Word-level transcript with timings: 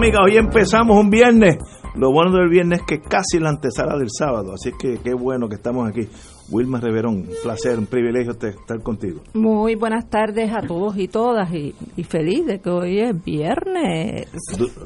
Amigas, 0.00 0.20
hoy 0.24 0.36
empezamos 0.36 0.96
un 0.96 1.10
viernes. 1.10 1.58
Lo 1.96 2.12
bueno 2.12 2.30
del 2.36 2.48
viernes 2.48 2.80
es 2.80 2.86
que 2.86 3.00
casi 3.00 3.38
la 3.40 3.50
antesala 3.50 3.98
del 3.98 4.08
sábado, 4.10 4.52
así 4.54 4.70
que 4.80 4.98
qué 5.02 5.12
bueno 5.12 5.48
que 5.48 5.56
estamos 5.56 5.88
aquí. 5.88 6.08
Wilma 6.52 6.80
Reverón, 6.80 7.16
un 7.16 7.28
placer, 7.42 7.78
un 7.78 7.86
privilegio 7.86 8.32
estar 8.32 8.82
contigo. 8.82 9.20
Muy 9.34 9.74
buenas 9.76 10.08
tardes 10.08 10.50
a 10.52 10.66
todos 10.66 10.96
y 10.96 11.06
todas 11.06 11.52
y, 11.52 11.74
y 11.96 12.02
feliz 12.04 12.44
de 12.46 12.60
que 12.60 12.70
hoy 12.70 13.00
es 13.00 13.24
viernes. 13.24 14.28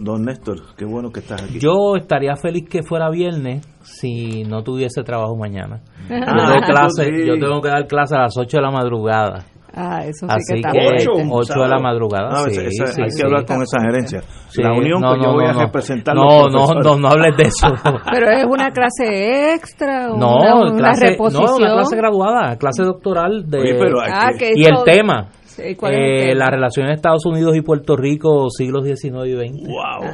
Don 0.00 0.24
Néstor, 0.24 0.74
qué 0.76 0.84
bueno 0.84 1.10
que 1.10 1.20
estás 1.20 1.42
aquí. 1.42 1.58
Yo 1.58 1.96
estaría 1.96 2.36
feliz 2.36 2.68
que 2.68 2.82
fuera 2.82 3.08
viernes 3.10 3.66
si 3.82 4.42
no 4.44 4.62
tuviese 4.62 5.02
trabajo 5.02 5.36
mañana. 5.36 5.80
Yo, 6.08 6.16
Ah, 6.16 6.52
tengo 6.52 6.66
clase, 6.66 7.04
sí. 7.04 7.26
yo 7.26 7.34
tengo 7.38 7.60
que 7.62 7.68
dar 7.68 7.86
clase 7.86 8.14
a 8.16 8.22
las 8.22 8.36
8 8.36 8.56
de 8.58 8.62
la 8.62 8.70
madrugada. 8.70 9.44
Ah, 9.76 10.02
eso 10.04 10.26
sí 10.26 10.26
Así 10.28 10.52
que 10.54 10.60
está 10.60 10.70
que 10.70 10.80
fuerte. 11.04 11.28
8 11.30 11.52
de 11.62 11.68
la 11.68 11.78
madradugada. 11.80 12.28
No, 12.30 12.44
sí, 12.48 12.60
esa- 12.60 12.86
sí, 12.92 13.02
hay 13.02 13.10
sí. 13.10 13.20
que 13.20 13.26
hablar 13.26 13.44
con 13.44 13.62
esa 13.62 13.80
gerencia. 13.80 14.20
Sí, 14.48 14.62
la 14.62 14.72
unión 14.72 15.00
no, 15.00 15.14
que 15.14 15.20
yo 15.20 15.26
no, 15.26 15.32
voy 15.34 15.44
no, 15.44 15.50
a 15.50 15.52
no. 15.54 15.60
representar. 15.62 16.14
No, 16.14 16.48
no, 16.48 16.66
no, 16.80 16.96
no 16.96 17.08
hables 17.08 17.36
de 17.36 17.42
eso. 17.44 17.66
Pero 18.12 18.30
es 18.30 18.44
una 18.44 18.70
clase 18.70 19.54
extra 19.54 20.12
o 20.12 20.16
No, 20.16 20.36
una, 20.36 20.54
una 20.70 20.76
clase, 20.78 21.04
no, 21.06 21.10
reposición. 21.10 21.54
una 21.62 21.72
clase 21.74 21.96
graduada, 21.96 22.56
clase 22.56 22.82
doctoral 22.84 23.44
de 23.50 23.58
Oye, 23.58 23.74
pero 23.78 24.00
hay 24.00 24.10
Ah, 24.14 24.30
que- 24.38 24.52
que 24.52 24.52
y 24.54 24.64
el 24.64 24.76
tema, 24.84 25.26
Sí, 25.56 25.74
¿cuál 25.76 25.94
es 25.94 25.98
el 25.98 26.04
eh, 26.04 26.26
tema? 26.32 26.44
la 26.44 26.50
relación 26.50 26.86
de 26.86 26.92
Estados 26.94 27.24
Unidos 27.26 27.56
y 27.56 27.60
Puerto 27.62 27.96
Rico 27.96 28.48
siglos 28.50 28.84
XIX 28.84 29.26
y 29.26 29.32
XX. 29.32 29.68
Wow. 29.68 30.10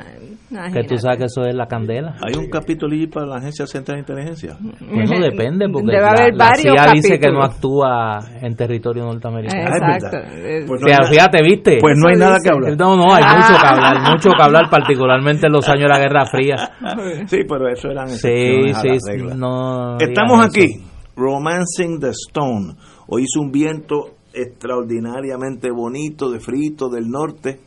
Ah, 0.53 0.69
Que 0.73 0.83
tú 0.83 0.99
sabes 0.99 1.19
que 1.19 1.25
eso 1.27 1.43
es 1.43 1.55
la 1.55 1.67
candela. 1.67 2.17
Hay 2.27 2.35
un 2.37 2.51
capítulo 2.51 2.93
allí 2.93 3.07
para 3.07 3.25
la 3.25 3.37
Agencia 3.37 3.67
Central 3.67 3.97
de 3.97 4.01
Inteligencia. 4.01 4.57
Bueno, 4.81 5.21
depende, 5.23 5.67
porque 5.73 5.93
Debe 5.93 6.03
la, 6.03 6.11
haber 6.11 6.35
la 6.35 6.55
CIA 6.57 6.87
dice 6.93 7.19
que 7.21 7.31
no 7.31 7.43
actúa 7.43 8.19
en 8.43 8.57
territorio 8.57 9.05
norteamericano. 9.05 9.63
Ah, 9.63 9.97
es 9.97 10.03
Exacto. 10.05 10.17
verdad. 10.19 10.47
Eh, 10.47 10.65
Pues 10.67 10.83
O 10.83 10.87
sea, 10.87 10.99
no 11.03 11.07
fíjate, 11.07 11.43
¿viste? 11.45 11.79
Pues 11.81 11.95
no 11.97 12.09
hay 12.09 12.17
nada 12.17 12.37
que 12.43 12.51
hablar. 12.53 12.77
No, 12.77 12.97
no, 12.97 13.15
hay 13.15 13.23
mucho 13.23 13.61
que 13.61 13.67
hablar, 13.67 14.11
mucho 14.11 14.31
que 14.37 14.43
hablar, 14.43 14.71
particularmente 14.71 15.47
en 15.47 15.53
los 15.53 15.69
años 15.69 15.83
de 15.85 15.89
la 15.89 15.99
Guerra 16.01 16.27
Fría. 16.27 16.57
Sí, 17.27 17.39
pero 17.49 17.69
eso 17.69 17.89
eran 17.89 18.09
Sí, 18.09 18.73
sí, 18.75 18.99
no. 19.37 19.99
Estamos 19.99 20.45
aquí, 20.45 20.65
eso. 20.65 20.85
Romancing 21.17 22.01
the 22.01 22.11
Stone. 22.11 22.75
Hoy 23.07 23.23
hizo 23.23 23.41
un 23.41 23.51
viento 23.53 24.17
extraordinariamente 24.33 25.71
bonito 25.71 26.31
de 26.31 26.41
frito 26.41 26.89
del 26.89 27.09
norte. 27.11 27.61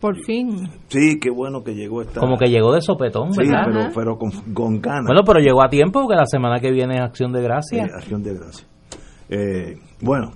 Por 0.00 0.16
fin. 0.24 0.68
Sí, 0.88 1.18
qué 1.20 1.28
bueno 1.30 1.64
que 1.64 1.74
llegó 1.74 2.02
esta. 2.02 2.20
Como 2.20 2.38
que 2.38 2.46
llegó 2.48 2.72
de 2.72 2.80
sopetón, 2.80 3.32
Sí, 3.32 3.40
¿verdad? 3.40 3.64
pero, 3.66 3.90
pero 3.94 4.18
con, 4.18 4.30
con 4.54 4.80
ganas. 4.80 5.06
Bueno, 5.06 5.22
pero 5.26 5.40
llegó 5.40 5.60
a 5.62 5.68
tiempo 5.68 6.00
porque 6.02 6.14
la 6.16 6.26
semana 6.26 6.60
que 6.60 6.70
viene 6.70 6.94
es 6.96 7.00
Acción 7.00 7.32
de 7.32 7.40
Sí, 7.40 7.44
Gracias. 7.46 7.90
acción 7.94 8.22
de 8.22 8.34
gracia. 8.34 8.66
Eh, 9.28 9.78
bueno, 10.00 10.30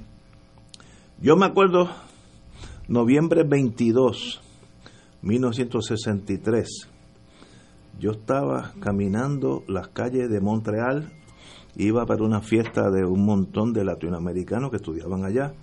yo 1.20 1.36
me 1.36 1.46
acuerdo, 1.46 1.88
noviembre 2.88 3.44
22, 3.44 4.40
1963, 5.22 6.88
yo 8.00 8.10
estaba 8.10 8.72
caminando 8.80 9.62
las 9.68 9.88
calles 9.88 10.28
de 10.28 10.40
Montreal, 10.40 11.12
iba 11.76 12.04
para 12.06 12.22
una 12.24 12.40
fiesta 12.40 12.90
de 12.90 13.04
un 13.04 13.24
montón 13.24 13.72
de 13.72 13.84
latinoamericanos 13.84 14.70
que 14.70 14.76
estudiaban 14.76 15.24
allá, 15.24 15.54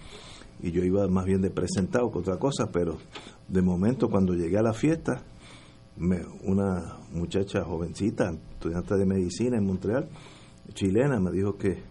y 0.61 0.71
yo 0.71 0.83
iba 0.83 1.07
más 1.07 1.25
bien 1.25 1.41
de 1.41 1.49
presentado 1.51 2.11
que 2.11 2.19
otra 2.19 2.37
cosa, 2.37 2.69
pero 2.71 2.97
de 3.47 3.61
momento 3.61 4.09
cuando 4.09 4.33
llegué 4.33 4.57
a 4.57 4.61
la 4.63 4.73
fiesta, 4.73 5.21
me- 5.97 6.25
una 6.43 6.97
muchacha 7.13 7.63
jovencita, 7.63 8.31
estudiante 8.53 8.95
de 8.95 9.05
medicina 9.05 9.57
en 9.57 9.65
Montreal, 9.65 10.09
chilena, 10.73 11.19
me 11.19 11.31
dijo 11.31 11.57
que 11.57 11.81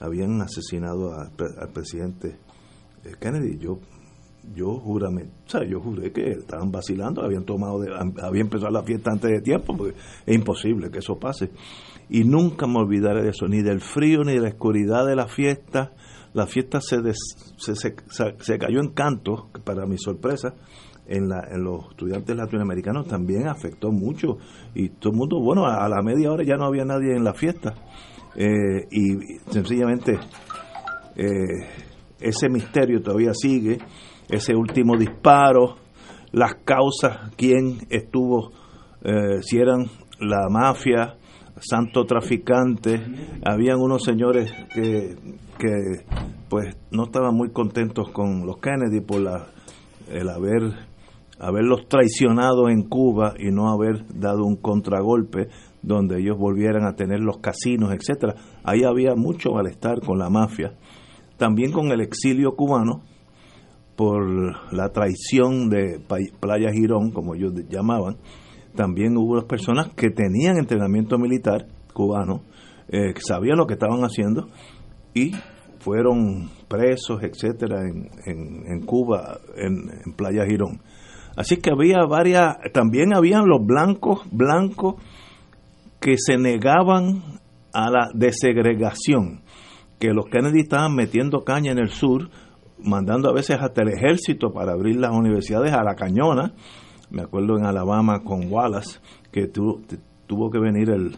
habían 0.00 0.40
asesinado 0.40 1.12
a- 1.12 1.30
al 1.60 1.68
presidente 1.72 2.36
eh, 3.04 3.12
Kennedy. 3.20 3.58
Yo 3.58 3.78
yo 4.54 4.78
juramente, 4.78 5.32
o 5.44 5.50
sea, 5.50 5.64
yo 5.64 5.80
juré 5.80 6.12
que 6.12 6.30
estaban 6.30 6.70
vacilando, 6.70 7.20
habían 7.22 7.44
tomado, 7.44 7.80
de, 7.80 7.90
había 8.22 8.42
empezado 8.42 8.70
la 8.70 8.84
fiesta 8.84 9.10
antes 9.10 9.28
de 9.28 9.40
tiempo, 9.40 9.76
porque 9.76 9.94
es 10.24 10.34
imposible 10.36 10.88
que 10.88 11.00
eso 11.00 11.18
pase. 11.18 11.50
Y 12.08 12.24
nunca 12.24 12.66
me 12.66 12.78
olvidaré 12.78 13.22
de 13.22 13.30
eso, 13.30 13.48
ni 13.48 13.62
del 13.62 13.80
frío, 13.80 14.22
ni 14.22 14.34
de 14.34 14.40
la 14.40 14.48
oscuridad 14.48 15.06
de 15.06 15.16
la 15.16 15.26
fiesta. 15.26 15.92
La 16.34 16.46
fiesta 16.46 16.80
se, 16.80 17.00
des- 17.00 17.54
se, 17.56 17.74
se, 17.74 17.94
se 18.38 18.58
cayó 18.58 18.80
en 18.80 18.90
canto, 18.92 19.48
para 19.64 19.86
mi 19.86 19.98
sorpresa, 19.98 20.54
en, 21.06 21.28
la, 21.28 21.40
en 21.50 21.64
los 21.64 21.90
estudiantes 21.90 22.36
latinoamericanos 22.36 23.06
también 23.08 23.48
afectó 23.48 23.90
mucho. 23.90 24.38
Y 24.74 24.90
todo 24.90 25.12
el 25.12 25.18
mundo, 25.18 25.40
bueno, 25.40 25.66
a, 25.66 25.84
a 25.84 25.88
la 25.88 26.02
media 26.02 26.30
hora 26.30 26.44
ya 26.44 26.56
no 26.56 26.66
había 26.66 26.84
nadie 26.84 27.16
en 27.16 27.24
la 27.24 27.34
fiesta. 27.34 27.74
Eh, 28.36 28.86
y 28.90 29.16
sencillamente 29.50 30.18
eh, 31.16 31.66
ese 32.20 32.48
misterio 32.50 33.00
todavía 33.02 33.32
sigue, 33.34 33.78
ese 34.28 34.54
último 34.54 34.96
disparo, 34.96 35.76
las 36.32 36.56
causas, 36.64 37.32
quién 37.36 37.78
estuvo, 37.88 38.52
eh, 39.02 39.40
si 39.40 39.56
eran 39.58 39.86
la 40.20 40.48
mafia, 40.50 41.16
santo 41.60 42.04
traficante, 42.04 43.00
habían 43.44 43.80
unos 43.80 44.02
señores 44.04 44.52
que, 44.74 45.16
que 45.58 46.04
pues 46.48 46.76
no 46.90 47.04
estaban 47.04 47.34
muy 47.34 47.50
contentos 47.50 48.10
con 48.10 48.46
los 48.46 48.58
Kennedy 48.58 49.00
por 49.00 49.20
la, 49.20 49.46
el 50.08 50.28
haber 50.28 50.74
haberlos 51.38 51.86
traicionado 51.88 52.68
en 52.68 52.82
Cuba 52.88 53.34
y 53.38 53.50
no 53.50 53.70
haber 53.70 54.06
dado 54.08 54.44
un 54.44 54.56
contragolpe 54.56 55.48
donde 55.82 56.18
ellos 56.18 56.38
volvieran 56.38 56.86
a 56.86 56.94
tener 56.94 57.20
los 57.20 57.38
casinos, 57.38 57.92
etcétera. 57.92 58.34
Ahí 58.64 58.84
había 58.84 59.14
mucho 59.14 59.52
malestar 59.52 60.00
con 60.00 60.18
la 60.18 60.30
mafia, 60.30 60.72
también 61.36 61.72
con 61.72 61.92
el 61.92 62.00
exilio 62.00 62.56
cubano 62.56 63.02
por 63.96 64.72
la 64.72 64.90
traición 64.90 65.68
de 65.68 66.00
Playa 66.40 66.70
Girón, 66.72 67.10
como 67.12 67.34
ellos 67.34 67.52
llamaban. 67.68 68.16
También 68.76 69.16
hubo 69.16 69.44
personas 69.46 69.88
que 69.94 70.10
tenían 70.10 70.58
entrenamiento 70.58 71.18
militar 71.18 71.66
cubano, 71.92 72.42
eh, 72.88 73.14
que 73.14 73.20
sabían 73.20 73.56
lo 73.56 73.66
que 73.66 73.74
estaban 73.74 74.00
haciendo 74.02 74.48
y 75.14 75.32
fueron 75.80 76.50
presos, 76.68 77.22
etcétera, 77.22 77.82
en, 77.82 78.08
en, 78.66 78.80
Cuba, 78.84 79.38
en, 79.56 79.88
en 80.04 80.12
Playa 80.14 80.44
Girón. 80.44 80.80
Así 81.36 81.56
que 81.58 81.70
había 81.70 82.04
varias, 82.08 82.56
también 82.72 83.14
habían 83.14 83.46
los 83.46 83.64
blancos, 83.64 84.20
blancos 84.30 84.96
que 86.00 86.16
se 86.18 86.38
negaban 86.38 87.22
a 87.72 87.90
la 87.90 88.08
desegregación, 88.14 89.42
que 89.98 90.08
los 90.08 90.26
Kennedy 90.26 90.60
estaban 90.60 90.94
metiendo 90.94 91.44
caña 91.44 91.72
en 91.72 91.78
el 91.78 91.90
sur, 91.90 92.30
mandando 92.82 93.28
a 93.28 93.34
veces 93.34 93.58
hasta 93.60 93.82
el 93.82 93.88
ejército 93.88 94.52
para 94.52 94.72
abrir 94.72 94.96
las 94.96 95.12
universidades 95.12 95.72
a 95.72 95.82
la 95.82 95.94
cañona. 95.94 96.54
Me 97.10 97.22
acuerdo 97.22 97.56
en 97.58 97.64
Alabama 97.64 98.20
con 98.24 98.50
Wallace, 98.52 98.98
que 99.32 99.46
tu- 99.48 99.82
tuvo 100.26 100.50
que 100.50 100.58
venir 100.58 100.90
el 100.90 101.16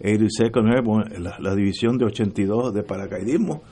82nd 0.00 0.74
Airborne, 0.74 1.18
la, 1.20 1.36
la 1.38 1.54
división 1.54 1.96
de 1.98 2.06
82 2.06 2.74
de 2.74 2.82
paracaidismo, 2.82 3.62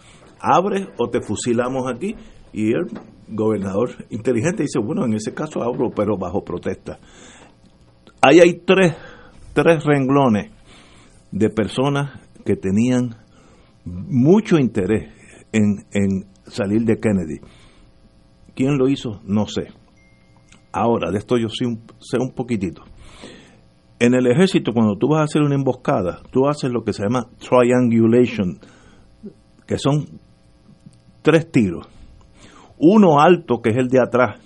abre 0.40 0.88
o 0.98 1.08
te 1.10 1.20
fusilamos 1.20 1.90
aquí. 1.92 2.14
Y 2.52 2.72
el 2.72 2.86
gobernador 3.28 3.90
inteligente 4.10 4.62
dice, 4.64 4.78
bueno, 4.84 5.04
en 5.04 5.14
ese 5.14 5.32
caso 5.34 5.62
abro, 5.62 5.90
pero 5.94 6.16
bajo 6.16 6.44
protesta. 6.44 6.98
Ahí 8.22 8.40
hay 8.40 8.60
tres, 8.64 8.94
tres 9.52 9.84
renglones 9.84 10.50
de 11.32 11.48
personas 11.50 12.20
que 12.44 12.56
tenían 12.56 13.16
mucho 13.84 14.58
interés 14.58 15.12
en, 15.52 15.84
en 15.92 16.26
salir 16.46 16.82
de 16.82 16.98
Kennedy. 16.98 17.38
¿Quién 18.54 18.76
lo 18.78 18.88
hizo? 18.88 19.20
No 19.24 19.46
sé. 19.46 19.68
Ahora, 20.72 21.10
de 21.10 21.18
esto 21.18 21.36
yo 21.36 21.48
sé 21.48 21.66
un, 21.66 21.82
sé 21.98 22.18
un 22.18 22.32
poquitito. 22.32 22.82
En 23.98 24.14
el 24.14 24.26
ejército, 24.26 24.72
cuando 24.72 24.96
tú 24.96 25.08
vas 25.08 25.20
a 25.20 25.24
hacer 25.24 25.42
una 25.42 25.54
emboscada, 25.54 26.22
tú 26.30 26.48
haces 26.48 26.70
lo 26.70 26.84
que 26.84 26.92
se 26.92 27.02
llama 27.02 27.26
triangulation, 27.38 28.58
que 29.66 29.78
son 29.78 30.06
tres 31.22 31.50
tiros. 31.50 31.86
Uno 32.78 33.20
alto, 33.20 33.60
que 33.60 33.70
es 33.70 33.76
el 33.76 33.88
de 33.88 34.00
atrás, 34.00 34.40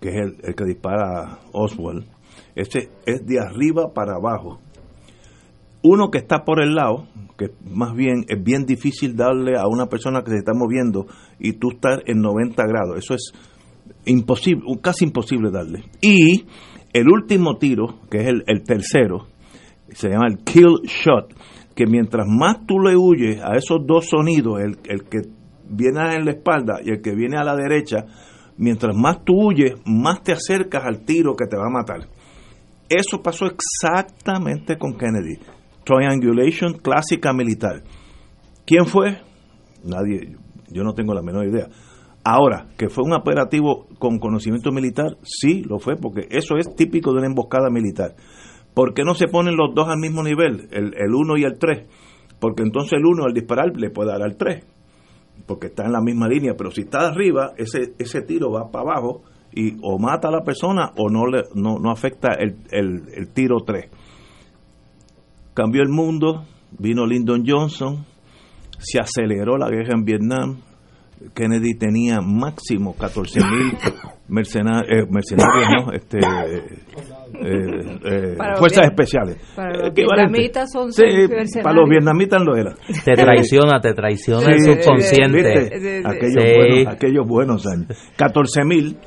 que 0.00 0.08
es 0.08 0.14
el, 0.14 0.36
el 0.42 0.54
que 0.54 0.64
dispara 0.64 1.38
Oswald. 1.52 2.06
Ese 2.54 2.88
es 3.04 3.26
de 3.26 3.38
arriba 3.38 3.92
para 3.92 4.14
abajo. 4.14 4.60
Uno 5.82 6.10
que 6.10 6.18
está 6.18 6.44
por 6.44 6.62
el 6.62 6.74
lado, 6.74 7.06
que 7.36 7.50
más 7.70 7.94
bien 7.94 8.24
es 8.28 8.42
bien 8.42 8.64
difícil 8.64 9.14
darle 9.14 9.58
a 9.58 9.68
una 9.68 9.86
persona 9.86 10.22
que 10.22 10.30
se 10.30 10.38
está 10.38 10.52
moviendo 10.54 11.06
y 11.38 11.52
tú 11.54 11.72
estás 11.72 12.00
en 12.06 12.20
90 12.22 12.62
grados. 12.66 12.96
Eso 12.96 13.14
es 13.14 13.32
imposible, 14.06 14.62
casi 14.80 15.04
imposible 15.04 15.50
darle. 15.50 15.84
Y 16.00 16.46
el 16.92 17.08
último 17.08 17.58
tiro, 17.58 18.00
que 18.10 18.18
es 18.18 18.26
el, 18.28 18.44
el 18.46 18.62
tercero, 18.62 19.26
se 19.90 20.08
llama 20.08 20.26
el 20.28 20.38
kill 20.38 20.82
shot, 20.84 21.34
que 21.74 21.86
mientras 21.86 22.26
más 22.26 22.66
tú 22.66 22.80
le 22.80 22.96
huyes 22.96 23.40
a 23.42 23.56
esos 23.56 23.86
dos 23.86 24.08
sonidos, 24.08 24.60
el, 24.60 24.78
el 24.88 25.04
que 25.04 25.18
viene 25.68 26.14
en 26.14 26.24
la 26.24 26.32
espalda 26.32 26.80
y 26.82 26.90
el 26.90 27.02
que 27.02 27.14
viene 27.14 27.36
a 27.36 27.44
la 27.44 27.54
derecha, 27.54 28.06
mientras 28.56 28.96
más 28.96 29.24
tú 29.24 29.34
huyes, 29.34 29.74
más 29.84 30.22
te 30.22 30.32
acercas 30.32 30.84
al 30.84 31.04
tiro 31.04 31.34
que 31.36 31.46
te 31.46 31.56
va 31.56 31.66
a 31.66 31.70
matar. 31.70 32.08
Eso 32.88 33.20
pasó 33.22 33.46
exactamente 33.46 34.78
con 34.78 34.96
Kennedy. 34.96 35.38
Triangulation 35.84 36.74
clásica 36.74 37.32
militar. 37.32 37.82
¿Quién 38.64 38.86
fue? 38.86 39.18
Nadie, 39.84 40.36
yo 40.70 40.82
no 40.82 40.94
tengo 40.94 41.14
la 41.14 41.22
menor 41.22 41.46
idea. 41.46 41.68
Ahora, 42.28 42.66
que 42.76 42.88
fue 42.88 43.04
un 43.04 43.12
operativo 43.12 43.86
con 44.00 44.18
conocimiento 44.18 44.72
militar, 44.72 45.16
sí 45.22 45.62
lo 45.62 45.78
fue, 45.78 45.94
porque 45.94 46.26
eso 46.28 46.56
es 46.56 46.74
típico 46.74 47.12
de 47.12 47.18
una 47.18 47.28
emboscada 47.28 47.70
militar. 47.70 48.16
¿Por 48.74 48.94
qué 48.94 49.04
no 49.04 49.14
se 49.14 49.28
ponen 49.28 49.54
los 49.54 49.72
dos 49.76 49.88
al 49.88 50.00
mismo 50.00 50.24
nivel, 50.24 50.66
el 50.72 51.14
1 51.14 51.36
y 51.36 51.44
el 51.44 51.56
3? 51.56 51.86
Porque 52.40 52.64
entonces 52.64 52.94
el 52.94 53.06
1 53.06 53.26
al 53.26 53.32
disparar 53.32 53.66
le 53.76 53.90
puede 53.90 54.10
dar 54.10 54.22
al 54.22 54.36
3, 54.36 54.64
porque 55.46 55.68
está 55.68 55.84
en 55.84 55.92
la 55.92 56.00
misma 56.00 56.26
línea, 56.26 56.54
pero 56.58 56.72
si 56.72 56.80
está 56.80 57.06
arriba, 57.06 57.52
ese, 57.58 57.94
ese 57.96 58.22
tiro 58.22 58.50
va 58.50 58.72
para 58.72 58.90
abajo 58.90 59.22
y 59.52 59.76
o 59.84 59.96
mata 60.00 60.26
a 60.26 60.32
la 60.32 60.42
persona 60.42 60.90
o 60.96 61.08
no, 61.08 61.26
le, 61.26 61.44
no, 61.54 61.78
no 61.78 61.92
afecta 61.92 62.32
el, 62.32 62.56
el, 62.72 63.04
el 63.14 63.28
tiro 63.28 63.58
3. 63.64 63.88
Cambió 65.54 65.80
el 65.80 65.90
mundo, 65.90 66.42
vino 66.76 67.06
Lyndon 67.06 67.44
Johnson, 67.46 68.04
se 68.78 68.98
aceleró 68.98 69.56
la 69.58 69.68
guerra 69.68 69.94
en 69.94 70.04
Vietnam, 70.04 70.65
Kennedy 71.34 71.74
tenía 71.74 72.20
máximo 72.20 72.94
14 72.96 73.40
mil 73.40 73.72
mercenarios, 74.28 74.90
eh, 74.90 75.06
mercenarios 75.10 75.68
¿no? 75.74 75.92
este, 75.92 76.18
eh, 76.18 77.98
eh, 78.04 78.36
fuerzas 78.58 78.86
especiales. 78.86 79.38
Para 79.54 79.78
los 79.78 79.94
vietnamitas 79.94 80.70
son 80.72 80.92
sí, 80.92 81.02
para 81.62 81.74
los 81.74 81.88
vietnamitas 81.88 82.42
lo 82.42 82.56
era. 82.56 82.74
Te 83.04 83.14
traiciona, 83.14 83.80
te 83.80 83.94
traiciona 83.94 84.46
sí, 84.46 84.52
el 84.52 84.82
subconsciente. 84.82 86.02
aquellos, 86.04 86.44
sí. 86.44 86.54
buenos, 86.56 86.94
aquellos 86.94 87.26
buenos 87.26 87.66
años. 87.66 87.86
14 88.16 88.64
mil. 88.64 88.98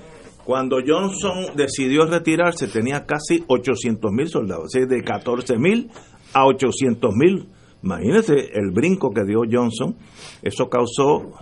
Cuando 0.44 0.77
Johnson 0.85 1.56
decidió 1.56 2.06
retirarse 2.07 2.67
tenía 2.67 3.06
casi 3.06 3.44
800 3.45 4.11
mil 4.11 4.29
soldados, 4.29 4.65
o 4.65 4.69
sea, 4.69 4.85
de 4.88 5.03
14 5.03 5.59
mil 5.59 5.91
a 6.33 6.45
800 6.47 7.13
mil. 7.15 7.50
Imagínense 7.83 8.33
el 8.53 8.71
brinco 8.71 9.11
que 9.11 9.23
dio 9.25 9.41
Johnson. 9.50 9.95
Eso 10.41 10.67
causó 10.67 11.33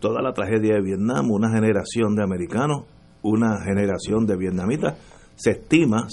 toda 0.00 0.22
la 0.22 0.32
tragedia 0.32 0.74
de 0.74 0.82
Vietnam, 0.82 1.30
una 1.30 1.50
generación 1.50 2.14
de 2.14 2.22
americanos, 2.22 2.84
una 3.22 3.60
generación 3.62 4.26
de 4.26 4.36
vietnamitas. 4.36 4.98
Se 5.34 5.52
estima, 5.52 6.06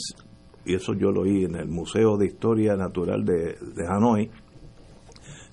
y 0.66 0.76
eso 0.76 0.94
yo 0.94 1.12
lo 1.12 1.22
oí 1.22 1.46
en 1.46 1.56
el 1.56 1.68
Museo 1.68 2.18
de 2.18 2.28
Historia 2.28 2.76
Natural 2.76 3.24
de, 3.24 3.58
Hanoi, 3.88 4.30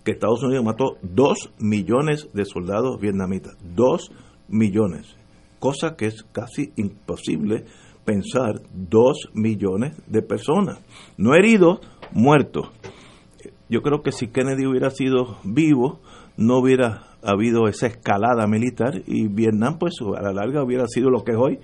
que 0.05 0.13
Estados 0.13 0.43
Unidos 0.43 0.65
mató 0.65 0.97
dos 1.03 1.53
millones 1.59 2.29
de 2.33 2.45
soldados 2.45 3.01
vietnamitas. 3.01 3.57
Dos 3.63 4.11
millones. 4.49 5.17
Cosa 5.61 5.95
que 5.97 6.07
es 6.07 6.25
casi 6.33 6.73
imposible 6.77 7.67
pensar 8.05 8.61
dos 8.73 9.31
millones 9.33 9.97
de 10.09 10.23
personas. 10.23 10.81
No 11.17 11.35
heridos, 11.35 11.81
muertos. 12.11 12.69
Yo 13.69 13.81
creo 13.83 14.03
que 14.03 14.11
si 14.11 14.27
Kennedy 14.27 14.67
hubiera 14.67 14.91
sido 14.91 15.39
vivo, 15.45 16.01
no 16.37 16.59
hubiera 16.59 17.12
habido 17.23 17.69
esa 17.69 17.87
escalada 17.87 18.47
militar 18.47 19.03
y 19.07 19.29
Vietnam 19.29 19.79
pues 19.79 19.95
a 20.17 20.23
la 20.23 20.33
larga 20.33 20.63
hubiera 20.63 20.87
sido 20.87 21.11
lo 21.11 21.25
que 21.25 21.33
es 21.33 21.39
hoy, 21.39 21.59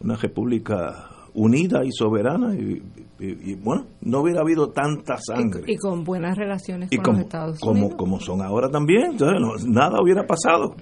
una 0.00 0.16
república 0.16 1.10
unida 1.34 1.84
y 1.84 1.92
soberana 1.92 2.54
y, 2.54 2.82
y, 3.18 3.52
y 3.52 3.54
bueno, 3.54 3.86
no 4.00 4.20
hubiera 4.20 4.40
habido 4.40 4.70
tanta 4.70 5.16
sangre. 5.16 5.62
Y, 5.66 5.74
y 5.74 5.76
con 5.76 6.04
buenas 6.04 6.36
relaciones 6.36 6.90
con 6.90 6.98
como, 6.98 7.16
los 7.18 7.26
Estados 7.26 7.60
como, 7.60 7.72
Unidos. 7.72 7.94
como 7.96 8.20
son 8.20 8.42
ahora 8.42 8.68
también, 8.68 9.12
entonces 9.12 9.40
no, 9.40 9.72
nada 9.72 10.00
hubiera 10.02 10.26
pasado. 10.26 10.74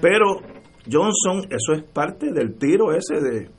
Pero 0.00 0.40
Johnson, 0.90 1.46
eso 1.50 1.72
es 1.72 1.82
parte 1.82 2.32
del 2.32 2.56
tiro 2.58 2.92
ese 2.92 3.20
de, 3.20 3.50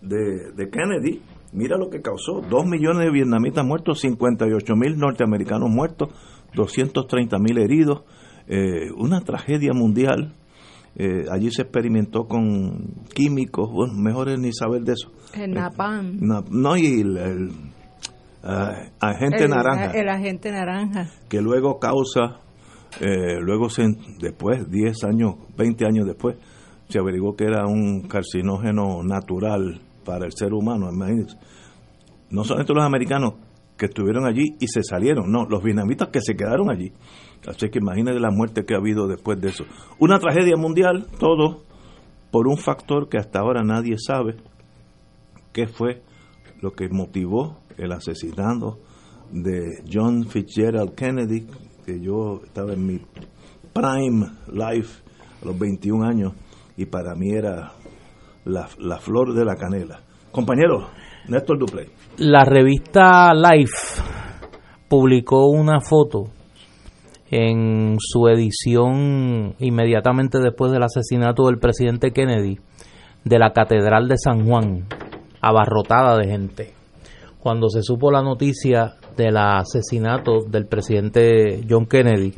de, 0.00 0.52
de 0.52 0.70
Kennedy. 0.70 1.22
Mira 1.52 1.76
lo 1.76 1.88
que 1.88 2.00
causó, 2.00 2.40
dos 2.40 2.66
millones 2.66 3.04
de 3.04 3.12
vietnamitas 3.12 3.64
muertos, 3.64 4.00
58 4.00 4.74
mil 4.74 4.96
norteamericanos 4.98 5.70
muertos, 5.70 6.08
230 6.54 7.38
mil 7.38 7.58
heridos, 7.58 8.02
eh, 8.48 8.90
una 8.96 9.20
tragedia 9.20 9.72
mundial. 9.72 10.34
Eh, 10.96 11.24
allí 11.30 11.50
se 11.50 11.62
experimentó 11.62 12.24
con 12.24 13.04
químicos, 13.14 13.70
bueno, 13.72 13.94
mejor 13.94 14.28
es 14.28 14.38
ni 14.38 14.52
saber 14.52 14.82
de 14.82 14.92
eso. 14.92 15.10
El 15.34 15.52
napalm. 15.52 16.18
No, 16.20 16.44
no, 16.50 16.76
y 16.76 17.00
el, 17.00 17.16
el 17.16 17.48
uh, 18.44 18.90
agente 19.00 19.44
el, 19.44 19.50
naranja. 19.50 19.90
El 19.90 20.08
agente 20.08 20.52
naranja. 20.52 21.10
Que 21.28 21.40
luego 21.40 21.80
causa, 21.80 22.38
eh, 23.00 23.40
luego 23.40 23.68
se, 23.70 23.82
después, 24.20 24.70
10 24.70 25.04
años, 25.04 25.34
20 25.56 25.84
años 25.84 26.06
después, 26.06 26.36
se 26.88 27.00
averiguó 27.00 27.34
que 27.34 27.44
era 27.44 27.66
un 27.66 28.02
carcinógeno 28.02 29.02
natural 29.02 29.80
para 30.04 30.26
el 30.26 30.32
ser 30.32 30.52
humano, 30.52 30.92
imagínense. 30.92 31.36
No 32.30 32.44
solamente 32.44 32.72
los 32.72 32.84
americanos 32.84 33.34
que 33.76 33.86
estuvieron 33.86 34.26
allí 34.26 34.54
y 34.60 34.68
se 34.68 34.82
salieron, 34.82 35.30
no, 35.30 35.44
los 35.44 35.62
vietnamitas 35.62 36.08
que 36.08 36.20
se 36.20 36.36
quedaron 36.36 36.70
allí. 36.70 36.92
Así 37.46 37.68
que 37.68 37.78
imagínense 37.78 38.20
la 38.20 38.30
muerte 38.30 38.64
que 38.64 38.74
ha 38.74 38.78
habido 38.78 39.06
después 39.06 39.40
de 39.40 39.48
eso. 39.48 39.64
Una 39.98 40.18
tragedia 40.18 40.56
mundial, 40.56 41.06
todo 41.18 41.62
por 42.30 42.48
un 42.48 42.56
factor 42.56 43.08
que 43.08 43.18
hasta 43.18 43.40
ahora 43.40 43.62
nadie 43.62 43.96
sabe 43.98 44.36
qué 45.52 45.66
fue 45.66 46.02
lo 46.60 46.72
que 46.72 46.88
motivó 46.88 47.58
el 47.76 47.92
asesinato 47.92 48.78
de 49.30 49.82
John 49.90 50.24
Fitzgerald 50.24 50.94
Kennedy, 50.94 51.46
que 51.84 52.00
yo 52.00 52.40
estaba 52.44 52.72
en 52.72 52.86
mi 52.86 53.00
prime 53.72 54.26
life 54.52 55.02
a 55.42 55.46
los 55.46 55.58
21 55.58 56.04
años 56.04 56.32
y 56.76 56.86
para 56.86 57.14
mí 57.14 57.30
era 57.30 57.72
la, 58.44 58.68
la 58.78 58.98
flor 58.98 59.34
de 59.34 59.44
la 59.44 59.56
canela. 59.56 60.00
Compañero, 60.30 60.88
Néstor 61.28 61.58
Duplay. 61.58 61.86
La 62.18 62.44
revista 62.44 63.32
Life 63.34 64.02
publicó 64.88 65.46
una 65.48 65.80
foto 65.80 66.30
en 67.36 67.96
su 67.98 68.28
edición 68.28 69.56
inmediatamente 69.58 70.38
después 70.38 70.70
del 70.70 70.84
asesinato 70.84 71.46
del 71.46 71.58
presidente 71.58 72.12
Kennedy 72.12 72.60
de 73.24 73.38
la 73.40 73.52
Catedral 73.52 74.06
de 74.06 74.16
San 74.16 74.46
Juan, 74.46 74.84
abarrotada 75.40 76.16
de 76.16 76.28
gente. 76.28 76.74
Cuando 77.40 77.68
se 77.70 77.82
supo 77.82 78.12
la 78.12 78.22
noticia 78.22 78.92
del 79.16 79.36
asesinato 79.36 80.44
del 80.48 80.66
presidente 80.66 81.64
John 81.68 81.86
Kennedy 81.86 82.34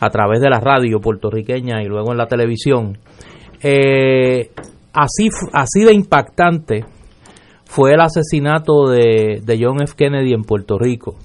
a 0.00 0.08
través 0.08 0.40
de 0.40 0.48
la 0.48 0.60
radio 0.60 0.98
puertorriqueña 0.98 1.82
y 1.82 1.86
luego 1.86 2.12
en 2.12 2.16
la 2.16 2.26
televisión, 2.26 2.96
eh, 3.62 4.50
así, 4.94 5.28
así 5.52 5.84
de 5.84 5.92
impactante 5.92 6.86
fue 7.66 7.92
el 7.92 8.00
asesinato 8.00 8.88
de, 8.88 9.42
de 9.44 9.58
John 9.60 9.82
F. 9.82 9.92
Kennedy 9.94 10.32
en 10.32 10.44
Puerto 10.44 10.78
Rico 10.78 11.16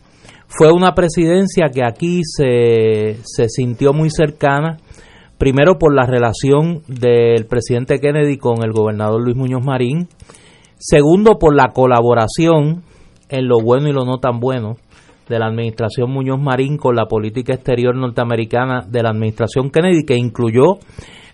fue 0.56 0.72
una 0.72 0.94
presidencia 0.94 1.70
que 1.74 1.84
aquí 1.84 2.22
se, 2.24 3.18
se, 3.24 3.50
sintió 3.50 3.92
muy 3.92 4.10
cercana, 4.10 4.78
primero 5.38 5.80
por 5.80 5.96
la 5.96 6.06
relación 6.06 6.84
del 6.88 7.46
presidente 7.48 8.00
Kennedy 8.00 8.38
con 8.38 8.64
el 8.64 8.72
gobernador 8.72 9.22
Luis 9.22 9.36
Muñoz 9.36 9.66
Marín, 9.66 10.08
segundo 10.78 11.40
por 11.40 11.56
la 11.56 11.72
colaboración 11.74 12.84
en 13.30 13.48
lo 13.48 13.62
bueno 13.62 13.90
y 13.90 13.94
lo 13.94 14.06
no 14.06 14.20
tan 14.20 14.40
bueno 14.40 14.76
de 15.28 15.40
la 15.40 15.48
administración 15.48 16.12
Muñoz 16.12 16.40
Marín 16.40 16.78
con 16.78 16.96
la 16.96 17.08
política 17.08 17.54
exterior 17.54 17.96
norteamericana 17.96 18.86
de 18.88 19.02
la 19.02 19.10
administración 19.10 19.72
Kennedy, 19.72 20.06
que 20.06 20.18
incluyó 20.18 20.78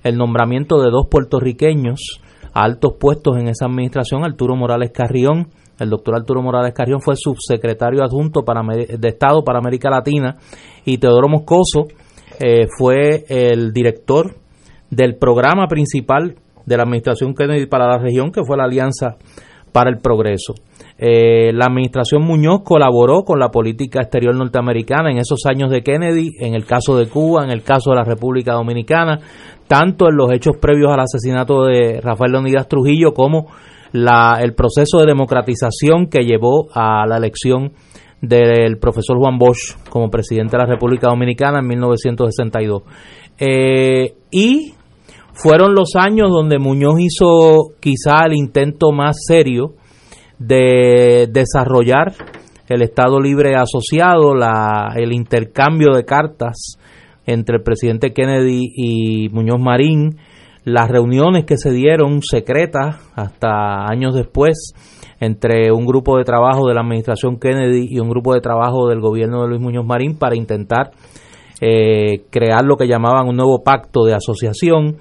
el 0.03 0.15
nombramiento 0.17 0.81
de 0.81 0.91
dos 0.91 1.07
puertorriqueños 1.09 2.21
a 2.53 2.63
altos 2.63 2.93
puestos 2.99 3.37
en 3.37 3.49
esa 3.49 3.65
administración, 3.65 4.23
Arturo 4.23 4.55
Morales 4.55 4.91
Carrión, 4.91 5.49
el 5.79 5.89
doctor 5.89 6.15
Arturo 6.15 6.41
Morales 6.41 6.73
Carrión 6.73 7.01
fue 7.01 7.15
subsecretario 7.15 8.03
adjunto 8.03 8.43
para, 8.43 8.61
de 8.61 9.07
Estado 9.07 9.43
para 9.43 9.59
América 9.59 9.89
Latina 9.89 10.35
y 10.85 10.97
Teodoro 10.97 11.27
Moscoso 11.27 11.87
eh, 12.39 12.67
fue 12.77 13.25
el 13.27 13.73
director 13.73 14.35
del 14.89 15.17
programa 15.17 15.67
principal 15.67 16.35
de 16.65 16.77
la 16.77 16.83
administración 16.83 17.33
Kennedy 17.33 17.65
para 17.65 17.87
la 17.87 17.97
región, 17.97 18.31
que 18.31 18.43
fue 18.43 18.55
la 18.55 18.63
Alianza 18.63 19.17
para 19.71 19.89
el 19.89 19.97
Progreso. 19.99 20.53
Eh, 20.97 21.51
la 21.53 21.65
administración 21.65 22.23
Muñoz 22.23 22.61
colaboró 22.63 23.23
con 23.23 23.39
la 23.39 23.49
política 23.49 24.01
exterior 24.01 24.35
norteamericana 24.35 25.11
en 25.11 25.17
esos 25.17 25.45
años 25.45 25.69
de 25.69 25.81
Kennedy, 25.81 26.31
en 26.39 26.55
el 26.55 26.65
caso 26.65 26.97
de 26.97 27.07
Cuba, 27.07 27.43
en 27.43 27.51
el 27.51 27.63
caso 27.63 27.91
de 27.91 27.97
la 27.97 28.03
República 28.03 28.53
Dominicana, 28.53 29.19
tanto 29.67 30.09
en 30.09 30.15
los 30.15 30.31
hechos 30.31 30.57
previos 30.57 30.91
al 30.91 31.01
asesinato 31.01 31.65
de 31.65 32.01
Rafael 32.01 32.31
Leonidas 32.31 32.67
Trujillo 32.67 33.13
como 33.13 33.47
la, 33.91 34.39
el 34.41 34.53
proceso 34.53 34.99
de 34.99 35.07
democratización 35.07 36.07
que 36.07 36.23
llevó 36.23 36.67
a 36.73 37.05
la 37.07 37.17
elección 37.17 37.73
del 38.21 38.77
profesor 38.79 39.17
Juan 39.17 39.37
Bosch 39.37 39.77
como 39.89 40.09
presidente 40.09 40.57
de 40.57 40.63
la 40.63 40.69
República 40.69 41.09
Dominicana 41.09 41.59
en 41.59 41.67
1962. 41.67 42.83
Eh, 43.39 44.13
y 44.31 44.73
fueron 45.33 45.73
los 45.73 45.95
años 45.95 46.29
donde 46.29 46.59
Muñoz 46.59 46.99
hizo 46.99 47.71
quizá 47.79 48.25
el 48.25 48.33
intento 48.33 48.91
más 48.91 49.17
serio 49.25 49.75
de 50.37 51.27
desarrollar 51.31 52.13
el 52.67 52.81
Estado 52.83 53.19
Libre 53.19 53.55
Asociado, 53.55 54.35
la, 54.35 54.93
el 54.95 55.11
intercambio 55.11 55.95
de 55.95 56.05
cartas 56.05 56.77
entre 57.25 57.57
el 57.57 57.63
presidente 57.63 58.13
Kennedy 58.13 58.71
y 58.75 59.29
Muñoz 59.29 59.59
Marín, 59.59 60.17
las 60.63 60.89
reuniones 60.89 61.45
que 61.45 61.57
se 61.57 61.71
dieron 61.71 62.21
secretas 62.21 62.97
hasta 63.15 63.85
años 63.87 64.13
después 64.13 64.73
entre 65.19 65.71
un 65.71 65.85
grupo 65.85 66.17
de 66.17 66.23
trabajo 66.23 66.67
de 66.67 66.73
la 66.73 66.81
administración 66.81 67.39
Kennedy 67.39 67.87
y 67.89 67.99
un 67.99 68.09
grupo 68.09 68.33
de 68.33 68.41
trabajo 68.41 68.87
del 68.87 68.99
gobierno 68.99 69.41
de 69.41 69.49
Luis 69.49 69.61
Muñoz 69.61 69.85
Marín 69.85 70.17
para 70.17 70.35
intentar 70.35 70.91
eh, 71.61 72.23
crear 72.29 72.63
lo 72.63 72.77
que 72.77 72.87
llamaban 72.87 73.27
un 73.27 73.35
nuevo 73.35 73.63
pacto 73.63 74.05
de 74.05 74.13
asociación 74.13 74.97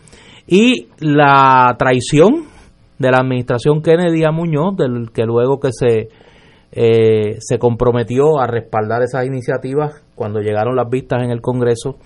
y 0.47 0.89
la 0.99 1.75
traición 1.79 2.45
de 2.99 3.11
la 3.11 3.19
administración 3.19 3.81
Kennedy 3.81 4.25
a 4.25 4.33
Muñoz, 4.33 4.77
del 4.77 5.11
que 5.13 5.25
luego 5.25 5.61
que 5.61 5.71
se 5.73 6.09
eh, 6.71 7.37
se 7.41 7.59
comprometió 7.59 8.39
a 8.39 8.47
respaldar 8.47 9.03
esas 9.03 9.27
iniciativas 9.27 10.05
cuando 10.15 10.41
llegaron 10.41 10.77
las 10.77 10.89
vistas 10.91 11.23
en 11.23 11.31
el 11.31 11.41
Congreso. 11.41 11.97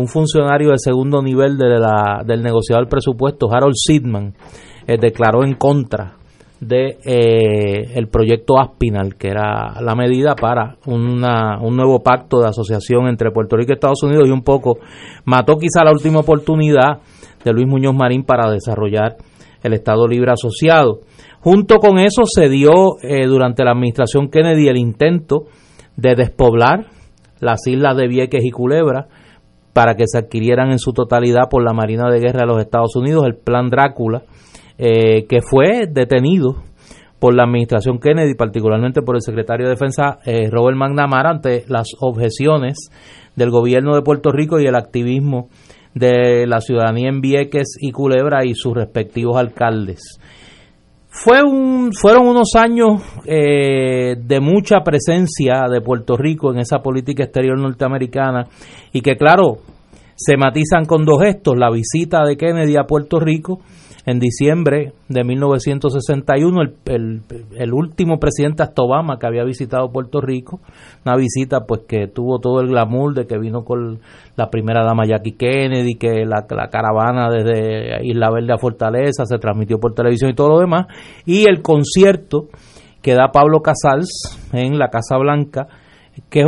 Un 0.00 0.08
funcionario 0.08 0.70
de 0.70 0.78
segundo 0.78 1.20
nivel 1.20 1.58
de 1.58 1.78
la, 1.78 2.22
del 2.24 2.42
negociador 2.42 2.84
del 2.84 2.90
presupuesto, 2.90 3.52
Harold 3.52 3.74
Sidman, 3.76 4.32
eh, 4.86 4.96
declaró 4.98 5.44
en 5.44 5.56
contra 5.56 6.16
de 6.58 6.96
eh, 7.04 7.92
el 7.94 8.08
proyecto 8.08 8.58
Aspinal, 8.58 9.16
que 9.16 9.28
era 9.28 9.78
la 9.82 9.94
medida 9.94 10.34
para 10.34 10.78
una, 10.86 11.60
un 11.60 11.76
nuevo 11.76 12.02
pacto 12.02 12.40
de 12.40 12.48
asociación 12.48 13.08
entre 13.08 13.30
Puerto 13.30 13.56
Rico 13.56 13.72
y 13.72 13.74
Estados 13.74 14.02
Unidos 14.02 14.26
y 14.26 14.30
un 14.30 14.42
poco 14.42 14.78
mató 15.26 15.56
quizá 15.56 15.84
la 15.84 15.92
última 15.92 16.20
oportunidad 16.20 17.00
de 17.44 17.52
Luis 17.52 17.66
Muñoz 17.66 17.94
Marín 17.94 18.24
para 18.24 18.50
desarrollar 18.50 19.18
el 19.62 19.74
Estado 19.74 20.08
Libre 20.08 20.32
Asociado. 20.32 21.00
Junto 21.40 21.76
con 21.76 21.98
eso 21.98 22.22
se 22.24 22.48
dio 22.48 22.96
eh, 23.02 23.26
durante 23.26 23.64
la 23.64 23.72
administración 23.72 24.30
Kennedy 24.30 24.68
el 24.68 24.78
intento 24.78 25.44
de 25.96 26.14
despoblar 26.14 26.86
las 27.38 27.66
islas 27.66 27.98
de 27.98 28.08
Vieques 28.08 28.42
y 28.42 28.50
Culebra 28.50 29.08
para 29.72 29.94
que 29.94 30.04
se 30.06 30.18
adquirieran 30.18 30.70
en 30.70 30.78
su 30.78 30.92
totalidad 30.92 31.48
por 31.50 31.62
la 31.62 31.72
Marina 31.72 32.10
de 32.10 32.20
Guerra 32.20 32.40
de 32.40 32.46
los 32.46 32.60
Estados 32.60 32.96
Unidos, 32.96 33.24
el 33.26 33.36
Plan 33.36 33.68
Drácula, 33.68 34.22
eh, 34.78 35.26
que 35.26 35.40
fue 35.42 35.86
detenido 35.88 36.62
por 37.18 37.34
la 37.34 37.44
administración 37.44 37.98
Kennedy, 37.98 38.34
particularmente 38.34 39.02
por 39.02 39.14
el 39.14 39.22
secretario 39.22 39.66
de 39.66 39.72
Defensa 39.72 40.18
eh, 40.24 40.48
Robert 40.50 40.76
McNamara, 40.76 41.30
ante 41.30 41.64
las 41.68 41.88
objeciones 42.00 42.90
del 43.36 43.50
gobierno 43.50 43.94
de 43.94 44.02
Puerto 44.02 44.32
Rico 44.32 44.58
y 44.58 44.66
el 44.66 44.74
activismo 44.74 45.48
de 45.94 46.46
la 46.46 46.60
ciudadanía 46.60 47.08
en 47.08 47.20
Vieques 47.20 47.76
y 47.78 47.92
Culebra 47.92 48.44
y 48.44 48.54
sus 48.54 48.74
respectivos 48.74 49.36
alcaldes. 49.36 50.18
Fue 51.12 51.42
un, 51.42 51.90
fueron 51.92 52.28
unos 52.28 52.54
años 52.54 53.02
eh, 53.26 54.14
de 54.16 54.40
mucha 54.40 54.80
presencia 54.84 55.64
de 55.68 55.80
Puerto 55.80 56.16
Rico 56.16 56.52
en 56.52 56.60
esa 56.60 56.78
política 56.78 57.24
exterior 57.24 57.58
norteamericana 57.58 58.46
y 58.92 59.00
que 59.00 59.16
claro, 59.16 59.58
se 60.14 60.36
matizan 60.36 60.84
con 60.86 61.04
dos 61.04 61.20
gestos, 61.20 61.56
la 61.58 61.68
visita 61.70 62.24
de 62.24 62.36
Kennedy 62.36 62.76
a 62.76 62.84
Puerto 62.84 63.18
Rico 63.18 63.58
en 64.06 64.18
diciembre 64.18 64.92
de 65.08 65.24
1961, 65.24 66.62
el, 66.62 66.74
el, 66.86 67.22
el, 67.56 67.72
último 67.72 68.18
presidente 68.18 68.62
hasta 68.62 68.82
Obama 68.82 69.18
que 69.18 69.26
había 69.26 69.44
visitado 69.44 69.92
Puerto 69.92 70.20
Rico, 70.20 70.60
una 71.04 71.16
visita 71.16 71.66
pues 71.66 71.82
que 71.86 72.06
tuvo 72.06 72.38
todo 72.38 72.60
el 72.60 72.68
glamour 72.68 73.14
de 73.14 73.26
que 73.26 73.38
vino 73.38 73.64
con 73.64 74.00
la 74.36 74.48
primera 74.48 74.84
dama 74.84 75.06
Jackie 75.06 75.36
Kennedy, 75.36 75.96
que 75.96 76.24
la, 76.24 76.46
la 76.48 76.68
caravana 76.68 77.28
desde 77.30 78.06
Isla 78.06 78.30
Verde 78.30 78.54
a 78.54 78.58
Fortaleza 78.58 79.24
se 79.26 79.38
transmitió 79.38 79.78
por 79.78 79.94
televisión 79.94 80.30
y 80.30 80.34
todo 80.34 80.48
lo 80.50 80.60
demás, 80.60 80.86
y 81.26 81.44
el 81.44 81.60
concierto 81.60 82.48
que 83.02 83.14
da 83.14 83.32
Pablo 83.32 83.60
Casals 83.60 84.38
en 84.52 84.78
la 84.78 84.88
Casa 84.88 85.16
Blanca, 85.18 85.68
que 86.28 86.40
es, 86.40 86.46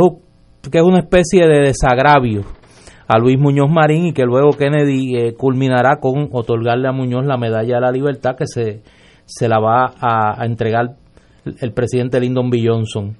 que 0.71 0.79
es 0.79 0.83
una 0.83 0.99
especie 0.99 1.47
de 1.47 1.59
desagravio 1.61 2.43
a 3.13 3.19
Luis 3.19 3.39
Muñoz 3.39 3.69
Marín 3.69 4.07
y 4.07 4.13
que 4.13 4.23
luego 4.23 4.53
Kennedy 4.53 5.15
eh, 5.15 5.33
culminará 5.35 5.99
con 5.99 6.29
otorgarle 6.31 6.87
a 6.87 6.91
Muñoz 6.91 7.27
la 7.27 7.37
medalla 7.37 7.75
de 7.75 7.81
la 7.81 7.91
libertad 7.91 8.35
que 8.35 8.47
se, 8.47 8.81
se 9.25 9.47
la 9.47 9.59
va 9.59 9.93
a, 10.01 10.43
entregar 10.43 10.95
el 11.45 11.73
presidente 11.73 12.19
Lyndon 12.19 12.49
B. 12.49 12.59
Johnson. 12.65 13.15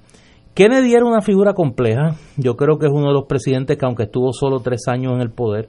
Kennedy 0.52 0.94
era 0.94 1.04
una 1.04 1.20
figura 1.20 1.52
compleja, 1.52 2.16
yo 2.36 2.56
creo 2.56 2.76
que 2.78 2.86
es 2.86 2.92
uno 2.92 3.06
de 3.06 3.12
los 3.12 3.26
presidentes 3.28 3.76
que 3.76 3.86
aunque 3.86 4.04
estuvo 4.04 4.32
solo 4.32 4.58
tres 4.58 4.88
años 4.88 5.12
en 5.12 5.20
el 5.20 5.30
poder, 5.30 5.68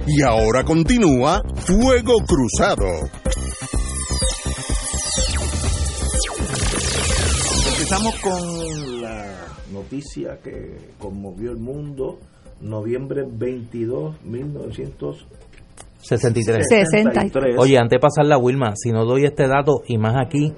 Y 0.08 0.24
ahora 0.24 0.64
continúa 0.64 1.44
Fuego 1.56 2.18
Cruzado. 2.26 2.88
Empezamos 7.92 8.16
con 8.22 9.02
la 9.02 9.26
noticia 9.74 10.38
que 10.42 10.78
conmovió 10.98 11.52
el 11.52 11.58
mundo. 11.58 12.20
Noviembre 12.62 13.24
22, 13.30 14.16
1963. 14.24 16.68
63. 16.70 17.58
Oye, 17.58 17.78
antes 17.78 17.98
de 17.98 18.00
pasar 18.00 18.26
la 18.28 18.38
Wilma, 18.38 18.72
si 18.78 18.92
no 18.94 19.04
doy 19.04 19.26
este 19.26 19.46
dato 19.46 19.82
y 19.88 19.98
más 19.98 20.16
aquí, 20.26 20.54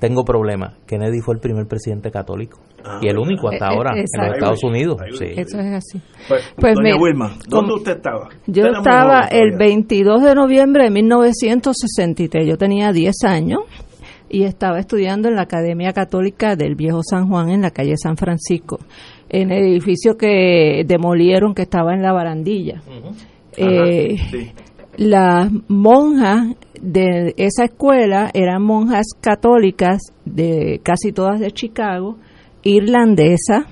tengo 0.00 0.24
problemas. 0.24 0.74
Kennedy 0.88 1.20
fue 1.20 1.36
el 1.36 1.40
primer 1.40 1.68
presidente 1.68 2.10
católico 2.10 2.58
Ah, 2.84 2.98
y 3.00 3.06
el 3.08 3.16
único 3.18 3.48
hasta 3.48 3.66
Eh, 3.66 3.68
eh, 3.70 3.74
ahora 3.76 3.92
en 3.94 4.00
exacto. 4.00 4.26
los 4.26 4.34
Estados 4.38 4.64
Unidos. 4.64 5.00
Ahí 5.00 5.12
Sí. 5.12 5.24
ve. 5.24 5.34
Eso 5.42 5.60
es 5.60 5.72
así. 5.72 6.00
Pues, 6.28 6.42
Pues 6.56 6.74
doña 6.74 6.96
me- 6.96 7.00
Wilma, 7.02 7.28
¿dónde 7.48 7.66
como- 7.68 7.74
usted 7.76 7.92
estaba? 7.96 8.28
Yo 8.48 8.64
estaba 8.66 9.20
el 9.28 9.50
todavía. 9.52 9.58
22 9.58 10.20
de 10.22 10.34
noviembre 10.34 10.82
de 10.84 10.90
1963, 10.90 12.44
yo 12.48 12.58
tenía 12.58 12.90
10 12.92 13.22
años 13.24 13.60
y 14.28 14.42
estaba 14.42 14.78
estudiando 14.78 15.28
en 15.28 15.36
la 15.36 15.42
Academia 15.42 15.92
Católica 15.92 16.56
del 16.56 16.74
Viejo 16.74 17.00
San 17.02 17.28
Juan 17.28 17.50
en 17.50 17.62
la 17.62 17.70
calle 17.70 17.94
San 17.96 18.16
Francisco, 18.16 18.78
en 19.28 19.50
el 19.50 19.64
edificio 19.66 20.16
que 20.16 20.84
demolieron 20.86 21.54
que 21.54 21.62
estaba 21.62 21.94
en 21.94 22.02
la 22.02 22.12
barandilla. 22.12 22.82
Eh, 23.56 24.16
Ajá, 24.18 24.30
sí. 24.30 24.52
las 24.96 25.50
monjas 25.68 26.54
de 26.80 27.34
esa 27.36 27.64
escuela 27.64 28.30
eran 28.34 28.62
monjas 28.62 29.06
católicas 29.20 30.00
de 30.24 30.80
casi 30.82 31.12
todas 31.12 31.40
de 31.40 31.50
Chicago, 31.52 32.16
irlandesas. 32.62 33.64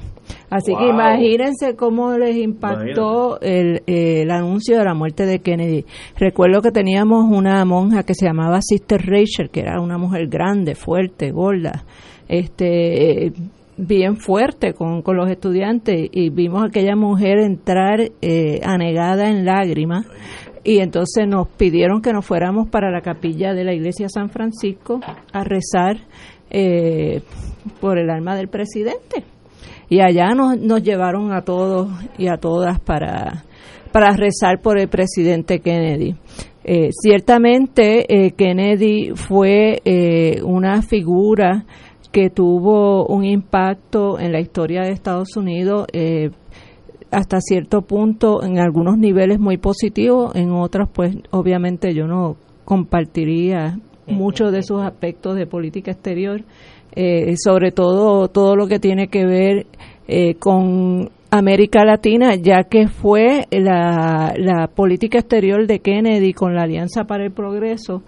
Así 0.54 0.72
que 0.72 0.86
imagínense 0.86 1.74
cómo 1.74 2.16
les 2.16 2.36
impactó 2.36 3.40
el, 3.40 3.82
el 3.86 4.30
anuncio 4.30 4.78
de 4.78 4.84
la 4.84 4.94
muerte 4.94 5.26
de 5.26 5.40
Kennedy. 5.40 5.84
Recuerdo 6.16 6.62
que 6.62 6.70
teníamos 6.70 7.24
una 7.28 7.64
monja 7.64 8.04
que 8.04 8.14
se 8.14 8.26
llamaba 8.26 8.60
Sister 8.62 9.00
Rachel, 9.04 9.50
que 9.50 9.62
era 9.62 9.80
una 9.80 9.98
mujer 9.98 10.28
grande, 10.28 10.76
fuerte, 10.76 11.32
gorda, 11.32 11.84
este, 12.28 13.32
bien 13.76 14.16
fuerte 14.16 14.74
con, 14.74 15.02
con 15.02 15.16
los 15.16 15.28
estudiantes 15.28 16.08
y 16.12 16.30
vimos 16.30 16.62
a 16.62 16.66
aquella 16.66 16.94
mujer 16.94 17.40
entrar 17.40 18.12
eh, 18.22 18.60
anegada 18.62 19.28
en 19.28 19.44
lágrimas 19.44 20.06
y 20.62 20.78
entonces 20.78 21.26
nos 21.26 21.48
pidieron 21.48 22.00
que 22.00 22.12
nos 22.12 22.24
fuéramos 22.24 22.68
para 22.68 22.92
la 22.92 23.00
capilla 23.00 23.54
de 23.54 23.64
la 23.64 23.74
iglesia 23.74 24.08
San 24.08 24.30
Francisco 24.30 25.00
a 25.32 25.42
rezar 25.42 25.96
eh, 26.48 27.22
por 27.80 27.98
el 27.98 28.08
alma 28.08 28.36
del 28.36 28.46
presidente 28.46 29.33
y 29.88 30.00
allá 30.00 30.34
nos, 30.34 30.58
nos 30.58 30.82
llevaron 30.82 31.32
a 31.32 31.42
todos 31.42 31.88
y 32.18 32.28
a 32.28 32.36
todas 32.36 32.80
para, 32.80 33.44
para 33.92 34.16
rezar 34.16 34.60
por 34.62 34.78
el 34.78 34.88
presidente 34.88 35.60
Kennedy. 35.60 36.14
Eh, 36.64 36.88
ciertamente 36.92 38.06
eh, 38.08 38.32
Kennedy 38.32 39.10
fue 39.14 39.82
eh, 39.84 40.40
una 40.42 40.80
figura 40.80 41.66
que 42.10 42.30
tuvo 42.30 43.06
un 43.06 43.24
impacto 43.24 44.18
en 44.18 44.32
la 44.32 44.40
historia 44.40 44.82
de 44.82 44.92
Estados 44.92 45.36
Unidos 45.36 45.86
eh, 45.92 46.30
hasta 47.10 47.40
cierto 47.40 47.82
punto 47.82 48.42
en 48.42 48.58
algunos 48.58 48.96
niveles 48.96 49.38
muy 49.38 49.58
positivos, 49.58 50.34
en 50.36 50.52
otros 50.52 50.88
pues 50.92 51.16
obviamente 51.32 51.92
yo 51.92 52.06
no 52.06 52.36
compartiría 52.64 53.78
muchos 54.06 54.52
de 54.52 54.62
sus 54.62 54.82
aspectos 54.82 55.36
de 55.36 55.46
política 55.46 55.90
exterior, 55.90 56.42
eh, 56.94 57.36
sobre 57.36 57.72
todo 57.72 58.28
todo 58.28 58.56
lo 58.56 58.66
que 58.66 58.78
tiene 58.78 59.08
que 59.08 59.26
ver 59.26 59.66
eh, 60.08 60.34
con 60.34 61.10
América 61.30 61.84
Latina, 61.84 62.36
ya 62.36 62.64
que 62.64 62.86
fue 62.86 63.46
la, 63.50 64.34
la 64.36 64.68
política 64.68 65.18
exterior 65.18 65.66
de 65.66 65.80
Kennedy 65.80 66.32
con 66.32 66.54
la 66.54 66.62
Alianza 66.62 67.04
para 67.04 67.24
el 67.24 67.32
Progreso 67.32 68.02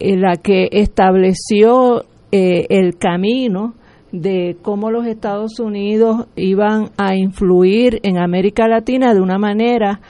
eh, 0.00 0.16
la 0.16 0.36
que 0.36 0.68
estableció 0.72 2.04
eh, 2.32 2.66
el 2.68 2.96
camino 2.96 3.74
de 4.10 4.56
cómo 4.62 4.90
los 4.90 5.06
Estados 5.06 5.60
Unidos 5.60 6.26
iban 6.36 6.90
a 6.96 7.14
influir 7.14 8.00
en 8.02 8.18
América 8.18 8.66
Latina 8.66 9.14
de 9.14 9.20
una 9.20 9.38
manera 9.38 10.00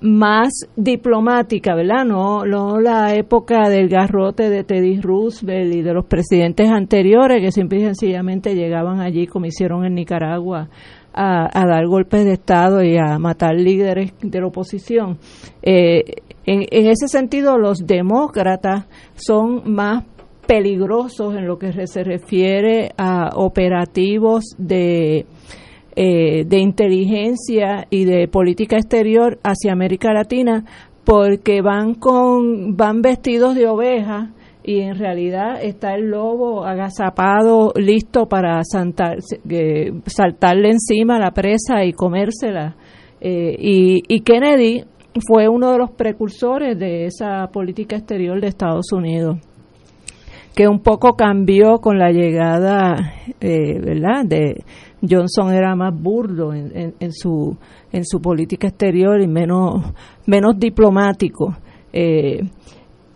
más 0.00 0.52
diplomática, 0.76 1.74
¿verdad? 1.74 2.04
No, 2.04 2.44
no 2.44 2.80
la 2.80 3.14
época 3.14 3.68
del 3.68 3.88
garrote 3.88 4.50
de 4.50 4.64
Teddy 4.64 5.00
Roosevelt 5.00 5.74
y 5.74 5.82
de 5.82 5.94
los 5.94 6.06
presidentes 6.06 6.68
anteriores 6.70 7.40
que 7.40 7.50
simple 7.52 7.78
y 7.78 7.84
sencillamente 7.84 8.54
llegaban 8.54 9.00
allí, 9.00 9.26
como 9.26 9.46
hicieron 9.46 9.84
en 9.84 9.94
Nicaragua, 9.94 10.68
a, 11.12 11.48
a 11.52 11.66
dar 11.66 11.86
golpes 11.86 12.24
de 12.24 12.34
Estado 12.34 12.82
y 12.82 12.96
a 12.96 13.18
matar 13.18 13.54
líderes 13.54 14.12
de 14.20 14.40
la 14.40 14.46
oposición. 14.46 15.18
Eh, 15.62 16.04
en, 16.44 16.66
en 16.70 16.86
ese 16.86 17.08
sentido, 17.08 17.58
los 17.58 17.86
demócratas 17.86 18.86
son 19.14 19.72
más 19.72 20.04
peligrosos 20.46 21.34
en 21.34 21.46
lo 21.46 21.58
que 21.58 21.72
se 21.86 22.04
refiere 22.04 22.92
a 22.96 23.30
operativos 23.34 24.54
de, 24.58 25.26
eh, 25.96 26.44
de 26.44 26.58
inteligencia 26.58 27.86
y 27.88 28.04
de 28.04 28.28
política 28.28 28.76
exterior 28.76 29.38
hacia 29.42 29.72
América 29.72 30.12
Latina 30.12 30.62
porque 31.04 31.62
van 31.62 31.94
con 31.94 32.76
van 32.76 33.00
vestidos 33.00 33.54
de 33.54 33.66
oveja 33.66 34.32
y 34.62 34.80
en 34.80 34.98
realidad 34.98 35.62
está 35.62 35.94
el 35.94 36.10
lobo 36.10 36.66
agazapado 36.66 37.72
listo 37.76 38.26
para 38.26 38.60
eh, 38.60 39.92
saltarle 40.04 40.70
encima 40.70 41.18
la 41.18 41.30
presa 41.30 41.84
y 41.84 41.92
comérsela 41.92 42.76
Eh, 43.18 43.56
y, 43.58 44.02
y 44.14 44.20
Kennedy 44.20 44.84
fue 45.26 45.48
uno 45.48 45.72
de 45.72 45.78
los 45.78 45.90
precursores 45.92 46.78
de 46.78 47.06
esa 47.06 47.46
política 47.50 47.96
exterior 47.96 48.38
de 48.38 48.48
Estados 48.48 48.92
Unidos 48.92 49.38
que 50.56 50.66
un 50.66 50.80
poco 50.80 51.16
cambió 51.16 51.78
con 51.80 51.98
la 51.98 52.10
llegada, 52.10 53.12
eh, 53.40 53.78
¿verdad? 53.78 54.24
De 54.24 54.64
Johnson 55.02 55.52
era 55.52 55.74
más 55.76 55.92
burdo 55.94 56.52
en, 56.54 56.94
en- 56.98 57.12
su 57.12 57.56
en 57.92 58.04
su 58.04 58.20
política 58.20 58.68
exterior 58.68 59.20
y 59.20 59.26
menos 59.26 59.92
menos 60.26 60.58
diplomático. 60.58 61.56
Eh, 61.92 62.42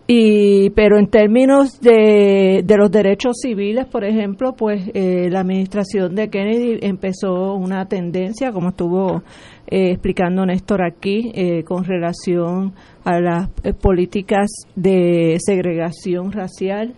y 0.07 0.69
pero 0.71 0.97
en 0.97 1.07
términos 1.07 1.79
de, 1.79 2.63
de 2.65 2.77
los 2.77 2.91
derechos 2.91 3.37
civiles 3.41 3.85
por 3.85 4.03
ejemplo 4.03 4.53
pues 4.53 4.89
eh, 4.93 5.29
la 5.29 5.41
administración 5.41 6.15
de 6.15 6.29
Kennedy 6.29 6.79
empezó 6.81 7.53
una 7.53 7.85
tendencia 7.85 8.51
como 8.51 8.69
estuvo 8.69 9.21
eh, 9.67 9.91
explicando 9.91 10.45
Néstor 10.45 10.81
aquí 10.83 11.31
eh, 11.33 11.63
con 11.63 11.85
relación 11.85 12.73
a 13.05 13.21
las 13.21 13.49
políticas 13.81 14.47
de 14.75 15.37
segregación 15.39 16.31
racial 16.31 16.93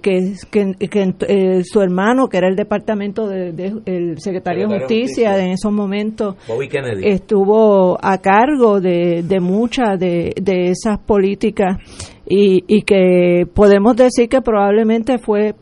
que, 0.00 0.34
que, 0.50 1.62
su 1.64 1.80
hermano, 1.80 2.28
que 2.28 2.36
era 2.36 2.48
el 2.48 2.56
departamento 2.56 3.26
del 3.26 3.56
de, 3.56 4.14
secretario 4.18 4.68
de 4.68 4.80
Justicia, 4.80 5.38
en 5.38 5.52
esos 5.52 5.72
momentos, 5.72 6.36
estuvo 7.02 7.98
a 8.02 8.18
cargo 8.18 8.80
de, 8.80 9.22
de 9.22 9.40
muchas 9.40 9.98
de, 9.98 10.34
de 10.40 10.70
esas 10.70 10.98
políticas 10.98 11.78
y, 12.28 12.64
y 12.66 12.82
que 12.82 13.46
podemos 13.52 13.96
decir 13.96 14.28
que 14.28 14.42
probablemente 14.42 15.18
fue 15.18 15.54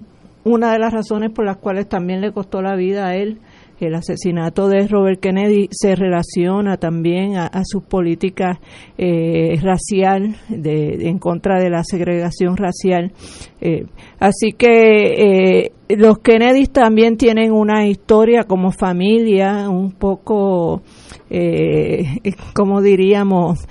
una 0.44 0.72
de 0.72 0.78
las 0.78 0.92
razones 0.92 1.30
por 1.30 1.44
las 1.44 1.58
cuales 1.58 1.88
también 1.88 2.20
le 2.20 2.32
costó 2.32 2.62
la 2.62 2.74
vida 2.76 3.08
a 3.08 3.16
él. 3.16 3.38
El 3.80 3.94
asesinato 3.94 4.68
de 4.68 4.86
Robert 4.86 5.20
Kennedy 5.20 5.68
se 5.70 5.96
relaciona 5.96 6.76
también 6.76 7.36
a, 7.36 7.62
sus 7.64 7.82
políticas 7.82 8.58
eh, 8.98 9.58
racial, 9.62 10.36
de, 10.48 11.08
en 11.08 11.18
contra 11.18 11.58
de 11.58 11.70
la 11.70 11.82
segregación 11.82 12.58
racial. 12.58 13.12
Eh, 13.60 13.86
así 14.18 14.52
que 14.52 15.62
eh, 15.64 15.72
los 15.88 16.18
Kennedy 16.18 16.66
también 16.66 17.16
tienen 17.16 17.52
una 17.52 17.86
historia 17.86 18.44
como 18.44 18.70
familia 18.70 19.70
un 19.70 19.92
poco, 19.92 20.82
eh, 21.30 22.20
como 22.54 22.82
diríamos, 22.82 23.66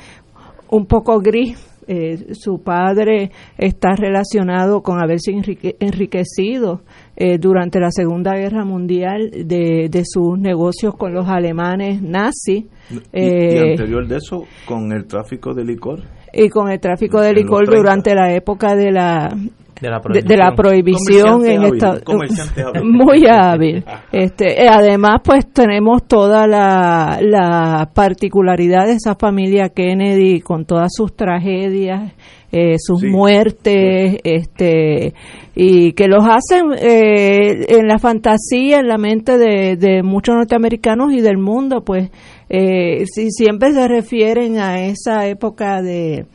un 0.71 0.85
poco 0.85 1.19
gris 1.19 1.68
eh, 1.91 2.35
su 2.35 2.61
padre 2.61 3.31
está 3.57 3.95
relacionado 3.95 4.83
con 4.83 5.01
haberse 5.01 5.31
enriquecido 5.31 6.81
eh, 7.15 7.39
durante 7.39 7.79
la 7.79 7.89
Segunda 7.89 8.35
Guerra 8.35 8.63
Mundial 8.63 9.31
de, 9.31 10.03
sus 10.05 10.37
negocios 10.37 10.95
con 10.95 11.15
los 11.15 11.27
alemanes 11.27 11.99
nazis. 12.03 12.65
¿Y, 12.91 12.99
eh, 13.11 13.71
anterior 13.71 14.07
de 14.07 14.17
eso, 14.17 14.43
con 14.67 14.91
el 14.91 15.07
tráfico 15.07 15.55
de 15.55 15.65
licor? 15.65 16.03
Y 16.31 16.49
con 16.49 16.69
el 16.69 16.79
tráfico 16.79 17.21
de 17.21 17.33
licor 17.33 17.65
durante 17.65 18.13
la 18.13 18.35
época 18.35 18.75
de 18.75 18.91
la 18.91 19.35
de 19.81 20.37
la 20.37 20.51
prohibición, 20.55 21.45
en 21.45 21.63
esta, 21.63 21.99
muy 22.83 23.25
hábil. 23.27 23.83
Este 24.11 24.63
eh, 24.63 24.67
además 24.69 25.21
pues 25.23 25.51
tenemos 25.51 26.03
toda 26.07 26.47
la, 26.47 27.19
la 27.21 27.89
particularidad 27.93 28.87
de 28.87 28.93
esa 28.93 29.15
familia 29.15 29.69
Kennedy 29.69 30.41
con 30.41 30.65
todas 30.65 30.89
sus 30.93 31.15
tragedias 31.15 32.13
eh, 32.51 32.75
sus 32.79 33.03
muertes 33.03 34.17
este 34.23 35.13
y 35.55 35.93
que 35.93 36.07
los 36.07 36.23
hacen 36.25 36.71
eh, 36.79 37.65
en 37.69 37.87
la 37.87 37.99
fantasía 37.99 38.79
en 38.79 38.87
la 38.87 38.97
mente 38.97 39.37
de, 39.37 39.75
de 39.75 40.01
muchos 40.01 40.35
norteamericanos 40.35 41.13
y 41.13 41.21
del 41.21 41.37
mundo 41.37 41.83
pues 41.85 42.09
si 42.49 43.29
siempre 43.29 43.71
se 43.73 43.87
refieren 43.87 44.57
a 44.57 44.81
esa 44.81 45.27
época 45.27 45.83
de 45.83 46.25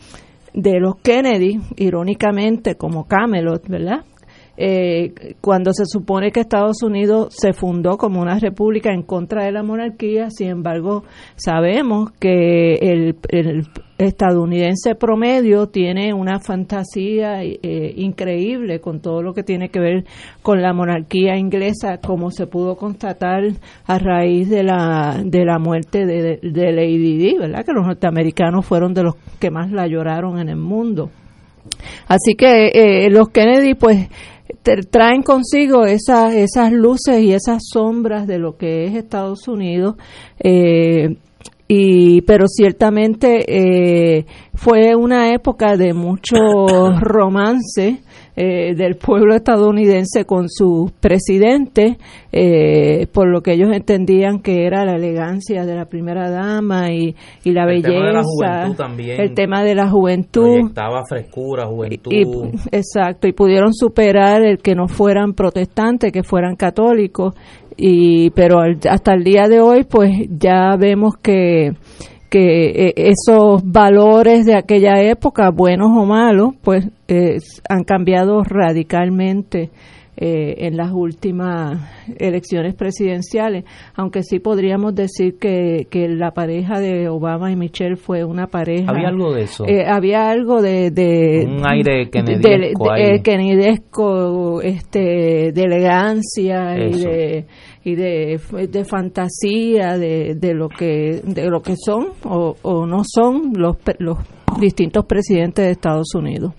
de 0.54 0.78
los 0.80 0.96
Kennedy, 0.96 1.60
irónicamente 1.76 2.76
como 2.76 3.06
Camelot, 3.06 3.68
¿verdad? 3.68 4.04
Eh, 4.56 5.34
cuando 5.40 5.72
se 5.72 5.84
supone 5.84 6.30
que 6.30 6.40
Estados 6.40 6.82
Unidos 6.82 7.34
se 7.36 7.52
fundó 7.52 7.96
como 7.96 8.20
una 8.20 8.38
república 8.38 8.92
en 8.92 9.02
contra 9.02 9.44
de 9.44 9.52
la 9.52 9.64
monarquía, 9.64 10.30
sin 10.30 10.48
embargo, 10.48 11.04
sabemos 11.34 12.12
que 12.12 12.74
el, 12.74 13.16
estadounidense 13.96 14.96
promedio 14.96 15.68
tiene 15.68 16.12
una 16.12 16.40
fantasía 16.40 17.44
eh, 17.44 17.94
increíble 17.96 18.80
con 18.80 19.00
todo 19.00 19.22
lo 19.22 19.34
que 19.34 19.44
tiene 19.44 19.68
que 19.68 19.78
ver 19.78 20.04
con 20.42 20.62
la 20.62 20.72
monarquía 20.72 21.36
inglesa, 21.36 21.98
como 21.98 22.30
se 22.30 22.46
pudo 22.46 22.76
constatar 22.76 23.42
a 23.86 23.98
raíz 23.98 24.50
de 24.50 24.64
la, 24.64 25.20
de 25.24 25.44
la 25.44 25.58
muerte 25.58 26.06
de, 26.06 26.38
de 26.42 26.72
Lady 26.72 27.16
Di, 27.18 27.38
¿verdad? 27.38 27.64
Que 27.64 27.72
los 27.72 27.86
norteamericanos 27.86 28.66
fueron 28.66 28.94
de 28.94 29.04
los 29.04 29.14
que 29.38 29.50
más 29.50 29.70
la 29.70 29.86
lloraron 29.86 30.38
en 30.38 30.48
el 30.48 30.56
mundo. 30.56 31.10
Así 32.06 32.34
que 32.36 32.68
eh, 32.74 33.10
los 33.10 33.28
Kennedy, 33.30 33.74
pues, 33.74 34.08
traen 34.90 35.22
consigo 35.22 35.84
esas, 35.84 36.34
esas 36.34 36.72
luces 36.72 37.20
y 37.20 37.32
esas 37.32 37.62
sombras 37.70 38.26
de 38.26 38.38
lo 38.38 38.56
que 38.56 38.86
es 38.86 38.94
Estados 38.94 39.46
Unidos. 39.48 39.96
Eh, 40.38 41.16
y 41.66 42.20
pero 42.22 42.46
ciertamente 42.46 43.44
eh, 43.48 44.26
fue 44.54 44.94
una 44.94 45.32
época 45.32 45.76
de 45.76 45.94
mucho 45.94 46.36
romance 47.00 48.02
eh, 48.36 48.74
del 48.74 48.96
pueblo 48.96 49.34
estadounidense 49.34 50.24
con 50.24 50.48
su 50.48 50.90
presidente, 51.00 51.98
eh, 52.32 53.06
por 53.12 53.28
lo 53.28 53.42
que 53.42 53.52
ellos 53.52 53.70
entendían 53.72 54.40
que 54.40 54.66
era 54.66 54.84
la 54.84 54.96
elegancia 54.96 55.64
de 55.64 55.74
la 55.74 55.86
primera 55.86 56.30
dama 56.30 56.92
y, 56.92 57.14
y 57.44 57.52
la 57.52 57.62
el 57.62 57.82
belleza. 57.82 57.92
Tema 57.92 58.04
de 58.04 58.12
la 58.12 58.22
juventud 58.22 58.76
también 58.76 59.20
el 59.20 59.34
tema 59.34 59.62
de 59.62 59.74
la 59.74 59.88
juventud. 59.88 60.68
Estaba 60.68 61.04
frescura, 61.06 61.66
juventud. 61.66 62.12
exacto, 62.70 63.26
y 63.26 63.32
pudieron 63.32 63.72
superar 63.72 64.42
el 64.44 64.58
que 64.58 64.74
no 64.74 64.88
fueran 64.88 65.34
protestantes, 65.34 66.12
que 66.12 66.22
fueran 66.22 66.56
católicos. 66.56 67.34
Y, 67.76 68.30
pero 68.30 68.60
hasta 68.88 69.14
el 69.14 69.24
día 69.24 69.48
de 69.48 69.60
hoy, 69.60 69.84
pues 69.84 70.10
ya 70.28 70.76
vemos 70.76 71.16
que 71.20 71.72
que 72.34 72.88
eh, 72.88 72.94
esos 72.96 73.62
valores 73.64 74.44
de 74.44 74.56
aquella 74.56 75.00
época, 75.00 75.50
buenos 75.50 75.90
o 75.96 76.04
malos, 76.04 76.54
pues 76.64 76.84
han 77.68 77.84
cambiado 77.84 78.42
radicalmente 78.42 79.70
eh, 80.16 80.66
en 80.66 80.76
las 80.76 80.92
últimas 80.92 81.90
elecciones 82.20 82.76
presidenciales, 82.76 83.64
aunque 83.96 84.22
sí 84.22 84.38
podríamos 84.38 84.94
decir 84.94 85.38
que, 85.40 85.88
que 85.90 86.08
la 86.08 86.30
pareja 86.30 86.78
de 86.78 87.08
Obama 87.08 87.50
y 87.50 87.56
Michelle 87.56 87.96
fue 87.96 88.22
una 88.22 88.46
pareja. 88.46 88.92
Había 88.92 89.08
algo 89.08 89.34
de 89.34 89.42
eso. 89.42 89.64
Eh, 89.66 89.84
había 89.88 90.30
algo 90.30 90.62
de, 90.62 90.92
de 90.92 91.44
un 91.48 91.66
aire 91.66 92.10
kennedesco, 93.24 94.62
este, 94.62 95.50
de 95.52 95.62
elegancia 95.62 96.78
y 96.78 96.92
de 96.92 97.46
y 97.82 97.96
de, 97.96 98.40
de 98.70 98.84
fantasía 98.84 99.98
de, 99.98 100.36
de 100.36 100.54
lo 100.54 100.68
que 100.68 101.22
de 101.24 101.50
lo 101.50 101.60
que 101.60 101.74
son 101.76 102.10
o, 102.24 102.54
o 102.62 102.86
no 102.86 103.02
son 103.04 103.52
los, 103.56 103.78
los 103.98 104.18
distintos 104.60 105.04
presidentes 105.06 105.64
de 105.64 105.72
Estados 105.72 106.14
Unidos. 106.14 106.54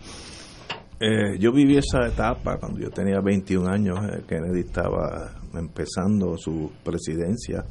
Eh, 0.98 1.38
yo 1.40 1.52
viví 1.52 1.78
esa 1.78 2.08
etapa 2.08 2.58
cuando 2.58 2.80
yo 2.80 2.90
tenía 2.90 3.20
21 3.20 3.70
años, 3.70 4.00
eh, 4.12 4.24
Kennedy 4.28 4.62
estaba 4.62 5.36
empezando 5.54 6.38
su 6.38 6.72
presidencia 6.84 7.66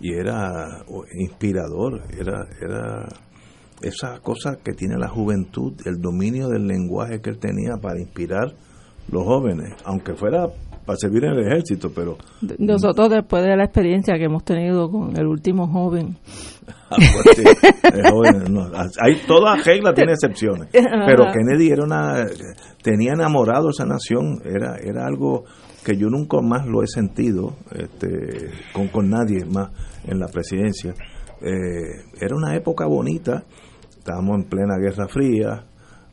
y 0.00 0.12
era 0.12 0.84
inspirador, 1.14 2.02
era, 2.18 2.48
era 2.60 3.08
esa 3.80 4.18
cosa 4.20 4.56
que 4.56 4.72
tiene 4.72 4.96
la 4.96 5.08
juventud, 5.08 5.74
el 5.84 6.00
dominio 6.00 6.48
del 6.48 6.66
lenguaje 6.66 7.20
que 7.20 7.30
él 7.30 7.38
tenía 7.38 7.76
para 7.80 8.00
inspirar 8.00 8.54
los 9.10 9.24
jóvenes, 9.24 9.74
aunque 9.84 10.14
fuera 10.14 10.48
para 10.88 10.96
servir 10.96 11.26
en 11.26 11.32
el 11.32 11.46
ejército, 11.46 11.92
pero... 11.94 12.16
Nosotros 12.56 13.10
después 13.10 13.44
de 13.44 13.54
la 13.54 13.64
experiencia 13.64 14.16
que 14.16 14.24
hemos 14.24 14.42
tenido 14.42 14.90
con 14.90 15.14
el 15.18 15.26
último 15.26 15.68
joven... 15.68 16.16
Ah, 16.90 16.96
pues 16.96 18.96
hay, 18.98 19.16
toda 19.26 19.56
regla 19.56 19.92
tiene 19.92 20.12
excepciones, 20.12 20.68
pero 20.72 21.24
Kennedy 21.32 21.70
era 21.70 21.84
una... 21.84 22.26
tenía 22.82 23.12
enamorado 23.12 23.70
esa 23.70 23.84
nación, 23.84 24.40
era, 24.44 24.76
era 24.76 25.06
algo 25.06 25.44
que 25.84 25.98
yo 25.98 26.08
nunca 26.08 26.40
más 26.40 26.66
lo 26.66 26.82
he 26.82 26.86
sentido 26.86 27.56
este, 27.72 28.50
con, 28.72 28.88
con 28.88 29.10
nadie 29.10 29.44
más 29.44 29.70
en 30.04 30.18
la 30.18 30.28
presidencia. 30.28 30.94
Eh, 31.42 32.04
era 32.20 32.34
una 32.34 32.56
época 32.56 32.86
bonita, 32.86 33.44
estábamos 33.90 34.36
en 34.36 34.48
plena 34.48 34.78
Guerra 34.78 35.08
Fría, 35.08 35.66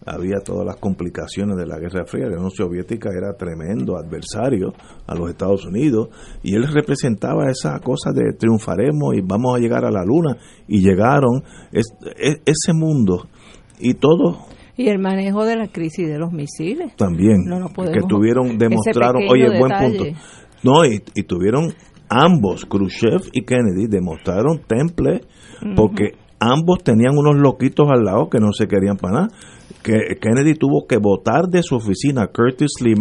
había 0.05 0.39
todas 0.43 0.65
las 0.65 0.77
complicaciones 0.77 1.57
de 1.57 1.65
la 1.65 1.79
Guerra 1.79 2.05
Fría. 2.05 2.27
La 2.27 2.37
Unión 2.37 2.51
Soviética 2.51 3.09
era 3.09 3.33
tremendo 3.35 3.97
adversario 3.97 4.73
a 5.07 5.15
los 5.15 5.29
Estados 5.29 5.65
Unidos 5.65 6.09
y 6.43 6.55
él 6.55 6.67
representaba 6.71 7.49
esa 7.49 7.79
cosa 7.79 8.11
de 8.11 8.33
triunfaremos 8.33 9.15
y 9.15 9.21
vamos 9.21 9.55
a 9.55 9.59
llegar 9.59 9.85
a 9.85 9.91
la 9.91 10.03
luna. 10.03 10.37
Y 10.67 10.81
llegaron 10.81 11.43
ese 11.71 12.73
mundo 12.73 13.27
y 13.79 13.95
todo 13.95 14.47
y 14.77 14.89
el 14.89 14.99
manejo 14.99 15.45
de 15.45 15.55
la 15.55 15.67
crisis 15.67 16.07
de 16.07 16.17
los 16.17 16.31
misiles. 16.31 16.95
También 16.95 17.45
que 17.93 18.01
tuvieron 18.07 18.57
demostraron 18.57 19.23
oye 19.29 19.57
buen 19.57 19.71
punto. 19.71 20.03
No 20.63 20.85
y, 20.85 20.99
tuvieron 21.23 21.73
ambos 22.09 22.65
Khrushchev 22.65 23.21
y 23.31 23.45
Kennedy 23.45 23.87
demostraron 23.87 24.61
temple 24.67 25.21
porque 25.75 26.13
ambos 26.51 26.83
tenían 26.83 27.17
unos 27.17 27.35
loquitos 27.35 27.87
al 27.89 28.03
lado 28.03 28.29
que 28.29 28.39
no 28.39 28.51
se 28.53 28.67
querían 28.67 28.97
para 28.97 29.13
nada 29.13 29.27
que 29.85 30.17
Kennedy 30.19 30.55
tuvo 30.55 30.87
que 30.87 30.97
votar 30.97 31.47
de 31.47 31.61
su 31.61 31.75
oficina 31.75 32.27
Curtis 32.27 32.71
Lee 32.81 32.95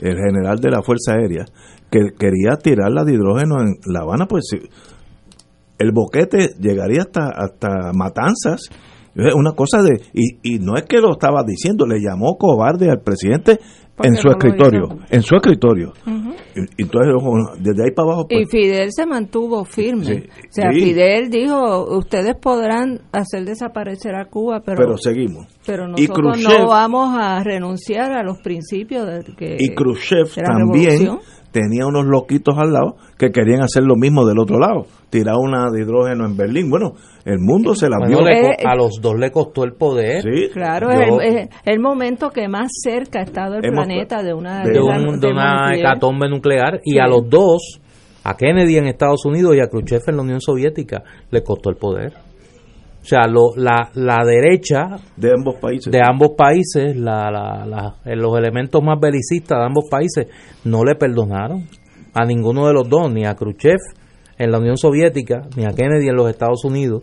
el 0.00 0.16
general 0.16 0.58
de 0.58 0.70
la 0.70 0.82
Fuerza 0.82 1.12
Aérea, 1.12 1.44
que 1.90 2.12
quería 2.18 2.56
tirar 2.56 2.90
la 2.90 3.04
de 3.04 3.14
hidrógeno 3.14 3.60
en 3.60 3.74
La 3.86 4.00
Habana, 4.00 4.26
pues 4.26 4.50
el 5.78 5.92
boquete 5.92 6.54
llegaría 6.58 7.02
hasta, 7.02 7.28
hasta 7.28 7.92
Matanzas 7.92 8.68
Una 9.36 9.52
cosa 9.52 9.82
de. 9.82 10.00
Y, 10.14 10.54
y 10.54 10.58
no 10.58 10.74
es 10.76 10.84
que 10.84 10.98
lo 10.98 11.12
estaba 11.12 11.44
diciendo, 11.44 11.86
le 11.86 12.00
llamó 12.00 12.36
cobarde 12.38 12.90
al 12.90 13.02
presidente 13.02 13.58
en 14.02 14.14
su 14.14 14.28
escritorio. 14.28 14.98
En 15.10 15.22
su 15.22 15.36
escritorio. 15.36 15.92
y, 16.06 16.82
entonces, 16.82 17.12
desde 17.60 17.84
ahí 17.84 17.90
para 17.90 18.08
abajo. 18.08 18.26
y 18.30 18.34
pues 18.36 18.50
Fidel 18.50 18.88
se 18.92 19.06
mantuvo 19.06 19.64
firme. 19.64 20.28
o 20.28 20.52
sea, 20.52 20.70
Fidel 20.70 21.30
dijo: 21.30 21.96
Ustedes 21.96 22.34
podrán 22.36 23.00
hacer 23.12 23.44
desaparecer 23.44 24.14
a 24.14 24.26
Cuba, 24.26 24.60
pero. 24.64 24.78
Pero 24.78 24.96
seguimos. 24.96 25.46
Pero 25.66 25.88
nosotros 25.88 26.42
no 26.42 26.68
vamos 26.68 27.16
a 27.18 27.42
renunciar 27.42 28.12
a 28.12 28.22
los 28.22 28.38
principios 28.40 29.06
de 29.06 29.34
que. 29.36 29.56
Y 29.58 29.74
Khrushchev 29.74 30.28
también 30.34 31.18
tenía 31.52 31.86
unos 31.86 32.06
loquitos 32.06 32.56
al 32.58 32.72
lado 32.72 32.96
que 33.18 33.30
querían 33.30 33.60
hacer 33.60 33.84
lo 33.84 33.94
mismo 33.94 34.26
del 34.26 34.38
otro 34.38 34.58
lado, 34.58 34.86
tirar 35.10 35.36
una 35.36 35.70
de 35.70 35.82
hidrógeno 35.82 36.24
en 36.26 36.36
Berlín. 36.36 36.70
Bueno, 36.70 36.94
el 37.24 37.38
mundo 37.38 37.74
se 37.74 37.88
la 37.88 37.98
vio. 38.06 38.18
a 38.18 38.74
los 38.74 39.00
dos 39.00 39.14
le 39.18 39.30
costó 39.30 39.64
el 39.64 39.74
poder. 39.74 40.22
Sí, 40.22 40.48
claro, 40.52 40.90
es, 41.20 41.48
el, 41.64 41.80
momento 41.80 42.30
que 42.30 42.48
más 42.48 42.68
cerca 42.82 43.20
ha 43.20 43.22
estado 43.22 43.56
el 43.56 43.70
planeta 43.70 44.22
de 44.22 44.34
una, 44.34 44.64
de, 44.64 44.80
una 44.80 45.74
hecatombe 45.74 46.28
nuclear 46.28 46.80
y 46.84 46.98
a 46.98 47.06
los 47.06 47.28
dos, 47.28 47.80
a 48.24 48.36
Kennedy 48.36 48.76
en 48.76 48.86
Estados 48.86 49.24
Unidos 49.26 49.54
y 49.54 49.60
a 49.60 49.68
Khrushchev 49.68 50.02
en 50.08 50.16
la 50.16 50.22
Unión 50.22 50.40
Soviética, 50.40 51.02
le 51.30 51.42
costó 51.42 51.70
el 51.70 51.76
poder. 51.76 52.31
O 53.02 53.04
sea, 53.04 53.26
lo, 53.26 53.50
la, 53.56 53.90
la 53.94 54.24
derecha 54.24 54.96
de 55.16 55.32
ambos 55.36 55.56
países, 55.56 55.92
de 55.92 56.00
ambos 56.00 56.30
países 56.36 56.96
la, 56.96 57.32
la, 57.32 57.96
los 58.14 58.38
elementos 58.38 58.80
más 58.80 59.00
belicistas 59.00 59.58
de 59.58 59.64
ambos 59.64 59.88
países 59.90 60.28
no 60.64 60.84
le 60.84 60.94
perdonaron 60.94 61.66
a 62.14 62.24
ninguno 62.24 62.68
de 62.68 62.74
los 62.74 62.88
dos, 62.88 63.12
ni 63.12 63.24
a 63.24 63.34
Khrushchev 63.34 63.78
en 64.38 64.52
la 64.52 64.58
Unión 64.58 64.76
Soviética, 64.76 65.42
ni 65.56 65.64
a 65.64 65.70
Kennedy 65.70 66.08
en 66.08 66.16
los 66.16 66.30
Estados 66.30 66.64
Unidos, 66.64 67.02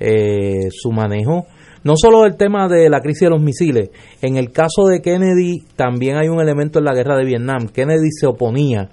eh, 0.00 0.68
su 0.70 0.92
manejo. 0.92 1.46
No 1.82 1.94
solo 1.96 2.24
el 2.24 2.36
tema 2.36 2.66
de 2.66 2.88
la 2.88 3.00
crisis 3.00 3.22
de 3.22 3.30
los 3.30 3.42
misiles, 3.42 3.90
en 4.22 4.38
el 4.38 4.50
caso 4.50 4.86
de 4.86 5.02
Kennedy 5.02 5.62
también 5.76 6.16
hay 6.16 6.28
un 6.28 6.40
elemento 6.40 6.78
en 6.78 6.86
la 6.86 6.94
guerra 6.94 7.16
de 7.16 7.26
Vietnam. 7.26 7.68
Kennedy 7.68 8.10
se 8.10 8.26
oponía 8.26 8.88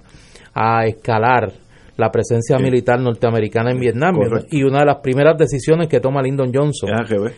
a 0.54 0.84
escalar 0.84 1.52
la 1.96 2.10
presencia 2.10 2.58
militar 2.58 3.00
norteamericana 3.00 3.70
en 3.70 3.80
Vietnam. 3.80 4.16
Y 4.50 4.62
una 4.62 4.80
de 4.80 4.86
las 4.86 4.96
primeras 4.96 5.36
decisiones 5.36 5.88
que 5.88 6.00
toma 6.00 6.22
Lyndon 6.22 6.52
Johnson 6.52 6.90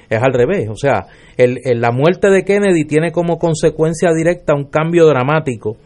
es 0.08 0.22
al 0.22 0.32
revés. 0.32 0.68
O 0.68 0.76
sea, 0.76 1.06
el, 1.36 1.60
la 1.80 1.90
muerte 1.90 2.30
de 2.30 2.44
Kennedy 2.44 2.84
tiene 2.84 3.12
como 3.12 3.38
consecuencia 3.38 4.12
directa 4.12 4.54
un 4.54 4.64
cambio 4.64 5.06
dramático 5.06 5.76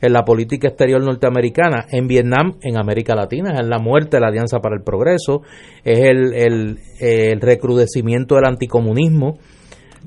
en 0.00 0.12
la 0.12 0.24
política 0.24 0.68
exterior 0.68 1.02
norteamericana, 1.02 1.86
en 1.90 2.06
Vietnam, 2.06 2.54
en 2.62 2.78
América 2.78 3.16
Latina, 3.16 3.54
es 3.58 3.66
la 3.66 3.80
muerte 3.80 4.16
de 4.16 4.20
la 4.20 4.28
Alianza 4.28 4.60
para 4.60 4.76
el 4.76 4.82
Progreso, 4.82 5.42
es 5.82 5.98
el, 5.98 6.34
el, 6.34 6.78
el 7.00 7.40
recrudecimiento 7.40 8.36
del 8.36 8.46
anticomunismo. 8.46 9.38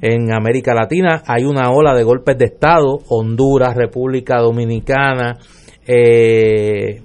En 0.02 0.34
América 0.34 0.74
Latina 0.74 1.24
hay 1.28 1.44
una 1.44 1.70
ola 1.72 1.94
de 1.94 2.04
golpes 2.04 2.38
de 2.38 2.46
Estado, 2.46 3.00
Honduras, 3.10 3.76
República 3.76 4.40
Dominicana, 4.40 5.38
eh, 5.86 7.02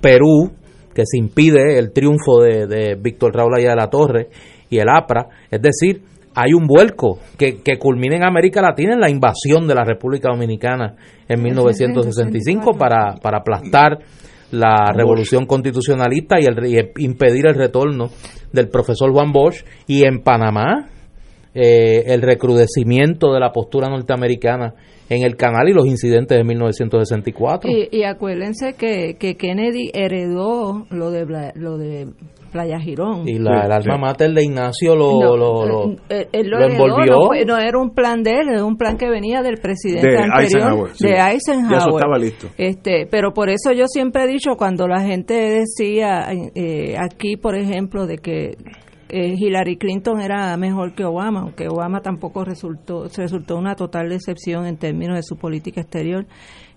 Perú, 0.00 0.52
que 0.94 1.02
se 1.04 1.18
impide 1.18 1.78
el 1.78 1.92
triunfo 1.92 2.40
de, 2.42 2.96
Víctor 3.00 3.34
Raúl 3.34 3.54
Allá 3.54 3.70
de 3.70 3.76
la 3.76 3.90
Torre 3.90 4.28
y 4.70 4.78
el 4.78 4.88
APRA. 4.88 5.28
Es 5.50 5.60
decir, 5.60 6.02
hay 6.34 6.52
un 6.52 6.66
vuelco 6.66 7.18
que, 7.38 7.62
que 7.62 7.78
culmina 7.78 8.16
en 8.16 8.24
América 8.24 8.62
Latina 8.62 8.94
en 8.94 9.00
la 9.00 9.10
invasión 9.10 9.66
de 9.66 9.74
la 9.74 9.84
República 9.84 10.30
Dominicana 10.30 10.96
en 11.28 11.42
1965 11.42 12.76
para, 12.78 13.14
para 13.22 13.38
aplastar 13.38 13.98
la 14.50 14.92
revolución 14.94 15.46
constitucionalista 15.46 16.36
y, 16.40 16.44
el, 16.44 16.66
y 16.66 17.04
impedir 17.04 17.46
el 17.46 17.54
retorno 17.54 18.10
del 18.52 18.68
profesor 18.68 19.12
Juan 19.12 19.32
Bosch. 19.32 19.64
Y 19.86 20.04
en 20.04 20.22
Panamá 20.22 20.88
eh, 21.54 22.12
el 22.12 22.20
recrudecimiento 22.20 23.32
de 23.32 23.40
la 23.40 23.50
postura 23.50 23.88
norteamericana 23.88 24.74
en 25.08 25.22
el 25.22 25.36
canal 25.36 25.68
y 25.68 25.72
los 25.72 25.86
incidentes 25.86 26.36
de 26.36 26.44
1964. 26.44 27.70
Y, 27.70 27.88
y 27.92 28.04
acuérdense 28.04 28.74
que, 28.74 29.16
que, 29.18 29.36
Kennedy 29.36 29.90
heredó 29.94 30.86
lo 30.90 31.10
de, 31.10 31.52
lo 31.54 31.78
de 31.78 32.08
Playa 32.50 32.80
Girón. 32.80 33.28
Y 33.28 33.38
la, 33.38 33.66
el 33.66 33.72
alma 33.72 33.98
mater 33.98 34.32
de 34.32 34.44
Ignacio 34.44 34.96
lo, 34.96 35.36
lo, 35.36 35.92
eh, 36.08 36.28
eh, 36.32 36.42
envolvió. 36.42 37.30
No, 37.46 37.58
era 37.58 37.78
un 37.78 37.90
plan 37.90 38.22
de 38.22 38.30
él, 38.32 38.48
era 38.48 38.64
un 38.64 38.76
plan 38.76 38.96
que 38.96 39.08
venía 39.08 39.42
del 39.42 39.58
presidente 39.58 40.08
de 40.08 40.18
anterior, 40.18 40.90
de 40.98 41.10
Eisenhower. 41.10 41.70
Ya 41.70 41.76
eso 41.76 41.96
estaba 41.96 42.18
listo. 42.18 42.48
Este, 42.56 43.06
pero 43.10 43.32
por 43.32 43.50
eso 43.50 43.72
yo 43.72 43.86
siempre 43.86 44.24
he 44.24 44.26
dicho, 44.26 44.56
cuando 44.56 44.88
la 44.88 45.02
gente 45.02 45.34
decía 45.34 46.28
eh, 46.54 46.96
aquí, 46.98 47.36
por 47.36 47.56
ejemplo, 47.56 48.06
de 48.06 48.18
que 48.18 48.56
eh, 49.08 49.34
Hillary 49.38 49.76
Clinton 49.76 50.20
era 50.20 50.56
mejor 50.56 50.94
que 50.94 51.04
Obama, 51.04 51.40
aunque 51.40 51.68
Obama 51.68 52.00
tampoco 52.00 52.44
resultó 52.44 53.06
resultó 53.16 53.56
una 53.56 53.74
total 53.74 54.08
decepción 54.08 54.66
en 54.66 54.76
términos 54.76 55.16
de 55.16 55.22
su 55.22 55.36
política 55.36 55.80
exterior. 55.80 56.26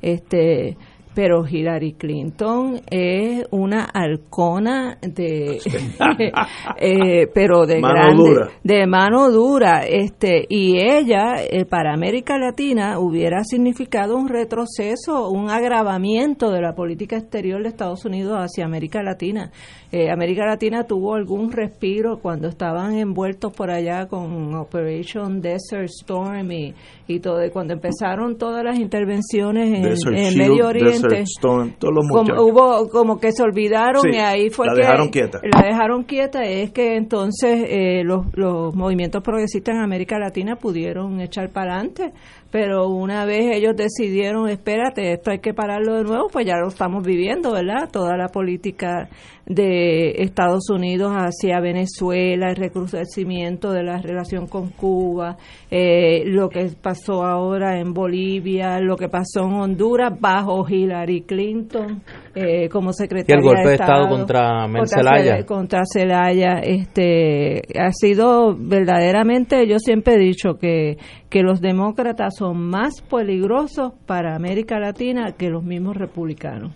Este, 0.01 0.77
pero 1.13 1.45
Hillary 1.45 1.93
Clinton 1.93 2.81
es 2.89 3.45
una 3.51 3.85
halcona 3.85 4.97
de 5.01 5.57
eh, 6.79 7.27
pero 7.33 7.65
de 7.65 7.81
grande 7.81 8.49
de 8.63 8.87
mano 8.87 9.29
dura. 9.31 9.83
Este 9.85 10.45
y 10.47 10.77
ella 10.77 11.43
eh, 11.43 11.65
para 11.65 11.93
América 11.93 12.37
Latina 12.37 12.99
hubiera 12.99 13.43
significado 13.43 14.15
un 14.15 14.29
retroceso 14.29 15.29
un 15.29 15.49
agravamiento 15.49 16.51
de 16.51 16.61
la 16.61 16.73
política 16.73 17.17
exterior 17.17 17.61
de 17.63 17.69
Estados 17.69 18.05
Unidos 18.05 18.37
hacia 18.37 18.65
América 18.65 19.03
Latina. 19.03 19.51
Eh, 19.91 20.11
América 20.11 20.45
Latina 20.45 20.83
tuvo 20.83 21.15
algún 21.15 21.51
respiro 21.51 22.19
cuando 22.21 22.47
estaban 22.47 22.95
envueltos 22.95 23.51
por 23.53 23.71
allá 23.71 24.05
con 24.05 24.53
Operation 24.55 25.41
Desert 25.41 25.89
Storm 25.89 26.51
y, 26.51 26.75
y 27.07 27.19
todo, 27.19 27.39
cuando 27.51 27.73
empezaron 27.73 28.37
todas 28.37 28.63
las 28.63 28.77
intervenciones 28.77 29.67
en, 29.73 30.37
Medio 30.37 30.67
Oriente, 30.67 30.98
como, 32.09 32.43
hubo 32.43 32.89
como 32.89 33.19
que 33.19 33.31
se 33.31 33.43
olvidaron 33.43 34.01
y 34.11 34.17
ahí 34.17 34.49
fue 34.49 34.67
la 34.67 34.73
que 34.73 34.81
dejaron 34.81 35.09
quieta. 35.09 35.39
la 35.43 35.61
dejaron 35.61 36.03
quieta, 36.03 36.43
es 36.43 36.71
que 36.71 36.95
entonces 36.95 37.65
eh, 37.67 38.03
los, 38.03 38.25
los 38.33 38.75
movimientos 38.75 39.23
progresistas 39.23 39.75
en 39.75 39.81
América 39.81 40.17
Latina 40.19 40.55
pudieron 40.55 41.19
echar 41.21 41.49
para 41.49 41.75
adelante 41.75 42.11
pero 42.51 42.87
una 42.87 43.25
vez 43.25 43.55
ellos 43.55 43.75
decidieron, 43.75 44.49
espérate, 44.49 45.13
esto 45.13 45.31
hay 45.31 45.39
que 45.39 45.53
pararlo 45.53 45.95
de 45.95 46.03
nuevo, 46.03 46.27
pues 46.31 46.45
ya 46.45 46.57
lo 46.57 46.69
estamos 46.69 47.05
viviendo, 47.05 47.51
¿verdad? 47.51 47.89
Toda 47.91 48.17
la 48.17 48.29
política 48.29 49.07
de 49.45 50.23
Estados 50.23 50.69
Unidos 50.69 51.11
hacia 51.11 51.59
Venezuela, 51.59 52.49
el 52.49 52.55
recrudecimiento 52.55 53.71
de 53.71 53.83
la 53.83 53.99
relación 53.99 54.47
con 54.47 54.69
Cuba, 54.69 55.37
eh, 55.71 56.23
lo 56.25 56.49
que 56.49 56.71
pasó 56.81 57.23
ahora 57.23 57.79
en 57.79 57.93
Bolivia, 57.93 58.79
lo 58.79 58.95
que 58.95 59.09
pasó 59.09 59.41
en 59.45 59.53
Honduras 59.53 60.13
bajo 60.19 60.67
Hillary 60.67 61.21
Clinton 61.21 62.03
eh, 62.39 62.69
como 62.69 62.93
secretaria 62.93 63.35
y 63.35 63.39
el 63.39 63.43
golpe 63.43 63.69
de, 63.69 63.75
Estado, 63.75 64.07
contra 64.07 64.67
Celaya. 64.85 65.45
Contra 65.45 65.81
Celaya, 65.91 66.59
este, 66.63 67.61
ha 67.79 67.91
sido 67.91 68.55
verdaderamente, 68.57 69.67
yo 69.67 69.79
siempre 69.79 70.15
he 70.15 70.19
dicho 70.19 70.55
que, 70.59 70.97
que 71.29 71.41
los 71.41 71.61
demócratas 71.61 72.35
son 72.37 72.61
más 72.61 73.01
peligrosos 73.01 73.93
para 74.05 74.35
América 74.35 74.79
Latina 74.79 75.33
que 75.37 75.49
los 75.49 75.63
mismos 75.63 75.97
republicanos. 75.97 76.73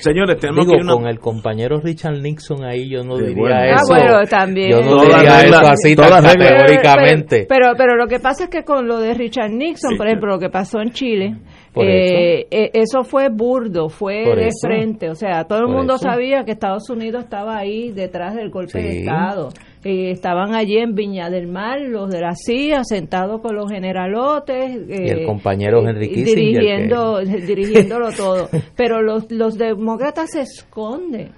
Señores, 0.00 0.38
tenemos 0.38 0.66
Digo, 0.66 0.94
con 0.94 1.06
el 1.06 1.18
compañero 1.18 1.78
Richard 1.80 2.20
Nixon 2.20 2.64
ahí 2.64 2.88
yo 2.88 3.02
no 3.02 3.16
diría 3.16 3.72
eso. 3.72 3.94
Ah, 3.94 3.98
bueno, 4.02 4.26
también. 4.28 4.70
Yo 4.70 4.80
no 4.80 5.02
diría 5.04 5.44
eso 5.44 5.60
así 5.60 5.94
tan 5.94 6.22
categóricamente. 6.22 7.46
Pero, 7.48 7.74
pero, 7.76 7.96
lo 7.96 8.06
que 8.06 8.18
pasa 8.18 8.44
es 8.44 8.50
que 8.50 8.64
con 8.64 8.86
lo 8.86 8.98
de 8.98 9.14
Richard 9.14 9.50
Nixon, 9.50 9.96
por 9.96 10.06
ejemplo, 10.06 10.30
lo 10.32 10.38
que 10.38 10.48
pasó 10.48 10.80
en 10.80 10.90
Chile, 10.90 11.36
eh, 11.76 12.46
eh, 12.50 12.70
eso 12.74 13.04
fue 13.04 13.28
burdo, 13.28 13.88
fue 13.88 14.24
de 14.34 14.50
frente, 14.60 15.08
o 15.08 15.14
sea, 15.14 15.44
todo 15.44 15.60
el 15.60 15.68
mundo 15.68 15.98
sabía 15.98 16.44
que 16.44 16.52
Estados 16.52 16.90
Unidos 16.90 17.24
estaba 17.24 17.58
ahí 17.58 17.92
detrás 17.92 18.34
del 18.34 18.50
golpe 18.50 18.80
de 18.80 19.00
Estado. 19.00 19.50
Eh, 19.82 20.10
estaban 20.10 20.54
allí 20.54 20.76
en 20.76 20.94
Viña 20.94 21.30
del 21.30 21.46
Mar, 21.46 21.80
los 21.80 22.10
de 22.10 22.20
la 22.20 22.34
CIA, 22.34 22.84
sentados 22.84 23.40
con 23.40 23.56
los 23.56 23.70
generalotes. 23.70 24.78
y 24.88 25.08
el 25.08 25.24
compañero 25.24 25.86
Henry 25.86 26.08
Kissinger. 26.08 26.34
Dirigiendo, 26.34 27.18
dirigiéndolo 27.46 28.12
todo. 28.16 28.48
Pero 28.76 29.00
los, 29.00 29.30
los 29.30 29.56
demócratas 29.56 30.30
se 30.32 30.42
esconden. 30.42 31.30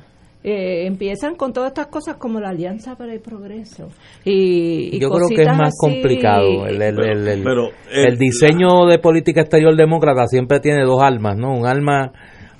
Eh, 0.44 0.88
empiezan 0.88 1.36
con 1.36 1.52
todas 1.52 1.68
estas 1.68 1.86
cosas 1.86 2.16
como 2.16 2.40
la 2.40 2.48
Alianza 2.48 2.96
para 2.96 3.12
el 3.12 3.20
Progreso. 3.20 3.86
Y, 4.24 4.98
Yo 4.98 5.08
creo 5.10 5.28
que 5.28 5.42
es 5.42 5.56
más 5.56 5.74
complicado. 5.78 6.66
El, 6.66 6.82
el, 6.82 8.18
diseño 8.18 8.86
de 8.86 8.98
política 8.98 9.42
exterior 9.42 9.76
demócrata 9.76 10.26
siempre 10.26 10.58
tiene 10.58 10.82
dos 10.82 11.00
almas, 11.00 11.36
¿no? 11.36 11.56
Un 11.56 11.68
alma, 11.68 12.10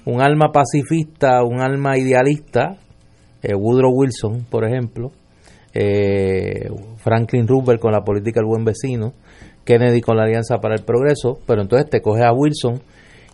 un 0.04 0.22
alma 0.22 0.52
pacifista, 0.52 1.42
un 1.42 1.60
alma 1.60 1.98
idealista. 1.98 2.76
Eh, 3.42 3.56
Woodrow 3.56 3.90
Wilson, 3.92 4.46
por 4.48 4.64
ejemplo. 4.64 5.10
Eh, 5.74 6.68
Franklin 6.96 7.46
Roosevelt 7.46 7.80
con 7.80 7.92
la 7.92 8.02
política 8.02 8.40
del 8.40 8.48
buen 8.48 8.64
vecino. 8.64 9.14
Kennedy 9.64 10.00
con 10.00 10.16
la 10.16 10.24
Alianza 10.24 10.58
para 10.58 10.74
el 10.74 10.85
Progreso. 10.85 11.38
Pero 11.46 11.62
entonces 11.62 11.88
te 11.88 12.00
coge 12.00 12.24
a 12.24 12.32
Wilson, 12.32 12.82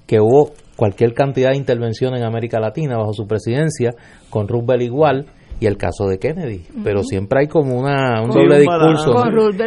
que 0.06 0.20
hubo 0.20 0.52
cualquier 0.76 1.12
cantidad 1.12 1.50
de 1.50 1.56
intervención 1.56 2.14
en 2.14 2.24
América 2.24 2.60
Latina 2.60 2.96
bajo 2.96 3.12
su 3.12 3.26
presidencia, 3.26 3.94
con 4.30 4.46
Roosevelt 4.46 4.82
igual, 4.82 5.26
y 5.60 5.66
el 5.66 5.76
caso 5.76 6.06
de 6.06 6.18
Kennedy. 6.18 6.62
Pero 6.84 7.02
siempre 7.02 7.40
hay 7.40 7.48
como 7.48 7.76
una, 7.78 8.22
un 8.22 8.30
doble 8.30 8.60
discurso. 8.60 9.12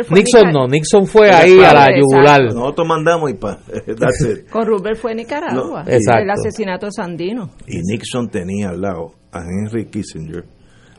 Nixon 0.10 0.51
no, 0.53 0.67
Nixon 0.67 1.05
fue 1.05 1.29
ahí 1.29 1.60
a 1.60 1.73
la 1.73 1.88
yugular. 1.97 2.43
Nosotros 2.53 2.88
mandamos 2.88 3.29
y 3.29 3.34
pa, 3.34 3.60
Con 4.51 4.65
Roosevelt 4.65 4.97
fue 4.97 5.15
Nicaragua, 5.15 5.84
el 5.86 6.29
asesinato 6.29 6.86
de 6.86 6.91
Sandino. 6.93 7.49
Y 7.67 7.77
Nixon 7.81 8.29
tenía 8.29 8.69
al 8.69 8.81
lado 8.81 9.12
a 9.31 9.41
Henry 9.41 9.86
Kissinger. 9.88 10.45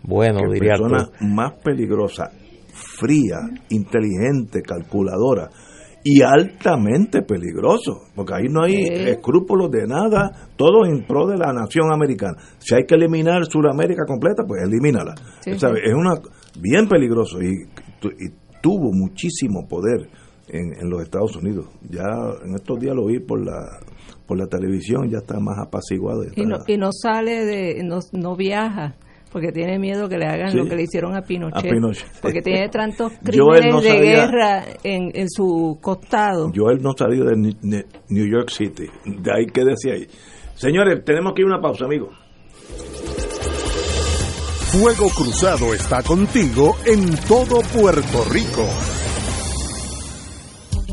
Bueno, 0.05 0.41
diría 0.53 0.75
persona 0.75 1.09
más 1.21 1.53
peligrosa, 1.63 2.31
fría, 2.73 3.39
inteligente, 3.69 4.63
calculadora 4.63 5.49
y 6.05 6.23
altamente 6.23 7.23
peligroso, 7.23 8.09
porque 8.15 8.35
ahí 8.35 8.49
no 8.51 8.65
hay 8.65 8.75
escrúpulos 8.75 9.71
de 9.71 9.87
nada, 9.87 10.49
todo 10.57 10.85
en 10.85 11.07
pro 11.07 11.27
de 11.27 11.37
la 11.37 11.53
nación 11.53 11.93
americana. 11.93 12.37
Si 12.59 12.75
hay 12.75 12.85
que 12.85 12.97
eliminar 12.97 13.45
Sudamérica 13.47 14.03
completa, 14.07 14.43
pues 14.47 14.63
elimínala. 14.65 15.15
Es 15.45 15.63
una 15.63 16.15
bien 16.59 16.89
peligroso 16.89 17.41
y, 17.41 17.67
tuvo 18.61 18.93
muchísimo 18.93 19.67
poder 19.69 20.09
en, 20.49 20.89
los 20.89 21.03
Estados 21.03 21.37
Unidos. 21.37 21.67
Ya 21.89 22.05
en 22.45 22.55
estos 22.55 22.79
días 22.79 22.95
lo 22.95 23.07
vi 23.07 23.19
por 23.19 23.45
la 23.45 23.81
por 24.27 24.39
la 24.39 24.47
televisión, 24.47 25.09
ya 25.11 25.19
está 25.19 25.41
más 25.41 25.59
apaciguado. 25.59 26.23
Y, 26.37 26.47
no, 26.47 26.59
y 26.67 26.77
no 26.77 26.91
sale 26.93 27.45
de, 27.45 27.83
no, 27.83 27.99
no 28.13 28.37
viaja 28.37 28.95
porque 29.33 29.51
tiene 29.51 29.79
miedo 29.79 30.09
que 30.09 30.19
le 30.19 30.27
hagan 30.27 30.55
lo 30.57 30.67
que 30.67 30.77
le 30.77 30.83
hicieron 30.83 31.17
a 31.17 31.23
Pinochet, 31.23 31.73
porque 32.21 32.43
tiene 32.43 32.69
tantos 32.69 33.13
crímenes 33.25 33.83
de 33.83 34.01
guerra 34.01 34.65
en, 34.85 35.11
en, 35.15 35.29
su 35.31 35.79
costado. 35.81 36.53
Yo 36.53 36.69
él 36.71 36.83
no 36.83 36.91
salió 36.97 37.25
de 37.25 37.37
New 37.37 38.27
York 38.31 38.51
City, 38.51 38.87
de 39.05 39.33
ahí 39.33 39.47
que 39.47 39.65
decía 39.65 39.95
ahí. 39.95 40.07
Señores, 40.55 41.03
tenemos 41.05 41.33
que 41.35 41.43
ir 41.43 41.47
a 41.47 41.55
una 41.55 41.61
pausa, 41.61 41.87
amigos. 41.87 42.15
Fuego 44.73 45.09
Cruzado 45.11 45.75
está 45.75 46.03
contigo 46.03 46.77
en 46.87 47.15
todo 47.29 47.61
Puerto 47.75 48.25
Rico. 48.31 48.67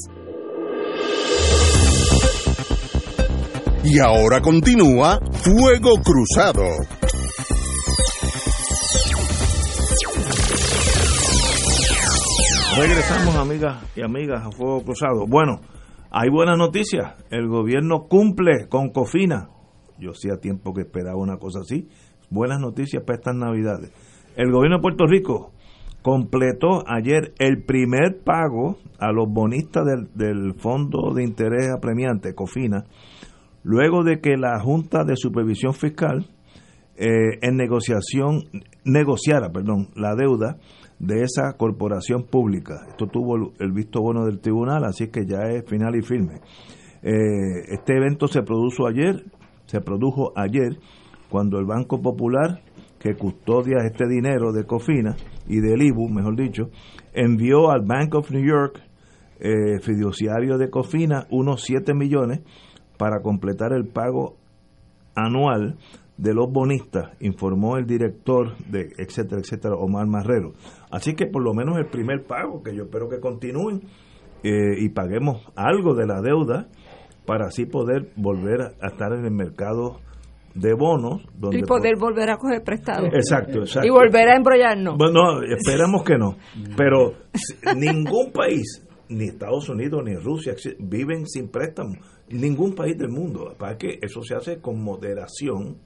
Y 3.84 4.00
ahora 4.00 4.40
continúa 4.40 5.20
Fuego 5.32 5.92
Cruzado. 6.02 6.64
Regresamos, 12.78 13.36
amigas 13.36 13.82
y 13.96 14.02
amigas, 14.02 14.46
a 14.46 14.50
Fuego 14.50 14.82
Cruzado. 14.84 15.26
Bueno, 15.26 15.60
hay 16.10 16.28
buenas 16.28 16.58
noticias. 16.58 17.14
El 17.30 17.48
gobierno 17.48 18.06
cumple 18.08 18.68
con 18.68 18.90
Cofina 18.90 19.48
yo 19.98 20.10
hacía 20.10 20.36
tiempo 20.36 20.74
que 20.74 20.82
esperaba 20.82 21.16
una 21.16 21.38
cosa 21.38 21.60
así. 21.60 21.88
Buenas 22.30 22.60
noticias 22.60 23.02
para 23.04 23.18
estas 23.18 23.34
navidades. 23.34 23.92
El 24.36 24.50
gobierno 24.50 24.76
de 24.76 24.82
Puerto 24.82 25.06
Rico 25.06 25.52
completó 26.02 26.84
ayer 26.86 27.32
el 27.38 27.64
primer 27.64 28.22
pago 28.22 28.76
a 28.98 29.10
los 29.12 29.26
bonistas 29.28 29.84
del, 30.14 30.54
Fondo 30.54 31.14
de 31.14 31.24
Interés 31.24 31.70
Apremiante, 31.74 32.34
COFINA, 32.34 32.84
luego 33.62 34.04
de 34.04 34.20
que 34.20 34.36
la 34.36 34.60
Junta 34.60 35.04
de 35.04 35.16
Supervisión 35.16 35.72
Fiscal 35.72 36.26
eh, 36.96 37.38
en 37.42 37.56
negociación 37.56 38.44
negociara 38.84 39.50
perdón, 39.50 39.88
la 39.94 40.14
deuda 40.14 40.58
de 40.98 41.22
esa 41.22 41.52
corporación 41.56 42.24
pública. 42.24 42.86
Esto 42.88 43.06
tuvo 43.06 43.52
el, 43.58 43.72
visto 43.72 44.00
bueno 44.00 44.24
del 44.24 44.40
tribunal, 44.40 44.84
así 44.84 45.08
que 45.08 45.26
ya 45.26 45.42
es 45.50 45.64
final 45.66 45.94
y 45.96 46.02
firme. 46.02 46.40
Eh, 47.02 47.72
este 47.72 47.96
evento 47.96 48.26
se 48.26 48.42
produjo 48.42 48.86
ayer, 48.86 49.24
se 49.66 49.80
produjo 49.80 50.32
ayer 50.36 50.78
cuando 51.28 51.58
el 51.58 51.66
Banco 51.66 52.00
Popular, 52.00 52.62
que 52.98 53.14
custodia 53.14 53.78
este 53.84 54.08
dinero 54.08 54.52
de 54.52 54.64
Cofina 54.64 55.16
y 55.46 55.60
del 55.60 55.82
IBU, 55.82 56.08
mejor 56.08 56.36
dicho, 56.36 56.70
envió 57.12 57.70
al 57.70 57.82
Bank 57.84 58.14
of 58.14 58.30
New 58.30 58.44
York, 58.44 58.80
eh, 59.38 59.80
fiduciario 59.82 60.56
de 60.56 60.70
Cofina, 60.70 61.26
unos 61.30 61.62
7 61.62 61.92
millones 61.94 62.40
para 62.96 63.20
completar 63.20 63.72
el 63.74 63.86
pago 63.86 64.36
anual 65.14 65.76
de 66.18 66.32
los 66.32 66.50
bonistas, 66.50 67.12
informó 67.20 67.76
el 67.76 67.86
director 67.86 68.56
de 68.68 68.88
etcétera, 68.98 69.40
etcétera, 69.40 69.74
Omar 69.74 70.06
Marrero. 70.06 70.52
Así 70.90 71.14
que 71.14 71.26
por 71.26 71.42
lo 71.42 71.52
menos 71.52 71.76
el 71.78 71.86
primer 71.86 72.24
pago, 72.24 72.62
que 72.62 72.74
yo 72.74 72.84
espero 72.84 73.08
que 73.08 73.20
continúen 73.20 73.82
eh, 74.42 74.76
y 74.78 74.88
paguemos 74.90 75.44
algo 75.54 75.94
de 75.94 76.06
la 76.06 76.20
deuda 76.22 76.68
para 77.26 77.46
así 77.46 77.66
poder 77.66 78.12
volver 78.16 78.60
a 78.80 78.86
estar 78.86 79.12
en 79.12 79.24
el 79.24 79.32
mercado 79.32 79.98
de 80.54 80.72
bonos. 80.72 81.22
Donde 81.34 81.58
y 81.58 81.62
poder 81.62 81.96
volver 81.98 82.30
a 82.30 82.36
coger 82.38 82.62
prestado. 82.62 83.06
Exacto, 83.06 83.60
exacto. 83.60 83.86
Y 83.86 83.90
volver 83.90 84.28
a 84.28 84.36
embrollarnos. 84.36 84.96
Bueno, 84.96 85.42
esperamos 85.42 86.02
que 86.02 86.16
no. 86.16 86.36
Pero 86.76 87.12
ningún 87.76 88.32
país, 88.32 88.86
ni 89.08 89.26
Estados 89.26 89.68
Unidos 89.68 90.02
ni 90.04 90.14
Rusia, 90.14 90.54
viven 90.78 91.26
sin 91.26 91.48
préstamo. 91.48 91.94
Ningún 92.30 92.74
país 92.74 92.96
del 92.96 93.10
mundo. 93.10 93.54
Para 93.58 93.76
que 93.76 93.98
eso 94.00 94.22
se 94.22 94.34
hace 94.34 94.60
con 94.60 94.82
moderación 94.82 95.78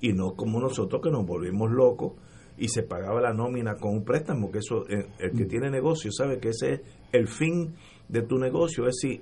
y 0.00 0.12
no 0.12 0.34
como 0.34 0.60
nosotros 0.60 1.00
que 1.02 1.10
nos 1.10 1.26
volvimos 1.26 1.70
locos 1.70 2.12
y 2.56 2.68
se 2.68 2.82
pagaba 2.82 3.20
la 3.20 3.32
nómina 3.32 3.74
con 3.76 3.92
un 3.92 4.04
préstamo. 4.04 4.50
Que 4.50 4.58
eso, 4.58 4.88
eh, 4.88 5.06
el 5.18 5.32
que 5.32 5.44
tiene 5.46 5.70
negocio 5.70 6.10
sabe 6.12 6.38
que 6.38 6.50
ese 6.50 6.72
es 6.72 6.80
el 7.12 7.28
fin 7.28 7.74
de 8.08 8.22
tu 8.22 8.38
negocio. 8.38 8.86
Es 8.86 8.96
si 9.00 9.20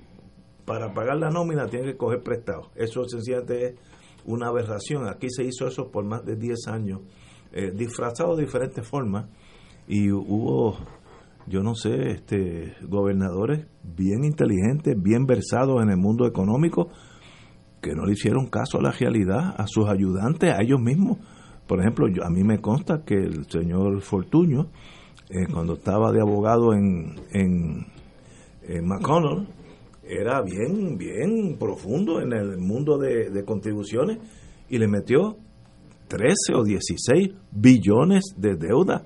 para 0.65 0.93
pagar 0.93 1.17
la 1.17 1.29
nómina 1.29 1.67
tiene 1.67 1.87
que 1.87 1.97
coger 1.97 2.21
prestado. 2.21 2.71
Eso 2.75 3.03
sencillamente 3.05 3.65
es 3.65 3.75
una 4.25 4.47
aberración. 4.47 5.07
Aquí 5.07 5.27
se 5.29 5.43
hizo 5.43 5.67
eso 5.67 5.89
por 5.91 6.05
más 6.05 6.25
de 6.25 6.35
10 6.35 6.67
años, 6.67 7.01
eh, 7.51 7.71
disfrazado 7.71 8.35
de 8.35 8.43
diferentes 8.43 8.87
formas, 8.87 9.25
y 9.87 10.11
hubo, 10.11 10.77
yo 11.47 11.61
no 11.61 11.75
sé, 11.75 12.11
este, 12.11 12.75
gobernadores 12.87 13.67
bien 13.83 14.23
inteligentes, 14.23 14.95
bien 15.01 15.25
versados 15.25 15.81
en 15.83 15.89
el 15.89 15.97
mundo 15.97 16.25
económico, 16.25 16.89
que 17.83 17.93
no 17.93 18.05
le 18.05 18.13
hicieron 18.13 18.47
caso 18.47 18.79
a 18.79 18.81
la 18.81 18.91
realidad, 18.91 19.53
a 19.57 19.67
sus 19.67 19.89
ayudantes, 19.89 20.51
a 20.51 20.63
ellos 20.63 20.79
mismos. 20.79 21.17
Por 21.67 21.81
ejemplo, 21.81 22.07
yo, 22.07 22.23
a 22.23 22.29
mí 22.29 22.43
me 22.43 22.59
consta 22.59 23.03
que 23.05 23.15
el 23.15 23.45
señor 23.49 24.01
Fortuño, 24.01 24.69
eh, 25.29 25.45
cuando 25.51 25.73
estaba 25.73 26.11
de 26.11 26.21
abogado 26.21 26.73
en, 26.73 27.15
en, 27.31 27.85
McConnell, 28.85 29.47
era 30.03 30.41
bien, 30.41 30.97
bien 30.97 31.57
profundo 31.59 32.21
en 32.21 32.31
el 32.31 32.57
mundo 32.57 32.97
de, 32.97 33.29
de 33.29 33.43
contribuciones 33.43 34.19
y 34.69 34.77
le 34.77 34.87
metió 34.87 35.37
13 36.07 36.55
o 36.55 36.63
16 36.63 37.29
billones 37.51 38.23
de 38.37 38.55
deuda 38.55 39.03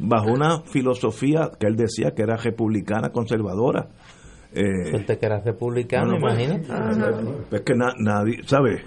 bajo 0.00 0.30
una 0.30 0.62
filosofía 0.62 1.50
que 1.58 1.66
él 1.66 1.76
decía 1.76 2.12
que 2.14 2.22
era 2.22 2.36
republicana 2.36 3.10
conservadora. 3.10 3.88
Eh, 4.54 4.90
Gente 4.90 5.18
que 5.18 5.26
era 5.26 5.40
republicano, 5.40 6.18
bueno, 6.18 6.36
pues, 6.36 6.48
imagínate. 6.48 7.56
Es 7.56 7.60
que 7.62 7.74
na- 7.74 7.94
nadie, 7.98 8.42
¿sabe? 8.44 8.82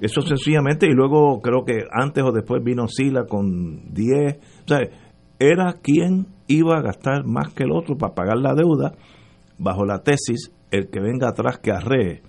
Eso 0.00 0.20
sencillamente, 0.20 0.86
y 0.86 0.92
luego 0.92 1.40
creo 1.40 1.64
que 1.64 1.84
antes 1.90 2.22
o 2.24 2.32
después 2.32 2.62
vino 2.62 2.86
Sila 2.88 3.24
con 3.26 3.92
10. 3.94 4.36
O 4.64 4.68
sea, 4.68 4.80
era 5.38 5.74
quien 5.82 6.26
iba 6.48 6.76
a 6.76 6.82
gastar 6.82 7.24
más 7.24 7.54
que 7.54 7.64
el 7.64 7.72
otro 7.72 7.96
para 7.96 8.14
pagar 8.14 8.36
la 8.38 8.54
deuda, 8.54 8.92
bajo 9.58 9.84
la 9.86 10.00
tesis, 10.02 10.50
el 10.70 10.88
que 10.90 11.00
venga 11.00 11.28
atrás 11.28 11.58
que 11.58 11.70
arree. 11.72 12.20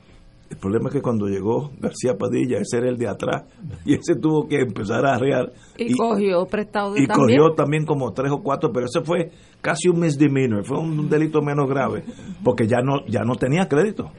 El 0.50 0.56
problema 0.58 0.88
es 0.90 0.96
que 0.96 1.02
cuando 1.02 1.28
llegó 1.28 1.72
García 1.80 2.18
Padilla, 2.18 2.60
ese 2.60 2.78
era 2.78 2.90
el 2.90 2.98
de 2.98 3.08
atrás, 3.08 3.44
y 3.86 3.94
ese 3.96 4.16
tuvo 4.16 4.48
que 4.48 4.62
empezar 4.62 5.06
a 5.06 5.16
arrear. 5.16 5.52
Y, 5.78 5.94
cogió 5.96 6.46
prestado 6.46 6.94
de 6.94 7.02
y 7.04 7.08
también. 7.08 7.40
cogió 7.40 7.54
también 7.56 7.86
como 7.86 8.14
tres 8.14 8.32
o 8.32 8.42
cuatro, 8.42 8.72
pero 8.72 8.86
ese 8.86 9.02
fue 9.02 9.32
casi 9.62 9.90
un 9.90 10.00
misdemeanor, 10.00 10.64
fue 10.66 10.80
un 10.80 11.10
delito 11.10 11.42
menos 11.42 11.68
grave, 11.70 12.04
porque 12.44 12.66
ya 12.66 12.80
no 12.82 13.06
ya 13.08 13.24
no 13.24 13.36
tenía 13.36 13.68
crédito. 13.68 14.10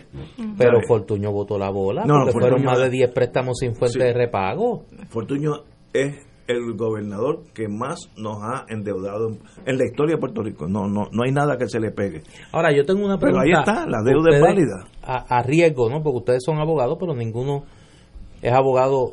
Pero. 0.58 0.80
Fortuño 0.86 1.32
votó 1.32 1.58
la 1.58 1.70
bola, 1.70 2.04
No, 2.04 2.18
no, 2.18 2.24
porque 2.26 2.40
fueron 2.40 2.62
más 2.62 2.78
de 2.78 2.90
10 2.90 3.10
préstamos 3.12 3.56
sin 3.58 3.74
fuente 3.74 3.98
Sí. 3.98 4.04
de 4.04 4.12
repago. 4.12 4.84
Fortuño 5.08 5.62
es 5.94 6.27
el 6.48 6.74
gobernador 6.76 7.44
que 7.54 7.68
más 7.68 8.08
nos 8.16 8.38
ha 8.42 8.64
endeudado 8.68 9.28
en, 9.66 9.78
la 9.78 9.84
historia 9.84 10.16
de 10.16 10.20
Puerto 10.20 10.42
Rico. 10.42 10.66
No, 10.66 10.88
no, 10.88 11.08
no 11.12 11.22
hay 11.24 11.30
nada 11.30 11.56
que 11.58 11.68
se 11.68 11.78
le 11.78 11.90
pegue. 11.92 12.22
Ahora, 12.52 12.74
yo 12.74 12.84
tengo 12.84 13.04
una 13.04 13.18
Pero 13.18 13.34
pregunta. 13.38 13.44
ahí 13.72 13.76
está, 13.76 13.86
la 13.86 14.02
deuda 14.02 14.34
es 14.34 14.40
válida. 14.42 14.84
A, 15.02 15.38
a 15.38 15.42
riesgo, 15.42 15.88
¿no? 15.90 16.02
Porque 16.02 16.18
ustedes 16.18 16.42
son 16.44 16.58
abogados, 16.58 16.96
pero 16.98 17.14
ninguno 17.14 17.64
es 18.42 18.52
abogado 18.52 19.12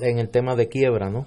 en 0.00 0.18
el 0.18 0.30
tema 0.30 0.54
de 0.54 0.68
quiebra, 0.68 1.10
¿no? 1.10 1.26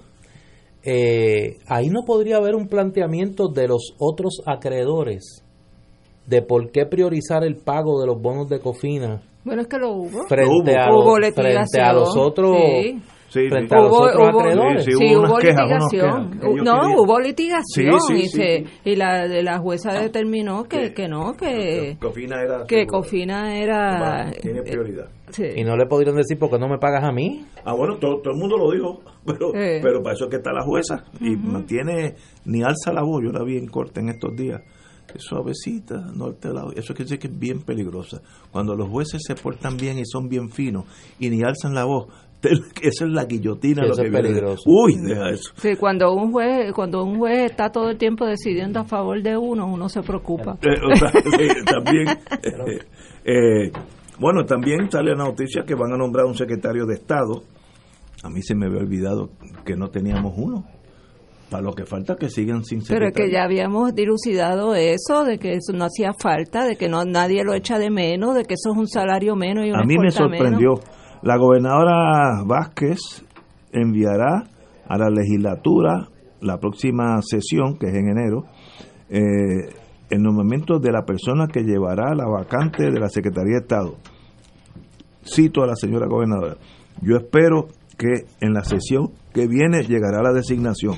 Eh, 0.82 1.58
ahí 1.68 1.88
no 1.90 2.04
podría 2.06 2.38
haber 2.38 2.54
un 2.54 2.66
planteamiento 2.66 3.48
de 3.48 3.68
los 3.68 3.94
otros 3.98 4.40
acreedores 4.46 5.44
de 6.26 6.40
por 6.42 6.70
qué 6.70 6.86
priorizar 6.86 7.44
el 7.44 7.56
pago 7.56 8.00
de 8.00 8.06
los 8.06 8.20
bonos 8.22 8.48
de 8.48 8.60
cofina 8.60 9.20
Bueno, 9.44 9.60
es 9.62 9.68
que 9.68 9.76
lo 9.78 9.92
hubo. 9.92 10.26
frente, 10.26 10.48
Hubo. 10.72 10.78
a, 10.80 10.90
Hubo 10.94 11.18
los, 11.18 11.34
frente 11.34 11.80
a 11.82 11.92
los 11.92 12.16
otros 12.16 12.56
sí. 12.56 12.98
Sí, 13.30 13.48
frente 13.48 13.68
sí. 13.68 13.74
a 13.74 13.78
los 13.78 13.90
Hubo- 13.90 14.00
otros 14.02 14.28
hubo- 14.34 14.40
acreedores. 14.40 14.84
Sí, 14.84 14.92
Sí, 14.92 15.16
hubo 15.16 15.36
quejas, 15.38 15.62
litigación. 15.62 15.90
quejas 15.90 16.40
que 16.40 16.46
ellos 16.50 16.64
no, 16.64 16.80
querían. 16.80 16.98
hubo 16.98 17.20
litigación 17.20 18.00
Sí, 18.00 18.06
sí, 18.08 18.14
y, 18.14 18.20
sí, 18.22 18.28
se, 18.28 18.58
sí. 18.58 18.64
y 18.84 18.96
la, 18.96 19.28
de 19.28 19.42
la 19.42 19.58
jueza 19.58 19.92
determinó 19.92 20.64
que, 20.64 20.92
que 20.92 21.08
no, 21.08 21.32
que, 21.34 21.96
Cofina 22.00 22.42
era 22.42 22.64
que 22.66 22.80
seguro. 22.80 22.98
Cofina 22.98 23.56
era... 23.56 24.30
tiene 24.42 24.62
prioridad. 24.62 25.08
sí. 25.30 25.44
Y 25.56 25.64
no 25.64 25.76
le 25.76 25.86
podrían 25.86 26.16
decir 26.16 26.38
por 26.38 26.50
qué 26.50 26.58
no 26.58 26.68
me 26.68 26.78
pagas 26.78 27.04
a 27.04 27.12
mí. 27.12 27.44
Ah, 27.64 27.72
bueno, 27.74 27.98
todo, 27.98 28.20
todo 28.20 28.34
el 28.34 28.38
mundo 28.40 28.56
lo 28.58 28.70
dijo, 28.72 29.00
pero, 29.24 29.54
Eh. 29.54 29.78
pero 29.82 30.02
para 30.02 30.14
eso 30.14 30.24
es 30.24 30.30
que 30.30 30.36
está 30.36 30.52
la 30.52 30.62
jueza 30.64 31.04
y 31.20 31.36
mantiene, 31.36 32.16
ni 32.44 32.62
alza 32.62 32.92
la 32.92 33.02
voz, 33.02 33.22
yo 33.24 33.30
la 33.30 33.44
vi 33.44 33.56
en 33.58 33.68
corte 33.68 34.00
en 34.00 34.08
estos 34.08 34.34
días, 34.34 34.60
es 35.14 35.22
suavecita, 35.22 36.00
no 36.16 36.26
alza 36.26 36.48
la 36.50 36.64
voz. 36.64 36.74
eso 36.76 36.94
quiere 36.94 37.04
decir 37.04 37.18
que 37.20 37.28
es 37.28 37.38
bien 37.38 37.60
peligrosa. 37.62 38.20
Cuando 38.50 38.74
los 38.74 38.88
jueces 38.88 39.20
se 39.24 39.34
portan 39.36 39.76
bien 39.76 39.98
y 39.98 40.02
son 40.04 40.28
bien 40.28 40.50
finos 40.50 40.84
y 41.20 41.30
ni 41.30 41.42
alzan 41.42 41.74
la 41.74 41.84
voz, 41.84 42.06
te- 42.08 42.29
eso 42.42 43.04
es 43.06 43.10
la 43.12 43.24
guillotina. 43.24 43.82
Sí, 43.82 43.88
lo 43.88 43.92
eso 43.94 44.02
que 44.02 44.08
es 44.08 44.12
viene. 44.12 44.28
peligroso. 44.28 44.62
Uy, 44.66 44.94
deja 45.06 45.30
eso. 45.30 45.52
Sí, 45.56 45.76
cuando 45.76 46.12
un 46.14 46.32
juez 46.32 46.72
cuando 46.72 47.04
un 47.04 47.18
juez 47.18 47.50
está 47.50 47.70
todo 47.70 47.90
el 47.90 47.98
tiempo 47.98 48.26
decidiendo 48.26 48.80
a 48.80 48.84
favor 48.84 49.22
de 49.22 49.36
uno, 49.36 49.66
uno 49.66 49.88
se 49.88 50.02
preocupa. 50.02 50.58
Eh, 50.62 50.68
o 50.92 50.96
sea, 50.96 51.10
sí, 51.12 51.48
también, 51.66 52.08
eh, 52.08 52.78
eh, 53.24 53.72
bueno, 54.18 54.44
también 54.44 54.90
sale 54.90 55.10
la 55.16 55.24
noticia 55.24 55.62
que 55.66 55.74
van 55.74 55.92
a 55.92 55.96
nombrar 55.96 56.26
un 56.26 56.34
secretario 56.34 56.86
de 56.86 56.94
Estado. 56.94 57.42
A 58.22 58.28
mí 58.28 58.42
se 58.42 58.54
me 58.54 58.66
había 58.66 58.80
olvidado 58.80 59.30
que 59.64 59.76
no 59.76 59.88
teníamos 59.88 60.34
uno. 60.36 60.64
Para 61.50 61.64
lo 61.64 61.72
que 61.72 61.84
falta 61.84 62.14
que 62.14 62.28
sigan 62.28 62.62
sin 62.64 62.78
Pero 62.86 63.06
es 63.06 63.08
secretario. 63.08 63.26
que 63.26 63.32
ya 63.32 63.42
habíamos 63.42 63.92
dilucidado 63.92 64.76
eso, 64.76 65.24
de 65.24 65.38
que 65.38 65.54
eso 65.54 65.72
no 65.72 65.84
hacía 65.86 66.12
falta, 66.12 66.64
de 66.64 66.76
que 66.76 66.88
no 66.88 67.04
nadie 67.04 67.42
lo 67.42 67.54
echa 67.54 67.76
de 67.80 67.90
menos, 67.90 68.36
de 68.36 68.44
que 68.44 68.54
eso 68.54 68.70
es 68.72 68.78
un 68.78 68.86
salario 68.86 69.34
menos 69.34 69.66
y 69.66 69.70
una 69.70 69.80
A 69.80 69.84
mí 69.84 69.98
me 69.98 70.12
sorprendió. 70.12 70.74
menos. 70.74 70.84
La 71.22 71.36
gobernadora 71.36 72.42
Vázquez 72.46 72.98
enviará 73.72 74.44
a 74.88 74.98
la 74.98 75.10
legislatura 75.10 76.08
la 76.40 76.58
próxima 76.58 77.20
sesión, 77.22 77.76
que 77.78 77.88
es 77.88 77.94
en 77.94 78.08
enero, 78.08 78.44
eh, 79.10 79.74
el 80.10 80.22
nombramiento 80.22 80.78
de 80.78 80.90
la 80.90 81.04
persona 81.04 81.46
que 81.46 81.60
llevará 81.62 82.14
la 82.14 82.26
vacante 82.26 82.90
de 82.90 82.98
la 82.98 83.08
Secretaría 83.08 83.56
de 83.56 83.60
Estado. 83.62 83.94
Cito 85.24 85.62
a 85.62 85.66
la 85.66 85.76
señora 85.76 86.06
gobernadora. 86.08 86.56
Yo 87.02 87.16
espero 87.16 87.68
que 87.98 88.24
en 88.40 88.54
la 88.54 88.64
sesión 88.64 89.10
que 89.34 89.46
viene 89.46 89.82
llegará 89.84 90.22
la 90.22 90.32
designación. 90.32 90.96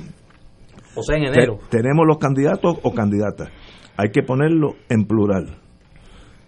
O 0.94 1.02
sea, 1.02 1.16
en 1.16 1.24
enero. 1.24 1.58
Te- 1.68 1.78
tenemos 1.78 2.06
los 2.06 2.18
candidatos 2.18 2.78
o 2.82 2.94
candidatas. 2.94 3.48
Hay 3.96 4.10
que 4.10 4.22
ponerlo 4.22 4.74
en 4.88 5.04
plural. 5.06 5.58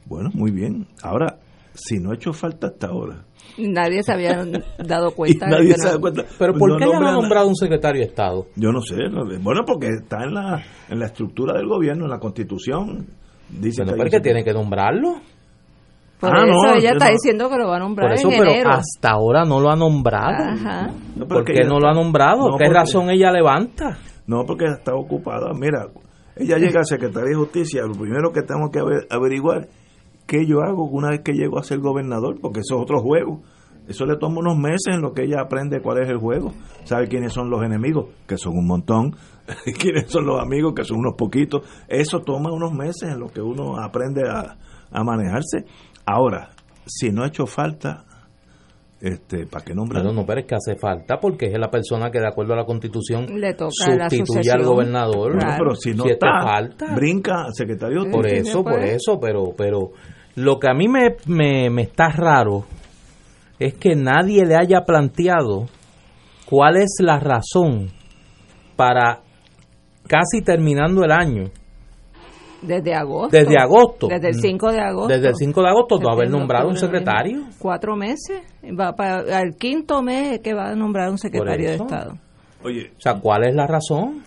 Bueno, 0.06 0.30
muy 0.32 0.50
bien. 0.52 0.86
Ahora, 1.02 1.38
si 1.74 1.98
no 1.98 2.12
ha 2.12 2.14
hecho 2.14 2.32
falta 2.32 2.68
hasta 2.68 2.86
ahora. 2.88 3.24
Nadie 3.58 4.02
se 4.02 4.12
había 4.12 4.44
dado 4.78 5.10
cuenta. 5.12 5.46
de 5.46 5.52
nadie 5.52 5.74
que 5.74 5.80
se 5.80 5.92
no- 5.92 6.00
cuenta. 6.00 6.24
Pero 6.38 6.54
¿por 6.54 6.70
No 6.70 6.76
qué 6.78 6.84
le 6.86 6.92
nombran 6.92 7.12
han 7.12 7.18
a- 7.18 7.20
nombrado 7.20 7.48
un 7.48 7.56
secretario 7.56 8.00
de 8.00 8.06
Estado? 8.08 8.46
Yo 8.56 8.70
no 8.72 8.80
sé. 8.80 8.96
no- 9.10 9.24
Bueno, 9.40 9.62
porque 9.66 9.88
está 9.88 10.24
en 10.24 10.34
la, 10.34 10.62
en 10.88 10.98
la 10.98 11.06
estructura 11.06 11.54
del 11.58 11.66
gobierno, 11.68 12.04
en 12.04 12.10
la 12.10 12.18
constitución. 12.18 13.06
Dice 13.50 13.84
pero 13.84 14.04
es 14.04 14.10
que 14.10 14.20
tiene 14.20 14.42
que 14.42 14.52
nombrarlo. 14.52 15.16
Por 16.18 16.34
Ah, 16.34 16.44
eso 16.44 16.52
no, 16.52 16.74
ella 16.74 16.92
está 16.92 17.06
no. 17.06 17.10
diciendo 17.12 17.50
que 17.50 17.56
lo 17.58 17.68
va 17.68 17.76
a 17.76 17.80
nombrar 17.80 18.08
Por 18.10 18.18
eso, 18.18 18.30
en 18.30 18.38
pero 18.38 18.50
enero. 18.50 18.70
hasta 18.70 19.10
ahora 19.10 19.44
no 19.44 19.60
lo 19.60 19.70
ha 19.70 19.76
nombrado. 19.76 20.44
Ajá. 20.52 20.90
No, 21.16 21.26
¿Por 21.26 21.44
qué 21.44 21.64
no 21.64 21.78
lo 21.78 21.88
ha 21.88 21.92
nombrado? 21.92 22.38
No, 22.50 22.56
¿Qué 22.56 22.64
porque- 22.66 22.70
razón 22.72 23.10
ella 23.10 23.30
levanta? 23.30 23.98
No, 24.26 24.44
porque 24.46 24.64
está 24.66 24.94
ocupada. 24.94 25.52
Mira, 25.52 25.88
ella 26.36 26.56
llega 26.56 26.80
a 26.80 26.84
Secretaría 26.84 27.30
de 27.30 27.34
Justicia. 27.36 27.82
Lo 27.82 27.92
primero 27.92 28.32
que 28.32 28.40
tengo 28.42 28.70
que 28.70 28.78
aver- 28.80 29.06
averiguar 29.10 29.68
qué 30.34 30.46
yo 30.46 30.62
hago 30.62 30.84
una 30.84 31.10
vez 31.10 31.20
que 31.20 31.32
llego 31.32 31.58
a 31.58 31.62
ser 31.62 31.78
gobernador, 31.78 32.40
porque 32.40 32.60
eso 32.60 32.76
es 32.76 32.82
otro 32.82 33.00
juego. 33.00 33.40
Eso 33.86 34.06
le 34.06 34.16
toma 34.16 34.40
unos 34.40 34.56
meses 34.56 34.94
en 34.94 35.02
lo 35.02 35.12
que 35.12 35.24
ella 35.24 35.42
aprende 35.42 35.80
cuál 35.80 36.02
es 36.02 36.08
el 36.08 36.16
juego. 36.18 36.52
Sabe 36.84 37.06
quiénes 37.06 37.32
son 37.32 37.50
los 37.50 37.62
enemigos, 37.62 38.06
que 38.26 38.36
son 38.38 38.56
un 38.56 38.66
montón. 38.66 39.14
quiénes 39.78 40.10
son 40.10 40.26
los 40.26 40.40
amigos, 40.40 40.72
que 40.74 40.84
son 40.84 40.98
unos 40.98 41.14
poquitos. 41.16 41.62
Eso 41.86 42.20
toma 42.20 42.50
unos 42.50 42.72
meses 42.72 43.10
en 43.10 43.20
lo 43.20 43.28
que 43.28 43.42
uno 43.42 43.78
aprende 43.78 44.22
a, 44.28 44.56
a 44.90 45.04
manejarse. 45.04 45.66
Ahora, 46.06 46.50
si 46.86 47.10
no 47.10 47.22
ha 47.22 47.28
hecho 47.28 47.46
falta, 47.46 48.04
este, 49.04 49.46
¿para 49.46 49.62
qué 49.62 49.74
nombrar? 49.74 50.02
Bueno, 50.02 50.22
no, 50.22 50.26
pero 50.26 50.40
es 50.40 50.46
que 50.46 50.54
hace 50.54 50.76
falta 50.76 51.18
porque 51.20 51.46
es 51.46 51.58
la 51.58 51.70
persona 51.70 52.10
que 52.10 52.20
de 52.20 52.26
acuerdo 52.26 52.54
a 52.54 52.56
la 52.56 52.64
constitución 52.64 53.26
Le 53.38 53.52
toca 53.52 53.94
la 53.94 54.08
sustituye 54.08 54.50
al 54.50 54.64
gobernador. 54.64 55.32
Claro. 55.32 55.46
Bueno, 55.46 55.56
pero 55.58 55.74
si 55.74 55.92
no 55.92 56.04
Si 56.04 56.10
está, 56.12 56.42
falta. 56.42 56.94
brinca 56.94 57.44
al 57.44 57.54
secretario 57.54 58.10
Por 58.10 58.26
eso, 58.26 58.64
por 58.64 58.82
eso, 58.82 59.20
pero, 59.20 59.52
pero 59.54 59.90
lo 60.36 60.58
que 60.58 60.68
a 60.68 60.74
mí 60.74 60.88
me, 60.88 61.16
me, 61.26 61.70
me 61.70 61.82
está 61.82 62.08
raro 62.08 62.64
es 63.58 63.74
que 63.74 63.94
nadie 63.94 64.44
le 64.44 64.56
haya 64.56 64.80
planteado 64.84 65.66
cuál 66.46 66.76
es 66.76 66.96
la 67.00 67.18
razón 67.20 67.88
para 68.76 69.20
casi 70.08 70.42
terminando 70.42 71.04
el 71.04 71.12
año, 71.12 71.50
Desde 72.62 72.94
agosto. 72.94 73.36
desde 73.36 73.56
agosto, 73.58 74.08
Desde 74.08 74.28
el 74.28 74.34
5 74.34 74.72
de 74.72 74.80
agosto. 74.80 75.08
desde 75.14 75.28
el 75.28 75.34
5 75.36 75.62
de 75.62 75.68
agosto, 75.68 75.98
no 76.00 76.10
haber 76.10 76.30
nombrado 76.30 76.68
un 76.68 76.76
secretario. 76.76 77.44
Cuatro 77.58 77.94
meses. 77.94 78.42
Va 78.78 78.92
para, 78.94 79.38
al 79.38 79.54
quinto 79.56 80.02
mes 80.02 80.32
es 80.32 80.40
que 80.40 80.54
va 80.54 80.70
a 80.70 80.74
nombrar 80.74 81.10
un 81.10 81.18
secretario 81.18 81.68
de. 81.68 81.74
Estado. 81.76 82.14
Oye, 82.62 82.90
O 82.96 83.00
sea, 83.00 83.20
¿cuál 83.20 83.44
es 83.46 83.54
la 83.54 83.66
razón? 83.66 84.22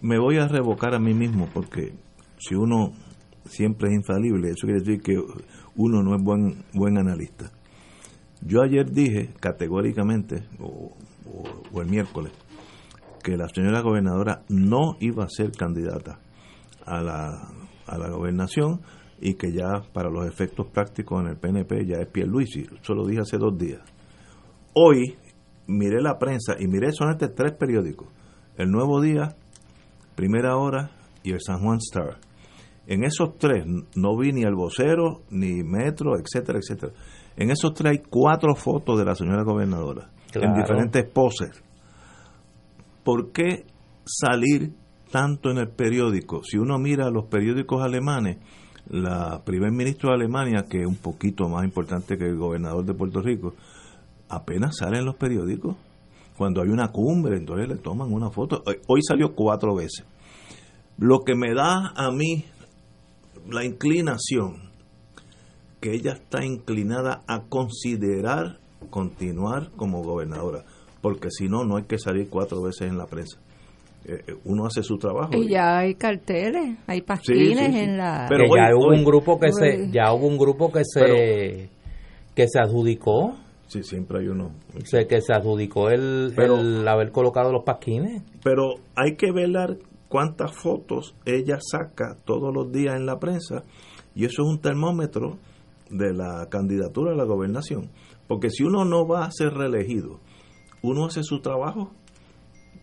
me 0.00 0.18
voy 0.18 0.36
a 0.38 0.46
revocar 0.48 0.94
a 0.94 0.98
mí 0.98 1.14
mismo 1.14 1.48
porque 1.54 1.94
si 2.38 2.54
uno 2.54 2.92
siempre 3.44 3.88
es 3.88 3.94
infalible, 3.94 4.50
eso 4.50 4.66
quiere 4.66 4.80
decir 4.80 5.00
que 5.00 5.20
uno 5.76 6.02
no 6.02 6.16
es 6.16 6.22
buen 6.22 6.64
buen 6.72 6.98
analista. 6.98 7.50
Yo 8.40 8.62
ayer 8.62 8.90
dije 8.90 9.30
categóricamente, 9.40 10.44
o, 10.60 10.92
el 11.80 11.86
miércoles, 11.88 12.32
que 13.22 13.36
la 13.36 13.48
señora 13.48 13.80
gobernadora 13.80 14.42
no 14.48 14.96
iba 15.00 15.24
a 15.24 15.28
ser 15.28 15.50
candidata 15.52 16.18
a 16.84 17.02
la, 17.02 17.48
a 17.86 17.98
la 17.98 18.10
gobernación 18.10 18.82
y 19.20 19.34
que 19.34 19.52
ya 19.52 19.82
para 19.92 20.10
los 20.10 20.26
efectos 20.26 20.66
prácticos 20.66 21.22
en 21.22 21.28
el 21.28 21.36
PNP 21.36 21.86
ya 21.86 21.96
es 21.96 22.06
Pierluisi. 22.08 22.66
Eso 22.82 22.94
lo 22.94 23.06
dije 23.06 23.22
hace 23.22 23.38
dos 23.38 23.56
días. 23.56 23.80
Hoy 24.74 25.16
miré 25.66 26.02
la 26.02 26.18
prensa 26.18 26.56
y 26.58 26.66
miré 26.66 26.92
solamente 26.92 27.28
tres 27.28 27.52
periódicos. 27.52 28.08
El 28.56 28.70
Nuevo 28.70 29.00
Día, 29.00 29.34
Primera 30.14 30.56
Hora 30.56 30.90
y 31.22 31.32
el 31.32 31.40
San 31.40 31.60
Juan 31.60 31.78
Star. 31.78 32.18
En 32.86 33.04
esos 33.04 33.38
tres 33.38 33.64
no 33.94 34.16
vi 34.16 34.32
ni 34.32 34.42
el 34.42 34.54
vocero, 34.54 35.22
ni 35.30 35.62
metro, 35.62 36.18
etcétera, 36.18 36.58
etcétera. 36.58 36.92
En 37.36 37.50
esos 37.50 37.74
tres 37.74 37.92
hay 37.92 38.02
cuatro 38.08 38.54
fotos 38.54 38.98
de 38.98 39.04
la 39.04 39.14
señora 39.14 39.42
gobernadora 39.42 40.10
en 40.34 40.54
diferentes 40.54 41.04
poses. 41.10 41.62
¿Por 43.02 43.32
qué 43.32 43.64
salir 44.04 44.72
tanto 45.10 45.50
en 45.50 45.58
el 45.58 45.68
periódico? 45.68 46.42
Si 46.42 46.58
uno 46.58 46.78
mira 46.78 47.10
los 47.10 47.26
periódicos 47.26 47.82
alemanes, 47.82 48.38
la 48.88 49.42
primer 49.44 49.72
ministro 49.72 50.10
de 50.10 50.16
Alemania, 50.16 50.64
que 50.68 50.80
es 50.82 50.86
un 50.86 50.96
poquito 50.96 51.48
más 51.48 51.64
importante 51.64 52.18
que 52.18 52.26
el 52.26 52.36
gobernador 52.36 52.84
de 52.84 52.94
Puerto 52.94 53.20
Rico, 53.20 53.54
apenas 54.28 54.76
sale 54.76 54.98
en 54.98 55.04
los 55.04 55.16
periódicos. 55.16 55.76
Cuando 56.36 56.62
hay 56.62 56.68
una 56.68 56.88
cumbre, 56.88 57.36
entonces 57.36 57.68
le 57.68 57.76
toman 57.76 58.12
una 58.12 58.30
foto. 58.30 58.62
Hoy 58.88 59.00
salió 59.02 59.34
cuatro 59.34 59.74
veces. 59.74 60.04
Lo 60.98 61.20
que 61.20 61.34
me 61.34 61.54
da 61.54 61.92
a 61.94 62.10
mí 62.10 62.44
la 63.48 63.64
inclinación, 63.64 64.70
que 65.80 65.92
ella 65.92 66.12
está 66.12 66.44
inclinada 66.44 67.22
a 67.26 67.42
considerar 67.48 68.58
continuar 68.90 69.70
como 69.76 70.02
gobernadora, 70.02 70.64
porque 71.00 71.28
si 71.30 71.48
no, 71.48 71.64
no 71.64 71.76
hay 71.76 71.84
que 71.84 71.98
salir 71.98 72.28
cuatro 72.30 72.62
veces 72.62 72.88
en 72.88 72.98
la 72.98 73.06
prensa. 73.06 73.38
Eh, 74.06 74.20
eh, 74.26 74.34
uno 74.44 74.66
hace 74.66 74.82
su 74.82 74.96
trabajo. 74.98 75.30
Y 75.34 75.48
ya 75.48 75.78
hay 75.78 75.94
carteles, 75.94 76.76
hay 76.86 77.00
pasquines 77.00 77.74
en 77.74 77.96
la... 77.96 78.26
Pero 78.28 78.44
ya 78.54 78.74
hubo 78.76 78.88
un 78.88 79.04
grupo 79.04 79.40
que 79.40 79.50
se, 79.50 79.90
ya 79.90 80.12
hubo 80.12 80.26
un 80.26 80.36
grupo 80.36 80.70
que 80.70 80.82
se, 80.84 81.70
que 82.34 82.46
se 82.46 82.58
adjudicó. 82.58 83.34
Sí, 83.66 83.82
siempre 83.82 84.20
hay 84.20 84.28
uno. 84.28 84.52
sé 84.84 85.06
que 85.06 85.22
se 85.22 85.32
adjudicó 85.32 85.88
el, 85.88 86.34
el 86.36 86.86
haber 86.86 87.12
colocado 87.12 87.50
los 87.50 87.64
pasquines. 87.64 88.22
Pero 88.42 88.74
hay 88.94 89.16
que 89.16 89.32
ver 89.32 89.48
cuántas 90.14 90.52
fotos 90.52 91.16
ella 91.24 91.58
saca 91.60 92.14
todos 92.24 92.54
los 92.54 92.70
días 92.70 92.94
en 92.94 93.04
la 93.04 93.18
prensa 93.18 93.64
y 94.14 94.26
eso 94.26 94.42
es 94.42 94.48
un 94.48 94.60
termómetro 94.60 95.38
de 95.90 96.14
la 96.14 96.46
candidatura 96.48 97.10
a 97.10 97.16
la 97.16 97.24
gobernación. 97.24 97.90
Porque 98.28 98.48
si 98.48 98.62
uno 98.62 98.84
no 98.84 99.08
va 99.08 99.24
a 99.24 99.32
ser 99.32 99.54
reelegido, 99.54 100.20
uno 100.82 101.06
hace 101.06 101.24
su 101.24 101.40
trabajo 101.40 101.90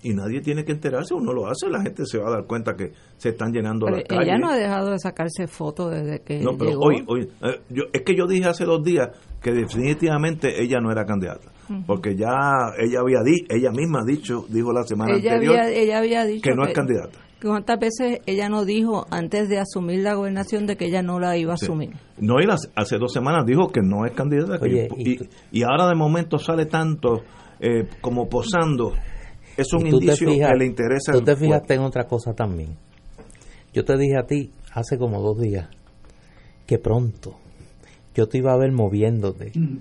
y 0.03 0.13
nadie 0.13 0.41
tiene 0.41 0.65
que 0.65 0.73
enterarse, 0.73 1.13
uno 1.13 1.31
lo 1.31 1.47
hace, 1.47 1.69
la 1.69 1.81
gente 1.81 2.05
se 2.05 2.17
va 2.17 2.27
a 2.27 2.31
dar 2.31 2.45
cuenta 2.47 2.75
que 2.75 2.91
se 3.15 3.29
están 3.29 3.53
llenando 3.53 3.87
las 3.87 4.03
calles. 4.03 4.27
Ella 4.27 4.37
no 4.37 4.49
ha 4.49 4.57
dejado 4.57 4.91
de 4.91 4.99
sacarse 4.99 5.47
fotos 5.47 5.89
desde 5.89 6.19
que 6.19 6.41
No, 6.41 6.57
pero 6.57 6.79
hoy, 6.81 7.01
hoy 7.07 7.29
eh, 7.43 7.61
yo, 7.69 7.83
es 7.93 8.01
que 8.01 8.13
yo 8.13 8.27
dije 8.27 8.49
hace 8.49 8.65
dos 8.65 8.83
días 8.83 9.07
que 9.41 9.53
definitivamente 9.53 10.61
ella 10.61 10.81
no 10.81 10.91
era 10.91 11.05
candidata, 11.05 11.49
porque 11.85 12.15
ya 12.15 12.33
ella 12.77 12.99
había 12.99 13.21
di, 13.23 13.45
ella 13.49 13.71
misma 13.71 13.99
ha 14.01 14.05
dicho, 14.05 14.45
dijo 14.49 14.73
la 14.73 14.83
semana 14.83 15.15
anterior, 15.15 15.57
ella 15.67 15.97
había 15.97 16.25
dicho 16.25 16.43
que 16.43 16.55
no 16.55 16.65
es 16.65 16.73
candidata. 16.73 17.19
¿Cuántas 17.41 17.79
veces 17.79 18.19
ella 18.27 18.49
no 18.49 18.65
dijo 18.65 19.07
antes 19.09 19.49
de 19.49 19.57
asumir 19.57 20.01
la 20.01 20.13
gobernación 20.13 20.67
de 20.67 20.77
que 20.77 20.85
ella 20.85 21.01
no 21.01 21.19
la 21.19 21.37
iba 21.37 21.53
a 21.53 21.55
asumir? 21.55 21.89
No, 22.19 22.35
y 22.39 22.45
hace 22.75 22.97
dos 22.97 23.11
semanas 23.11 23.45
dijo 23.47 23.71
que 23.71 23.81
no 23.81 24.05
es 24.05 24.11
candidata. 24.13 24.59
y, 24.67 25.17
y, 25.51 25.63
ahora 25.63 25.87
de 25.87 25.95
momento 25.95 26.37
sale 26.37 26.67
tanto 26.67 27.23
eh, 27.59 27.87
como 27.99 28.29
posando 28.29 28.93
es 29.57 29.73
un 29.73 29.87
indicio 29.87 30.27
que 30.27 30.55
le 30.55 30.65
interesa. 30.65 31.13
Tú 31.13 31.21
te 31.21 31.35
fijaste 31.35 31.73
en 31.73 31.81
otra 31.81 32.05
cosa 32.05 32.33
también. 32.33 32.77
Yo 33.73 33.83
te 33.83 33.97
dije 33.97 34.17
a 34.17 34.25
ti 34.25 34.51
hace 34.73 34.97
como 34.97 35.21
dos 35.21 35.39
días 35.39 35.67
que 36.67 36.77
pronto 36.77 37.40
yo 38.13 38.27
te 38.27 38.39
iba 38.39 38.51
a 38.53 38.57
ver 38.57 38.71
moviéndote. 38.71 39.51
Mm. 39.55 39.77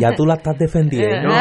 Ya 0.00 0.14
tú 0.14 0.24
la 0.24 0.34
estás 0.34 0.58
defendiendo. 0.58 1.28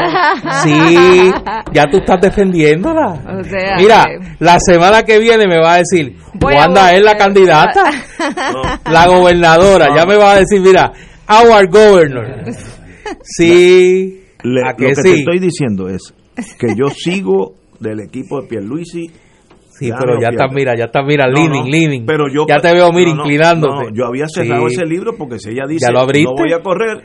Sí, 0.63 1.31
ya 1.73 1.85
tú 1.89 1.97
estás 1.97 2.19
defendiéndola. 2.21 3.41
Mira, 3.77 4.05
la 4.39 4.57
semana 4.59 5.03
que 5.03 5.19
viene 5.19 5.47
me 5.47 5.59
va 5.59 5.75
a 5.75 5.77
decir, 5.77 6.15
Wanda 6.41 6.93
es 6.93 7.03
la 7.03 7.15
candidata, 7.15 7.89
la 8.89 9.07
gobernadora. 9.07 9.89
Ya 9.95 10.05
me 10.05 10.17
va 10.17 10.33
a 10.33 10.39
decir, 10.39 10.61
mira, 10.61 10.91
our 11.29 11.67
governor. 11.69 12.43
Sí, 13.23 14.23
lo 14.43 14.61
que 14.77 14.93
te 14.93 15.13
estoy 15.13 15.39
diciendo 15.39 15.89
es, 15.89 16.13
que 16.59 16.75
yo 16.75 16.89
sigo 16.89 17.55
del 17.79 18.01
equipo 18.01 18.41
de 18.41 18.47
Pierluisi. 18.47 19.11
Sí, 19.77 19.91
pero 19.99 20.19
ya 20.21 20.29
está, 20.29 20.47
mira, 20.47 20.73
ya 20.77 20.85
está, 20.85 21.03
mira, 21.03 21.27
leaning, 21.27 21.69
leaning. 21.69 22.05
Pero 22.05 22.25
yo, 22.33 22.45
ya 22.47 22.57
te 22.61 22.73
veo, 22.73 22.91
mira, 22.93 23.09
inclinándote. 23.09 23.91
yo 23.93 24.05
había 24.05 24.25
cerrado 24.27 24.67
ese 24.67 24.85
libro 24.85 25.15
porque 25.17 25.37
si 25.37 25.49
ella 25.49 25.65
dice, 25.67 25.87
no 25.91 26.05
voy 26.05 26.53
a 26.53 26.61
correr, 26.61 27.03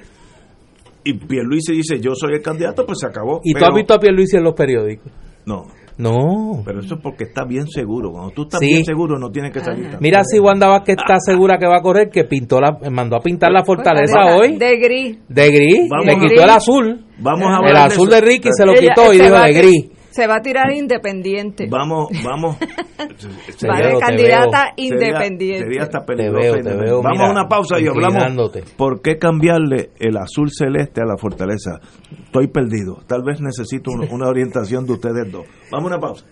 y 1.02 1.14
Pierluisi 1.14 1.72
dice, 1.72 1.98
yo 2.00 2.14
soy 2.14 2.34
el 2.34 2.42
candidato, 2.42 2.84
pues 2.84 2.98
se 3.00 3.06
acabó. 3.06 3.40
¿Y 3.42 3.54
tú 3.54 3.64
has 3.64 3.74
visto 3.74 3.94
a 3.94 3.98
Pierluisi 3.98 4.36
en 4.36 4.44
los 4.44 4.54
periódicos? 4.54 5.10
No. 5.46 5.64
No. 5.96 6.62
Pero 6.64 6.80
eso 6.80 6.94
es 6.94 7.00
porque 7.02 7.24
está 7.24 7.44
bien 7.44 7.66
seguro. 7.68 8.10
Cuando 8.12 8.30
tú 8.30 8.42
estás 8.42 8.60
bien 8.60 8.84
seguro, 8.84 9.18
no 9.18 9.30
tienes 9.30 9.52
que 9.52 9.60
salir. 9.60 9.98
Mira 10.00 10.22
si 10.24 10.38
Wanda 10.38 10.66
Vázquez 10.66 10.96
está 10.98 11.18
segura 11.18 11.58
que 11.58 11.66
va 11.66 11.78
a 11.78 11.82
correr, 11.82 12.08
que 12.10 12.24
pintó 12.24 12.58
la, 12.58 12.78
mandó 12.90 13.16
a 13.16 13.20
pintar 13.20 13.50
la 13.52 13.64
fortaleza 13.64 14.36
hoy. 14.36 14.56
De 14.56 14.78
gris. 14.78 15.18
De 15.28 15.50
gris. 15.50 15.90
Le 16.04 16.16
quitó 16.16 16.42
el 16.42 16.50
azul. 16.50 17.04
Vamos 17.18 17.48
a 17.50 17.68
El 17.68 17.76
azul 17.76 18.08
de, 18.08 18.20
Ricky 18.20 18.48
se 18.50 18.64
lo 18.64 18.72
quitó 18.74 19.12
y 19.12 19.18
dijo 19.18 19.38
de 19.38 19.52
gris. 19.52 19.90
Se 20.10 20.26
va 20.26 20.36
a 20.36 20.40
tirar 20.40 20.72
independiente. 20.72 21.68
Vamos, 21.70 22.08
vamos. 22.24 22.56
va 22.58 24.00
candidata 24.00 24.72
independiente. 24.76 25.64
Sería, 25.64 25.82
hasta 25.82 26.04
peligroso. 26.04 27.02
vamos 27.02 27.20
a 27.20 27.30
una 27.30 27.48
pausa 27.48 27.80
y 27.80 27.86
hablamos. 27.86 28.50
¿Por 28.76 29.00
qué 29.02 29.18
cambiarle 29.18 29.90
el 29.98 30.16
azul 30.16 30.50
celeste 30.50 31.00
a 31.00 31.06
la 31.06 31.16
fortaleza? 31.16 31.80
Estoy 32.24 32.48
perdido. 32.48 32.98
Tal 33.06 33.22
vez 33.22 33.40
necesito 33.40 33.90
una 33.92 34.28
orientación 34.28 34.84
de 34.86 34.92
ustedes 34.92 35.30
dos. 35.30 35.46
Vamos 35.70 35.90
a 35.90 35.94
una 35.94 36.00
pausa. 36.00 36.26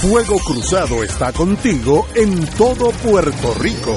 Fuego 0.00 0.36
Cruzado 0.38 1.02
está 1.02 1.32
contigo 1.32 2.06
en 2.14 2.44
todo 2.58 2.90
Puerto 2.90 3.54
Rico. 3.58 3.96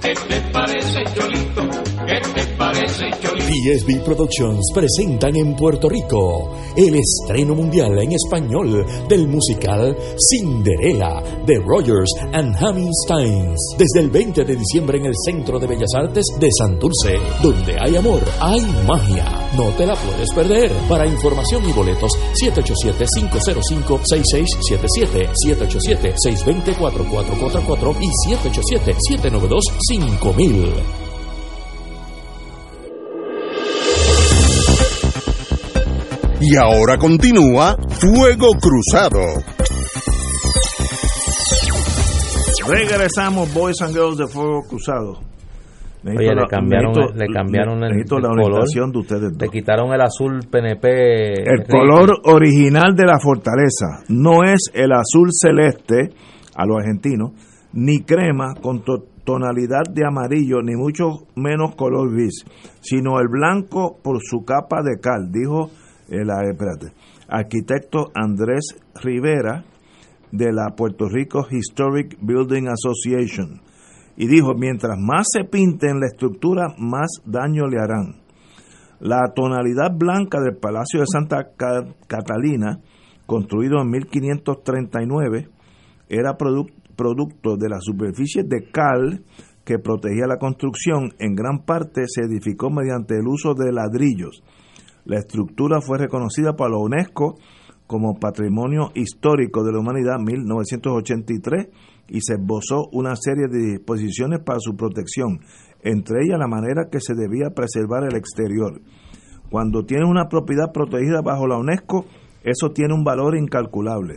¿Qué 0.02 0.14
parece, 0.54 1.04
Cholito? 1.14 1.89
¿Qué 2.10 2.18
te 2.34 2.42
parece? 2.58 3.06
PSB 3.14 4.02
Productions 4.04 4.66
presentan 4.74 5.36
en 5.36 5.56
Puerto 5.56 5.88
Rico 5.88 6.58
el 6.76 6.96
estreno 6.96 7.54
mundial 7.54 8.00
en 8.00 8.14
español 8.14 8.84
del 9.08 9.28
musical 9.28 9.96
Cinderella 10.18 11.22
de 11.46 11.60
Rogers 11.60 12.10
and 12.34 12.56
Hammersteins. 12.56 13.60
Desde 13.78 14.00
el 14.00 14.10
20 14.10 14.44
de 14.44 14.56
diciembre 14.56 14.98
en 14.98 15.06
el 15.06 15.14
Centro 15.24 15.60
de 15.60 15.68
Bellas 15.68 15.94
Artes 15.96 16.26
de 16.40 16.50
Santurce, 16.58 17.20
donde 17.44 17.78
hay 17.80 17.96
amor, 17.96 18.22
hay 18.40 18.62
magia 18.88 19.28
No 19.56 19.66
te 19.78 19.86
la 19.86 19.94
puedes 19.94 20.34
perder. 20.34 20.72
Para 20.90 21.06
información 21.06 21.70
y 21.70 21.74
boletos, 21.74 22.12
787-505-6677, 22.44 25.30
787-620-4444 25.46 27.96
y 28.02 28.10
787-792-5000. 28.34 31.09
Y 36.42 36.56
ahora 36.56 36.98
continúa 36.98 37.76
Fuego 37.90 38.48
Cruzado. 38.60 39.20
Regresamos, 42.68 43.54
Boys 43.54 43.82
and 43.82 43.94
Girls 43.94 44.18
de 44.18 44.28
Fuego 44.28 44.62
Cruzado. 44.70 45.20
Oye, 46.06 46.34
le 46.34 46.48
cambiaron, 46.48 46.94
le 47.16 47.28
cambiaron 47.28 47.84
el, 47.84 47.90
necesito 47.92 48.20
la 48.20 48.30
el 48.30 48.36
color. 48.36 48.46
orientación 48.52 48.92
de 48.92 49.00
ustedes 49.00 49.34
Le 49.38 49.50
quitaron 49.50 49.92
el 49.94 50.00
azul 50.02 50.40
PNP. 50.50 50.88
El 51.44 51.66
color 51.68 52.10
original 52.24 52.96
de 52.96 53.04
la 53.06 53.20
fortaleza 53.20 54.04
no 54.08 54.44
es 54.44 54.72
el 54.74 54.92
azul 54.94 55.28
celeste 55.32 56.14
a 56.56 56.66
los 56.66 56.78
argentinos, 56.78 57.32
ni 57.74 58.00
crema 58.04 58.54
con 58.62 58.84
to- 58.86 59.04
tonalidad 59.26 59.84
de 59.94 60.06
amarillo, 60.08 60.62
ni 60.64 60.76
mucho 60.76 61.28
menos 61.36 61.76
color 61.76 62.14
gris, 62.14 62.46
sino 62.80 63.20
el 63.20 63.28
blanco 63.28 63.98
por 64.02 64.20
su 64.22 64.46
capa 64.46 64.78
de 64.82 65.00
cal, 65.02 65.30
dijo 65.32 65.70
el 66.10 66.30
ah, 66.30 66.42
espérate, 66.50 66.94
arquitecto 67.28 68.12
Andrés 68.16 68.76
Rivera 69.02 69.64
de 70.32 70.52
la 70.52 70.76
Puerto 70.76 71.08
Rico 71.08 71.46
Historic 71.50 72.18
Building 72.22 72.68
Association. 72.68 73.62
Y 74.18 74.28
dijo, 74.28 74.54
mientras 74.54 74.98
más 75.00 75.28
se 75.32 75.46
pinten 75.46 76.00
la 76.00 76.08
estructura, 76.08 76.68
más 76.78 77.08
daño 77.26 77.68
le 77.68 77.80
harán. 77.80 78.16
La 79.00 79.32
tonalidad 79.34 79.92
blanca 79.98 80.40
del 80.42 80.58
Palacio 80.58 81.00
de 81.00 81.06
Santa 81.08 81.52
Ca- 81.56 81.86
Catalina, 82.08 82.80
construido 83.26 83.82
en 83.82 83.90
1539, 83.92 85.48
era 86.10 86.38
produc- 86.38 86.74
producto 86.98 87.56
de 87.56 87.70
las 87.70 87.80
superficies 87.84 88.48
de 88.50 88.70
cal 88.72 89.24
que 89.64 89.80
protegía 89.80 90.28
la 90.28 90.38
construcción. 90.38 91.14
En 91.20 91.34
gran 91.36 91.60
parte 91.66 92.04
se 92.08 92.24
edificó 92.26 92.70
mediante 92.70 93.16
el 93.16 93.26
uso 93.28 93.54
de 93.54 93.72
ladrillos. 93.72 94.44
La 95.10 95.18
estructura 95.18 95.82
fue 95.82 95.98
reconocida 95.98 96.56
por 96.56 96.70
la 96.70 96.78
UNESCO 96.78 97.40
como 97.88 98.20
Patrimonio 98.20 98.92
Histórico 98.94 99.64
de 99.64 99.72
la 99.72 99.80
Humanidad 99.80 100.18
en 100.20 100.26
1983 100.26 101.68
y 102.10 102.22
se 102.22 102.36
esbozó 102.36 102.90
una 102.92 103.16
serie 103.16 103.48
de 103.48 103.72
disposiciones 103.72 104.42
para 104.46 104.60
su 104.60 104.76
protección, 104.76 105.40
entre 105.82 106.26
ellas 106.26 106.38
la 106.38 106.48
manera 106.48 106.90
que 106.92 107.00
se 107.02 107.16
debía 107.16 107.56
preservar 107.56 108.04
el 108.04 108.16
exterior. 108.16 108.82
Cuando 109.50 109.84
tiene 109.84 110.06
una 110.06 110.30
propiedad 110.30 110.72
protegida 110.72 111.22
bajo 111.24 111.48
la 111.48 111.58
UNESCO, 111.58 112.06
eso 112.44 112.70
tiene 112.70 112.94
un 112.94 113.04
valor 113.04 113.36
incalculable. 113.36 114.14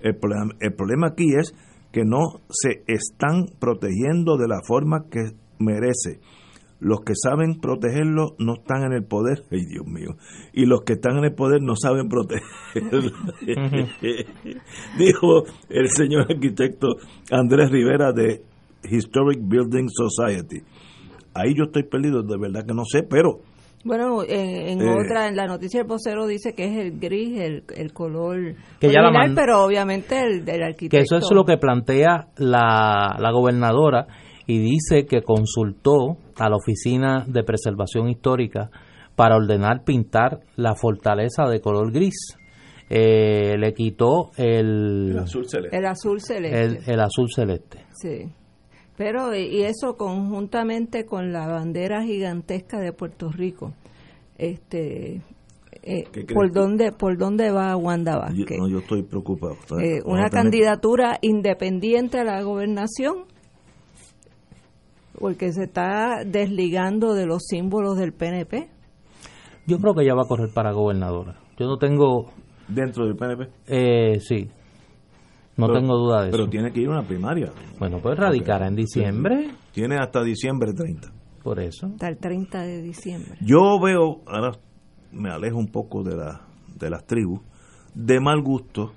El 0.00 0.74
problema 0.76 1.08
aquí 1.08 1.34
es 1.36 1.56
que 1.90 2.04
no 2.04 2.20
se 2.50 2.84
están 2.86 3.46
protegiendo 3.58 4.36
de 4.36 4.46
la 4.46 4.60
forma 4.64 5.06
que 5.10 5.32
merece. 5.58 6.20
Los 6.78 7.00
que 7.00 7.14
saben 7.14 7.58
protegerlo 7.60 8.34
no 8.38 8.54
están 8.54 8.84
en 8.84 8.92
el 8.92 9.04
poder, 9.04 9.44
ay 9.50 9.64
Dios 9.64 9.86
mío, 9.86 10.16
y 10.52 10.66
los 10.66 10.82
que 10.82 10.92
están 10.94 11.16
en 11.18 11.24
el 11.24 11.34
poder 11.34 11.62
no 11.62 11.74
saben 11.74 12.08
protegerlo. 12.08 13.12
Dijo 14.98 15.44
el 15.68 15.88
señor 15.90 16.26
arquitecto 16.30 16.88
Andrés 17.30 17.70
Rivera 17.70 18.12
de 18.12 18.42
Historic 18.90 19.38
Building 19.42 19.88
Society. 19.88 20.62
Ahí 21.34 21.54
yo 21.56 21.64
estoy 21.64 21.84
perdido, 21.84 22.22
de 22.22 22.36
verdad 22.38 22.64
que 22.66 22.74
no 22.74 22.84
sé, 22.84 23.02
pero 23.02 23.40
Bueno, 23.84 24.22
en, 24.24 24.80
en 24.80 24.80
Eh. 24.82 24.90
otra, 24.90 25.28
en 25.28 25.36
la 25.36 25.46
noticia 25.46 25.80
del 25.80 25.86
vocero 25.88 26.26
dice 26.26 26.54
que 26.54 26.64
es 26.64 26.76
el 26.78 26.98
gris, 26.98 27.38
el, 27.38 27.64
el 27.76 27.92
color 27.92 28.54
Que 28.80 28.88
ya 28.88 29.00
la 29.00 29.08
original, 29.08 29.28
man- 29.28 29.34
pero 29.36 29.64
obviamente 29.64 30.20
el 30.20 30.44
del 30.44 30.62
arquitecto. 30.62 30.96
Que 30.96 31.02
eso 31.02 31.16
es 31.18 31.30
lo 31.32 31.44
que 31.44 31.56
plantea 31.56 32.28
la, 32.36 33.16
la 33.18 33.30
gobernadora 33.32 34.06
y 34.46 34.58
dice 34.58 35.06
que 35.06 35.22
consultó 35.22 36.16
a 36.38 36.48
la 36.48 36.56
Oficina 36.56 37.24
de 37.26 37.42
Preservación 37.42 38.08
Histórica 38.08 38.70
para 39.16 39.36
ordenar 39.36 39.82
pintar 39.84 40.40
la 40.56 40.74
fortaleza 40.74 41.44
de 41.48 41.60
color 41.60 41.92
gris. 41.92 42.36
Eh, 42.88 43.56
le 43.58 43.72
quitó 43.74 44.30
el, 44.36 45.08
el 45.10 45.18
azul 45.18 45.48
celeste. 45.48 45.76
El 45.76 45.86
azul 45.86 46.20
celeste. 46.20 46.62
el, 46.62 46.78
el 46.86 47.00
azul 47.00 47.28
celeste. 47.34 47.84
Sí. 48.00 48.32
Pero, 48.96 49.34
y 49.34 49.58
y 49.58 49.62
eso 49.64 49.96
conjuntamente 49.96 51.04
con 51.04 51.32
la 51.32 51.48
bandera 51.48 52.02
gigantesca 52.04 52.78
de 52.78 52.92
Puerto 52.92 53.30
Rico. 53.30 53.72
Este. 54.38 55.16
eh, 55.82 56.04
¿Qué 56.12 56.24
crees 56.24 56.32
¿por 56.34 56.52
dónde 56.52 56.92
por 56.92 57.16
dónde 57.18 57.50
va 57.50 57.76
Wanda 57.76 58.12
Yo, 58.12 58.20
Vázquez? 58.20 58.58
no, 58.58 58.68
yo 58.68 58.78
estoy 58.78 59.02
preocupado. 59.02 59.56
Eh, 59.80 60.00
una 60.04 60.30
candidatura 60.30 61.18
independiente 61.22 62.20
a 62.20 62.24
la 62.24 62.42
gobernación 62.42 63.24
porque 65.18 65.52
se 65.52 65.64
está 65.64 66.22
desligando 66.24 67.14
de 67.14 67.26
los 67.26 67.44
símbolos 67.46 67.96
del 67.96 68.12
PNP. 68.12 68.68
Yo 69.66 69.78
creo 69.78 69.94
que 69.94 70.02
ella 70.04 70.14
va 70.14 70.22
a 70.22 70.28
correr 70.28 70.50
para 70.54 70.72
gobernadora. 70.72 71.36
Yo 71.58 71.66
no 71.66 71.76
tengo, 71.78 72.30
dentro 72.68 73.06
del 73.06 73.16
PNP. 73.16 73.48
eh, 73.66 74.20
sí, 74.20 74.48
no 75.56 75.66
Pero- 75.68 75.80
tengo 75.80 75.96
duda 75.96 76.22
de 76.22 76.28
eso. 76.28 76.36
Pero 76.36 76.48
tiene 76.50 76.70
que 76.72 76.80
ir 76.80 76.88
a 76.88 76.92
una 76.92 77.02
primaria. 77.02 77.50
Bueno, 77.78 77.98
pues 78.02 78.18
radicará 78.18 78.68
en 78.68 78.76
diciembre, 78.76 79.50
Tiene 79.72 79.96
hasta 79.96 80.22
diciembre 80.22 80.72
30. 80.72 81.10
por 81.42 81.58
eso. 81.60 81.86
Hasta 81.86 82.08
el 82.08 82.18
30 82.18 82.62
de 82.62 82.82
diciembre. 82.82 83.36
Yo 83.40 83.78
veo, 83.82 84.20
ahora 84.26 84.52
me 85.12 85.30
alejo 85.30 85.56
un 85.56 85.68
poco 85.68 86.02
de, 86.02 86.16
la, 86.16 86.42
de 86.78 86.90
las 86.90 87.06
tribus, 87.06 87.40
de 87.94 88.20
mal 88.20 88.42
gusto 88.42 88.92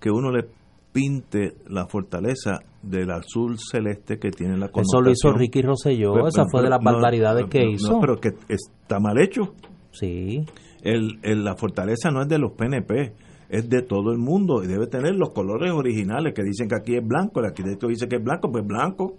que 0.00 0.10
uno 0.10 0.30
le 0.30 0.46
pinte 0.94 1.54
la 1.68 1.86
fortaleza 1.86 2.60
del 2.80 3.10
azul 3.10 3.56
celeste 3.58 4.18
que 4.18 4.30
tiene 4.30 4.56
la 4.56 4.66
Eso 4.66 5.00
lo 5.00 5.10
hizo. 5.10 5.32
Ricky 5.32 5.60
Rosselló, 5.60 6.12
Pero- 6.14 6.28
esa 6.28 6.42
pero- 6.44 6.50
fue 6.50 6.62
de 6.62 6.70
las 6.70 6.80
no, 6.80 6.92
barbaridades 6.92 7.46
que 7.50 7.58
no, 7.58 7.64
no, 7.66 7.70
hizo. 7.72 8.00
pero 8.00 8.16
que 8.20 8.28
está 8.48 9.00
mal 9.00 9.18
hecho. 9.20 9.52
Sí, 9.90 10.44
El, 10.82 11.18
el- 11.22 11.44
la 11.44 11.56
fortaleza 11.56 12.10
no 12.10 12.22
es 12.22 12.28
de 12.28 12.38
los 12.38 12.52
PNP, 12.52 13.12
es 13.48 13.68
de 13.68 13.82
todo 13.82 14.12
el 14.12 14.18
mundo 14.18 14.62
y 14.62 14.66
debe 14.66 14.86
tener 14.86 15.14
los 15.16 15.30
colores 15.30 15.72
originales 15.72 16.32
que 16.34 16.42
dicen 16.42 16.68
que 16.68 16.76
aquí 16.76 16.94
es 16.96 17.04
blanco, 17.06 17.40
el 17.40 17.46
arquitecto 17.46 17.88
dice 17.88 18.06
que 18.06 18.16
es 18.16 18.22
blanco, 18.22 18.50
pues 18.52 18.64
blanco. 18.66 19.14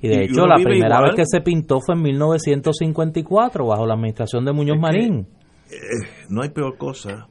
y 0.00 0.08
de 0.08 0.14
Y 0.16 0.24
hecho 0.24 0.46
la 0.48 0.56
primera 0.56 0.96
igual. 0.96 1.02
vez 1.04 1.14
que 1.14 1.26
se 1.26 1.40
pintó 1.42 1.78
fue 1.80 1.94
en 1.94 2.02
1954 2.02 3.66
bajo 3.66 3.86
la 3.86 3.94
administración 3.94 4.44
de 4.44 4.52
Muñoz 4.52 4.76
Es 4.76 4.80
que- 4.80 4.82
Marín. 4.82 5.26
Eh, 5.70 6.08
no 6.28 6.42
hay 6.42 6.48
peor 6.50 6.76
cosa 6.76 7.28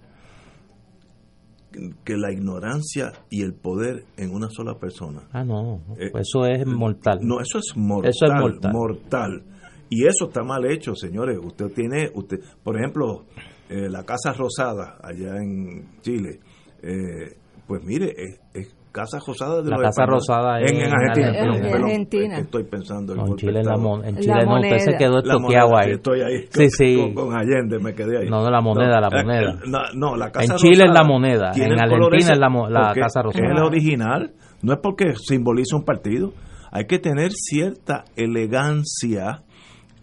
que 2.03 2.17
la 2.17 2.31
ignorancia 2.31 3.11
y 3.29 3.41
el 3.43 3.53
poder 3.53 4.05
en 4.17 4.31
una 4.31 4.49
sola 4.49 4.77
persona. 4.79 5.21
Ah, 5.31 5.43
no, 5.43 5.81
Eh, 5.97 6.11
eso 6.19 6.45
es 6.45 6.65
mortal. 6.65 7.19
No, 7.21 7.39
eso 7.39 7.57
es 7.59 7.75
mortal. 7.75 8.09
Eso 8.11 8.25
es 8.25 8.31
mortal. 8.39 8.73
mortal. 8.73 9.43
Y 9.89 10.05
eso 10.05 10.27
está 10.27 10.43
mal 10.43 10.65
hecho, 10.65 10.95
señores. 10.95 11.37
Usted 11.43 11.67
tiene, 11.73 12.09
usted, 12.13 12.39
por 12.63 12.77
ejemplo, 12.77 13.25
eh, 13.69 13.89
la 13.89 14.03
Casa 14.03 14.33
Rosada 14.33 14.97
allá 15.03 15.35
en 15.37 15.99
Chile. 16.01 16.39
eh, 16.83 17.37
pues 17.67 17.83
mire, 17.85 18.13
es, 18.17 18.39
es 18.53 18.75
Casa 18.91 19.17
Rosada 19.25 19.61
de 19.61 19.69
La 19.69 19.77
los 19.77 19.81
Casa 19.87 20.01
españoles. 20.03 20.27
Rosada 20.27 20.59
en, 20.59 20.67
en 20.67 20.75
en 20.75 20.93
Argentina. 20.93 21.27
Argentina. 21.27 21.31
perdón, 21.31 21.55
En 21.55 21.61
perdón, 21.71 21.83
Argentina. 21.83 22.25
es 22.27 22.33
que 22.35 22.41
estoy 22.41 22.63
pensando. 22.65 23.13
el 23.13 23.19
No, 23.19 23.25
en 23.27 23.35
Chile, 23.37 23.51
de 23.59 23.63
la 23.63 23.77
mon- 23.77 24.05
en 24.05 24.15
La 24.15 24.21
Chile 24.21 24.33
no, 24.45 24.55
usted 24.55 24.77
se 24.77 24.85
moneda. 24.85 24.97
quedó 24.97 25.11
La 25.13 25.19
estoqueado 25.33 25.69
moneda, 25.69 25.85
ahí. 25.87 25.91
Estoy 25.93 26.21
ahí 26.21 26.47
Sí, 26.49 26.69
sí. 26.69 26.95
Con, 26.97 27.13
con 27.13 27.37
Allende, 27.37 27.79
me 27.79 27.93
quedé 27.93 28.17
ahí. 28.19 28.29
No, 28.29 28.43
de 28.43 28.51
la 28.51 28.61
moneda, 28.61 28.99
la 28.99 29.07
eh, 29.07 29.23
moneda. 29.23 29.51
eh, 29.51 29.55
No, 29.67 29.79
no, 29.95 30.15
la 30.17 30.31
Casa 30.31 30.53
En 30.53 30.57
Chile 30.59 30.83
es 30.85 30.91
la 30.91 31.03
moneda, 31.03 31.51
en 31.55 31.79
Argentina 31.79 32.33
es 32.33 32.39
la 32.39 32.49
la 32.49 32.87
porque 32.87 32.99
Casa 33.01 33.21
Rosada. 33.21 33.45
Es 33.45 33.51
el 33.57 33.63
original, 33.63 34.31
no 34.61 34.73
es 34.73 34.79
porque 34.83 35.13
simboliza 35.15 35.75
un 35.77 35.83
partido. 35.85 36.33
Hay 36.73 36.85
que 36.85 36.99
tener 36.99 37.31
cierta 37.31 38.05
elegancia 38.15 39.39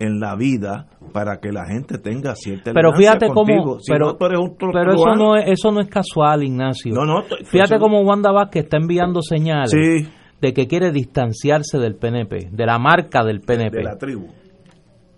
en 0.00 0.20
la 0.20 0.36
vida 0.36 0.86
para 1.12 1.38
que 1.40 1.50
la 1.50 1.66
gente 1.66 1.98
tenga 1.98 2.34
cierta 2.36 2.72
Pero 2.72 2.92
fíjate 2.92 3.28
cómo, 3.28 3.78
Si 3.80 3.90
pero, 3.90 4.16
no, 4.18 4.92
eso 4.92 5.14
no 5.16 5.36
es, 5.36 5.44
eso 5.48 5.70
no 5.72 5.80
es 5.80 5.88
casual, 5.88 6.44
Ignacio. 6.44 6.94
No, 6.94 7.04
no, 7.04 7.22
Fíjate 7.50 7.78
cómo 7.78 8.02
Wanda 8.02 8.30
Vázquez 8.30 8.64
está 8.64 8.76
enviando 8.76 9.22
señales 9.22 9.70
Sí. 9.70 10.08
de 10.40 10.52
que 10.52 10.66
quiere 10.68 10.92
distanciarse 10.92 11.78
del 11.78 11.96
PNP, 11.96 12.50
de 12.52 12.66
la 12.66 12.78
marca 12.78 13.24
del 13.24 13.40
PNP. 13.40 13.76
de 13.78 13.82
la 13.84 13.96
tribu. 13.96 14.26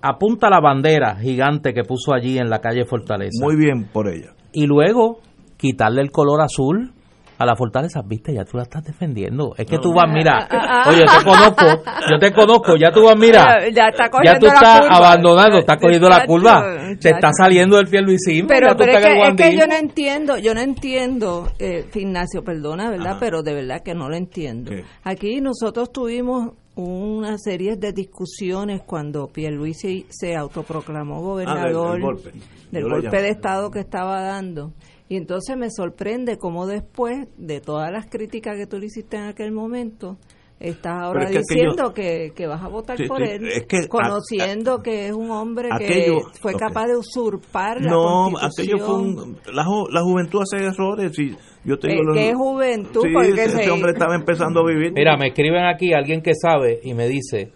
Apunta 0.02 0.48
la 0.48 0.60
bandera 0.60 1.16
gigante 1.16 1.74
que 1.74 1.82
puso 1.84 2.14
allí 2.14 2.38
en 2.38 2.48
la 2.48 2.60
calle 2.60 2.86
Fortaleza. 2.86 3.44
Muy 3.44 3.56
bien 3.56 3.84
por 3.92 4.08
ella. 4.08 4.32
y 4.52 4.66
luego 4.66 5.18
quitarle 5.58 6.00
el 6.00 6.10
color 6.10 6.40
azul 6.40 6.92
a 7.40 7.46
la 7.46 7.56
fortaleza, 7.56 8.02
viste, 8.04 8.34
ya 8.34 8.44
tú 8.44 8.58
la 8.58 8.64
estás 8.64 8.84
defendiendo. 8.84 9.54
Es 9.56 9.66
que 9.66 9.78
tú 9.78 9.94
vas, 9.94 10.06
mira, 10.12 10.46
Ah, 10.50 10.82
ah, 10.84 10.90
oye, 10.90 11.04
te 11.06 11.24
conozco, 11.24 11.64
yo 12.10 12.18
te 12.18 12.32
conozco, 12.32 12.76
ya 12.76 12.92
tú 12.92 13.04
vas, 13.04 13.16
mira, 13.16 13.60
Ya- 13.66 13.68
ya 13.70 13.88
está 13.88 14.04
ya 14.04 14.10
cogiendo 14.10 14.38
tú 14.40 14.46
la 14.46 14.52
estás 14.52 14.80
curva. 14.82 14.96
abandonando, 14.96 15.58
estás 15.58 15.78
cogiendo 15.80 16.08
la 16.10 16.26
curva, 16.26 16.64
te 17.00 17.10
está 17.10 17.30
saliendo 17.32 17.78
el 17.78 17.86
fiel 17.86 18.04
Luisín, 18.04 18.46
Pero, 18.46 18.68
ya 18.68 18.72
tú 18.74 18.84
pero 18.84 18.92
es, 18.98 19.04
que, 19.06 19.22
es 19.28 19.34
que 19.52 19.56
yo 19.58 19.66
no 19.66 19.74
entiendo, 19.74 20.36
yo 20.36 20.54
no 20.54 20.60
entiendo, 20.60 21.50
eh, 21.58 21.86
Ignacio, 21.94 22.44
perdona, 22.44 22.90
¿verdad? 22.90 23.16
Pero 23.18 23.42
de 23.42 23.54
verdad 23.54 23.80
que 23.82 23.94
no 23.94 24.08
lo 24.10 24.16
entiendo. 24.16 24.70
¿Qué? 24.70 24.84
Aquí 25.04 25.40
nosotros 25.40 25.90
tuvimos 25.92 26.50
una 26.76 27.36
serie 27.38 27.76
de 27.76 27.92
discusiones 27.92 28.82
cuando 28.86 29.26
Pierluisi 29.28 30.06
se 30.08 30.36
autoproclamó 30.36 31.16
Ah, 31.16 31.20
gobernador 31.20 31.92
del- 31.92 31.92
del 31.92 32.02
golpe. 32.02 32.30
del 32.70 32.82
Yo 33.02 33.10
de 33.10 33.28
estado 33.30 33.70
que 33.70 33.80
estaba 33.80 34.20
dando. 34.22 34.72
Y 35.10 35.16
entonces 35.16 35.56
me 35.56 35.70
sorprende 35.70 36.38
cómo 36.38 36.66
después 36.68 37.26
de 37.36 37.60
todas 37.60 37.90
las 37.90 38.06
críticas 38.06 38.56
que 38.56 38.66
tú 38.66 38.78
le 38.78 38.86
hiciste 38.86 39.16
en 39.16 39.24
aquel 39.24 39.50
momento, 39.50 40.16
estás 40.60 40.92
ahora 41.02 41.26
Pero 41.26 41.30
es 41.40 41.46
que 41.48 41.54
diciendo 41.54 41.82
aquello- 41.88 41.94
que, 41.94 42.32
que 42.32 42.46
vas 42.46 42.62
a 42.62 42.68
votar 42.68 42.96
Sí, 42.96 43.08
por 43.08 43.20
él, 43.20 43.44
es 43.48 43.66
que 43.66 43.78
a- 43.78 43.88
conociendo 43.88 44.82
que 44.82 45.08
es 45.08 45.12
un 45.12 45.32
hombre 45.32 45.68
aquello- 45.72 46.20
que 46.32 46.38
fue 46.40 46.54
capaz 46.54 46.86
de 46.86 46.96
usurpar 46.96 47.80
la 47.80 47.90
No, 47.90 48.30
constitución. 48.30 48.76
aquello 48.78 48.86
fue 48.86 48.94
un... 49.00 49.38
La, 49.52 49.64
ju- 49.64 49.88
la 49.90 50.00
juventud 50.02 50.42
hace 50.42 50.64
errores 50.64 51.18
y 51.18 51.34
yo 51.64 51.76
te 51.76 51.88
Eh, 51.88 51.90
digo... 51.90 52.04
lo- 52.04 52.14
¿qué 52.14 52.32
juventud? 52.34 53.02
Sí, 53.02 53.08
Porque 53.12 53.30
ese, 53.30 53.64
se- 53.64 53.70
hombre 53.72 53.90
estaba 53.92 54.14
empezando 54.14 54.60
a 54.60 54.66
vivir. 54.68 54.92
Mira, 54.92 55.16
me 55.16 55.28
escriben 55.30 55.64
aquí 55.64 55.92
alguien 55.92 56.22
que 56.22 56.34
sabe 56.40 56.78
y 56.84 56.94
me 56.94 57.08
dice, 57.08 57.50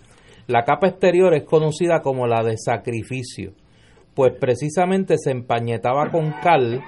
la 0.49 0.65
capa 0.65 0.89
exterior 0.89 1.33
es 1.35 1.45
conocida 1.45 2.01
como 2.03 2.27
la 2.27 2.43
de 2.43 2.57
sacrificio, 2.59 3.53
pues 4.15 4.33
precisamente 4.41 5.19
se 5.19 5.31
empañetaba 5.31 6.11
con 6.11 6.33
cal 6.43 6.83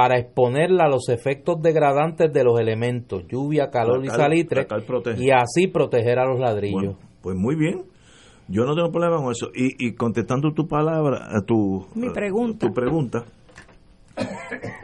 para 0.00 0.16
exponerla 0.16 0.84
a 0.84 0.88
los 0.88 1.08
efectos 1.08 1.60
degradantes 1.60 2.32
de 2.32 2.44
los 2.44 2.60
elementos, 2.60 3.24
lluvia, 3.26 3.68
calor 3.68 4.04
y 4.04 4.08
salitre, 4.08 4.64
y 5.16 5.30
así 5.32 5.66
proteger 5.66 6.20
a 6.20 6.24
los 6.24 6.38
ladrillos. 6.38 6.72
Bueno, 6.94 6.98
pues 7.20 7.34
muy 7.36 7.56
bien. 7.56 7.82
Yo 8.46 8.64
no 8.64 8.76
tengo 8.76 8.92
problema 8.92 9.16
con 9.16 9.32
eso. 9.32 9.48
Y, 9.52 9.88
y 9.88 9.94
contestando 9.96 10.52
tu 10.54 10.68
palabra, 10.68 11.26
a 11.36 11.40
tu, 11.44 11.84
Mi 11.96 12.10
pregunta. 12.10 12.64
tu 12.64 12.72
pregunta, 12.72 13.24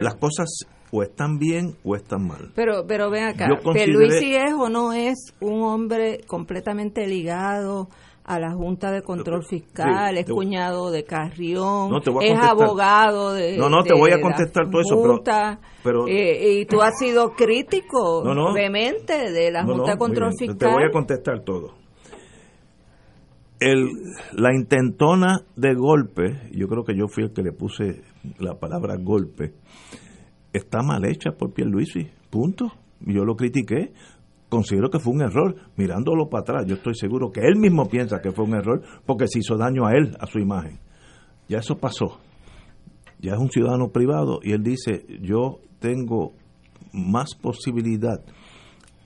las 0.01 0.15
cosas 0.15 0.49
o 0.91 1.01
están 1.01 1.39
bien 1.39 1.75
o 1.85 1.95
están 1.95 2.27
mal. 2.27 2.51
Pero, 2.53 2.85
pero 2.85 3.09
ven 3.09 3.23
acá, 3.23 3.47
consideré- 3.63 3.85
¿Pierluisi 3.85 4.35
es 4.35 4.51
o 4.53 4.67
no 4.67 4.91
es 4.91 5.33
un 5.39 5.61
hombre 5.63 6.19
completamente 6.27 7.07
ligado 7.07 7.87
a 8.27 8.39
la 8.39 8.51
Junta 8.53 8.91
de 8.91 9.01
Control 9.03 9.43
Fiscal? 9.45 10.13
sí, 10.13 10.19
es 10.19 10.25
te- 10.25 10.31
cuñado 10.33 10.89
de 10.91 11.03
Carrión, 11.03 11.91
No, 11.91 11.99
es 12.21 12.39
abogado 12.39 13.33
de 13.33 13.55
No, 13.57 13.69
no, 13.69 13.83
te 13.83 13.93
de 13.93 13.99
voy 13.99 14.11
a 14.11 14.15
la 14.17 14.21
contestar 14.21 14.69
todo 14.69 14.81
eso, 14.81 14.97
Junta, 14.97 15.59
pero- 15.83 16.07
eh, 16.07 16.59
y 16.61 16.65
tú 16.65 16.81
has 16.81 16.97
sido 16.97 17.33
crítico, 17.33 18.23
No, 18.25 18.33
no. 18.33 18.53
vehemente, 18.53 19.31
de 19.31 19.51
la 19.51 19.63
Junta 19.63 19.91
de 19.91 19.97
Control 19.97 20.31
bien, 20.37 20.49
Fiscal. 20.49 20.57
Te 20.69 20.73
voy 20.75 20.83
a 20.83 20.91
contestar 20.91 21.43
todo. 21.43 21.73
El, 23.59 23.87
la 24.33 24.53
intentona 24.53 25.37
de 25.55 25.73
golpe, 25.75 26.49
yo 26.51 26.67
creo 26.67 26.83
que 26.83 26.95
yo 26.95 27.07
fui 27.07 27.23
el 27.23 27.31
que 27.33 27.41
le 27.41 27.53
puse 27.53 28.01
la 28.39 28.55
palabra 28.59 28.95
golpe, 28.97 29.53
está 30.51 30.81
mal 30.83 31.05
hecha 31.05 31.31
por 31.37 31.53
Pierluisi, 31.53 32.07
punto. 32.29 32.71
Yo 32.99 33.23
lo 33.23 33.35
critiqué, 33.35 33.93
considero 34.49 34.89
que 34.89 34.99
fue 34.99 35.13
un 35.13 35.21
error. 35.21 35.55
Mirándolo 35.75 36.29
para 36.29 36.41
atrás, 36.41 36.65
yo 36.67 36.75
estoy 36.75 36.95
seguro 36.95 37.31
que 37.31 37.41
él 37.41 37.57
mismo 37.57 37.87
piensa 37.87 38.21
que 38.21 38.31
fue 38.31 38.45
un 38.45 38.55
error 38.55 38.81
porque 39.05 39.27
se 39.27 39.39
hizo 39.39 39.57
daño 39.57 39.85
a 39.85 39.91
él, 39.91 40.15
a 40.19 40.25
su 40.25 40.39
imagen. 40.39 40.79
Ya 41.47 41.59
eso 41.59 41.77
pasó. 41.77 42.19
Ya 43.19 43.33
es 43.33 43.39
un 43.39 43.49
ciudadano 43.49 43.89
privado 43.89 44.39
y 44.43 44.51
él 44.51 44.63
dice, 44.63 45.05
yo 45.21 45.59
tengo 45.79 46.33
más 46.93 47.35
posibilidad 47.35 48.23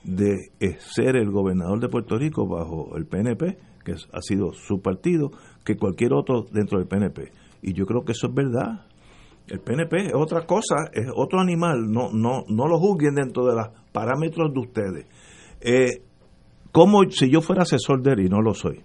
de 0.03 0.51
ser 0.79 1.15
el 1.17 1.31
gobernador 1.31 1.79
de 1.79 1.89
Puerto 1.89 2.17
Rico 2.17 2.47
bajo 2.47 2.95
el 2.97 3.05
PNP, 3.05 3.57
que 3.83 3.93
ha 3.93 4.21
sido 4.21 4.53
su 4.53 4.81
partido, 4.81 5.31
que 5.63 5.75
cualquier 5.75 6.13
otro 6.13 6.45
dentro 6.51 6.79
del 6.79 6.87
PNP. 6.87 7.31
Y 7.61 7.73
yo 7.73 7.85
creo 7.85 8.03
que 8.03 8.13
eso 8.13 8.27
es 8.27 8.33
verdad. 8.33 8.85
El 9.47 9.59
PNP 9.59 10.07
es 10.07 10.13
otra 10.15 10.45
cosa, 10.45 10.75
es 10.93 11.07
otro 11.15 11.39
animal, 11.39 11.91
no, 11.91 12.11
no, 12.11 12.43
no 12.47 12.67
lo 12.67 12.79
juzguen 12.79 13.15
dentro 13.15 13.45
de 13.47 13.55
los 13.55 13.67
parámetros 13.91 14.53
de 14.53 14.59
ustedes. 14.59 15.05
Eh, 15.61 16.01
como 16.71 17.09
si 17.09 17.29
yo 17.29 17.41
fuera 17.41 17.63
asesor 17.63 18.01
de 18.01 18.13
él 18.13 18.19
y 18.21 18.29
no 18.29 18.41
lo 18.41 18.53
soy, 18.53 18.81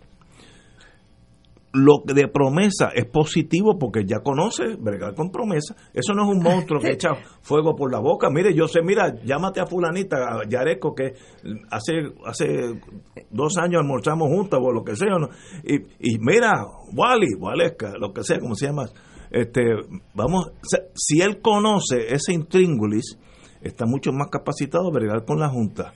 lo 1.74 2.02
de 2.04 2.28
promesa 2.28 2.90
es 2.94 3.04
positivo 3.06 3.76
porque 3.78 4.04
ya 4.06 4.20
conoce 4.20 4.76
bregar 4.78 5.14
con 5.14 5.30
promesa. 5.30 5.74
Eso 5.92 6.14
no 6.14 6.22
es 6.22 6.36
un 6.36 6.42
monstruo 6.42 6.80
que 6.80 6.90
echa 6.92 7.14
fuego 7.42 7.74
por 7.74 7.90
la 7.92 7.98
boca. 7.98 8.30
Mire, 8.30 8.54
yo 8.54 8.68
sé, 8.68 8.80
mira, 8.82 9.12
llámate 9.24 9.60
a 9.60 9.66
fulanita, 9.66 10.16
a 10.16 10.48
Yareco, 10.48 10.94
que 10.94 11.14
hace 11.70 11.94
hace 12.24 12.80
dos 13.30 13.58
años 13.58 13.80
almorzamos 13.82 14.28
juntos 14.28 14.60
o 14.62 14.72
lo 14.72 14.84
que 14.84 14.94
sea. 14.94 15.18
¿no? 15.18 15.28
Y, 15.64 15.74
y 15.98 16.18
mira, 16.20 16.52
Wally, 16.94 17.34
Waleska, 17.38 17.94
lo 17.98 18.12
que 18.12 18.22
sea, 18.22 18.38
como 18.38 18.54
se 18.54 18.66
llama. 18.66 18.84
Este, 19.30 19.62
vamos, 20.14 20.52
si 20.94 21.20
él 21.20 21.40
conoce 21.40 22.14
ese 22.14 22.32
intríngulis, 22.32 23.18
está 23.60 23.84
mucho 23.84 24.12
más 24.12 24.28
capacitado 24.30 24.86
a 24.86 24.92
bregar 24.92 25.24
con 25.24 25.40
la 25.40 25.48
Junta. 25.48 25.92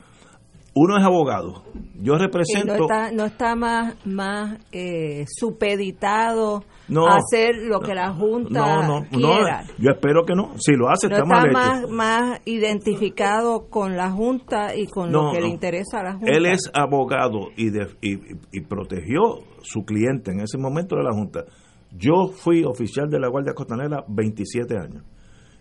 Uno 0.74 0.96
es 0.96 1.04
abogado. 1.04 1.64
Yo 2.00 2.14
represento... 2.16 2.76
no 2.76 2.82
está, 2.84 3.10
no 3.12 3.24
está 3.24 3.54
más, 3.56 3.94
más 4.06 4.58
eh, 4.70 5.24
supeditado 5.26 6.62
No, 6.88 7.06
a 7.08 7.16
hacer 7.16 7.56
lo 7.56 7.80
que 7.80 7.94
la 7.94 8.12
Junta 8.14 8.60
no, 8.60 8.82
no, 8.82 9.00
no, 9.00 9.34
quiera. 9.34 9.64
yo 9.78 9.90
espero 9.90 10.24
que 10.24 10.34
no. 10.34 10.52
Si 10.58 10.74
lo 10.74 10.88
hace, 10.88 11.08
está 11.08 11.24
mal 11.24 11.50
más, 11.50 11.78
hecho. 11.80 11.88
más 11.88 12.40
identificado 12.44 13.68
con 13.68 13.96
la 13.96 14.10
Junta 14.10 14.76
y 14.76 14.86
con 14.86 15.10
lo 15.10 15.32
que 15.32 15.40
le 15.40 15.48
interesa 15.48 16.00
a 16.00 16.02
la 16.04 16.12
Junta. 16.12 16.30
Él 16.30 16.46
es 16.46 16.70
abogado 16.72 17.48
y, 17.56 17.70
de- 17.70 17.88
y- 18.00 18.18
y 18.52 18.60
protegió 18.62 19.40
su 19.62 19.82
cliente 19.84 20.30
en 20.30 20.40
ese 20.40 20.58
momento 20.58 20.96
de 20.96 21.02
la 21.02 21.12
Junta. 21.12 21.44
Yo 21.90 22.28
fui 22.28 22.62
oficial 22.64 23.08
de 23.10 23.18
la 23.18 23.28
Guardia 23.28 23.54
Costanera 23.54 24.04
27 24.08 24.76
años. 24.78 25.02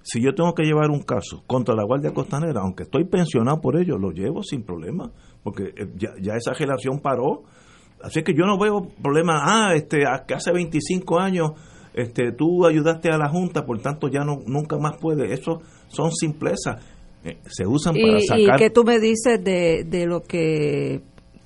Si 0.10 0.22
yo 0.22 0.34
tengo 0.34 0.53
que 0.53 0.64
llevar 0.64 0.89
un 0.89 1.01
caso 1.01 1.43
contra 1.47 1.76
la 1.76 1.84
Guardia 1.84 2.14
Costanera, 2.14 2.62
aunque 2.62 2.84
estoy 2.84 3.03
pensionado 3.03 3.60
por 3.60 3.78
ello, 3.78 3.97
lo 3.97 4.12
llevo 4.12 4.41
sin 4.41 4.64
problema, 4.64 5.12
porque 5.43 5.74
eh, 5.76 5.89
ya, 5.97 6.12
ya 6.22 6.36
esa 6.36 6.53
relación 6.53 7.01
paró. 7.01 7.43
Así 8.01 8.24
que 8.24 8.34
yo 8.34 8.45
no 8.45 8.58
veo 8.58 8.88
problema. 9.01 9.41
Ah, 9.43 9.76
este, 9.76 10.03
que 10.26 10.34
hace 10.34 10.53
25 10.53 11.20
años 11.20 11.51
este, 11.93 12.32
tú 12.32 12.66
ayudaste 12.66 13.10
a 13.10 13.18
la 13.18 13.28
Junta, 13.28 13.66
por 13.66 13.82
tanto 13.82 14.08
ya 14.08 14.24
no 14.24 14.39
nunca 14.45 14.78
más 14.78 14.95
puede. 14.97 15.34
Eso 15.34 15.62
son 15.89 16.14
simplezas. 16.14 16.82
Eh, 17.26 17.39
se 17.45 17.68
usan 17.68 17.93
para 17.93 18.18
y, 18.18 18.22
sacar. 18.22 18.55
y 18.55 18.64
qué 18.64 18.70
tú 18.70 18.86
me 18.86 18.99
dices 19.01 19.43
de, 19.43 19.84
de 19.84 20.05
lo 20.05 20.22
que 20.22 21.01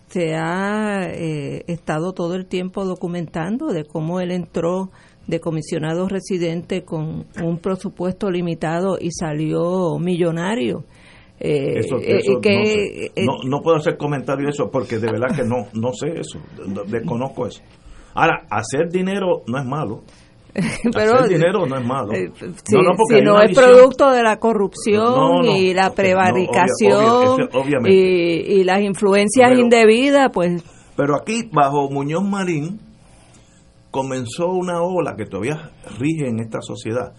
se 0.09 0.35
ha 0.35 1.09
eh, 1.09 1.63
estado 1.65 2.11
todo 2.11 2.35
el 2.35 2.45
tiempo 2.45 2.85
documentando, 2.85 3.73
de 3.73 3.85
cómo 3.85 4.19
él 4.19 4.29
entró 4.29 4.91
de 5.31 5.39
comisionado 5.39 6.07
residente 6.07 6.83
con 6.83 7.25
un 7.43 7.57
presupuesto 7.57 8.29
limitado 8.29 8.97
y 9.01 9.09
salió 9.11 9.97
millonario. 9.99 10.83
Eh, 11.39 11.79
Eso- 11.79 11.97
eh, 11.97 12.17
eso 12.19 12.39
que, 12.39 12.55
no, 12.59 12.65
sé. 12.65 13.05
eh, 13.15 13.25
No- 13.25 13.49
no 13.49 13.61
puedo 13.63 13.77
hacer 13.77 13.97
comentario 13.97 14.45
de 14.45 14.51
eso 14.51 14.69
porque 14.69 14.99
de 14.99 15.11
verdad 15.11 15.35
que 15.35 15.43
no 15.43 15.65
no 15.73 15.91
sé 15.93 16.09
eso, 16.19 16.37
de- 16.63 16.83
desconozco 16.99 17.47
eso. 17.47 17.63
Ahora, 18.13 18.45
hacer 18.51 18.89
dinero 18.91 19.41
no 19.47 19.57
es 19.57 19.65
malo. 19.65 20.03
pero 20.93 21.15
hacer 21.15 21.29
dinero 21.39 21.65
no 21.65 21.77
es 21.77 21.85
malo. 21.87 22.11
eh, 22.13 22.29
si, 22.35 22.45
no, 22.75 22.93
si 23.07 23.15
es 23.15 23.21
visión- 23.49 23.55
producto 23.55 24.11
de 24.11 24.21
la 24.21 24.37
corrupción 24.37 25.05
No, 25.15 25.43
y 25.57 25.73
la 25.73 25.91
prevaricación 25.93 27.39
y, 27.87 27.91
y 27.93 28.63
las 28.63 28.81
influencias 28.81 29.49
Pero- 29.49 29.59
indebidas, 29.61 30.29
pues 30.33 30.63
Pero 30.95 31.15
aquí, 31.15 31.49
bajo 31.51 31.89
Muñoz 31.89 32.23
Marín, 32.23 32.79
comenzó 33.91 34.47
una 34.51 34.81
ola 34.81 35.15
que 35.15 35.25
todavía 35.25 35.69
rige 35.99 36.27
en 36.27 36.39
esta 36.39 36.61
sociedad, 36.61 37.13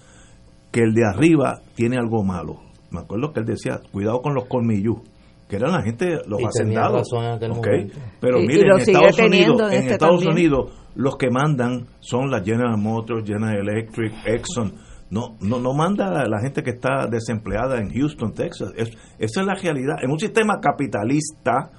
que 0.70 0.80
el 0.80 0.94
de 0.94 1.04
arriba 1.06 1.60
tiene 1.74 1.98
algo 1.98 2.24
malo. 2.24 2.60
Me 2.90 3.00
acuerdo 3.00 3.32
que 3.32 3.40
él 3.40 3.46
decía, 3.46 3.80
cuidado 3.92 4.20
con 4.22 4.34
los 4.34 4.46
colmillú, 4.46 5.02
que 5.48 5.56
eran 5.56 5.72
la 5.72 5.82
gente, 5.82 6.18
los 6.26 6.40
Y 6.40 6.44
hacendados. 6.46 7.00
razón 7.10 7.24
en 7.24 7.32
aquel 7.32 7.50
¿ok? 7.52 7.56
momento. 7.66 7.98
Pero 8.20 8.40
Y- 8.40 8.46
miren, 8.46 8.70
en 8.72 8.78
Estados 8.80 9.18
Unidos, 9.18 9.60
en 9.60 9.66
en 9.66 9.72
este 9.78 9.92
Estados 9.92 10.24
también. 10.24 10.32
Unidos, 10.52 10.72
los 10.94 11.16
que 11.16 11.30
mandan 11.30 11.86
son 12.00 12.30
la 12.30 12.42
General 12.42 12.76
Motors, 12.78 13.24
General 13.26 13.56
Electric, 13.58 14.12
Exxon. 14.26 14.72
No, 15.10 15.36
no, 15.42 15.58
no 15.60 15.74
manda 15.74 16.26
la 16.26 16.40
gente 16.40 16.62
que 16.62 16.70
está 16.70 17.06
desempleada 17.06 17.78
en 17.80 17.90
Houston, 17.92 18.32
Texas. 18.32 18.72
Es- 18.76 18.96
esa 19.18 19.40
es 19.42 19.46
la 19.46 19.54
realidad. 19.54 19.96
En 20.02 20.10
un 20.10 20.18
sistema 20.18 20.58
capitalista, 20.58 21.70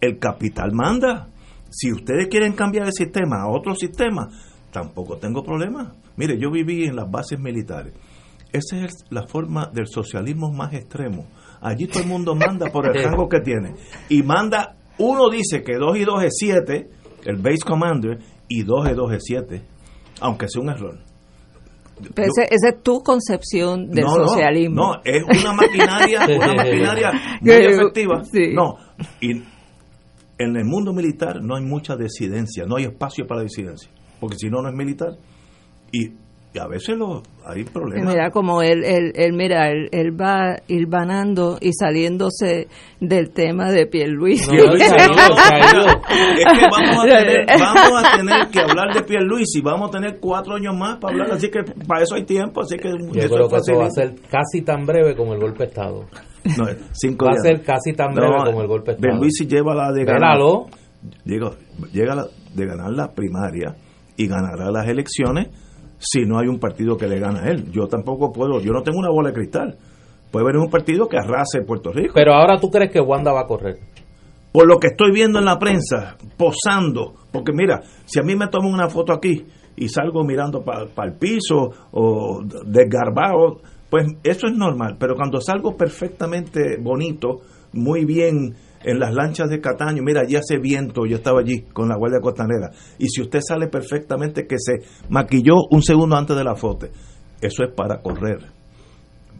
el 0.00 0.18
capital 0.18 0.72
manda. 0.74 1.28
Si 1.76 1.90
ustedes 1.92 2.28
quieren 2.28 2.52
cambiar 2.52 2.86
el 2.86 2.92
sistema 2.92 3.42
a 3.42 3.48
otro 3.48 3.74
sistema, 3.74 4.28
tampoco 4.70 5.16
tengo 5.16 5.42
problema. 5.42 5.92
Mire, 6.16 6.38
yo 6.38 6.50
viví 6.50 6.84
en 6.84 6.94
las 6.96 7.10
bases 7.10 7.38
militares. 7.40 7.92
Esa 8.52 8.84
es 8.84 9.04
la 9.10 9.26
forma 9.26 9.68
del 9.72 9.88
socialismo 9.88 10.52
más 10.52 10.72
extremo. 10.74 11.26
Allí 11.60 11.86
todo 11.88 12.02
el 12.02 12.08
mundo 12.08 12.34
manda 12.36 12.66
por 12.70 12.86
el 12.86 12.94
rango 13.04 13.28
que 13.28 13.40
tiene. 13.40 13.74
Y 14.08 14.22
manda, 14.22 14.76
uno 14.98 15.28
dice 15.30 15.62
que 15.64 15.74
2 15.74 15.96
y 15.96 16.04
2 16.04 16.22
es 16.24 16.34
7, 16.38 16.88
el 17.24 17.36
base 17.38 17.58
commander, 17.66 18.18
y 18.48 18.62
2 18.62 18.90
y 18.90 18.94
2 18.94 19.12
es 19.14 19.22
7, 19.24 19.62
aunque 20.20 20.46
sea 20.48 20.62
un 20.62 20.70
error. 20.70 20.98
Pero 22.14 22.28
ese- 22.28 22.52
esa 22.54 22.68
es 22.70 22.82
tu 22.82 23.02
concepción 23.02 23.88
del 23.90 24.04
No, 24.04 24.14
socialismo. 24.26 24.76
No, 24.76 25.00
es 25.04 25.22
una 25.42 25.52
maquinaria, 25.52 26.20
una 26.36 26.54
maquinaria 26.54 27.10
muy 27.40 27.52
efectiva. 27.52 28.22
sí. 28.24 28.52
No, 28.52 28.76
y 29.20 29.42
en 30.38 30.56
el 30.56 30.64
mundo 30.64 30.92
militar 30.92 31.42
no 31.42 31.56
hay 31.56 31.64
mucha 31.64 31.96
disidencia, 31.96 32.64
no 32.66 32.76
hay 32.76 32.84
espacio 32.84 33.26
para 33.26 33.42
disidencia, 33.42 33.90
porque 34.20 34.36
si 34.36 34.50
no, 34.50 34.62
no 34.62 34.68
es 34.68 34.74
militar. 34.74 35.16
Y 35.92 36.12
y 36.54 36.58
a 36.60 36.68
veces 36.68 36.96
lo, 36.96 37.20
hay 37.44 37.64
problemas. 37.64 38.14
Mira, 38.14 38.30
como 38.30 38.62
él, 38.62 38.84
él, 38.84 39.12
él 39.16 39.32
mira, 39.32 39.70
él, 39.70 39.88
él 39.90 40.12
va 40.12 40.58
ir 40.68 40.86
vanando 40.86 41.58
y 41.60 41.72
saliéndose 41.72 42.68
del 43.00 43.30
tema 43.32 43.72
de 43.72 43.86
Pierluisi. 43.88 44.52
No, 44.52 44.72
es 44.74 44.82
que 44.84 45.08
vamos 46.70 47.04
a, 47.04 47.08
tener, 47.08 47.46
vamos 47.58 48.04
a 48.04 48.16
tener 48.16 48.48
que 48.52 48.60
hablar 48.60 48.94
de 48.94 49.02
Pierluisi, 49.02 49.60
vamos 49.62 49.88
a 49.88 49.98
tener 49.98 50.20
cuatro 50.20 50.54
años 50.54 50.76
más 50.78 50.98
para 50.98 51.14
hablar, 51.14 51.32
así 51.32 51.50
que 51.50 51.64
para 51.88 52.04
eso 52.04 52.14
hay 52.14 52.24
tiempo, 52.24 52.60
así 52.60 52.76
que 52.76 52.88
Yo 52.88 53.28
creo 53.28 53.48
que 53.48 53.56
eso 53.56 53.76
va 53.76 53.86
a 53.86 53.90
ser 53.90 54.14
casi 54.30 54.62
tan 54.62 54.86
breve 54.86 55.16
como 55.16 55.34
el 55.34 55.40
golpe 55.40 55.64
de 55.64 55.70
Estado. 55.70 56.04
No, 56.56 56.66
cinco 56.92 57.26
va 57.26 57.32
días. 57.32 57.46
a 57.46 57.48
ser 57.48 57.62
casi 57.64 57.94
tan 57.94 58.14
breve 58.14 58.32
como 58.44 58.60
el 58.60 58.68
golpe 58.68 58.92
de 58.92 58.96
Estado. 58.98 59.10
Pierluisi 59.10 59.46
lleva 59.48 59.74
la 59.74 59.90
de 59.90 60.04
ganar. 60.04 60.38
Llega, 61.24 61.50
llega 61.92 62.14
la, 62.14 62.26
de 62.54 62.64
ganar 62.64 62.92
la 62.92 63.12
primaria 63.12 63.74
y 64.16 64.28
ganará 64.28 64.70
las 64.70 64.86
elecciones 64.86 65.48
si 66.04 66.24
no 66.24 66.38
hay 66.38 66.48
un 66.48 66.58
partido 66.58 66.96
que 66.96 67.08
le 67.08 67.18
gana 67.18 67.40
a 67.40 67.50
él. 67.50 67.70
Yo 67.72 67.86
tampoco 67.86 68.32
puedo, 68.32 68.60
yo 68.60 68.72
no 68.72 68.82
tengo 68.82 68.98
una 68.98 69.10
bola 69.10 69.30
de 69.30 69.34
cristal. 69.34 69.78
Puede 70.30 70.44
haber 70.44 70.56
un 70.58 70.68
partido 70.68 71.08
que 71.08 71.16
arrase 71.16 71.62
Puerto 71.66 71.92
Rico. 71.92 72.12
Pero 72.14 72.34
ahora 72.34 72.58
tú 72.60 72.70
crees 72.70 72.90
que 72.90 73.00
Wanda 73.00 73.32
va 73.32 73.42
a 73.42 73.46
correr. 73.46 73.78
Por 74.52 74.68
lo 74.68 74.78
que 74.78 74.88
estoy 74.88 75.10
viendo 75.12 75.38
en 75.38 75.46
la 75.46 75.58
prensa, 75.58 76.16
posando, 76.36 77.14
porque 77.32 77.52
mira, 77.52 77.80
si 78.04 78.20
a 78.20 78.22
mí 78.22 78.36
me 78.36 78.48
toman 78.48 78.72
una 78.72 78.88
foto 78.88 79.12
aquí 79.12 79.44
y 79.76 79.88
salgo 79.88 80.22
mirando 80.24 80.62
para 80.62 80.86
el 81.04 81.14
piso 81.18 81.70
o 81.90 82.40
desgarbado, 82.64 83.60
pues 83.90 84.06
eso 84.22 84.46
es 84.46 84.56
normal, 84.56 84.96
pero 84.98 85.14
cuando 85.16 85.40
salgo 85.40 85.76
perfectamente 85.76 86.78
bonito, 86.80 87.40
muy 87.72 88.04
bien 88.04 88.54
en 88.84 88.98
las 88.98 89.14
lanchas 89.14 89.48
de 89.48 89.60
Cataño, 89.60 90.02
mira, 90.02 90.22
allí 90.22 90.36
hace 90.36 90.58
viento, 90.58 91.06
yo 91.06 91.16
estaba 91.16 91.40
allí 91.40 91.62
con 91.72 91.88
la 91.88 91.96
Guardia 91.96 92.20
Costanera, 92.20 92.70
y 92.98 93.08
si 93.08 93.22
usted 93.22 93.40
sale 93.40 93.68
perfectamente 93.68 94.46
que 94.46 94.56
se 94.58 94.86
maquilló 95.08 95.56
un 95.70 95.82
segundo 95.82 96.16
antes 96.16 96.36
de 96.36 96.44
la 96.44 96.54
foto, 96.54 96.86
eso 97.40 97.64
es 97.64 97.74
para 97.74 98.00
correr, 98.00 98.38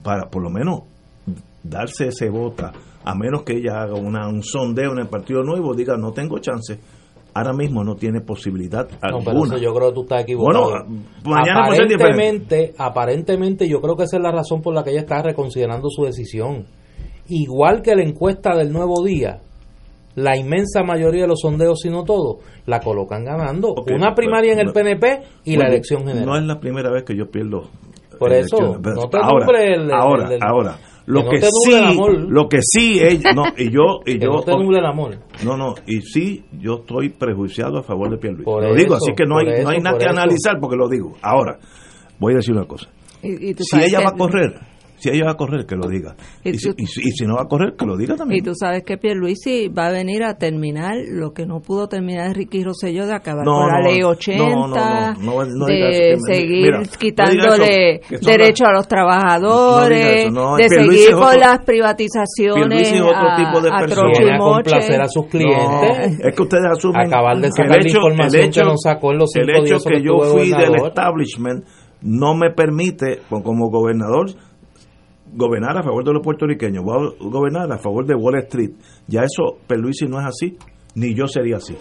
para 0.03 0.29
por 0.29 0.43
lo 0.43 0.51
menos 0.51 0.81
darse 1.63 2.09
ese 2.09 2.31
bota, 2.31 2.73
a 3.05 3.15
menos 3.15 3.43
que 3.43 3.59
ella 3.59 3.83
haga 3.83 3.95
una, 3.95 4.29
un 4.29 4.43
sondeo 4.43 4.93
en 4.93 5.01
el 5.01 5.09
Partido 5.09 5.43
Nuevo, 5.43 5.75
diga, 5.75 5.97
no 5.97 6.13
tengo 6.13 6.39
chance, 6.39 6.79
ahora 7.35 7.53
mismo 7.53 7.85
no 7.85 7.97
tiene 7.97 8.21
posibilidad 8.21 8.89
No, 9.11 9.19
pero 9.25 9.45
eso 9.45 9.59
yo 9.59 9.75
creo 9.75 9.89
que 9.89 9.95
tú 9.95 10.03
estás 10.03 10.23
equivocado. 10.23 10.71
Bueno, 10.71 11.03
mañana 11.25 11.67
puede 11.67 11.79
ser 11.79 11.89
diferente. 11.89 11.95
aparentemente, 11.99 12.75
aparentemente 12.79 13.69
yo 13.69 13.81
creo 13.81 13.97
que 13.97 14.05
esa 14.05 14.17
es 14.17 14.23
la 14.23 14.31
razón 14.33 14.63
por 14.63 14.75
la 14.75 14.85
que 14.85 14.91
ella 14.91 15.01
está 15.01 15.21
reconsiderando 15.23 15.89
su 15.91 16.05
decisión. 16.05 16.67
Igual 17.29 17.83
que 17.83 17.95
la 17.95 18.03
encuesta 18.03 18.55
del 18.57 18.73
Nuevo 18.73 19.03
Día, 19.05 19.41
la 20.17 20.37
inmensa 20.37 20.83
mayoría 20.83 21.23
de 21.23 21.29
los 21.29 21.41
sondeos, 21.41 21.81
si 21.81 21.89
no 21.91 22.05
todo, 22.05 22.39
la 22.67 22.81
colocan 22.81 23.25
ganando. 23.25 23.75
Una 23.95 24.15
primaria 24.15 24.53
en 24.53 24.61
el 24.61 24.73
pues, 24.73 24.85
PNP 24.85 25.21
y 25.45 25.57
la 25.57 25.69
elección 25.69 26.01
general. 26.07 26.27
No 26.27 26.37
es 26.37 26.45
la 26.45 26.61
primera 26.61 26.91
vez 26.91 27.05
que 27.05 27.17
yo 27.17 27.31
pierdo. 27.31 27.63
Por 28.19 28.33
eso, 28.33 28.57
elecciones, 28.59 28.95
no 28.95 29.09
te 29.09 29.19
ahora, 29.21 29.63
el- 29.65 29.83
el- 29.83 29.93
ahora, 29.93 30.29
el- 30.35 30.43
ahora. 30.43 30.79
Lo 31.07 31.21
que 31.25 31.27
no 31.27 31.31
que, 31.33 31.49
sí, 31.51 31.73
el 31.75 31.85
amor. 31.85 32.17
lo 32.31 32.49
que 32.49 32.59
sí, 32.63 32.99
ella- 33.03 33.33
no, 33.35 33.43
y 33.59 33.71
yo, 33.71 34.01
y 34.07 34.19
Que 34.19 34.25
yo, 34.25 34.31
no 34.33 34.41
te 34.43 34.53
el 34.53 34.87
amor. 34.87 35.19
no, 35.45 35.57
no, 35.57 35.75
y 35.87 36.01
sí, 36.01 36.45
yo 36.59 36.77
estoy 36.77 37.11
prejuiciado 37.11 37.79
a 37.79 37.83
favor 37.83 38.09
de 38.11 38.17
Pierluisi. 38.17 38.45
Por 38.45 38.63
Lo 38.63 38.75
digo, 38.75 38.95
así 38.95 39.13
que 39.15 39.25
no 39.27 39.37
hay, 39.39 39.63
no 39.63 39.69
hay 39.71 39.81
nada 39.81 39.99
que 39.99 40.05
eso. 40.05 40.13
analizar 40.13 40.59
porque 40.61 40.77
lo 40.77 40.89
digo. 40.89 41.13
Ahora, 41.21 41.59
voy 42.19 42.33
a 42.33 42.37
decir 42.37 42.55
una 42.55 42.65
cosa. 42.67 42.89
Y, 43.23 43.53
Si 43.55 43.77
ella 43.83 44.01
va 44.01 44.11
a 44.11 44.17
correr, 44.17 44.55
si 45.05 45.11
ella 45.11 45.27
va 45.27 45.33
a 45.33 45.37
correr, 45.37 45.67
que 45.67 45.77
lo 45.77 45.89
diga. 45.89 46.15
Y 46.43 46.51
Y, 46.51 46.59
si, 46.59 46.69
tú- 46.71 46.75
y 46.79 46.87
si- 46.87 47.01
y 47.01 47.11
si 47.13 47.25
no 47.27 47.37
va 47.37 47.43
a 47.43 47.47
correr, 47.47 47.75
que 47.79 47.85
lo 47.87 47.97
diga 47.97 48.15
Y 48.15 48.17
también. 48.19 48.45
tú 48.45 48.53
sabes 48.55 48.83
que 48.85 48.97
Pierluisi 48.99 49.69
va 49.69 49.87
a 49.87 49.93
venir 49.93 50.25
a 50.25 50.35
terminar 50.35 50.97
lo 51.09 51.33
que 51.33 51.47
no 51.47 51.61
pudo 51.61 51.89
terminar 51.89 52.35
Ricky 52.35 52.65
Rosselló 52.65 53.07
de 53.07 53.15
acabar 53.15 53.45
No, 53.45 53.53
con 53.53 53.69
la 53.69 53.81
no, 53.81 53.87
ley 53.89 54.01
no, 54.01 54.09
80, 54.09 54.39
no, 54.39 54.67
no, 54.69 54.75
no, 55.21 55.45
no 55.45 55.67
diga 55.67 55.87
de 55.89 56.17
seguir 56.27 56.73
mira, 56.73 56.83
quitándole 56.99 58.01
eso, 58.11 58.19
las- 58.39 58.61
a 58.63 58.73
los 58.73 58.89
trabajadores, 58.89 60.25
eso, 60.25 60.31
no, 60.31 60.57
de 60.57 60.67
Pierluisi 60.69 60.97
seguir 60.97 61.09
es 61.11 61.15
con 61.15 61.25
otro- 61.25 61.39
las 61.41 61.59
privatizaciones 61.65 62.55
Pierluisi 62.69 62.95
es 62.95 63.01
otro 63.01 63.29
a, 63.31 63.37
tipo 63.37 63.61
de 63.61 63.71
persona. 63.71 64.13
y 64.21 64.31
a 64.31 64.39
complacer 64.39 65.01
a 65.01 65.09
sus 65.09 65.27
clientes. 65.27 66.19
No, 66.19 66.29
es 66.29 66.35
que 66.37 66.43
ustedes 66.43 66.65
asumen 66.71 67.07
Acabar 67.07 67.37
de 67.39 67.51
sacar 67.51 67.79
la 67.83 67.87
información 67.89 68.51
que 68.51 68.63
nos 68.63 68.81
sacó 68.83 69.13
en 69.13 69.19
los 69.19 69.31
cinco 69.33 69.45
el 69.49 69.57
hecho 69.57 69.65
días 69.65 69.85
que 69.85 69.95
que 69.95 70.03
yo 70.03 70.19
fui 70.21 70.51
del 70.51 70.55
gobernador. 70.55 70.89
establishment 70.89 71.65
no 72.03 72.35
me 72.35 72.51
permite 72.51 73.21
pues, 73.29 73.43
como 73.43 73.71
gobernador 73.71 74.27
gobernar 75.35 75.77
a 75.77 75.83
favor 75.83 76.05
de 76.05 76.13
los 76.13 76.23
puertorriqueños 76.23 76.85
a 76.85 77.25
gobernar 77.25 77.71
a 77.73 77.79
favor 77.79 78.07
de 78.07 78.15
Wall 78.15 78.37
Street. 78.37 78.71
Ya 79.07 79.23
eso 79.23 79.59
Perluisi 79.67 80.07
no 80.07 80.21
es 80.21 80.27
así 80.27 80.57
ni 80.95 81.15
yo 81.15 81.27
sería 81.27 81.57
así. 81.57 81.77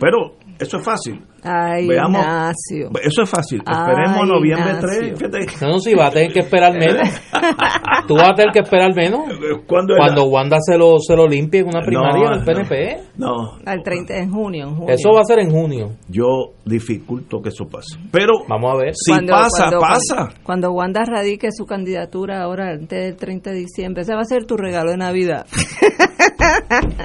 Pero 0.00 0.34
eso 0.58 0.76
es 0.78 0.84
fácil 0.84 1.22
Ay, 1.42 1.86
Veamos. 1.86 2.20
Ignacio. 2.20 2.90
eso 3.04 3.22
es 3.22 3.30
fácil 3.30 3.62
Ay, 3.64 3.74
esperemos 3.78 4.26
noviembre 4.28 4.70
Ignacio. 4.70 4.88
3 5.00 5.18
fíjate 5.18 5.64
No, 5.66 5.72
no, 5.72 5.78
si 5.78 5.94
va 5.94 6.06
a 6.06 6.10
tener 6.10 6.32
que 6.32 6.40
esperar 6.40 6.72
menos. 6.72 7.08
Tú 8.08 8.14
vas 8.14 8.30
a 8.30 8.34
tener 8.34 8.52
que 8.52 8.60
esperar 8.60 8.94
menos. 8.94 9.20
¿Cuándo 9.66 9.94
es 9.94 9.98
Cuando 10.00 10.24
Wanda 10.26 10.56
se 10.60 10.76
lo, 10.76 10.98
se 10.98 11.14
lo 11.14 11.26
limpie 11.28 11.60
en 11.60 11.68
una 11.68 11.82
primaria 11.82 12.30
No, 12.30 12.36
del 12.36 12.44
PNP. 12.44 12.96
no 13.16 13.32
Al 13.64 13.82
30 13.82 14.14
de 14.14 14.26
junio, 14.28 14.66
en 14.68 14.74
junio. 14.76 14.94
Eso 14.94 15.10
va 15.14 15.20
a 15.20 15.24
ser 15.24 15.38
en 15.40 15.50
junio. 15.50 15.90
yo 16.08 16.26
dificulto 16.64 17.40
que 17.40 17.50
eso 17.50 17.64
pase 17.70 17.96
pero 18.10 18.32
Vamos 18.48 18.72
a 18.74 18.76
ver. 18.78 18.92
si 18.94 19.12
pasa 19.26 19.48
cuando- 19.70 19.78
pasa 19.80 20.28
Cuando 20.42 20.72
Wanda 20.72 21.04
radique 21.04 21.48
su 21.52 21.64
candidatura 21.64 22.42
ahora 22.42 22.70
antes 22.72 23.04
del 23.04 23.16
30 23.16 23.50
de 23.50 23.56
diciembre, 23.58 24.02
ese 24.02 24.14
va 24.14 24.22
a 24.22 24.24
ser 24.24 24.44
tu 24.46 24.56
regalo 24.56 24.90
de 24.90 24.96
Navidad. 24.96 25.46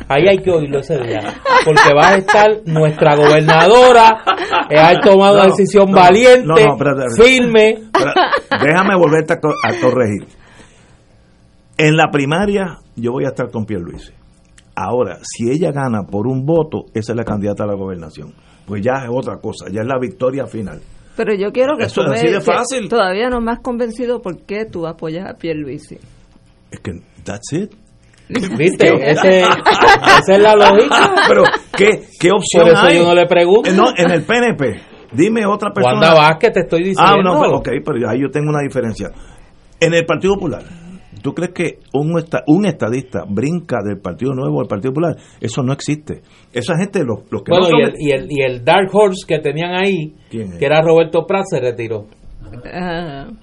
Ahí 0.08 0.28
hay 0.28 0.38
que 0.38 0.52
oírlo 0.52 0.80
ese 0.80 0.97
día. 0.99 1.22
Porque 1.66 1.93
va 1.95 2.10
a 2.10 2.16
estar 2.18 2.47
nuestra 2.66 3.16
gobernadora. 3.16 3.40
Eh, 4.69 4.77
ha 4.79 4.99
tomado 4.99 5.35
una 5.35 5.45
decisión 5.45 5.89
no, 5.91 5.97
valiente, 5.97 6.45
no, 6.45 6.55
no, 6.55 6.59
espérate, 6.73 7.05
espérate. 7.07 7.31
firme. 7.31 7.75
Déjame 8.63 8.95
volverte 8.97 9.33
a, 9.33 9.39
co- 9.39 9.53
a 9.63 9.73
corregir. 9.81 10.27
En 11.77 11.95
la 11.97 12.09
primaria 12.11 12.77
yo 12.95 13.11
voy 13.13 13.25
a 13.25 13.29
estar 13.29 13.49
con 13.51 13.65
Pierluisi. 13.65 14.11
Ahora, 14.75 15.19
si 15.21 15.49
ella 15.51 15.71
gana 15.71 16.03
por 16.03 16.27
un 16.27 16.45
voto, 16.45 16.85
esa 16.93 17.13
es 17.13 17.17
la 17.17 17.23
candidata 17.23 17.63
a 17.63 17.67
la 17.67 17.73
gobernación. 17.75 18.33
Pues 18.65 18.81
ya 18.83 19.03
es 19.03 19.09
otra 19.11 19.37
cosa, 19.37 19.65
ya 19.71 19.81
es 19.81 19.87
la 19.87 19.97
victoria 19.99 20.45
final. 20.45 20.81
Pero 21.17 21.33
yo 21.35 21.51
quiero 21.51 21.75
que 21.77 21.83
Eso 21.85 22.03
tú 22.03 22.11
es 22.11 22.19
así 22.19 22.25
me- 22.27 22.31
de 22.31 22.37
que 22.39 22.43
fácil. 22.43 22.87
Todavía 22.89 23.29
no 23.29 23.41
me 23.41 23.51
has 23.51 23.59
convencido 23.59 24.21
por 24.21 24.43
qué 24.43 24.65
tú 24.65 24.87
apoyas 24.87 25.29
a 25.29 25.33
Pierluisi. 25.37 25.97
Es 26.71 26.79
que, 26.79 27.01
that's 27.25 27.51
it. 27.53 27.73
¿Viste? 28.57 28.88
Ese- 29.11 29.41
esa 29.41 30.34
es 30.34 30.39
la 30.39 30.55
lógica. 30.55 31.13
Pero, 31.27 31.43
¿qué, 31.77 32.03
qué 32.19 32.29
opción 32.32 32.63
Por 32.63 32.71
eso 32.73 32.82
hay? 32.82 32.97
yo 32.97 33.03
no 33.05 33.15
le 33.15 33.25
pregunto. 33.25 33.69
Eh, 33.69 33.73
no, 33.75 33.86
en 33.95 34.11
el 34.11 34.23
PNP. 34.23 34.82
Dime 35.13 35.45
otra 35.45 35.71
persona. 35.71 35.93
Wanda 35.99 36.13
Vázquez, 36.13 36.53
te 36.53 36.59
estoy 36.61 36.79
diciendo. 36.84 37.03
Ah, 37.05 37.21
no, 37.21 37.41
pero, 37.41 37.57
ok, 37.57 37.69
pero 37.86 38.09
ahí 38.09 38.21
yo 38.21 38.29
tengo 38.32 38.49
una 38.49 38.61
diferencia. 38.61 39.09
En 39.79 39.93
el 39.93 40.05
Partido 40.05 40.36
Popular, 40.36 40.63
¿tú 41.21 41.34
crees 41.34 41.51
que 41.53 41.79
un, 41.93 42.13
un 42.47 42.65
estadista 42.65 43.23
brinca 43.27 43.79
del 43.84 43.99
Partido 43.99 44.34
Nuevo 44.34 44.61
al 44.61 44.67
Partido 44.67 44.93
Popular? 44.93 45.15
Eso 45.41 45.63
no 45.63 45.73
existe. 45.73 46.21
Esa 46.53 46.77
gente, 46.77 46.99
los, 47.03 47.29
los 47.29 47.43
que 47.43 47.51
Bueno, 47.51 47.67
no 47.71 47.77
y 47.77 47.82
el, 47.84 47.93
y, 47.99 48.11
el, 48.11 48.27
y 48.29 48.41
el 48.41 48.63
Dark 48.63 48.88
Horse 48.93 49.25
que 49.27 49.39
tenían 49.39 49.73
ahí, 49.73 50.15
que 50.29 50.65
era 50.65 50.82
Roberto 50.82 51.25
Prat, 51.27 51.43
se 51.49 51.59
retiró. 51.59 52.05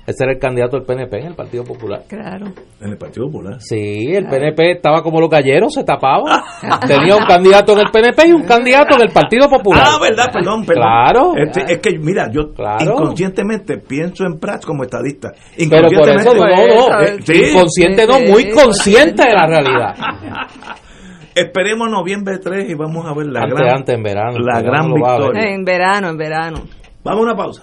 Ese 0.07 0.25
era 0.25 0.33
el 0.33 0.39
candidato 0.39 0.77
del 0.77 0.87
PNP 0.87 1.19
en 1.21 1.27
el 1.29 1.35
Partido 1.35 1.65
Popular. 1.65 2.03
claro. 2.09 2.47
En 2.81 2.91
el 2.91 2.97
Partido 2.99 3.27
Popular. 3.27 3.57
Sí, 3.61 4.13
el 4.15 4.27
PNP 4.27 4.73
estaba 4.73 5.03
como 5.03 5.21
los 5.21 5.29
galleros, 5.31 5.73
se 5.75 5.85
tapaba. 5.85 6.45
Tenía 6.87 7.17
un 7.17 7.25
candidato 7.27 7.73
en 7.73 7.79
el 7.81 7.91
PNP 7.91 8.29
y 8.29 8.33
un 8.33 8.45
candidato 8.45 8.95
en 8.97 9.03
el 9.03 9.13
Partido 9.13 9.49
Popular. 9.49 9.85
Ah, 9.87 9.99
verdad, 10.01 10.27
perdón, 10.33 10.65
perdón. 10.65 10.83
Claro. 10.85 11.33
Este, 11.37 11.73
es 11.73 11.79
que, 11.81 11.99
mira, 11.99 12.31
yo 12.33 12.53
Claro. 12.55 12.85
inconscientemente 12.95 13.79
pienso 13.79 14.25
en 14.25 14.39
Prats 14.39 14.65
como 14.67 14.85
estadista. 14.85 15.31
Pero 15.57 15.89
por 15.89 16.09
eso 16.09 16.35
no, 16.35 16.45
Inconscientemente- 16.47 16.75
no, 16.75 17.01
Eh, 17.01 17.17
sí. 17.25 17.51
inconsciente 17.51 18.07
no, 18.07 18.21
muy 18.21 18.51
consciente 18.51 19.23
de 19.23 19.33
la 19.35 19.47
realidad. 19.47 19.95
Esperemos 21.35 21.89
noviembre 21.91 22.39
3 22.39 22.69
y 22.69 22.75
vamos 22.75 23.07
a 23.07 23.15
ver 23.15 23.27
la 23.27 23.41
Antes, 23.43 23.59
gran, 23.59 23.77
antes, 23.77 23.95
en 23.95 24.03
verano, 24.03 24.39
la 24.41 24.61
gran 24.61 24.93
victoria. 24.93 25.43
En 25.55 25.65
verano, 25.65 26.09
en 26.11 26.17
verano. 26.17 26.63
Vamos 27.05 27.21
a 27.21 27.23
una 27.23 27.37
pausa. 27.37 27.63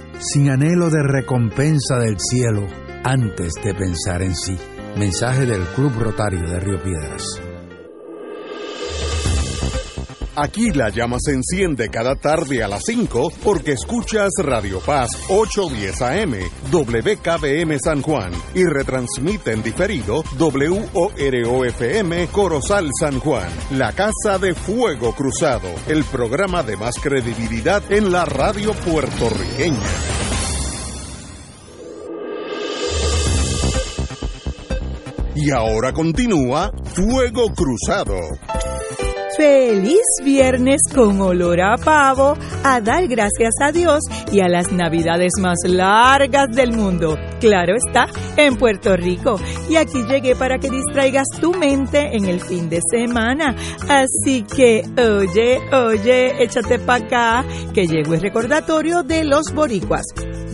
sin 0.21 0.49
anhelo 0.51 0.91
de 0.91 1.01
recompensa 1.01 1.97
del 1.97 2.19
cielo, 2.19 2.67
antes 3.03 3.53
de 3.63 3.73
pensar 3.73 4.21
en 4.21 4.35
sí. 4.35 4.55
Mensaje 4.95 5.45
del 5.45 5.63
Club 5.75 5.93
Rotario 5.97 6.47
de 6.47 6.59
Río 6.59 6.81
Piedras. 6.83 7.41
Aquí 10.35 10.71
la 10.71 10.89
llama 10.89 11.17
se 11.19 11.33
enciende 11.33 11.89
cada 11.89 12.15
tarde 12.15 12.63
a 12.63 12.67
las 12.67 12.83
5 12.85 13.33
porque 13.43 13.73
escuchas 13.73 14.31
Radio 14.37 14.79
Paz 14.79 15.09
810 15.27 16.01
AM, 16.01 16.33
WKBM 16.71 17.77
San 17.79 18.01
Juan 18.01 18.31
y 18.53 18.63
retransmite 18.63 19.51
en 19.51 19.61
diferido 19.61 20.23
WOROFM 20.39 22.27
Corozal 22.31 22.89
San 22.97 23.19
Juan, 23.19 23.49
la 23.71 23.91
Casa 23.91 24.37
de 24.39 24.53
Fuego 24.53 25.13
Cruzado, 25.13 25.69
el 25.87 26.05
programa 26.05 26.63
de 26.63 26.77
más 26.77 26.95
credibilidad 26.95 27.83
en 27.91 28.11
la 28.11 28.23
radio 28.23 28.73
puertorriqueña. 28.73 30.10
Y 35.43 35.49
ahora 35.49 35.91
continúa 35.91 36.71
Fuego 36.93 37.51
Cruzado. 37.55 38.15
Feliz 39.35 40.03
viernes 40.23 40.81
con 40.93 41.19
olor 41.19 41.61
a 41.61 41.77
pavo, 41.77 42.37
a 42.63 42.79
dar 42.79 43.07
gracias 43.07 43.55
a 43.59 43.71
Dios 43.71 44.01
y 44.31 44.41
a 44.41 44.47
las 44.47 44.71
navidades 44.71 45.31
más 45.39 45.57
largas 45.65 46.55
del 46.55 46.73
mundo. 46.73 47.17
Claro 47.39 47.75
está, 47.75 48.07
en 48.37 48.55
Puerto 48.55 48.95
Rico. 48.95 49.39
Y 49.67 49.77
aquí 49.77 50.03
llegué 50.07 50.35
para 50.35 50.59
que 50.59 50.69
distraigas 50.69 51.25
tu 51.39 51.53
mente 51.55 52.15
en 52.15 52.25
el 52.25 52.39
fin 52.39 52.69
de 52.69 52.79
semana. 52.91 53.55
Así 53.89 54.43
que, 54.43 54.83
oye, 54.95 55.59
oye, 55.75 56.43
échate 56.43 56.77
para 56.77 57.05
acá, 57.05 57.45
que 57.73 57.87
llegó 57.87 58.13
el 58.13 58.21
recordatorio 58.21 59.01
de 59.01 59.23
los 59.23 59.51
boricuas. 59.55 60.05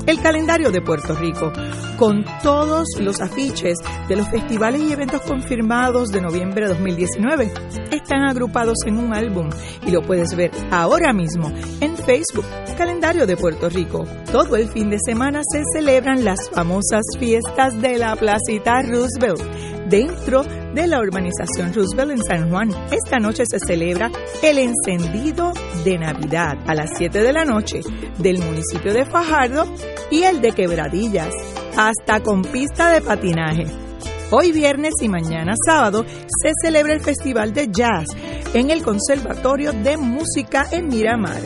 El 0.07 0.21
calendario 0.21 0.71
de 0.71 0.81
Puerto 0.81 1.13
Rico, 1.15 1.51
con 1.97 2.23
todos 2.41 2.87
los 2.97 3.19
afiches 3.19 3.77
de 4.07 4.15
los 4.15 4.29
festivales 4.29 4.81
y 4.81 4.93
eventos 4.93 5.21
confirmados 5.23 6.11
de 6.11 6.21
noviembre 6.21 6.61
de 6.61 6.69
2019, 6.69 7.51
están 7.91 8.21
agrupados 8.21 8.77
en 8.85 8.99
un 8.99 9.13
álbum 9.13 9.49
y 9.85 9.91
lo 9.91 10.01
puedes 10.01 10.33
ver 10.33 10.51
ahora 10.71 11.11
mismo 11.11 11.51
en 11.81 11.97
Facebook, 11.97 12.45
Calendario 12.77 13.27
de 13.27 13.35
Puerto 13.35 13.69
Rico. 13.69 14.05
Todo 14.31 14.55
el 14.55 14.69
fin 14.69 14.89
de 14.89 14.99
semana 15.03 15.41
se 15.51 15.63
celebran 15.73 16.23
las 16.23 16.49
famosas 16.51 17.03
fiestas 17.19 17.81
de 17.81 17.97
la 17.97 18.15
Placita 18.15 18.83
Roosevelt 18.83 19.76
dentro 19.89 20.43
de 20.43 20.87
la 20.87 20.99
urbanización 20.99 21.73
Roosevelt 21.73 22.11
en 22.11 22.23
San 22.23 22.49
Juan. 22.49 22.69
Esta 22.91 23.17
noche 23.19 23.43
se 23.45 23.59
celebra 23.59 24.11
el 24.43 24.57
encendido 24.59 25.53
de 25.83 25.97
Navidad 25.97 26.57
a 26.67 26.75
las 26.75 26.91
7 26.97 27.21
de 27.21 27.33
la 27.33 27.45
noche 27.45 27.81
del 28.17 28.39
municipio 28.39 28.93
de 28.93 29.05
Fajardo 29.05 29.65
y 30.11 30.23
el 30.23 30.41
de 30.41 30.51
Quebradillas, 30.51 31.33
hasta 31.77 32.21
con 32.21 32.41
pista 32.43 32.91
de 32.91 33.01
patinaje. 33.01 33.86
Hoy 34.29 34.51
viernes 34.51 34.93
y 35.01 35.07
mañana 35.07 35.53
sábado 35.65 36.05
se 36.05 36.51
celebra 36.61 36.93
el 36.93 36.99
Festival 36.99 37.53
de 37.53 37.69
Jazz 37.71 38.07
en 38.53 38.71
el 38.71 38.83
Conservatorio 38.83 39.71
de 39.71 39.95
Música 39.95 40.67
en 40.69 40.87
Miramar. 40.87 41.39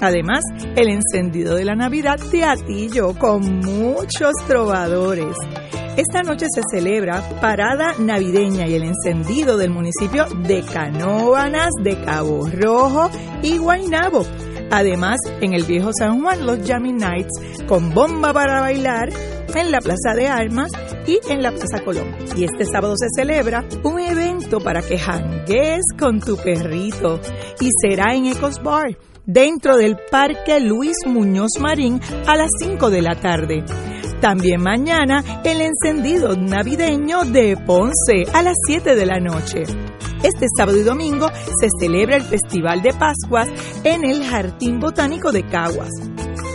Además, 0.00 0.42
el 0.76 0.88
encendido 0.88 1.56
de 1.56 1.64
la 1.64 1.74
Navidad 1.74 2.16
de 2.30 2.44
Atillo 2.44 3.18
con 3.18 3.58
muchos 3.58 4.34
trovadores. 4.46 5.36
Esta 5.96 6.22
noche 6.22 6.46
se 6.54 6.62
celebra 6.70 7.28
Parada 7.40 7.94
Navideña 7.98 8.68
y 8.68 8.74
el 8.74 8.84
encendido 8.84 9.56
del 9.56 9.70
municipio 9.70 10.26
de 10.46 10.62
Canóvanas, 10.62 11.70
de 11.82 12.00
Cabo 12.04 12.48
Rojo 12.48 13.10
y 13.42 13.58
Guaynabo. 13.58 14.24
Además, 14.70 15.18
en 15.40 15.54
el 15.54 15.64
viejo 15.64 15.90
San 15.98 16.20
Juan, 16.20 16.46
los 16.46 16.66
Jamming 16.66 16.98
Nights 16.98 17.64
con 17.66 17.94
bomba 17.94 18.32
para 18.32 18.60
bailar 18.60 19.10
en 19.54 19.70
la 19.70 19.80
Plaza 19.80 20.14
de 20.14 20.28
Armas 20.28 20.70
y 21.06 21.18
en 21.30 21.42
la 21.42 21.52
Plaza 21.52 21.82
Colón. 21.84 22.14
Y 22.36 22.44
este 22.44 22.64
sábado 22.64 22.94
se 22.96 23.08
celebra 23.14 23.64
un 23.82 23.98
evento 23.98 24.60
para 24.60 24.82
que 24.82 24.98
jangues 24.98 25.82
con 25.98 26.20
tu 26.20 26.36
perrito 26.36 27.20
y 27.60 27.70
será 27.80 28.14
en 28.14 28.26
Ecos 28.26 28.62
Bar 28.62 28.96
dentro 29.24 29.76
del 29.76 29.96
Parque 30.10 30.60
Luis 30.60 30.96
Muñoz 31.06 31.58
Marín 31.60 32.00
a 32.26 32.36
las 32.36 32.50
5 32.60 32.90
de 32.90 33.02
la 33.02 33.14
tarde. 33.14 33.64
También 34.20 34.60
mañana 34.60 35.22
el 35.44 35.60
encendido 35.60 36.34
navideño 36.36 37.24
de 37.24 37.56
Ponce 37.56 38.24
a 38.34 38.42
las 38.42 38.56
7 38.66 38.96
de 38.96 39.06
la 39.06 39.20
noche. 39.20 39.62
Este 40.24 40.46
sábado 40.56 40.76
y 40.76 40.82
domingo 40.82 41.28
se 41.60 41.68
celebra 41.78 42.16
el 42.16 42.22
Festival 42.22 42.82
de 42.82 42.92
Pascuas 42.94 43.48
en 43.84 44.04
el 44.04 44.24
Jardín 44.24 44.80
Botánico 44.80 45.30
de 45.30 45.44
Caguas. 45.46 45.90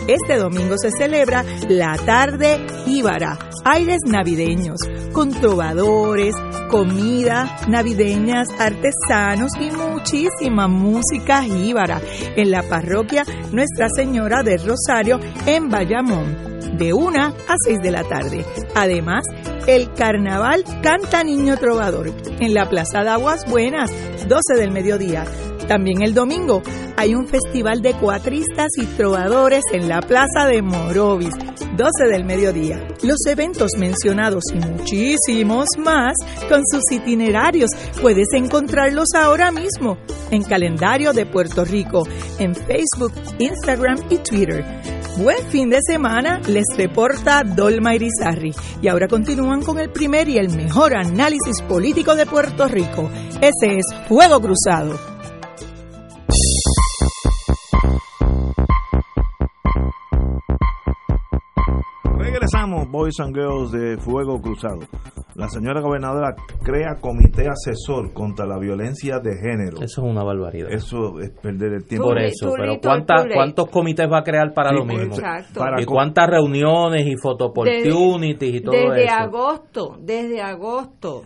Este 0.06 0.36
domingo 0.36 0.76
se 0.76 0.90
celebra 0.90 1.42
la 1.70 1.96
tarde 1.96 2.66
Íbara, 2.86 3.38
aires 3.64 4.00
navideños, 4.04 4.80
con 5.14 5.30
trovadores, 5.30 6.34
comida 6.68 7.56
navideñas, 7.66 8.48
artesanos 8.58 9.52
y 9.58 9.70
muchísima 9.70 10.68
música 10.68 11.42
jíbara 11.42 12.02
en 12.36 12.50
la 12.50 12.62
parroquia 12.62 13.24
Nuestra 13.52 13.88
Señora 13.88 14.42
del 14.42 14.60
Rosario 14.66 15.18
en 15.46 15.70
Bayamón 15.70 16.53
de 16.76 16.92
1 16.92 17.20
a 17.22 17.54
6 17.66 17.82
de 17.82 17.90
la 17.90 18.04
tarde. 18.04 18.44
Además, 18.74 19.24
el 19.66 19.92
carnaval 19.94 20.64
Canta 20.82 21.24
Niño 21.24 21.56
Trovador 21.56 22.12
en 22.40 22.54
la 22.54 22.68
Plaza 22.68 23.02
de 23.02 23.10
Aguas 23.10 23.44
Buenas, 23.48 23.90
12 24.28 24.54
del 24.56 24.70
mediodía. 24.70 25.24
También 25.68 26.02
el 26.02 26.12
domingo 26.12 26.62
hay 26.96 27.14
un 27.14 27.26
festival 27.26 27.80
de 27.80 27.94
cuatristas 27.94 28.68
y 28.76 28.84
trovadores 28.84 29.62
en 29.72 29.88
la 29.88 30.00
Plaza 30.00 30.46
de 30.46 30.60
Morovis, 30.60 31.34
12 31.76 32.04
del 32.10 32.24
mediodía. 32.24 32.86
Los 33.02 33.24
eventos 33.26 33.70
mencionados 33.78 34.44
y 34.52 34.58
muchísimos 34.58 35.68
más 35.78 36.14
con 36.48 36.60
sus 36.70 36.82
itinerarios 36.92 37.70
puedes 38.02 38.28
encontrarlos 38.34 39.08
ahora 39.16 39.50
mismo 39.50 39.96
en 40.30 40.42
Calendario 40.42 41.12
de 41.12 41.24
Puerto 41.24 41.64
Rico, 41.64 42.06
en 42.38 42.54
Facebook, 42.54 43.12
Instagram 43.38 43.96
y 44.10 44.18
Twitter. 44.18 44.64
Buen 45.16 45.38
fin 45.48 45.70
de 45.70 45.78
semana, 45.86 46.40
les 46.48 46.64
reporta 46.76 47.44
Dolma 47.44 47.94
Irizarri. 47.94 48.52
Y 48.82 48.88
ahora 48.88 49.06
con 49.62 49.78
el 49.78 49.90
primer 49.90 50.28
y 50.28 50.38
el 50.38 50.50
mejor 50.50 50.96
análisis 50.96 51.62
político 51.68 52.14
de 52.14 52.26
Puerto 52.26 52.66
Rico. 52.66 53.10
Ese 53.40 53.78
es 53.78 53.86
Fuego 54.08 54.40
Cruzado. 54.40 54.98
Regresamos, 62.18 62.90
Boys 62.90 63.20
and 63.20 63.34
Girls 63.34 63.70
de 63.70 63.96
Fuego 63.98 64.40
Cruzado. 64.40 64.80
La 65.34 65.48
señora 65.48 65.80
gobernadora 65.80 66.34
crea 66.62 66.96
comité 67.00 67.48
asesor 67.48 68.12
contra 68.12 68.46
la 68.46 68.58
violencia 68.58 69.18
de 69.18 69.36
género. 69.36 69.78
Eso 69.82 70.02
es 70.02 70.10
una 70.10 70.22
barbaridad. 70.22 70.70
Eso 70.70 71.18
es 71.20 71.30
perder 71.30 71.74
el 71.74 71.84
tiempo. 71.86 72.08
Por 72.08 72.18
eso, 72.18 72.52
pero 72.56 72.78
¿cuántas, 72.80 73.26
¿cuántos 73.32 73.68
comités 73.70 74.10
va 74.10 74.20
a 74.20 74.22
crear 74.22 74.52
para 74.52 74.72
lo 74.72 74.84
pues, 74.84 74.98
mismo? 74.98 75.14
Exacto. 75.14 75.60
¿Y 75.78 75.84
cuántas 75.84 76.28
reuniones 76.28 77.06
y 77.06 77.16
photo 77.16 77.46
opportunities 77.46 78.54
y 78.54 78.60
todo 78.60 78.74
desde 78.74 79.04
eso? 79.04 79.14
agosto, 79.14 79.96
desde 80.00 80.40
agosto, 80.40 81.22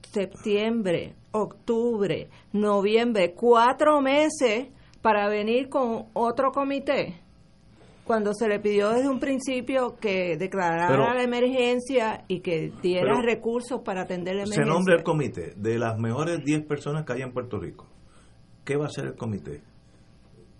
septiembre, 0.00 1.14
octubre, 1.32 2.28
noviembre, 2.52 3.34
cuatro 3.34 4.00
meses 4.00 4.68
para 5.02 5.28
venir 5.28 5.68
con 5.68 6.06
otro 6.12 6.50
comité. 6.50 7.20
Cuando 8.10 8.34
se 8.34 8.48
le 8.48 8.58
pidió 8.58 8.90
desde 8.90 9.08
un 9.08 9.20
principio 9.20 9.94
que 10.00 10.36
declarara 10.36 10.88
Pero- 10.88 11.14
la 11.14 11.22
emergencia 11.22 12.24
y 12.26 12.40
que 12.40 12.72
diera 12.82 13.12
Pero- 13.14 13.22
recursos 13.22 13.82
para 13.84 14.00
atender 14.02 14.34
la 14.34 14.46
Se 14.46 14.54
emergencia. 14.54 14.74
nombra 14.74 14.96
el 14.96 15.04
comité 15.04 15.52
de 15.56 15.78
las 15.78 15.96
mejores 15.96 16.40
10 16.44 16.66
personas 16.66 17.04
que 17.04 17.12
hay 17.12 17.22
en 17.22 17.30
Puerto 17.32 17.60
Rico. 17.60 17.86
¿Qué 18.64 18.76
va 18.76 18.86
a 18.86 18.88
hacer 18.88 19.04
el 19.04 19.14
comité? 19.14 19.62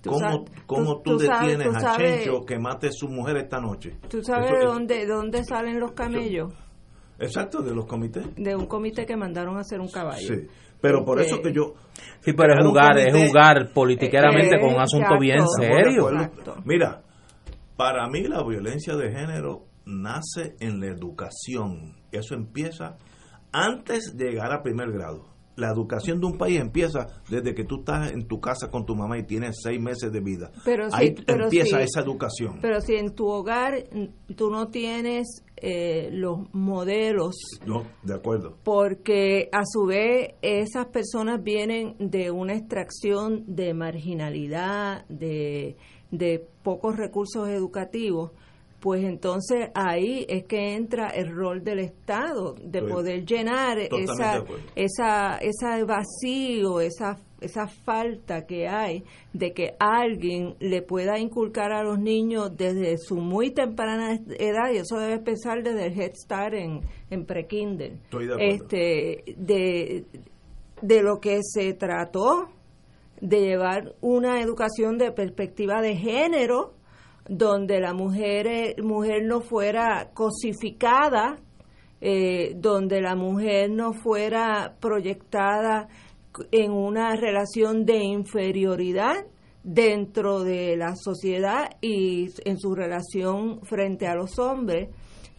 Tú 0.00 0.10
¿Cómo, 0.10 0.20
sabes- 0.20 0.50
cómo 0.64 0.96
tú- 0.98 1.02
tú, 1.02 1.18
tú 1.18 1.24
sabes- 1.26 1.58
detienes 1.58 1.76
tú 1.76 1.86
a 1.88 1.96
Chencho 1.96 2.44
que 2.46 2.58
mate 2.60 2.86
a 2.86 2.92
su 2.92 3.08
mujer 3.08 3.36
esta 3.38 3.60
noche? 3.60 3.96
¿Tú 4.08 4.22
sabes 4.22 4.52
de 4.52 4.64
dónde, 4.64 4.94
de 4.98 5.06
dónde 5.06 5.42
salen 5.42 5.80
los 5.80 5.90
camellos? 5.90 6.52
Exacto, 7.18 7.62
de 7.62 7.74
los 7.74 7.84
comités. 7.84 8.32
De 8.36 8.54
un 8.54 8.66
comité 8.66 9.04
que 9.06 9.16
mandaron 9.16 9.56
a 9.56 9.62
hacer 9.62 9.80
un 9.80 9.90
caballo. 9.90 10.20
Sí, 10.24 10.46
pero 10.80 11.04
por 11.04 11.20
eso 11.20 11.42
que 11.42 11.52
yo... 11.52 11.74
Sí, 12.20 12.32
pero 12.32 12.54
es 12.56 12.64
jugar, 12.64 12.96
es 12.96 13.26
jugar 13.28 13.72
politiqueramente 13.74 14.54
Eh, 14.54 14.60
con 14.60 14.72
un 14.72 14.80
asunto 14.80 15.18
bien 15.18 15.38
exacto. 15.40 15.62
serio. 15.76 16.10
Exacto. 16.10 16.54
Mira, 16.64 17.02
para 17.80 18.06
mí 18.10 18.24
la 18.24 18.42
violencia 18.44 18.94
de 18.94 19.10
género 19.10 19.64
nace 19.86 20.54
en 20.60 20.80
la 20.80 20.88
educación. 20.88 21.96
Eso 22.12 22.34
empieza 22.34 22.98
antes 23.52 24.14
de 24.18 24.32
llegar 24.32 24.52
a 24.52 24.62
primer 24.62 24.92
grado. 24.92 25.30
La 25.56 25.70
educación 25.70 26.20
de 26.20 26.26
un 26.26 26.36
país 26.36 26.60
empieza 26.60 27.06
desde 27.30 27.54
que 27.54 27.64
tú 27.64 27.76
estás 27.80 28.12
en 28.12 28.26
tu 28.28 28.38
casa 28.38 28.68
con 28.68 28.84
tu 28.84 28.94
mamá 28.94 29.16
y 29.16 29.22
tienes 29.24 29.60
seis 29.62 29.80
meses 29.80 30.12
de 30.12 30.20
vida. 30.20 30.50
Pero 30.62 30.88
Ahí 30.92 31.14
pero 31.26 31.44
empieza 31.44 31.80
esa 31.80 32.00
educación. 32.00 32.58
Pero 32.60 32.82
si 32.82 32.96
en 32.96 33.14
tu 33.14 33.26
hogar 33.26 33.72
mm, 33.90 34.34
tú 34.34 34.50
no 34.50 34.68
tienes 34.68 35.42
eh, 35.56 36.10
los 36.12 36.52
modelos, 36.52 37.34
No, 37.64 37.84
de 38.02 38.14
acuerdo. 38.14 38.58
porque 38.62 39.48
a 39.52 39.62
su 39.64 39.86
vez 39.86 40.34
esas 40.42 40.86
personas 40.88 41.42
vienen 41.42 41.96
de 41.98 42.30
una 42.30 42.54
extracción 42.54 43.44
de 43.46 43.72
marginalidad, 43.72 45.06
de, 45.08 45.76
de 46.10 46.46
pocos 46.62 46.96
recursos 46.96 47.48
educativos, 47.48 48.32
pues 48.80 49.04
entonces 49.04 49.68
ahí 49.74 50.24
es 50.28 50.44
que 50.44 50.74
entra 50.74 51.08
el 51.10 51.34
rol 51.34 51.62
del 51.62 51.80
Estado 51.80 52.54
de 52.54 52.78
Estoy 52.78 52.90
poder 52.90 53.26
llenar 53.26 53.78
esa, 53.78 54.42
esa, 54.74 55.36
ese 55.36 55.84
vacío, 55.84 56.80
esa, 56.80 57.18
esa 57.42 57.68
falta 57.68 58.46
que 58.46 58.68
hay 58.68 59.04
de 59.34 59.52
que 59.52 59.74
alguien 59.78 60.54
le 60.60 60.80
pueda 60.80 61.18
inculcar 61.18 61.72
a 61.72 61.82
los 61.82 61.98
niños 61.98 62.56
desde 62.56 62.96
su 62.96 63.16
muy 63.16 63.50
temprana 63.50 64.18
edad, 64.38 64.72
y 64.72 64.78
eso 64.78 64.96
debe 64.98 65.14
empezar 65.14 65.62
desde 65.62 65.86
el 65.86 66.00
Head 66.00 66.14
Start 66.14 66.54
en, 66.54 66.80
en 67.10 67.26
acuerdo. 67.26 67.98
este, 68.38 69.24
de, 69.36 70.06
de 70.80 71.02
lo 71.02 71.20
que 71.20 71.40
se 71.42 71.74
trató 71.74 72.48
de 73.20 73.40
llevar 73.40 73.94
una 74.00 74.40
educación 74.40 74.98
de 74.98 75.12
perspectiva 75.12 75.80
de 75.80 75.96
género, 75.96 76.74
donde 77.28 77.80
la 77.80 77.92
mujer, 77.92 78.46
eh, 78.46 78.76
mujer 78.82 79.24
no 79.24 79.40
fuera 79.40 80.10
cosificada, 80.14 81.38
eh, 82.00 82.54
donde 82.56 83.00
la 83.00 83.14
mujer 83.14 83.70
no 83.70 83.92
fuera 83.92 84.76
proyectada 84.80 85.88
en 86.50 86.72
una 86.72 87.14
relación 87.16 87.84
de 87.84 88.02
inferioridad 88.02 89.26
dentro 89.62 90.42
de 90.42 90.76
la 90.76 90.94
sociedad 90.96 91.76
y 91.80 92.28
en 92.44 92.58
su 92.58 92.74
relación 92.74 93.60
frente 93.62 94.06
a 94.06 94.14
los 94.14 94.38
hombres. 94.38 94.88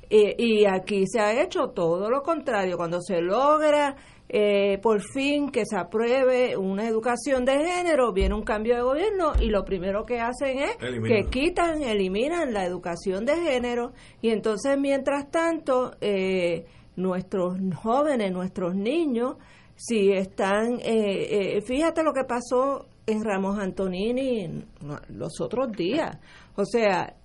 Eh, 0.09 0.35
y 0.37 0.65
aquí 0.65 1.05
se 1.07 1.19
ha 1.19 1.41
hecho 1.41 1.69
todo 1.73 2.09
lo 2.09 2.21
contrario. 2.21 2.77
Cuando 2.77 3.01
se 3.01 3.21
logra 3.21 3.95
eh, 4.33 4.77
por 4.81 5.01
fin 5.01 5.51
que 5.51 5.65
se 5.65 5.75
apruebe 5.75 6.55
una 6.55 6.87
educación 6.87 7.43
de 7.43 7.65
género, 7.65 8.13
viene 8.13 8.33
un 8.33 8.43
cambio 8.43 8.77
de 8.77 8.81
gobierno 8.81 9.33
y 9.41 9.49
lo 9.49 9.65
primero 9.65 10.05
que 10.05 10.21
hacen 10.21 10.59
es 10.59 10.77
que 10.77 11.25
quitan, 11.29 11.83
eliminan 11.83 12.53
la 12.53 12.63
educación 12.63 13.25
de 13.25 13.35
género. 13.35 13.91
Y 14.21 14.29
entonces 14.29 14.77
mientras 14.79 15.29
tanto 15.29 15.91
eh, 15.99 16.65
nuestros 16.95 17.57
jóvenes, 17.75 18.31
nuestros 18.31 18.73
niños, 18.73 19.35
si 19.75 20.13
están, 20.13 20.79
eh, 20.79 21.57
eh, 21.57 21.61
fíjate 21.61 22.01
lo 22.01 22.13
que 22.13 22.23
pasó 22.23 22.85
en 23.05 23.25
Ramos 23.25 23.59
Antonini 23.59 24.63
los 25.09 25.41
otros 25.41 25.73
días, 25.73 26.17
o 26.55 26.63
sea, 26.63 27.17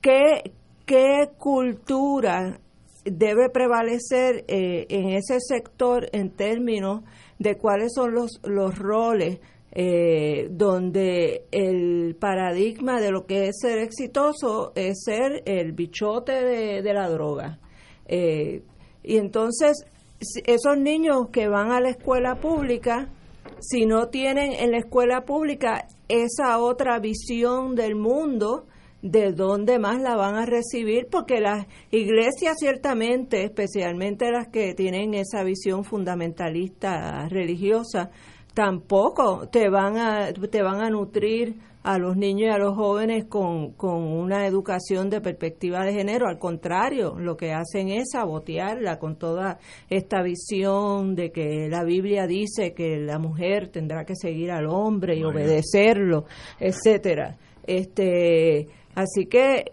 ¿qué, 0.00 0.50
qué 0.86 1.28
cultura 1.36 2.58
debe 3.12 3.50
prevalecer 3.50 4.44
eh, 4.48 4.86
en 4.88 5.10
ese 5.10 5.40
sector 5.40 6.08
en 6.12 6.30
términos 6.30 7.02
de 7.38 7.56
cuáles 7.56 7.92
son 7.94 8.14
los, 8.14 8.40
los 8.44 8.78
roles 8.78 9.38
eh, 9.72 10.48
donde 10.50 11.44
el 11.50 12.16
paradigma 12.18 13.00
de 13.00 13.10
lo 13.10 13.26
que 13.26 13.48
es 13.48 13.58
ser 13.60 13.78
exitoso 13.78 14.72
es 14.74 15.02
ser 15.04 15.42
el 15.44 15.72
bichote 15.72 16.32
de, 16.32 16.82
de 16.82 16.94
la 16.94 17.08
droga. 17.08 17.58
Eh, 18.06 18.62
y 19.04 19.16
entonces, 19.18 19.84
esos 20.46 20.78
niños 20.78 21.28
que 21.30 21.48
van 21.48 21.70
a 21.70 21.80
la 21.80 21.90
escuela 21.90 22.40
pública, 22.40 23.08
si 23.60 23.86
no 23.86 24.08
tienen 24.08 24.52
en 24.52 24.72
la 24.72 24.78
escuela 24.78 25.24
pública 25.24 25.86
esa 26.08 26.58
otra 26.58 26.98
visión 26.98 27.74
del 27.74 27.94
mundo, 27.94 28.66
de 29.02 29.32
dónde 29.32 29.78
más 29.78 30.00
la 30.00 30.16
van 30.16 30.34
a 30.34 30.46
recibir, 30.46 31.06
porque 31.10 31.40
las 31.40 31.66
iglesias 31.90 32.56
ciertamente, 32.58 33.44
especialmente 33.44 34.30
las 34.30 34.48
que 34.48 34.74
tienen 34.74 35.14
esa 35.14 35.44
visión 35.44 35.84
fundamentalista 35.84 37.28
religiosa, 37.28 38.10
tampoco 38.54 39.48
te 39.48 39.68
van 39.68 39.96
a, 39.98 40.32
te 40.32 40.62
van 40.62 40.80
a 40.80 40.90
nutrir 40.90 41.56
a 41.84 41.96
los 41.96 42.16
niños 42.16 42.48
y 42.48 42.50
a 42.50 42.58
los 42.58 42.74
jóvenes 42.74 43.26
con, 43.26 43.72
con 43.72 44.02
una 44.02 44.46
educación 44.46 45.08
de 45.08 45.20
perspectiva 45.20 45.84
de 45.84 45.94
género. 45.94 46.26
Al 46.26 46.38
contrario, 46.38 47.14
lo 47.18 47.36
que 47.36 47.52
hacen 47.52 47.88
es 47.88 48.10
sabotearla 48.12 48.98
con 48.98 49.16
toda 49.16 49.58
esta 49.88 50.22
visión 50.22 51.14
de 51.14 51.30
que 51.30 51.68
la 51.70 51.84
Biblia 51.84 52.26
dice 52.26 52.74
que 52.74 52.98
la 52.98 53.18
mujer 53.18 53.68
tendrá 53.68 54.04
que 54.04 54.16
seguir 54.16 54.50
al 54.50 54.66
hombre 54.66 55.16
y 55.16 55.22
obedecerlo, 55.22 56.24
etcétera. 56.58 57.36
Este, 57.64 58.66
así 58.98 59.26
que, 59.26 59.72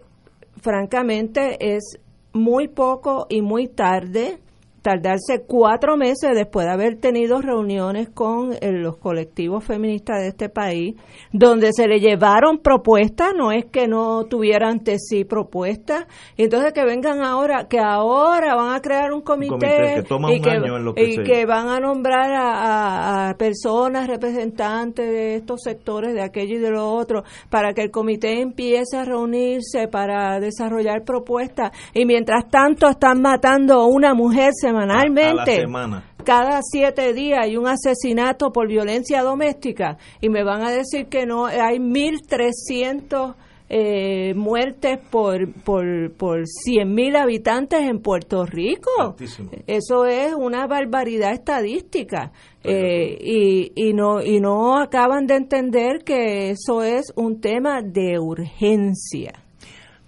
francamente, 0.62 1.74
es 1.74 1.98
muy 2.32 2.68
poco 2.68 3.26
y 3.28 3.42
muy 3.42 3.66
tarde 3.66 4.38
tardarse 4.86 5.42
cuatro 5.48 5.96
meses 5.96 6.30
después 6.36 6.64
de 6.64 6.72
haber 6.72 7.00
tenido 7.00 7.40
reuniones 7.40 8.08
con 8.08 8.52
eh, 8.52 8.70
los 8.70 8.98
colectivos 8.98 9.64
feministas 9.64 10.20
de 10.20 10.28
este 10.28 10.48
país, 10.48 10.94
donde 11.32 11.72
se 11.72 11.88
le 11.88 11.98
llevaron 11.98 12.58
propuestas, 12.58 13.32
no 13.36 13.50
es 13.50 13.64
que 13.64 13.88
no 13.88 14.26
tuvieran 14.26 14.66
ante 14.78 14.98
sí 15.00 15.24
propuestas, 15.24 16.06
y 16.36 16.44
entonces 16.44 16.72
que 16.72 16.84
vengan 16.84 17.20
ahora, 17.22 17.66
que 17.68 17.80
ahora 17.80 18.54
van 18.54 18.74
a 18.74 18.80
crear 18.80 19.12
un 19.12 19.22
comité, 19.22 19.48
comité 19.50 19.94
que 19.96 20.02
toma 20.04 20.32
y, 20.32 20.36
un 20.36 20.42
que, 20.42 20.50
año 20.50 20.76
en 20.76 20.84
lo 20.84 20.94
que 20.94 21.02
y 21.04 21.14
se- 21.16 21.22
que 21.24 21.46
van 21.46 21.68
a 21.68 21.80
nombrar 21.80 22.30
a, 22.32 22.50
a- 22.52 23.30
a 23.30 23.34
personas 23.36 24.06
representantes 24.06 25.08
de 25.10 25.34
estos 25.36 25.62
sectores, 25.64 26.14
de 26.14 26.22
aquello 26.22 26.56
y 26.56 26.60
de 26.60 26.70
lo 26.70 26.88
otro, 26.92 27.24
para 27.50 27.72
que 27.74 27.82
el 27.82 27.90
comité 27.90 28.40
empiece 28.40 28.96
a 28.96 29.04
reunirse 29.04 29.88
para 29.88 30.38
desarrollar 30.38 31.02
propuestas, 31.04 31.72
y 31.92 32.04
mientras 32.04 32.48
tanto 32.48 32.86
están 32.88 33.20
matando 33.20 33.80
a 33.80 33.86
una 33.86 34.14
mujer 34.14 34.50
semanalmente. 34.80 35.30
A 35.30 35.34
la 35.34 35.44
semana. 35.44 36.02
Cada 36.24 36.60
siete 36.62 37.12
días 37.12 37.40
hay 37.42 37.56
un 37.56 37.68
asesinato 37.68 38.50
por 38.50 38.68
violencia 38.68 39.22
doméstica 39.22 39.96
y 40.20 40.28
me 40.28 40.42
van 40.42 40.62
a 40.62 40.70
decir 40.70 41.06
que 41.06 41.24
no 41.24 41.46
hay 41.46 41.78
1.300 41.78 43.34
eh, 43.68 44.34
muertes 44.34 44.98
por, 45.10 45.52
por, 45.62 46.12
por 46.16 46.40
100.000 46.40 47.16
habitantes 47.16 47.80
en 47.80 48.00
Puerto 48.00 48.44
Rico. 48.44 48.90
Altísimo. 48.98 49.50
Eso 49.66 50.04
es 50.06 50.34
una 50.34 50.66
barbaridad 50.66 51.32
estadística 51.32 52.32
eh, 52.62 53.16
y, 53.20 53.72
y 53.74 53.92
no 53.92 54.22
y 54.22 54.40
no 54.40 54.78
acaban 54.78 55.26
de 55.26 55.36
entender 55.36 56.04
que 56.04 56.50
eso 56.50 56.82
es 56.82 57.12
un 57.16 57.40
tema 57.40 57.82
de 57.82 58.18
urgencia. 58.18 59.32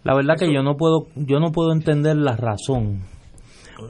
La 0.04 0.14
verdad 0.14 0.36
que 0.38 0.52
yo 0.52 0.62
no 0.62 0.76
puedo 0.76 1.06
yo 1.14 1.38
no 1.40 1.50
puedo 1.52 1.72
entender 1.72 2.16
la 2.16 2.36
razón 2.36 3.02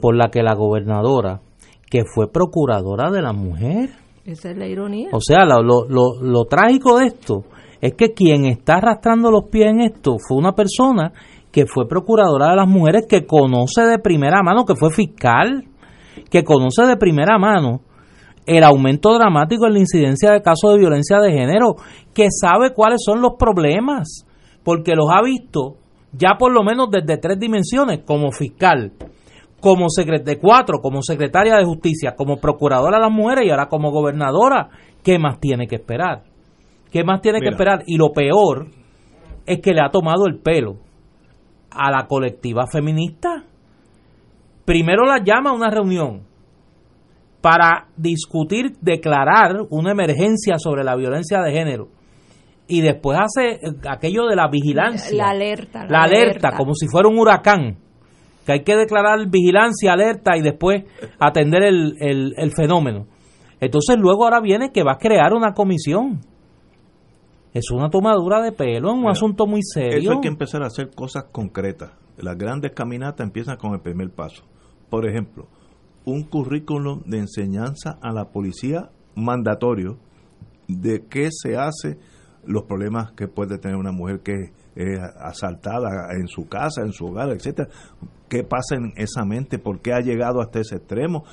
por 0.01 0.15
la 0.15 0.29
que 0.29 0.43
la 0.43 0.55
gobernadora 0.55 1.41
que 1.89 2.03
fue 2.13 2.31
procuradora 2.31 3.09
de 3.11 3.21
la 3.21 3.33
mujer 3.33 3.89
Esa 4.25 4.51
es 4.51 4.57
la 4.57 4.67
ironía. 4.67 5.09
o 5.11 5.19
sea 5.21 5.45
lo, 5.45 5.61
lo, 5.63 5.85
lo, 5.89 6.21
lo 6.21 6.45
trágico 6.45 6.97
de 6.99 7.07
esto 7.07 7.43
es 7.81 7.93
que 7.93 8.13
quien 8.13 8.45
está 8.45 8.75
arrastrando 8.75 9.31
los 9.31 9.49
pies 9.49 9.67
en 9.67 9.81
esto 9.81 10.17
fue 10.19 10.37
una 10.37 10.53
persona 10.53 11.11
que 11.51 11.65
fue 11.65 11.87
procuradora 11.87 12.49
de 12.49 12.57
las 12.57 12.67
mujeres 12.67 13.05
que 13.07 13.25
conoce 13.25 13.81
de 13.83 13.99
primera 13.99 14.43
mano 14.43 14.65
que 14.65 14.75
fue 14.75 14.91
fiscal 14.91 15.65
que 16.29 16.43
conoce 16.43 16.85
de 16.85 16.97
primera 16.97 17.37
mano 17.37 17.81
el 18.49 18.63
aumento 18.63 19.13
dramático 19.13 19.67
en 19.67 19.73
la 19.73 19.79
incidencia 19.79 20.31
de 20.31 20.41
casos 20.41 20.73
de 20.73 20.79
violencia 20.79 21.19
de 21.19 21.31
género, 21.31 21.75
que 22.15 22.29
sabe 22.31 22.73
cuáles 22.73 22.99
son 23.05 23.21
los 23.21 23.33
problemas, 23.37 24.25
porque 24.63 24.95
los 24.95 25.07
ha 25.11 25.21
visto 25.21 25.75
ya 26.13 26.29
por 26.39 26.51
lo 26.51 26.63
menos 26.63 26.89
desde 26.89 27.17
tres 27.17 27.39
dimensiones, 27.39 27.99
como 28.03 28.31
fiscal, 28.31 28.91
como 29.59 29.87
de 29.97 30.39
cuatro, 30.39 30.79
como 30.81 31.01
secretaria 31.01 31.55
de 31.55 31.65
justicia, 31.65 32.15
como 32.15 32.37
procuradora 32.37 32.97
de 32.97 33.03
las 33.03 33.11
mujeres 33.11 33.45
y 33.45 33.49
ahora 33.49 33.67
como 33.67 33.91
gobernadora, 33.91 34.69
¿qué 35.03 35.19
más 35.19 35.39
tiene 35.39 35.67
que 35.67 35.75
esperar? 35.75 36.23
¿Qué 36.91 37.03
más 37.03 37.21
tiene 37.21 37.39
que 37.39 37.49
esperar? 37.49 37.83
Y 37.85 37.97
lo 37.97 38.11
peor 38.11 38.67
es 39.45 39.59
que 39.61 39.73
le 39.73 39.81
ha 39.81 39.89
tomado 39.89 40.25
el 40.27 40.39
pelo 40.39 40.77
a 41.71 41.91
la 41.91 42.07
colectiva 42.07 42.65
feminista. 42.67 43.43
Primero 44.65 45.05
la 45.05 45.23
llama 45.23 45.51
a 45.51 45.53
una 45.53 45.69
reunión 45.69 46.23
para 47.41 47.87
discutir, 47.95 48.73
declarar 48.81 49.55
una 49.69 49.91
emergencia 49.91 50.55
sobre 50.57 50.83
la 50.83 50.95
violencia 50.95 51.41
de 51.41 51.51
género. 51.51 51.87
Y 52.67 52.81
después 52.81 53.17
hace 53.19 53.59
aquello 53.89 54.27
de 54.27 54.35
la 54.35 54.47
vigilancia. 54.47 55.17
La 55.17 55.29
alerta. 55.29 55.85
La, 55.87 56.03
alerta, 56.03 56.51
como 56.55 56.75
si 56.75 56.87
fuera 56.87 57.09
un 57.09 57.17
huracán. 57.17 57.77
Que 58.49 58.53
hay 58.53 58.63
que 58.63 58.75
declarar 58.75 59.29
vigilancia, 59.29 59.93
alerta 59.93 60.35
y 60.35 60.41
después 60.41 60.85
atender 61.19 61.61
el, 61.61 61.93
el 61.99 62.51
fenómeno. 62.51 63.05
Entonces 63.59 63.95
luego 63.99 64.23
ahora 64.23 64.39
viene 64.41 64.71
que 64.71 64.81
va 64.81 64.93
a 64.93 64.97
crear 64.97 65.33
una 65.33 65.53
comisión 65.53 66.21
es 67.53 67.71
una 67.71 67.89
tomadura 67.89 68.41
de 68.41 68.51
pelo, 68.51 68.93
un 68.93 69.07
asunto 69.07 69.47
muy 69.47 69.61
serio. 69.63 69.99
Eso 69.99 70.11
hay 70.13 70.21
que 70.21 70.27
empezar 70.27 70.63
a 70.63 70.67
hacer 70.67 70.91
cosas 70.91 71.25
concretas. 71.31 71.91
Las 72.17 72.37
grandes 72.37 72.71
caminatas 72.73 73.25
empiezan 73.25 73.57
con 73.57 73.73
el 73.73 73.81
primer 73.81 74.11
paso. 74.11 74.43
Por 74.89 75.07
ejemplo, 75.07 75.47
un 76.05 76.23
currículum 76.23 77.01
de 77.05 77.19
enseñanza 77.19 77.97
a 78.01 78.11
la 78.11 78.25
policía 78.25 78.89
mandatorio 79.15 79.97
de 80.67 81.05
qué 81.09 81.29
se 81.31 81.57
hace, 81.57 81.97
los 82.45 82.63
problemas 82.63 83.11
que 83.13 83.27
puede 83.27 83.57
tener 83.57 83.77
una 83.77 83.91
mujer 83.91 84.21
que 84.21 84.51
es 84.79 84.99
asaltada 85.19 86.13
en 86.13 86.27
su 86.27 86.47
casa, 86.47 86.81
en 86.81 86.93
su 86.93 87.07
hogar, 87.07 87.29
etcétera. 87.31 87.69
¿Qué 88.29 88.43
pasa 88.43 88.75
en 88.75 88.93
esa 88.95 89.25
mente? 89.25 89.59
¿Por 89.59 89.81
qué 89.81 89.93
ha 89.93 89.99
llegado 89.99 90.41
hasta 90.41 90.59
ese 90.59 90.77
extremo? 90.77 91.23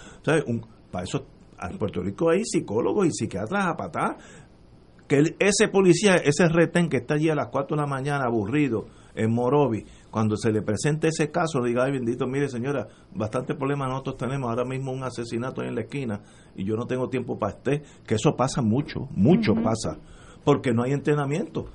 para 0.91 1.05
eso 1.05 1.27
en 1.61 1.79
Puerto 1.79 2.03
Rico 2.03 2.31
hay 2.31 2.45
psicólogos 2.45 3.07
y 3.07 3.11
psiquiatras 3.13 3.67
a 3.67 3.77
patar 3.77 4.17
que 5.09 5.37
ese 5.39 5.69
policía, 5.69 6.17
ese 6.17 6.49
retén 6.49 6.89
que 6.89 6.99
está 6.99 7.15
allí 7.15 7.29
a 7.29 7.35
las 7.35 7.49
4 7.49 7.77
de 7.77 7.83
la 7.83 7.87
mañana 7.87 8.25
aburrido 8.25 8.87
en 9.15 9.33
Morovi, 9.33 9.85
cuando 10.11 10.37
se 10.37 10.53
le 10.53 10.63
presente 10.63 11.09
ese 11.09 11.31
caso, 11.31 11.63
diga, 11.63 11.85
ay 11.85 11.93
bendito, 11.93 12.27
mire 12.27 12.49
señora, 12.49 12.89
bastante 13.15 13.55
problema 13.55 13.87
nosotros 13.87 14.17
tenemos 14.17 14.51
ahora 14.51 14.65
mismo 14.65 14.93
un 14.93 15.05
asesinato 15.05 15.63
en 15.63 15.75
la 15.75 15.83
esquina 15.83 16.21
y 16.55 16.65
yo 16.65 16.75
no 16.77 16.87
tengo 16.87 17.09
tiempo 17.09 17.39
para 17.39 17.55
usted, 17.55 17.83
que 18.07 18.17
eso 18.17 18.35
pasa 18.37 18.63
mucho, 18.63 19.09
mucho 19.13 19.55
pasa, 19.55 19.99
porque 20.45 20.73
no 20.73 20.83
hay 20.83 20.93
entrenamiento. 20.93 21.67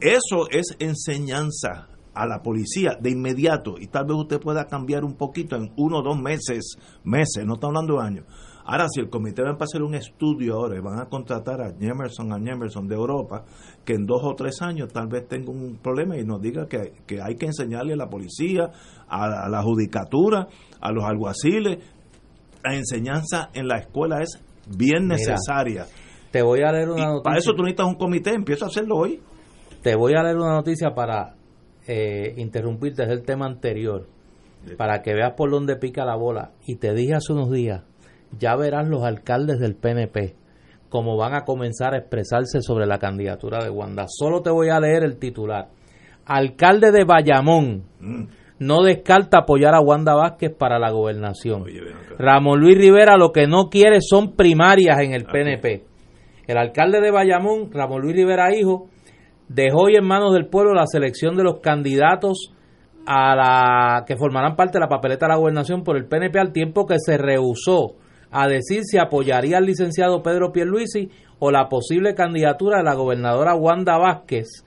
Eso 0.00 0.48
es 0.50 0.76
enseñanza 0.78 1.88
a 2.14 2.26
la 2.26 2.42
policía 2.42 2.96
de 3.00 3.10
inmediato 3.10 3.74
y 3.78 3.86
tal 3.86 4.06
vez 4.06 4.16
usted 4.16 4.40
pueda 4.40 4.66
cambiar 4.66 5.04
un 5.04 5.14
poquito 5.14 5.56
en 5.56 5.72
uno 5.76 5.98
o 5.98 6.02
dos 6.02 6.20
meses, 6.20 6.76
meses, 7.04 7.44
no 7.44 7.54
está 7.54 7.68
hablando 7.68 7.94
de 7.94 8.02
años 8.02 8.24
Ahora, 8.70 8.86
si 8.90 9.00
el 9.00 9.08
comité 9.08 9.42
va 9.42 9.52
a 9.52 9.64
hacer 9.64 9.82
un 9.82 9.94
estudio 9.94 10.56
ahora 10.56 10.76
y 10.76 10.80
van 10.80 11.00
a 11.00 11.06
contratar 11.06 11.62
a 11.62 11.72
Jemerson, 11.72 12.34
a 12.34 12.38
Jemerson 12.38 12.86
de 12.86 12.96
Europa, 12.96 13.46
que 13.82 13.94
en 13.94 14.04
dos 14.04 14.20
o 14.22 14.34
tres 14.34 14.60
años 14.60 14.92
tal 14.92 15.08
vez 15.08 15.26
tenga 15.26 15.50
un 15.50 15.78
problema 15.78 16.18
y 16.18 16.24
nos 16.24 16.38
diga 16.42 16.66
que, 16.66 16.92
hay 17.18 17.36
que 17.36 17.46
enseñarle 17.46 17.94
a 17.94 17.96
la 17.96 18.10
policía, 18.10 18.70
a 19.08 19.48
la, 19.48 19.62
judicatura, 19.62 20.48
a 20.82 20.92
los 20.92 21.02
alguaciles, 21.02 21.78
la 22.62 22.74
enseñanza 22.74 23.48
en 23.54 23.68
la 23.68 23.78
escuela 23.78 24.20
es 24.20 24.38
bien 24.76 25.08
necesaria. 25.08 25.86
te 26.30 26.42
voy 26.42 26.60
a 26.60 26.70
leer 26.70 26.90
una 26.90 27.06
noticia. 27.06 27.22
Para 27.22 27.38
eso 27.38 27.54
tú 27.54 27.62
necesitas 27.62 27.86
un 27.86 27.94
comité, 27.94 28.34
empieza 28.34 28.66
a 28.66 28.68
hacerlo 28.68 28.96
hoy. 28.96 29.18
Te 29.88 29.96
voy 29.96 30.12
a 30.12 30.22
leer 30.22 30.36
una 30.36 30.52
noticia 30.52 30.90
para 30.90 31.34
eh, 31.86 32.34
interrumpirte, 32.36 33.04
es 33.04 33.08
el 33.08 33.22
tema 33.22 33.46
anterior, 33.46 34.06
para 34.76 35.00
que 35.00 35.14
veas 35.14 35.32
por 35.32 35.50
dónde 35.50 35.76
pica 35.76 36.04
la 36.04 36.14
bola. 36.14 36.50
Y 36.66 36.76
te 36.76 36.92
dije 36.92 37.14
hace 37.14 37.32
unos 37.32 37.50
días 37.50 37.84
ya 38.38 38.54
verán 38.54 38.90
los 38.90 39.02
alcaldes 39.02 39.58
del 39.58 39.76
PNP 39.76 40.36
cómo 40.90 41.16
van 41.16 41.32
a 41.32 41.46
comenzar 41.46 41.94
a 41.94 42.00
expresarse 42.00 42.60
sobre 42.60 42.84
la 42.84 42.98
candidatura 42.98 43.64
de 43.64 43.70
Wanda. 43.70 44.04
Solo 44.08 44.42
te 44.42 44.50
voy 44.50 44.68
a 44.68 44.78
leer 44.78 45.04
el 45.04 45.16
titular. 45.16 45.68
Alcalde 46.26 46.90
de 46.92 47.04
Bayamón 47.04 47.84
mm. 47.98 48.24
no 48.58 48.82
descarta 48.82 49.38
apoyar 49.38 49.74
a 49.74 49.80
Wanda 49.80 50.12
Vázquez 50.14 50.54
para 50.54 50.78
la 50.78 50.90
gobernación. 50.90 51.64
Ramón 52.18 52.60
Luis 52.60 52.76
Rivera 52.76 53.16
lo 53.16 53.32
que 53.32 53.46
no 53.46 53.70
quiere 53.70 54.02
son 54.02 54.36
primarias 54.36 54.98
en 55.00 55.14
el 55.14 55.24
PNP. 55.24 55.86
El 56.46 56.58
alcalde 56.58 57.00
de 57.00 57.10
Bayamón, 57.10 57.72
Ramón 57.72 58.02
Luis 58.02 58.16
Rivera 58.16 58.54
Hijo, 58.54 58.90
dejó 59.48 59.82
hoy 59.82 59.96
en 59.96 60.06
manos 60.06 60.32
del 60.32 60.46
pueblo 60.46 60.74
la 60.74 60.86
selección 60.86 61.36
de 61.36 61.44
los 61.44 61.60
candidatos 61.60 62.52
a 63.06 63.34
la 63.34 64.04
que 64.06 64.16
formarán 64.16 64.54
parte 64.54 64.74
de 64.74 64.80
la 64.80 64.88
papeleta 64.88 65.26
de 65.26 65.32
la 65.32 65.38
gobernación 65.38 65.82
por 65.82 65.96
el 65.96 66.06
PNP 66.06 66.38
al 66.38 66.52
tiempo 66.52 66.86
que 66.86 66.96
se 66.98 67.16
rehusó 67.16 67.94
a 68.30 68.46
decir 68.46 68.82
si 68.84 68.98
apoyaría 68.98 69.56
al 69.56 69.64
licenciado 69.64 70.22
Pedro 70.22 70.52
Pierluisi 70.52 71.10
o 71.38 71.50
la 71.50 71.68
posible 71.68 72.14
candidatura 72.14 72.78
de 72.78 72.84
la 72.84 72.94
gobernadora 72.94 73.54
Wanda 73.54 73.96
Vázquez 73.96 74.64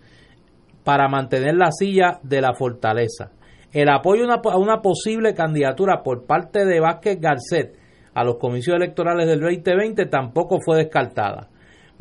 para 0.83 1.07
mantener 1.07 1.55
la 1.55 1.71
silla 1.71 2.19
de 2.23 2.41
la 2.41 2.53
fortaleza. 2.55 3.31
El 3.71 3.89
apoyo 3.89 4.25
a 4.29 4.57
una 4.57 4.81
posible 4.81 5.35
candidatura 5.35 6.01
por 6.03 6.25
parte 6.25 6.65
de 6.65 6.79
Vázquez 6.79 7.19
Garcet 7.21 7.77
a 8.13 8.23
los 8.23 8.37
comicios 8.37 8.75
electorales 8.75 9.27
del 9.27 9.39
2020 9.39 10.07
tampoco 10.07 10.57
fue 10.65 10.77
descartada. 10.77 11.50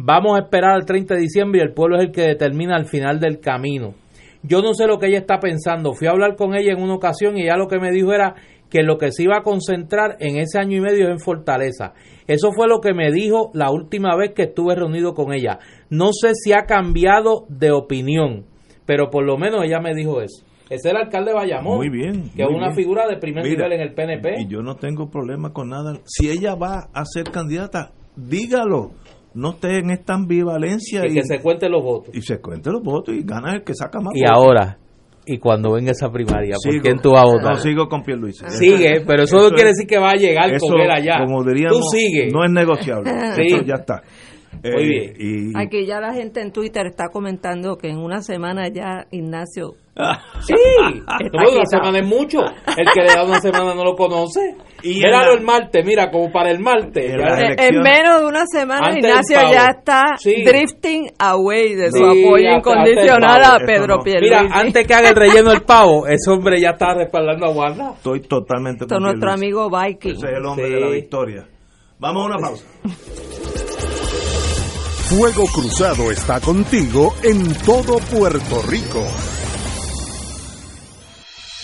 Vamos 0.03 0.39
a 0.39 0.45
esperar 0.45 0.71
al 0.73 0.87
30 0.87 1.15
de 1.15 1.21
diciembre 1.21 1.61
y 1.61 1.63
el 1.63 1.75
pueblo 1.75 1.97
es 1.97 2.05
el 2.05 2.11
que 2.11 2.23
determina 2.23 2.75
al 2.75 2.87
final 2.87 3.21
del 3.21 3.39
camino. 3.39 3.95
Yo 4.43 4.63
no 4.63 4.73
sé 4.73 4.87
lo 4.87 4.99
que 4.99 5.09
ella 5.09 5.19
está 5.19 5.41
pensando. 5.41 5.93
Fui 5.93 6.07
a 6.07 6.13
hablar 6.13 6.37
con 6.37 6.55
ella 6.55 6.73
en 6.73 6.83
una 6.83 6.95
ocasión 6.95 7.37
y 7.37 7.43
ella 7.43 7.59
lo 7.59 7.69
que 7.69 7.79
me 7.79 7.91
dijo 7.91 8.11
era 8.15 8.35
que 8.71 8.83
lo 8.83 8.97
que 8.97 9.13
se 9.13 9.25
iba 9.25 9.37
a 9.37 9.43
concentrar 9.43 10.17
en 10.21 10.39
ese 10.39 10.59
año 10.59 10.79
y 10.79 10.81
medio 10.81 11.05
es 11.05 11.11
en 11.11 11.19
Fortaleza. 11.19 11.93
Eso 12.27 12.51
fue 12.53 12.67
lo 12.67 12.81
que 12.81 12.95
me 12.95 13.13
dijo 13.13 13.51
la 13.53 13.71
última 13.71 14.17
vez 14.17 14.33
que 14.35 14.45
estuve 14.45 14.75
reunido 14.75 15.13
con 15.13 15.35
ella. 15.35 15.59
No 15.91 16.13
sé 16.15 16.31
si 16.35 16.55
ha 16.55 16.65
cambiado 16.65 17.45
de 17.51 17.71
opinión, 17.71 18.47
pero 18.87 19.11
por 19.11 19.27
lo 19.27 19.37
menos 19.37 19.65
ella 19.65 19.81
me 19.81 19.95
dijo 19.95 20.23
eso. 20.23 20.47
Es 20.71 20.83
el 20.87 20.97
alcalde 20.97 21.33
de 21.33 21.37
Bayamón. 21.37 21.77
Muy 21.77 21.91
bien. 21.91 22.31
Que 22.35 22.45
es 22.45 22.49
una 22.49 22.73
figura 22.73 23.07
de 23.07 23.19
primer 23.19 23.45
nivel 23.45 23.73
en 23.73 23.81
el 23.83 23.93
PNP. 23.93 24.41
Y 24.41 24.49
yo 24.49 24.63
no 24.63 24.77
tengo 24.77 25.11
problema 25.11 25.53
con 25.53 25.69
nada. 25.69 25.99
Si 26.07 26.31
ella 26.31 26.55
va 26.55 26.89
a 26.95 27.05
ser 27.05 27.25
candidata, 27.25 27.93
dígalo 28.17 28.93
no 29.35 29.51
esté 29.51 29.79
en 29.79 29.91
esta 29.91 30.15
ambivalencia. 30.15 31.07
Y, 31.07 31.15
que 31.15 31.23
se 31.23 31.41
cuente 31.41 31.69
los 31.69 31.83
votos. 31.83 32.15
Y 32.15 32.23
se 32.23 32.41
cuente 32.41 32.71
los 32.71 32.83
votos 32.83 33.15
y 33.15 33.23
gana 33.23 33.55
el 33.55 33.63
que 33.63 33.75
saca 33.75 34.01
más 34.01 34.13
Y 34.15 34.23
ahora, 34.25 34.79
y 35.27 35.39
cuando 35.39 35.73
venga 35.73 35.93
esa 35.93 36.11
primaria, 36.11 36.57
¿por 36.63 36.83
quién 36.83 36.99
tú 36.99 37.13
vas 37.13 37.23
a 37.23 37.27
votar? 37.27 37.55
No, 37.55 37.61
sigo 37.61 37.89
con 37.89 38.03
Pierluisi. 38.03 38.45
Sigue, 38.49 39.03
pero 39.07 39.25
eso, 39.25 39.37
no 39.37 39.51
quiere 39.51 39.71
decir 39.71 39.87
que 39.87 39.99
va 39.99 40.11
a 40.11 40.17
llegar 40.17 40.51
con 40.59 40.81
él 40.81 40.91
allá. 40.91 41.25
Como 41.25 41.45
diríamos, 41.45 41.79
tú 41.79 41.97
sigue. 41.97 42.29
No 42.33 42.45
es 42.45 42.51
negociable. 42.51 43.11
sí. 43.37 43.65
ya 43.67 43.75
está. 43.75 44.03
Muy 44.63 44.89
bien. 44.89 45.15
Eh, 45.19 45.53
Aquí 45.57 45.87
ya 45.87 46.01
la 46.01 46.13
gente 46.13 46.41
en 46.41 46.53
Twitter 46.53 46.87
está 46.87 47.09
comentando 47.13 47.77
que 47.77 47.89
en 47.89 47.99
una 47.99 48.23
semana 48.23 48.69
ya 48.69 49.07
Ignacio. 49.11 49.75
sí, 50.41 50.55
una 51.33 51.67
semana 51.67 51.99
es 51.99 52.07
mucho. 52.07 52.41
El 52.77 52.87
que 52.93 53.01
le 53.03 53.15
da 53.15 53.25
una 53.25 53.41
semana 53.41 53.75
no 53.75 53.85
lo 53.85 53.95
conoce. 53.95 54.57
Y 54.83 54.95
Míralo 54.95 55.35
el 55.35 55.43
martes, 55.43 55.85
mira, 55.85 56.11
como 56.11 56.31
para 56.31 56.51
el 56.51 56.61
martes. 56.61 57.05
En, 57.05 57.81
menos 57.81 58.21
de 58.21 58.27
una 58.27 58.45
semana 58.47 58.93
Ignacio 58.97 59.37
ya 59.51 59.67
está 59.79 60.17
drifting 60.25 61.11
away 61.19 61.75
de 61.75 61.91
su 61.91 62.05
apoyo 62.05 62.57
incondicional 62.57 63.43
a 63.45 63.59
Pedro 63.65 64.01
Pierluisi. 64.01 64.35
Mira, 64.35 64.49
antes 64.53 64.87
que 64.87 64.95
haga 64.95 65.11
el 65.11 65.17
relleno 65.17 65.51
del 65.51 65.63
pavo, 65.63 66.07
ese 66.07 66.31
hombre 66.31 66.61
ya 66.61 66.71
está 66.71 66.95
respaldando 66.95 67.47
a 67.47 67.51
Wanda. 67.51 67.93
Estoy 67.97 68.21
totalmente 68.21 68.85
Esto 68.85 68.99
nuestro 69.01 69.33
amigo 69.33 69.69
Viking. 69.71 70.17
Ese 70.17 70.27
es 70.27 70.33
el 70.37 70.45
hombre 70.45 70.71
de 70.71 70.81
la 70.81 70.89
victoria. 70.89 71.47
Vamos 71.99 72.23
a 72.23 72.27
una 72.27 72.39
pausa. 72.39 72.65
Fuego 75.11 75.45
Cruzado 75.53 76.11
está 76.13 76.41
contigo 76.41 77.15
en 77.25 77.53
todo 77.67 77.99
Puerto 77.99 78.63
Rico. 78.69 79.05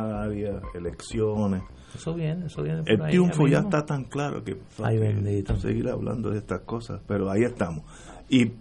Al 0.00 0.30
primaria, 0.30 0.60
elecciones. 0.74 1.62
Eso 1.94 2.14
viene, 2.14 2.46
eso 2.46 2.62
viene. 2.62 2.82
por 2.82 2.90
El 2.92 3.02
ahí, 3.02 3.10
triunfo 3.10 3.48
ya 3.48 3.58
está 3.58 3.84
tan 3.84 4.04
claro 4.04 4.44
que 4.44 4.56
Ay, 4.82 4.98
bendito. 4.98 5.56
seguir 5.56 5.88
hablando 5.88 6.30
de 6.30 6.38
estas 6.38 6.60
cosas, 6.60 7.00
pero 7.06 7.30
ahí 7.30 7.42
estamos. 7.42 7.84
Y 8.28 8.52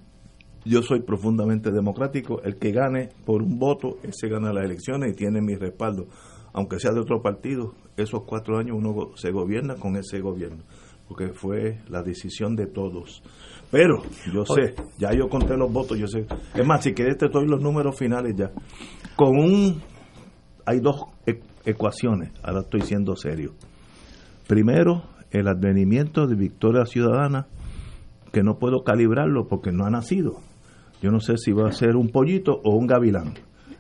yo 0.66 0.82
soy 0.82 1.02
profundamente 1.02 1.72
democrático, 1.72 2.42
el 2.44 2.58
que 2.58 2.72
gane 2.72 3.10
por 3.26 3.42
un 3.42 3.60
voto, 3.60 3.98
ese 4.04 4.28
gana 4.30 4.52
las 4.52 4.66
elecciones 4.66 5.14
y 5.14 5.16
tiene 5.16 5.42
mi 5.42 5.56
respaldo. 5.56 6.08
Aunque 6.54 6.80
sea 6.80 6.92
de 6.92 7.00
otro 7.00 7.22
partido, 7.22 7.76
esos 7.96 8.24
cuatro 8.26 8.58
años 8.58 8.76
uno 8.78 9.12
se 9.16 9.32
gobierna 9.32 9.76
con 9.76 9.96
ese 9.96 10.20
gobierno, 10.20 10.64
porque 11.08 11.30
fue 11.34 11.80
la 11.88 12.02
decisión 12.02 12.56
de 12.56 12.66
todos. 12.66 13.22
Pero 13.72 14.02
yo 14.34 14.44
sé, 14.46 14.74
ya 14.98 15.12
yo 15.14 15.30
conté 15.30 15.56
los 15.56 15.72
votos, 15.72 15.98
yo 16.00 16.08
sé. 16.08 16.26
Es 16.56 16.66
más, 16.66 16.84
si 16.84 16.94
quieres 16.94 17.18
te 17.18 17.28
doy 17.30 17.46
los 17.48 17.62
números 17.62 17.96
finales 17.98 18.34
ya. 18.36 18.52
Con 19.16 19.38
un... 19.38 19.82
Hay 20.70 20.82
dos 20.82 21.06
e- 21.26 21.42
ecuaciones, 21.66 22.32
ahora 22.44 22.60
estoy 22.60 22.82
siendo 22.82 23.16
serio. 23.16 23.54
Primero, 24.48 25.02
el 25.32 25.48
advenimiento 25.48 26.28
de 26.28 26.36
Victoria 26.36 26.86
Ciudadana, 26.86 27.48
que 28.32 28.44
no 28.44 28.60
puedo 28.60 28.84
calibrarlo 28.84 29.48
porque 29.48 29.72
no 29.72 29.88
ha 29.88 29.90
nacido. 29.90 30.42
Yo 31.02 31.10
no 31.10 31.22
sé 31.22 31.38
si 31.38 31.54
va 31.54 31.70
a 31.70 31.72
ser 31.72 31.96
un 31.96 32.10
pollito 32.10 32.62
o 32.64 32.76
un 32.76 32.86
gavilán. 32.86 33.34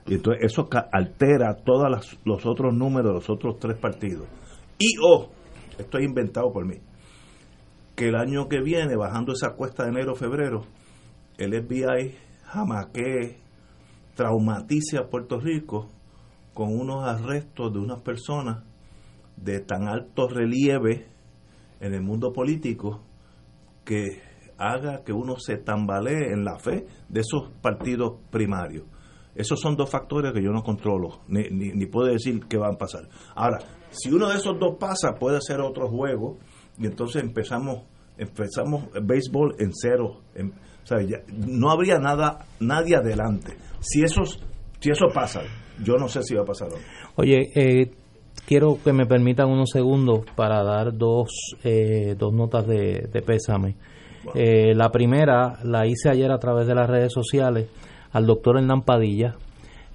Y 0.07 0.15
entonces 0.15 0.43
eso 0.43 0.67
altera 0.91 1.57
todos 1.63 2.17
los 2.25 2.45
otros 2.47 2.73
números 2.73 3.11
de 3.11 3.13
los 3.13 3.29
otros 3.29 3.59
tres 3.59 3.77
partidos. 3.77 4.25
Y 4.79 4.95
o, 4.99 5.29
esto 5.77 5.99
es 5.99 6.05
inventado 6.05 6.51
por 6.51 6.65
mí, 6.65 6.77
que 7.95 8.07
el 8.07 8.15
año 8.15 8.47
que 8.49 8.61
viene, 8.61 8.95
bajando 8.95 9.33
esa 9.33 9.51
cuesta 9.51 9.83
de 9.83 9.89
enero-febrero, 9.89 10.63
el 11.37 11.53
FBI 11.53 12.15
jamaquee, 12.45 13.37
traumatice 14.15 14.97
a 14.97 15.07
Puerto 15.07 15.39
Rico 15.39 15.98
con 16.59 16.77
unos 16.77 17.07
arrestos 17.07 17.71
de 17.71 17.79
unas 17.79 18.01
personas 18.01 18.65
de 19.37 19.61
tan 19.61 19.87
alto 19.87 20.27
relieve 20.27 21.07
en 21.79 21.93
el 21.93 22.01
mundo 22.01 22.33
político 22.33 22.99
que 23.85 24.21
haga 24.57 25.05
que 25.05 25.13
uno 25.13 25.37
se 25.39 25.55
tambalee 25.55 26.33
en 26.33 26.43
la 26.43 26.59
fe 26.59 26.85
de 27.07 27.21
esos 27.21 27.49
partidos 27.61 28.19
primarios. 28.29 28.83
Esos 29.35 29.61
son 29.61 29.77
dos 29.77 29.89
factores 29.89 30.33
que 30.33 30.43
yo 30.43 30.51
no 30.51 30.61
controlo, 30.61 31.21
ni, 31.29 31.43
ni, 31.47 31.85
puedo 31.85 32.11
decir 32.11 32.41
qué 32.49 32.57
van 32.57 32.73
a 32.73 32.77
pasar. 32.77 33.07
Ahora, 33.35 33.59
si 33.91 34.11
uno 34.11 34.27
de 34.27 34.35
esos 34.35 34.59
dos 34.59 34.75
pasa, 34.77 35.13
puede 35.17 35.39
ser 35.39 35.61
otro 35.61 35.87
juego, 35.87 36.39
y 36.77 36.87
entonces 36.87 37.23
empezamos 37.23 37.83
empezamos 38.17 38.89
el 38.95 39.05
béisbol 39.05 39.55
en 39.59 39.71
cero. 39.73 40.23
no 41.29 41.71
habría 41.71 41.99
nada 41.99 42.47
nadie 42.59 42.97
adelante. 42.97 43.55
Si 43.79 44.03
eso, 44.03 44.25
si 44.25 44.89
eso 44.89 45.05
pasa, 45.13 45.39
yo 45.83 45.97
no 45.97 46.07
sé 46.07 46.23
si 46.23 46.35
va 46.35 46.41
a 46.41 46.45
pasar 46.45 46.69
o 46.69 46.71
no. 46.71 46.77
Oye, 47.15 47.51
eh, 47.55 47.91
quiero 48.45 48.77
que 48.83 48.93
me 48.93 49.05
permitan 49.05 49.49
unos 49.49 49.69
segundos 49.71 50.21
para 50.35 50.63
dar 50.63 50.97
dos, 50.97 51.29
eh, 51.63 52.15
dos 52.17 52.33
notas 52.33 52.67
de, 52.67 53.09
de 53.11 53.21
pésame. 53.21 53.75
Eh, 54.35 54.73
la 54.75 54.89
primera 54.91 55.59
la 55.63 55.87
hice 55.87 56.09
ayer 56.09 56.31
a 56.31 56.39
través 56.39 56.67
de 56.67 56.75
las 56.75 56.89
redes 56.89 57.13
sociales 57.13 57.69
al 58.11 58.25
doctor 58.25 58.57
Hernán 58.57 58.81
Padilla, 58.81 59.35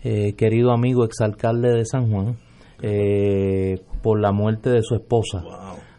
eh, 0.02 0.34
querido 0.34 0.72
amigo 0.72 1.04
exalcalde 1.04 1.70
de 1.70 1.84
San 1.84 2.10
Juan, 2.10 2.36
eh, 2.82 3.80
por 4.02 4.20
la 4.20 4.32
muerte 4.32 4.70
de 4.70 4.82
su 4.82 4.94
esposa, 4.94 5.42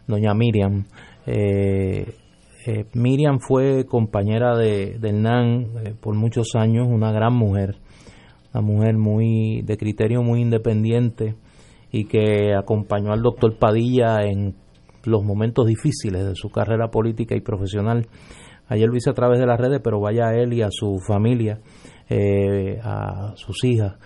doña 0.06 0.34
Miriam. 0.34 0.84
Miriam 2.94 3.38
fue 3.38 3.84
compañera 3.86 4.56
de, 4.56 4.98
de 4.98 5.08
Hernán 5.08 5.66
por 6.00 6.14
muchos 6.14 6.54
años, 6.54 6.88
una 6.88 7.12
gran 7.12 7.34
mujer, 7.34 7.76
una 8.56 8.66
mujer 8.66 8.96
muy 8.96 9.60
de 9.62 9.76
criterio 9.76 10.22
muy 10.22 10.40
independiente 10.40 11.34
y 11.92 12.06
que 12.06 12.54
acompañó 12.54 13.12
al 13.12 13.20
doctor 13.20 13.58
Padilla 13.58 14.22
en 14.22 14.54
los 15.04 15.22
momentos 15.22 15.66
difíciles 15.66 16.26
de 16.26 16.34
su 16.34 16.48
carrera 16.48 16.88
política 16.88 17.36
y 17.36 17.40
profesional. 17.40 18.06
Ayer 18.68 18.88
lo 18.88 18.96
hice 18.96 19.10
a 19.10 19.14
través 19.14 19.38
de 19.38 19.46
las 19.46 19.60
redes, 19.60 19.80
pero 19.84 20.00
vaya 20.00 20.28
a 20.28 20.34
él 20.34 20.54
y 20.54 20.62
a 20.62 20.68
su 20.70 20.98
familia, 21.06 21.60
eh, 22.08 22.80
a 22.82 23.34
sus 23.36 23.62
hijas 23.64 23.96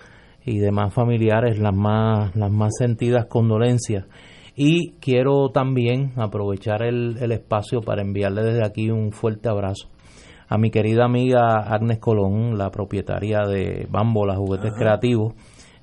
y 0.43 0.57
demás 0.57 0.93
familiares 0.93 1.59
las 1.59 1.73
más 1.73 2.35
las 2.35 2.51
más 2.51 2.71
sentidas 2.75 3.27
condolencias 3.27 4.07
Y 4.55 4.93
quiero 4.93 5.49
también 5.49 6.13
aprovechar 6.15 6.81
el, 6.81 7.17
el 7.21 7.31
espacio 7.31 7.81
para 7.81 8.01
enviarle 8.01 8.41
desde 8.43 8.65
aquí 8.65 8.89
un 8.89 9.11
fuerte 9.11 9.49
abrazo 9.49 9.87
a 10.51 10.57
mi 10.57 10.69
querida 10.69 11.05
amiga 11.05 11.59
Agnes 11.59 11.99
Colón, 11.99 12.57
la 12.57 12.69
propietaria 12.71 13.39
de 13.47 13.87
Bambola 13.89 14.35
Juguetes 14.35 14.73
Creativos, 14.73 15.33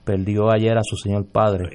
perdió 0.05 0.51
ayer 0.51 0.77
a 0.77 0.83
su 0.85 0.95
señor 0.97 1.25
padre, 1.33 1.71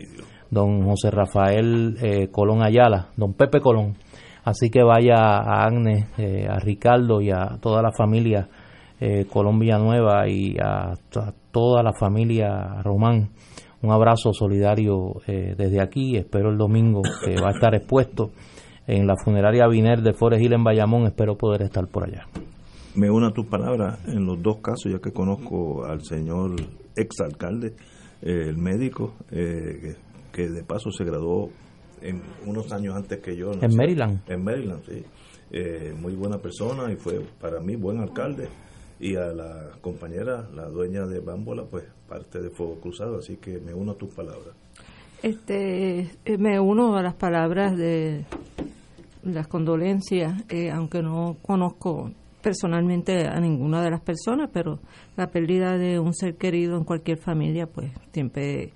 don 0.52 0.84
José 0.86 1.10
Rafael 1.10 1.98
eh, 2.00 2.28
Colón 2.32 2.62
Ayala, 2.62 3.08
don 3.18 3.34
Pepe 3.34 3.62
Colón. 3.62 3.96
Así 4.44 4.70
que 4.70 4.84
vaya 4.84 5.16
a 5.16 5.66
Agnes, 5.66 6.06
eh, 6.20 6.46
a 6.48 6.60
Ricardo 6.60 7.20
y 7.20 7.32
a 7.32 7.58
toda 7.60 7.82
la 7.82 7.92
familia 7.98 8.48
eh, 9.00 9.26
Colón 9.26 9.58
Villanueva 9.58 10.28
y 10.30 10.56
a, 10.62 10.92
a 10.92 11.34
toda 11.52 11.82
la 11.82 11.94
familia 11.94 12.80
Román. 12.84 13.30
Un 13.82 13.92
abrazo 13.92 14.34
solidario 14.34 15.16
desde 15.26 15.82
aquí. 15.82 16.16
Espero 16.16 16.52
el 16.52 16.58
domingo 16.58 17.02
que 17.26 17.42
va 17.42 17.50
a 17.50 17.54
estar 17.54 17.76
expuesto 17.76 18.30
en 18.88 19.08
la 19.08 19.16
funeraria 19.18 19.68
Viner 19.68 20.02
de 20.02 20.14
Forest 20.14 20.44
Hill 20.44 20.54
en 20.54 20.64
Bayamón. 20.64 21.08
Espero 21.08 21.36
poder 21.36 21.64
estar 21.64 21.86
por 21.88 22.06
allá 22.06 22.26
me 22.96 23.10
uno 23.10 23.28
a 23.28 23.34
tus 23.34 23.46
palabras 23.46 24.00
en 24.08 24.26
los 24.26 24.42
dos 24.42 24.58
casos, 24.58 24.92
ya 24.92 25.00
que 25.00 25.12
conozco 25.12 25.86
al 25.86 26.04
señor 26.04 26.56
exalcalde, 26.96 27.76
eh, 28.22 28.46
el 28.48 28.58
médico, 28.58 29.16
eh, 29.32 29.96
que, 30.32 30.50
de 30.50 30.64
paso 30.64 30.92
se 30.92 31.04
graduó 31.04 31.50
en 32.02 32.22
unos 32.46 32.72
años 32.72 32.96
antes 32.96 33.20
que 33.20 33.36
yo. 33.36 33.52
en 33.54 33.76
Maryland. 33.76 34.22
En 34.28 34.44
Maryland, 34.44 34.84
sí. 34.86 35.04
Eh, 35.52 35.94
muy 36.00 36.16
buena 36.16 36.40
persona 36.40 36.92
y 36.92 36.96
fue 36.96 37.22
para 37.40 37.60
mí 37.60 37.76
buen 37.76 38.00
alcalde. 38.00 38.48
Y 39.00 39.16
a 39.16 39.34
la 39.34 39.72
compañera, 39.82 40.48
la 40.54 40.70
dueña 40.70 41.06
de 41.06 41.20
Bámbola, 41.20 41.66
pues 41.66 41.86
parte 42.08 42.42
de 42.42 42.50
Fuego 42.50 42.80
Cruzado, 42.80 43.18
así 43.18 43.38
que 43.38 43.60
me 43.60 43.74
uno 43.74 43.94
a 43.94 43.96
tus 43.96 44.14
palabras. 44.14 44.56
Este, 45.22 46.10
me 46.38 46.60
uno 46.60 46.96
a 46.96 47.02
las 47.02 47.16
palabras 47.16 47.76
de 47.78 48.26
las 49.24 49.48
condolencias, 49.48 50.44
aunque 50.72 51.02
no 51.02 51.38
conozco 51.42 52.12
personalmente 52.44 53.28
a 53.28 53.40
ninguna 53.40 53.82
de 53.82 53.90
las 53.90 54.02
personas, 54.02 54.50
pero 54.54 54.80
la 55.18 55.32
pérdida 55.32 55.78
de 55.78 56.00
un 56.00 56.14
ser 56.14 56.36
querido 56.36 56.78
en 56.78 56.84
cualquier 56.84 57.18
familia, 57.18 57.66
pues 57.66 57.92
siempre 58.12 58.72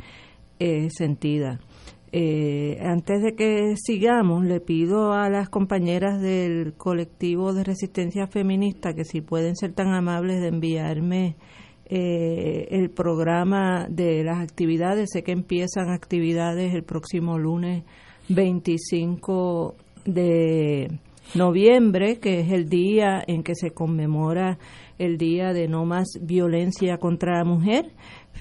es 0.58 0.94
sentida. 0.96 1.60
Eh, 2.12 2.80
antes 2.82 3.22
de 3.22 3.36
que 3.36 3.76
sigamos, 3.76 4.46
le 4.46 4.62
pido 4.62 5.12
a 5.12 5.30
las 5.30 5.50
compañeras 5.50 6.22
del 6.22 6.74
colectivo 6.74 7.54
de 7.54 7.66
resistencia 7.66 8.28
feminista 8.28 8.94
que 8.94 9.04
si 9.04 9.22
pueden 9.22 9.56
ser 9.56 9.74
tan 9.74 9.94
amables 9.94 10.42
de 10.42 10.48
enviarme 10.48 11.36
eh, 11.90 12.68
el 12.72 12.90
programa 12.90 13.88
de 13.90 14.24
las 14.24 14.40
actividades. 14.40 15.10
Sé 15.12 15.24
que 15.24 15.32
empiezan 15.32 15.90
actividades 15.90 16.74
el 16.74 16.84
próximo 16.84 17.38
lunes 17.38 17.84
25 18.30 19.76
de 20.06 21.00
noviembre, 21.36 22.20
que 22.20 22.40
es 22.42 22.52
el 22.52 22.70
día 22.70 23.24
en 23.28 23.44
que 23.44 23.56
se 23.56 23.72
conmemora 23.72 24.58
el 24.98 25.18
Día 25.18 25.54
de 25.54 25.68
No 25.68 25.86
Más 25.86 26.08
Violencia 26.22 26.98
contra 26.98 27.38
la 27.38 27.44
Mujer, 27.44 27.92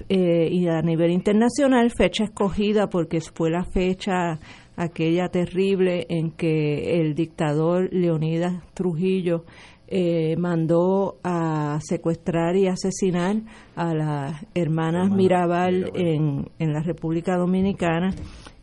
eh, 0.09 0.47
y 0.51 0.67
a 0.67 0.81
nivel 0.81 1.11
internacional, 1.11 1.91
fecha 1.91 2.23
escogida 2.23 2.87
porque 2.87 3.19
fue 3.21 3.49
la 3.49 3.63
fecha 3.63 4.39
aquella 4.75 5.29
terrible 5.29 6.05
en 6.09 6.31
que 6.31 6.99
el 7.01 7.15
dictador 7.15 7.89
Leonidas 7.91 8.63
Trujillo 8.73 9.43
eh, 9.87 10.35
mandó 10.37 11.17
a 11.23 11.79
secuestrar 11.81 12.55
y 12.57 12.67
asesinar 12.67 13.37
a 13.75 13.93
las 13.93 14.45
hermanas 14.53 15.09
Mirabal, 15.09 15.91
En, 15.95 16.49
en 16.59 16.73
la 16.73 16.81
República 16.81 17.37
Dominicana. 17.37 18.13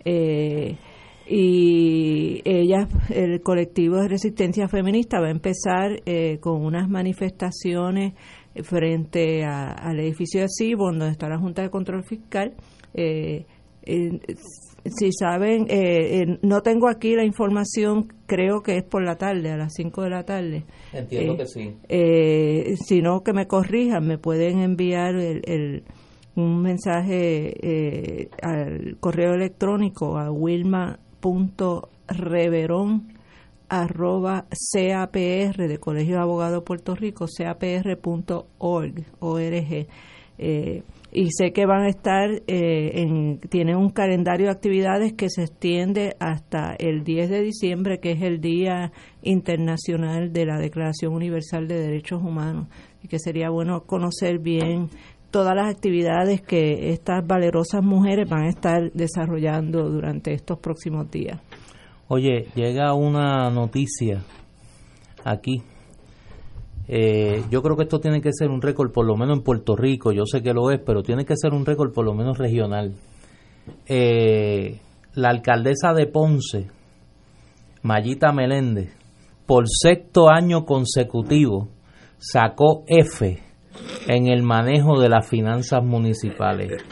Eh, 0.04 0.76
y 1.26 2.42
ella, 2.44 2.86
el 3.08 3.40
colectivo 3.40 3.96
de 3.96 4.08
resistencia 4.08 4.68
feminista 4.68 5.20
va 5.20 5.28
a 5.28 5.30
empezar 5.30 6.02
eh, 6.04 6.38
con 6.40 6.62
unas 6.64 6.88
manifestaciones 6.88 8.12
frente 8.62 9.44
al 9.44 9.98
edificio 10.00 10.42
de 10.42 10.48
CIBO, 10.48 10.90
donde 10.90 11.08
está 11.08 11.28
la 11.28 11.38
Junta 11.38 11.62
de 11.62 11.70
Control 11.70 12.04
Fiscal. 12.04 12.54
Eh, 12.92 13.46
si 13.86 15.12
saben, 15.12 15.66
eh, 15.68 16.38
no 16.42 16.60
tengo 16.60 16.88
aquí 16.88 17.14
la 17.16 17.24
información, 17.24 18.08
creo 18.26 18.60
que 18.62 18.76
es 18.76 18.84
por 18.84 19.02
la 19.02 19.16
tarde, 19.16 19.50
a 19.50 19.56
las 19.56 19.72
5 19.74 20.02
de 20.02 20.10
la 20.10 20.24
tarde. 20.24 20.64
Entiendo 20.92 21.36
que 21.38 21.46
sí. 21.46 21.74
sino 22.86 23.22
que 23.22 23.32
me 23.32 23.46
corrijan, 23.46 24.06
me 24.06 24.18
pueden 24.18 24.60
enviar 24.60 25.16
el, 25.16 25.84
un 26.36 26.60
mensaje 26.60 28.28
al 28.42 28.98
correo 29.00 29.34
electrónico 29.34 30.18
a 30.18 30.30
Wilma 30.30 30.98
reverón 32.06 33.14
arroba 33.68 34.46
CAPR 34.50 35.68
de 35.68 35.78
Colegio 35.78 36.16
de 36.16 36.20
Abogados 36.20 36.60
de 36.60 36.64
Puerto 36.64 36.94
Rico, 36.94 37.26
capr.org, 37.26 39.04
org. 39.20 39.86
Eh, 40.36 40.82
y 41.12 41.28
sé 41.30 41.52
que 41.52 41.64
van 41.64 41.84
a 41.84 41.88
estar, 41.88 42.28
eh, 42.48 42.90
en, 42.94 43.38
tienen 43.38 43.76
un 43.76 43.90
calendario 43.90 44.46
de 44.46 44.52
actividades 44.52 45.12
que 45.12 45.30
se 45.30 45.42
extiende 45.42 46.16
hasta 46.18 46.74
el 46.74 47.04
10 47.04 47.30
de 47.30 47.40
diciembre, 47.40 48.00
que 48.00 48.12
es 48.12 48.22
el 48.22 48.40
Día 48.40 48.90
Internacional 49.22 50.32
de 50.32 50.44
la 50.44 50.58
Declaración 50.58 51.14
Universal 51.14 51.68
de 51.68 51.80
Derechos 51.80 52.20
Humanos, 52.20 52.66
y 53.00 53.06
que 53.06 53.20
sería 53.20 53.50
bueno 53.50 53.84
conocer 53.84 54.40
bien 54.40 54.88
todas 55.34 55.56
las 55.56 55.68
actividades 55.68 56.42
que 56.42 56.92
estas 56.92 57.26
valerosas 57.26 57.82
mujeres 57.82 58.30
van 58.30 58.44
a 58.44 58.48
estar 58.50 58.92
desarrollando 58.92 59.90
durante 59.90 60.32
estos 60.32 60.60
próximos 60.60 61.10
días. 61.10 61.40
Oye, 62.06 62.46
llega 62.54 62.94
una 62.94 63.50
noticia 63.50 64.22
aquí. 65.24 65.60
Eh, 66.86 67.42
yo 67.50 67.62
creo 67.62 67.76
que 67.76 67.82
esto 67.82 67.98
tiene 67.98 68.20
que 68.20 68.30
ser 68.32 68.48
un 68.48 68.62
récord, 68.62 68.92
por 68.92 69.04
lo 69.04 69.16
menos 69.16 69.38
en 69.38 69.42
Puerto 69.42 69.74
Rico, 69.74 70.12
yo 70.12 70.24
sé 70.24 70.40
que 70.40 70.54
lo 70.54 70.70
es, 70.70 70.78
pero 70.86 71.02
tiene 71.02 71.24
que 71.24 71.34
ser 71.36 71.52
un 71.52 71.66
récord 71.66 71.92
por 71.92 72.04
lo 72.04 72.14
menos 72.14 72.38
regional. 72.38 72.92
Eh, 73.88 74.78
la 75.14 75.30
alcaldesa 75.30 75.94
de 75.94 76.06
Ponce, 76.06 76.68
Mayita 77.82 78.30
Meléndez, 78.30 78.94
por 79.46 79.64
sexto 79.68 80.28
año 80.28 80.64
consecutivo, 80.64 81.70
sacó 82.18 82.84
F 82.86 83.43
en 84.06 84.28
el 84.28 84.42
manejo 84.42 85.00
de 85.00 85.08
las 85.08 85.28
finanzas 85.28 85.82
municipales. 85.82 86.82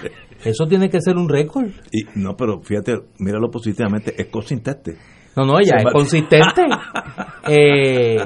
Eso 0.45 0.67
tiene 0.67 0.89
que 0.89 1.01
ser 1.01 1.17
un 1.17 1.29
récord. 1.29 1.69
Y 1.93 2.05
no, 2.19 2.37
pero 2.37 2.61
fíjate, 2.63 2.99
míralo 3.19 3.51
positivamente, 3.51 4.15
es 4.17 4.27
consistente. 4.27 4.97
No, 5.37 5.47
no, 5.47 5.59
ella 5.59 5.77
es 5.79 5.93
consistente. 5.93 6.63
eh, 7.49 8.17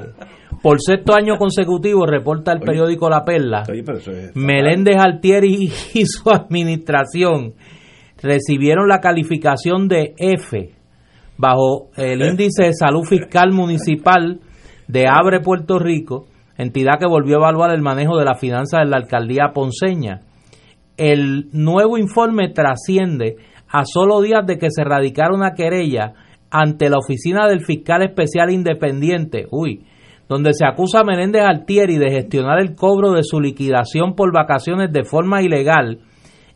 por 0.63 0.81
sexto 0.81 1.15
año 1.15 1.37
consecutivo, 1.37 2.07
reporta 2.07 2.53
el 2.53 2.61
periódico 2.61 3.09
La 3.09 3.25
Perla, 3.25 3.65
Meléndez 4.35 4.97
Altieri 4.97 5.71
y 5.95 6.07
su 6.07 6.31
administración 6.31 7.55
recibieron 8.23 8.89
la 8.89 9.01
calificación 9.01 9.89
de 9.89 10.15
F 10.17 10.73
bajo 11.37 11.91
el 11.97 12.23
índice 12.23 12.65
de 12.65 12.73
salud 12.73 13.05
fiscal 13.05 13.53
municipal 13.53 14.41
de 14.89 15.07
Abre 15.07 15.41
Puerto 15.41 15.79
Rico 15.79 16.27
entidad 16.59 16.99
que 16.99 17.07
volvió 17.07 17.37
a 17.37 17.41
evaluar 17.41 17.75
el 17.75 17.83
manejo 17.83 18.17
de 18.17 18.25
la 18.25 18.35
finanza 18.35 18.79
de 18.79 18.87
la 18.87 18.97
alcaldía 18.97 19.53
ponceña. 19.55 20.23
El 20.97 21.49
nuevo 21.53 21.99
informe 21.99 22.49
trasciende 22.49 23.37
a 23.69 23.85
solo 23.85 24.21
días 24.21 24.47
de 24.47 24.59
que 24.59 24.71
se 24.71 24.85
radicara 24.85 25.35
una 25.35 25.53
querella 25.55 26.15
ante 26.51 26.89
la 26.89 26.99
oficina 26.99 27.47
del 27.47 27.61
fiscal 27.61 28.03
especial 28.03 28.51
independiente, 28.51 29.47
uy, 29.51 29.85
donde 30.29 30.53
se 30.53 30.67
acusa 30.67 31.01
a 31.01 31.05
Menéndez 31.05 31.43
Altieri 31.43 31.99
de 31.99 32.11
gestionar 32.11 32.61
el 32.61 32.75
cobro 32.75 33.13
de 33.13 33.23
su 33.23 33.41
liquidación 33.41 34.15
por 34.15 34.33
vacaciones 34.33 34.93
de 34.93 35.05
forma 35.05 35.43
ilegal 35.43 36.01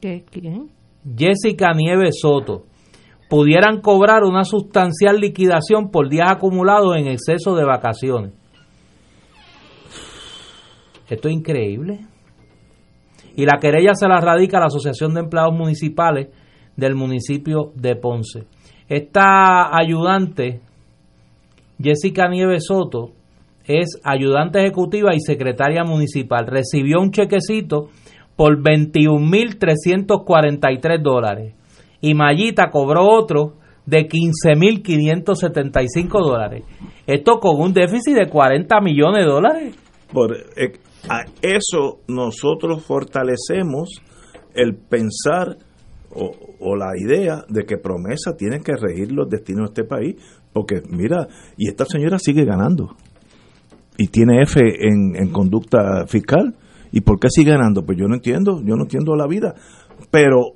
¿Qué, 0.00 0.24
¿Quién? 0.30 0.70
Jessica 1.16 1.72
Nieves 1.74 2.20
Soto, 2.20 2.66
pudieran 3.28 3.80
cobrar 3.80 4.22
una 4.22 4.44
sustancial 4.44 5.18
liquidación 5.18 5.90
por 5.90 6.08
días 6.08 6.30
acumulados 6.30 6.96
en 6.96 7.08
exceso 7.08 7.56
de 7.56 7.64
vacaciones. 7.64 8.32
Esto 11.08 11.28
es 11.28 11.34
increíble. 11.34 12.06
Y 13.34 13.44
la 13.44 13.58
querella 13.60 13.94
se 13.94 14.06
la 14.08 14.20
radica 14.20 14.58
a 14.58 14.60
la 14.60 14.66
Asociación 14.66 15.14
de 15.14 15.20
Empleados 15.20 15.54
Municipales 15.54 16.28
del 16.78 16.94
municipio 16.94 17.72
de 17.74 17.94
Ponce. 17.96 18.46
Esta 18.88 19.76
ayudante, 19.76 20.60
Jessica 21.82 22.28
Nieves 22.28 22.66
Soto, 22.66 23.10
es 23.64 24.00
ayudante 24.04 24.60
ejecutiva 24.60 25.12
y 25.14 25.20
secretaria 25.20 25.82
municipal. 25.84 26.46
Recibió 26.46 27.00
un 27.00 27.10
chequecito 27.10 27.88
por 28.36 28.62
21.343 28.62 31.02
dólares. 31.02 31.54
Y 32.00 32.14
Mayita 32.14 32.70
cobró 32.70 33.08
otro 33.08 33.54
de 33.84 34.08
15.575 34.08 36.24
dólares. 36.24 36.62
Esto 37.06 37.40
con 37.40 37.60
un 37.60 37.72
déficit 37.72 38.14
de 38.14 38.28
40 38.28 38.80
millones 38.80 39.24
de 39.24 39.30
dólares. 39.30 39.76
Por 40.12 40.36
eh, 40.56 40.78
a 41.10 41.24
eso 41.42 41.98
nosotros 42.06 42.84
fortalecemos 42.84 44.00
el 44.54 44.76
pensar 44.76 45.56
o, 46.14 46.76
la 46.76 46.92
idea 46.96 47.44
de 47.48 47.64
que 47.64 47.76
promesa 47.76 48.36
tiene 48.36 48.60
que 48.60 48.72
regir 48.76 49.12
los 49.12 49.28
destinos 49.28 49.70
de 49.70 49.82
este 49.82 49.84
país, 49.84 50.16
porque 50.52 50.82
mira, 50.88 51.28
y 51.56 51.68
esta 51.68 51.84
señora 51.84 52.18
sigue 52.18 52.44
ganando 52.44 52.96
y 53.96 54.08
tiene 54.08 54.42
F 54.42 54.60
en, 54.60 55.16
en 55.16 55.30
conducta 55.30 56.06
fiscal. 56.06 56.54
¿Y 56.90 57.02
por 57.02 57.18
qué 57.20 57.28
sigue 57.28 57.50
ganando? 57.50 57.84
Pues 57.84 57.98
yo 57.98 58.06
no 58.06 58.14
entiendo, 58.14 58.62
yo 58.64 58.74
no 58.74 58.84
entiendo 58.84 59.14
la 59.14 59.26
vida. 59.26 59.54
Pero 60.10 60.54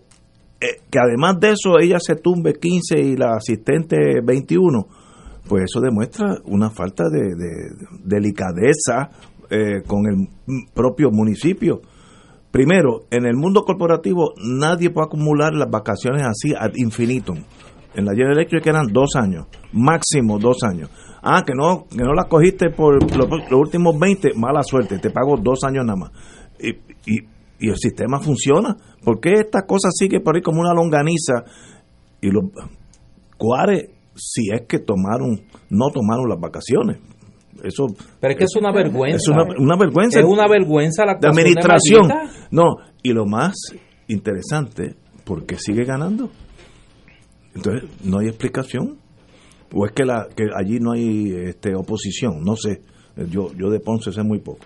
eh, 0.61 0.81
que 0.91 0.99
además 0.99 1.41
de 1.41 1.51
eso 1.51 1.79
ella 1.79 1.99
se 1.99 2.15
tumbe 2.15 2.55
15 2.55 3.01
y 3.01 3.17
la 3.17 3.35
asistente 3.35 3.97
21, 4.25 4.87
pues 5.49 5.65
eso 5.65 5.81
demuestra 5.81 6.37
una 6.45 6.71
falta 6.71 7.05
de, 7.11 7.35
de 7.35 7.87
delicadeza 8.05 9.11
eh, 9.51 9.83
con 9.87 10.07
el 10.07 10.29
propio 10.73 11.11
municipio. 11.11 11.83
Primero, 12.53 13.07
en 13.11 13.25
el 13.25 13.35
mundo 13.35 13.63
corporativo 13.63 14.35
nadie 14.37 14.91
puede 14.91 15.07
acumular 15.07 15.55
las 15.55 15.71
vacaciones 15.71 16.23
así 16.23 16.53
ad 16.55 16.73
infinitum. 16.77 17.39
En 17.95 18.05
la 18.05 18.13
General 18.13 18.37
Electric 18.37 18.67
eran 18.67 18.87
dos 18.93 19.17
años, 19.17 19.47
máximo 19.73 20.39
dos 20.39 20.59
años. 20.63 20.91
Ah, 21.23 21.43
que 21.47 21.55
no, 21.55 21.87
que 21.89 22.05
no 22.05 22.13
la 22.13 22.25
cogiste 22.25 22.69
por 22.69 23.03
los, 23.17 23.53
últimos 23.53 23.99
20, 23.99 24.35
mala 24.37 24.63
suerte, 24.63 24.99
te 24.99 25.11
pago 25.11 25.37
dos 25.43 25.65
años 25.65 25.87
nada 25.87 25.99
más. 25.99 26.11
Y, 26.59 26.71
y, 27.11 27.21
y 27.59 27.71
el 27.71 27.77
sistema 27.77 28.21
funciona. 28.21 28.77
¿Por 29.03 29.19
qué 29.19 29.33
esta 29.35 29.63
cosa 29.67 29.89
sigue 29.91 30.21
por 30.21 30.37
ahí 30.37 30.43
como 30.43 30.61
una 30.61 30.75
longaniza? 30.75 31.45
Y 32.21 32.31
los 32.31 32.45
cuares, 33.39 33.89
si 34.15 34.51
es 34.53 34.67
que 34.69 34.79
tomaron, 34.79 35.41
no 35.71 35.91
tomaron 35.91 36.29
las 36.29 36.39
vacaciones. 36.39 36.99
Eso, 37.63 37.87
Pero 38.21 38.33
es 38.33 38.39
que 38.39 38.45
es 38.45 38.57
una 38.57 38.73
vergüenza. 38.73 39.17
Es 39.17 39.29
una, 39.29 39.45
una 39.59 39.77
vergüenza. 39.77 40.21
Es 40.21 40.27
una 40.27 40.49
vergüenza 40.49 41.05
la 41.05 41.15
de 41.15 41.29
administración. 41.29 42.09
De 42.09 42.15
no, 42.51 42.77
y 43.03 43.13
lo 43.13 43.27
más 43.27 43.55
interesante, 44.09 44.95
¿por 45.25 45.45
qué 45.45 45.57
sigue 45.59 45.85
ganando? 45.85 46.31
Entonces, 47.55 47.89
no 48.05 48.19
hay 48.19 48.29
explicación. 48.29 48.99
¿O 49.75 49.87
es 49.87 49.93
que, 49.93 50.05
la, 50.05 50.29
que 50.35 50.45
allí 50.55 50.79
no 50.81 50.93
hay 50.93 51.33
este, 51.35 51.75
oposición? 51.75 52.43
No 52.43 52.57
sé. 52.57 52.83
Yo, 53.31 53.53
yo 53.55 53.71
de 53.71 53.81
Ponce 53.81 54.13
sé 54.13 54.23
muy 54.23 54.41
poco. 54.41 54.65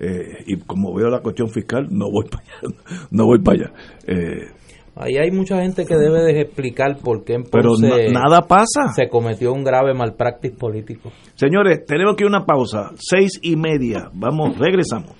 Eh, 0.00 0.44
y 0.46 0.56
como 0.58 0.94
veo 0.94 1.08
la 1.08 1.20
cuestión 1.20 1.48
fiscal, 1.48 1.88
no 1.90 2.10
voy 2.10 2.26
para 2.30 2.44
allá. 2.44 2.76
No 3.10 3.26
voy 3.26 3.40
para 3.40 3.58
allá. 3.58 3.72
Eh, 4.06 4.50
Ahí 5.00 5.16
hay 5.16 5.30
mucha 5.30 5.62
gente 5.62 5.86
que 5.86 5.94
debe 5.94 6.22
de 6.24 6.40
explicar 6.40 6.98
por 6.98 7.24
qué 7.24 7.34
en 7.34 7.44
Ponce 7.44 7.88
Pero 7.88 8.10
nada 8.10 8.42
pasa. 8.48 8.92
se 8.96 9.08
cometió 9.08 9.52
un 9.52 9.62
grave 9.62 9.94
malpractice 9.94 10.56
político. 10.56 11.12
Señores, 11.36 11.84
tenemos 11.86 12.16
que 12.16 12.24
una 12.24 12.44
pausa. 12.44 12.90
Seis 12.98 13.38
y 13.42 13.54
media. 13.54 14.10
Vamos, 14.12 14.58
regresamos. 14.58 15.12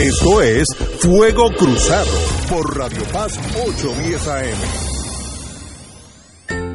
Esto 0.00 0.40
es 0.40 0.64
Fuego 1.00 1.50
Cruzado 1.50 2.10
por 2.48 2.78
Radio 2.78 3.02
Paz 3.12 3.38
810 3.66 4.28
AM. 4.28 4.87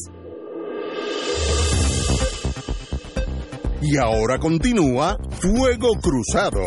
Y 3.87 3.99
ahora 3.99 4.39
continúa 4.39 5.19
Fuego 5.41 5.91
Cruzado. 6.01 6.63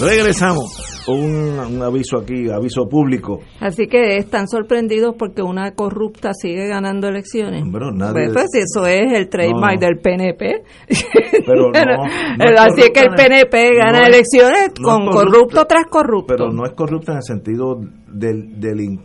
Regresamos. 0.00 1.04
Un, 1.08 1.58
un 1.58 1.82
aviso 1.82 2.18
aquí, 2.18 2.50
aviso 2.50 2.84
público. 2.88 3.40
Así 3.60 3.86
que 3.86 4.16
están 4.16 4.48
sorprendidos 4.48 5.14
porque 5.18 5.40
una 5.40 5.72
corrupta 5.72 6.30
sigue 6.34 6.66
ganando 6.68 7.08
elecciones. 7.08 7.62
Bueno, 7.64 7.90
nadie- 7.92 8.30
Pues, 8.32 8.32
pues, 8.32 8.46
si 8.52 8.58
eso 8.58 8.86
es 8.86 9.12
el 9.12 9.28
trademark 9.28 9.80
No, 9.80 9.80
no. 9.80 9.86
del 9.86 9.98
PNP. 10.00 10.62
Pero 11.46 11.70
no, 11.70 12.60
Así 12.60 12.80
es 12.80 12.90
que 12.90 13.00
el 13.00 13.06
en- 13.10 13.14
PNP 13.14 13.74
gana 13.76 13.98
no 14.00 14.04
es- 14.04 14.08
elecciones 14.08 14.70
con 14.82 15.06
corrupto 15.06 15.64
tras 15.66 15.84
corrupto. 15.88 16.34
Pero 16.36 16.50
no 16.52 16.64
es 16.66 16.72
corrupta 16.72 17.12
en 17.12 17.18
el 17.18 17.22
sentido 17.24 17.76
del, 18.08 18.58
del, 18.60 18.80
in- 18.80 19.00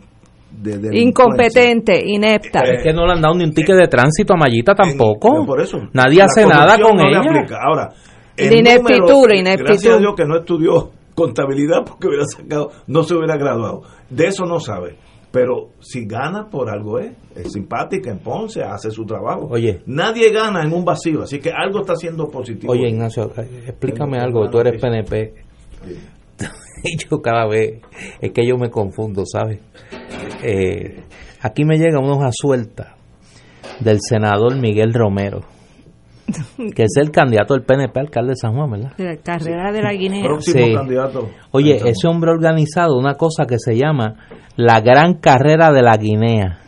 de 0.50 0.72
delincuencia. 0.78 1.00
Incompetente, 1.02 2.02
inepta. 2.04 2.60
Es 2.64 2.82
que 2.82 2.92
no 2.92 3.06
le 3.06 3.12
han 3.12 3.22
dado 3.22 3.34
ni 3.36 3.44
un 3.44 3.54
ticket 3.54 3.76
de 3.76 3.86
tránsito 3.88 4.34
a 4.34 4.36
Mayita 4.36 4.74
tampoco. 4.74 5.46
por 5.46 5.60
eso. 5.60 5.78
Nadie 5.94 6.18
La 6.18 6.24
hace 6.24 6.46
nada 6.46 6.76
con 6.78 6.96
no 6.96 7.08
ella. 7.08 7.22
Ahora, 7.64 7.88
el 8.48 8.50
La 8.50 8.58
ineptitud, 8.72 9.08
número- 9.08 9.34
ineptitud. 9.34 9.66
Gracias 9.68 9.94
a 9.94 9.98
Dios 9.98 10.14
que 10.16 10.24
no 10.24 10.36
estudió 10.38 10.90
contabilidad 11.14 11.84
porque 11.86 12.08
hubiera 12.08 12.24
sacado, 12.26 12.70
no 12.86 13.02
se 13.02 13.14
hubiera 13.14 13.36
graduado. 13.36 13.82
De 14.10 14.26
eso 14.26 14.44
no 14.44 14.60
sabe. 14.60 14.96
Pero 15.30 15.70
si 15.80 16.04
gana 16.04 16.48
por 16.50 16.68
algo 16.68 16.98
es, 16.98 17.12
es 17.34 17.52
simpática 17.52 18.10
en 18.10 18.18
Ponce, 18.18 18.62
hace 18.62 18.90
su 18.90 19.06
trabajo. 19.06 19.48
Oye. 19.50 19.80
Nadie 19.86 20.30
gana 20.30 20.62
en 20.62 20.74
un 20.74 20.84
vacío, 20.84 21.22
así 21.22 21.38
que 21.40 21.50
algo 21.50 21.80
está 21.80 21.94
haciendo 21.94 22.28
positivo. 22.28 22.70
Oye, 22.72 22.90
Ignacio, 22.90 23.30
eh, 23.38 23.64
explícame 23.68 24.18
algo, 24.18 24.50
tú 24.50 24.58
eres 24.58 24.78
PNP. 24.78 25.32
Y 26.84 26.98
yo 27.10 27.22
cada 27.22 27.46
vez, 27.46 27.80
es 28.20 28.30
que 28.32 28.46
yo 28.46 28.58
me 28.58 28.68
confundo, 28.68 29.22
¿sabes? 29.24 29.60
Eh, 30.42 31.02
aquí 31.40 31.64
me 31.64 31.78
llega 31.78 31.98
una 31.98 32.14
hoja 32.14 32.28
suelta 32.32 32.96
del 33.80 33.98
senador 34.00 34.56
Miguel 34.56 34.92
Romero, 34.92 35.40
que 36.74 36.82
es 36.84 36.96
el 36.96 37.10
candidato 37.10 37.54
del 37.54 37.62
PNP 37.64 38.00
alcalde 38.00 38.30
de 38.30 38.36
San 38.36 38.54
Juan, 38.54 38.70
¿verdad? 38.70 38.92
La 38.98 39.16
carrera 39.16 39.72
de 39.72 39.82
la 39.82 39.92
Guinea. 39.92 40.24
Próximo 40.24 40.66
Sí. 40.66 40.74
candidato. 40.74 41.28
Oye, 41.50 41.76
ese 41.84 42.08
hombre 42.08 42.30
ha 42.30 42.34
organizado 42.34 42.96
una 42.98 43.14
cosa 43.14 43.44
que 43.46 43.58
se 43.58 43.76
llama 43.76 44.14
la 44.56 44.80
Gran 44.80 45.14
Carrera 45.14 45.70
de 45.72 45.82
la 45.82 45.96
Guinea. 45.96 46.58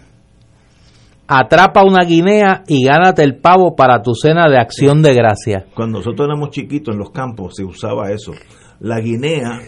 Atrapa 1.27 1.83
una 1.85 2.05
guinea 2.05 2.65
y 2.67 2.85
gánate 2.85 3.23
el 3.23 3.37
pavo 3.39 3.75
para 3.75 4.03
tu 4.03 4.15
cena 4.15 4.47
de 4.51 4.59
acción 4.59 5.01
de 5.03 5.15
gracia. 5.15 5.65
Cuando 5.75 5.99
nosotros 5.99 6.27
éramos 6.29 6.51
chiquitos 6.51 6.93
en 6.95 6.99
los 6.99 7.11
campos 7.11 7.55
se 7.57 7.65
usaba 7.65 8.11
eso. 8.11 8.33
La 8.81 9.01
guinea 9.01 9.59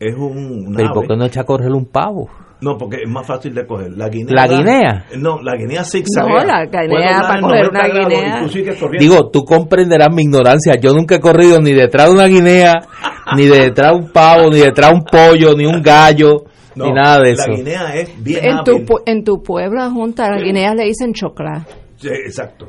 es 0.00 0.14
un 0.16 0.72
¿Pero 0.74 0.88
y 0.90 0.94
por 0.94 1.06
qué 1.06 1.14
no 1.16 1.26
echa 1.26 1.42
a 1.42 1.44
correr 1.44 1.72
un 1.72 1.84
pavo? 1.84 2.30
No, 2.64 2.78
porque 2.78 2.96
es 3.04 3.08
más 3.10 3.26
fácil 3.26 3.54
de 3.54 3.66
coger. 3.66 3.92
La 3.92 4.08
guinea. 4.08 4.34
¿La 4.34 4.46
guinea? 4.48 5.04
No, 5.18 5.40
la 5.42 5.54
guinea 5.56 5.84
zigzaguea. 5.84 6.32
No, 6.34 6.44
la 6.44 6.64
guinea, 6.64 7.20
para 7.20 7.40
coger 7.40 7.70
90 7.70 7.70
una 7.70 7.88
guinea. 8.08 8.38
y 8.40 8.42
tú 8.44 8.48
sigues 8.48 8.76
corriendo. 8.80 8.98
Digo, 9.14 9.30
tú 9.30 9.44
comprenderás 9.44 10.08
mi 10.12 10.22
ignorancia. 10.22 10.74
Yo 10.80 10.94
nunca 10.94 11.16
he 11.16 11.20
corrido 11.20 11.60
ni 11.60 11.72
detrás 11.72 12.08
de 12.08 12.14
una 12.14 12.26
guinea, 12.26 12.72
ni 13.36 13.46
detrás 13.46 13.92
de 13.92 13.98
un 13.98 14.10
pavo, 14.10 14.50
ni 14.50 14.60
detrás 14.60 14.90
de 14.90 14.96
un 14.96 15.04
pollo, 15.04 15.54
ni 15.54 15.66
un 15.66 15.82
gallo, 15.82 16.44
No, 16.74 16.86
ni 16.86 16.92
nada 16.92 17.20
de 17.20 17.34
La 17.36 17.42
eso. 17.44 17.52
guinea 17.52 17.94
es 17.94 18.24
bien 18.24 18.44
En 18.44 18.64
tu, 18.64 18.72
hábil. 18.72 18.86
en 19.06 19.24
tu 19.24 19.42
pueblo, 19.42 19.90
junta, 19.90 20.26
a 20.26 20.30
la 20.30 20.40
Guinea 20.42 20.74
le 20.74 20.84
dicen 20.86 21.12
chocla. 21.12 21.66
Sí, 21.96 22.08
exacto. 22.08 22.66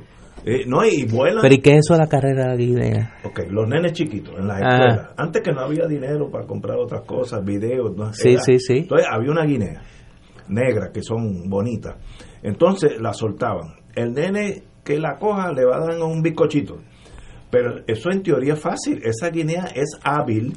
Eh, 0.47 0.63
no, 0.67 0.85
y 0.85 1.05
vuelan. 1.05 1.41
Pero 1.41 1.55
¿y 1.55 1.57
qué 1.59 1.72
es 1.72 1.77
eso 1.80 1.93
de 1.95 1.99
la 2.01 2.07
carrera 2.07 2.43
de 2.43 2.49
la 2.49 2.55
guinea? 2.55 3.15
Ok, 3.23 3.39
los 3.49 3.67
nenes 3.67 3.93
chiquitos 3.93 4.38
en 4.38 4.47
las 4.47 4.61
Ah. 4.61 4.67
escuelas. 4.69 5.09
Antes 5.17 5.41
que 5.41 5.51
no 5.51 5.61
había 5.61 5.88
dinero 5.88 6.30
para 6.30 6.45
comprar 6.45 6.77
otras 6.77 7.01
cosas, 7.01 7.43
videos. 7.43 7.95
no, 7.97 8.13
Sí, 8.13 8.38
sí, 8.38 8.59
sí. 8.59 8.77
Entonces 8.80 9.07
había 9.11 9.31
una 9.31 9.43
guinea 9.45 9.81
negra 10.47 10.91
que 10.93 11.01
son 11.01 11.49
bonitas. 11.49 11.95
Entonces 12.43 13.01
la 13.01 13.11
soltaban. 13.13 13.73
El 13.95 14.13
nene 14.13 14.61
que 14.84 14.99
la 14.99 15.15
coja 15.17 15.51
le 15.51 15.65
va 15.65 15.77
a 15.77 15.80
dar 15.80 15.99
un 16.03 16.22
bizcochito. 16.22 16.77
Pero 17.49 17.81
eso 17.88 18.11
en 18.11 18.22
teoría 18.22 18.53
es 18.53 18.59
fácil. 18.61 19.01
Esa 19.03 19.30
guinea 19.31 19.65
es 19.73 19.97
hábil 20.03 20.53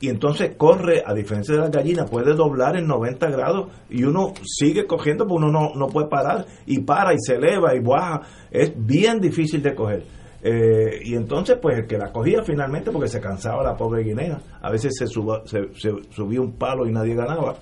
y 0.00 0.08
entonces 0.08 0.54
corre, 0.56 1.02
a 1.04 1.12
diferencia 1.14 1.54
de 1.54 1.60
la 1.60 1.68
gallina, 1.68 2.06
puede 2.06 2.34
doblar 2.34 2.76
en 2.76 2.86
90 2.86 3.28
grados 3.30 3.68
y 3.90 4.02
uno 4.04 4.32
sigue 4.44 4.86
cogiendo 4.86 5.26
porque 5.26 5.44
uno 5.44 5.52
no, 5.52 5.74
no 5.74 5.86
puede 5.88 6.08
parar 6.08 6.46
y 6.66 6.80
para 6.80 7.12
y 7.12 7.18
se 7.18 7.34
eleva 7.34 7.74
y 7.74 7.80
baja. 7.80 8.22
Es 8.50 8.72
bien 8.76 9.20
difícil 9.20 9.62
de 9.62 9.74
coger. 9.74 10.02
Eh, 10.42 11.00
y 11.04 11.14
entonces, 11.16 11.58
pues 11.60 11.78
el 11.80 11.86
que 11.86 11.98
la 11.98 12.10
cogía 12.12 12.42
finalmente, 12.42 12.90
porque 12.90 13.08
se 13.08 13.20
cansaba 13.20 13.62
la 13.62 13.76
pobre 13.76 14.02
guinea, 14.02 14.38
a 14.62 14.70
veces 14.70 14.94
se, 14.98 15.06
suba- 15.06 15.42
se, 15.44 15.68
se 15.74 15.90
subía 16.10 16.40
un 16.40 16.52
palo 16.56 16.86
y 16.86 16.92
nadie 16.92 17.14
ganaba, 17.14 17.56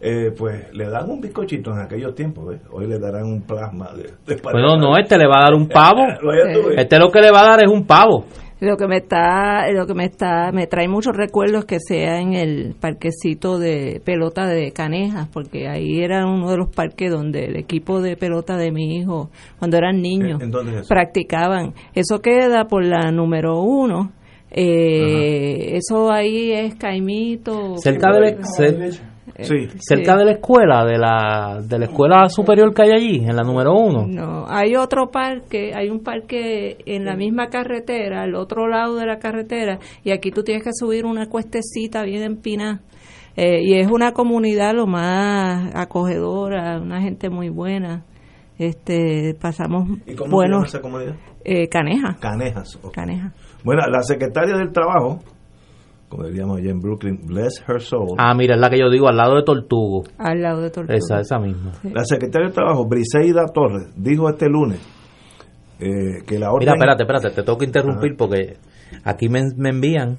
eh, 0.00 0.30
pues 0.36 0.72
le 0.72 0.88
dan 0.88 1.10
un 1.10 1.20
bizcochito 1.20 1.72
en 1.72 1.80
aquellos 1.80 2.14
tiempos. 2.14 2.46
¿ves? 2.48 2.60
Hoy 2.70 2.86
le 2.86 2.98
darán 2.98 3.24
un 3.24 3.42
plasma 3.42 3.92
de, 3.94 4.04
de 4.26 4.40
Bueno, 4.42 4.78
no, 4.78 4.96
este 4.96 5.18
le 5.18 5.26
va 5.28 5.40
a 5.40 5.42
dar 5.42 5.54
un 5.54 5.68
pavo. 5.68 6.00
Este 6.80 6.98
lo 6.98 7.10
que 7.10 7.20
le 7.20 7.30
va 7.30 7.40
a 7.42 7.48
dar 7.50 7.62
es 7.64 7.70
un 7.70 7.84
pavo. 7.86 8.24
Lo 8.64 8.76
que 8.76 8.86
me 8.86 8.98
está, 8.98 9.68
lo 9.72 9.88
que 9.88 9.94
me 9.94 10.04
está, 10.04 10.52
me 10.52 10.68
trae 10.68 10.86
muchos 10.86 11.16
recuerdos 11.16 11.64
que 11.64 11.78
sea 11.80 12.20
en 12.20 12.32
el 12.34 12.76
parquecito 12.80 13.58
de 13.58 14.00
pelota 14.04 14.46
de 14.46 14.70
Canejas, 14.70 15.26
porque 15.32 15.66
ahí 15.66 16.00
era 16.00 16.26
uno 16.26 16.48
de 16.48 16.58
los 16.58 16.68
parques 16.68 17.10
donde 17.10 17.46
el 17.46 17.56
equipo 17.56 18.00
de 18.00 18.16
pelota 18.16 18.56
de 18.56 18.70
mi 18.70 18.98
hijo, 18.98 19.30
cuando 19.58 19.78
eran 19.78 20.00
niños, 20.00 20.36
¿En- 20.40 20.42
en 20.42 20.50
dónde 20.52 20.72
es 20.74 20.78
eso? 20.82 20.88
practicaban. 20.88 21.74
Eso 21.92 22.20
queda 22.20 22.66
por 22.66 22.84
la 22.84 23.10
número 23.10 23.60
uno. 23.60 24.12
Eh, 24.48 25.76
eso 25.76 26.12
ahí 26.12 26.52
es 26.52 26.76
Caimito. 26.76 27.76
Cerca 27.78 28.12
de 28.12 28.38
cer- 29.42 29.70
Sí. 29.70 29.78
cerca 29.80 30.16
de 30.16 30.24
la 30.24 30.32
escuela, 30.32 30.84
de 30.84 30.98
la, 30.98 31.60
de 31.62 31.78
la 31.78 31.84
escuela 31.86 32.28
superior 32.28 32.72
que 32.74 32.82
hay 32.82 32.90
allí, 32.92 33.16
en 33.24 33.36
la 33.36 33.42
número 33.42 33.74
uno. 33.74 34.06
No, 34.06 34.44
hay 34.48 34.74
otro 34.76 35.10
parque, 35.10 35.72
hay 35.74 35.88
un 35.90 36.00
parque 36.02 36.78
en 36.86 37.04
la 37.04 37.16
misma 37.16 37.48
carretera, 37.48 38.22
al 38.22 38.34
otro 38.34 38.68
lado 38.68 38.96
de 38.96 39.06
la 39.06 39.18
carretera, 39.18 39.78
y 40.04 40.10
aquí 40.10 40.30
tú 40.30 40.42
tienes 40.42 40.64
que 40.64 40.70
subir 40.72 41.04
una 41.06 41.26
cuestecita 41.28 42.02
bien 42.04 42.22
empinada. 42.22 42.80
Eh, 43.36 43.62
y 43.62 43.78
es 43.78 43.90
una 43.90 44.12
comunidad 44.12 44.74
lo 44.74 44.86
más 44.86 45.70
acogedora, 45.74 46.78
una 46.80 47.00
gente 47.00 47.30
muy 47.30 47.48
buena. 47.48 48.04
Este, 48.58 49.34
pasamos 49.40 49.88
¿Y 50.06 50.14
cómo 50.14 50.40
se 50.42 50.48
llama 50.48 50.66
esa 50.66 50.80
comunidad? 50.80 51.14
eh, 51.44 51.68
Caneja, 51.68 52.16
Canejas. 52.20 52.78
ok. 52.82 52.92
Caneja. 52.92 53.32
Bueno, 53.64 53.82
la 53.90 54.02
secretaria 54.02 54.54
del 54.56 54.70
Trabajo, 54.72 55.20
como 56.12 56.26
diríamos 56.26 56.58
allá 56.58 56.70
en 56.70 56.78
Brooklyn, 56.78 57.18
bless 57.24 57.64
her 57.66 57.80
soul. 57.80 58.16
Ah, 58.18 58.34
mira, 58.34 58.54
es 58.56 58.60
la 58.60 58.68
que 58.68 58.78
yo 58.78 58.90
digo, 58.90 59.08
al 59.08 59.16
lado 59.16 59.36
de 59.36 59.44
Tortugo. 59.44 60.04
al 60.18 60.42
lado 60.42 60.60
de 60.60 60.68
Tortuga. 60.68 60.94
Esa, 60.94 61.20
esa 61.20 61.38
misma. 61.38 61.72
La 61.84 62.04
secretaria 62.04 62.48
del 62.48 62.54
Trabajo, 62.54 62.86
Briseida 62.86 63.46
Torres, 63.46 63.88
dijo 63.96 64.28
este 64.28 64.46
lunes 64.50 64.78
eh, 65.80 66.22
que 66.26 66.38
la 66.38 66.52
orden... 66.52 66.68
Mira, 66.68 66.74
espérate, 66.74 67.02
espérate, 67.04 67.30
te 67.30 67.42
tengo 67.42 67.56
que 67.56 67.64
interrumpir 67.64 68.14
porque 68.18 68.58
aquí 69.04 69.30
me, 69.30 69.40
me 69.56 69.70
envían 69.70 70.18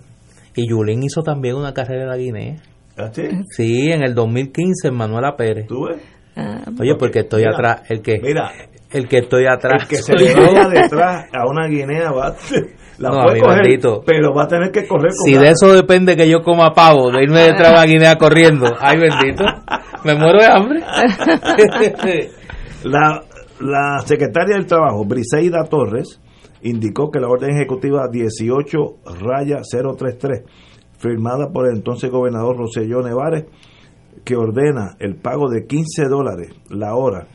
y 0.56 0.68
Yulín 0.68 1.04
hizo 1.04 1.22
también 1.22 1.58
una 1.58 1.76
carrera 1.76 2.06
de 2.06 2.10
la 2.10 2.18
Guinea. 2.18 2.56
¿Ah, 2.98 3.12
sí? 3.14 3.28
Sí, 3.52 3.92
en 3.92 4.02
el 4.02 4.16
2015 4.16 4.88
en 4.88 4.96
Manuela 4.96 5.36
Pérez. 5.36 5.68
¿Tú 5.68 5.86
ves? 5.90 6.02
Ah, 6.36 6.64
Oye, 6.80 6.96
porque 6.98 7.20
estoy 7.20 7.44
Mira, 7.44 7.52
atrás, 7.54 7.92
el 7.92 8.02
que 8.02 8.20
Mira, 8.20 8.50
el 8.90 9.08
que 9.08 9.20
estoy 9.20 9.46
atrás. 9.46 9.84
el 9.84 9.88
que 9.88 9.98
se 9.98 10.14
le 10.16 10.34
vaya 10.34 10.68
detrás 10.70 11.26
a 11.32 11.48
una 11.48 11.68
guinea 11.68 12.12
va... 12.12 12.36
La 13.04 13.10
No, 13.10 13.24
puede 13.24 13.42
coger, 13.42 13.62
bendito. 13.64 14.02
pero 14.06 14.34
va 14.34 14.44
a 14.44 14.48
tener 14.48 14.72
que 14.72 14.88
correr 14.88 15.10
con 15.10 15.26
Si 15.26 15.34
de 15.34 15.50
eso 15.50 15.74
depende 15.74 16.16
que 16.16 16.30
yo 16.30 16.42
coma 16.42 16.74
pavo, 16.74 17.12
de 17.12 17.24
irme 17.24 17.42
de 17.42 17.52
la 17.52 17.86
Guinea 17.86 18.18
corriendo. 18.18 18.74
Ay, 18.80 18.98
bendito. 18.98 19.44
Me 20.06 20.16
muero 20.16 20.40
de 20.40 20.46
hambre. 20.46 20.80
La, 22.86 23.24
la 23.62 24.00
secretaria 24.06 24.56
del 24.58 24.66
Trabajo, 24.66 25.06
Briseida 25.06 25.64
Torres, 25.66 26.20
indicó 26.64 27.10
que 27.12 27.20
la 27.20 27.30
orden 27.30 27.52
ejecutiva 27.52 28.10
18 28.12 28.78
raya 29.22 29.62
033, 29.62 30.44
firmada 30.98 31.50
por 31.50 31.68
el 31.68 31.78
entonces 31.78 32.10
gobernador 32.12 32.58
Roselló 32.58 33.02
Nevares, 33.02 33.46
que 34.26 34.36
ordena 34.36 34.96
el 35.00 35.16
pago 35.16 35.50
de 35.50 35.66
15 35.66 36.10
dólares 36.10 36.50
la 36.70 36.96
hora 36.96 37.28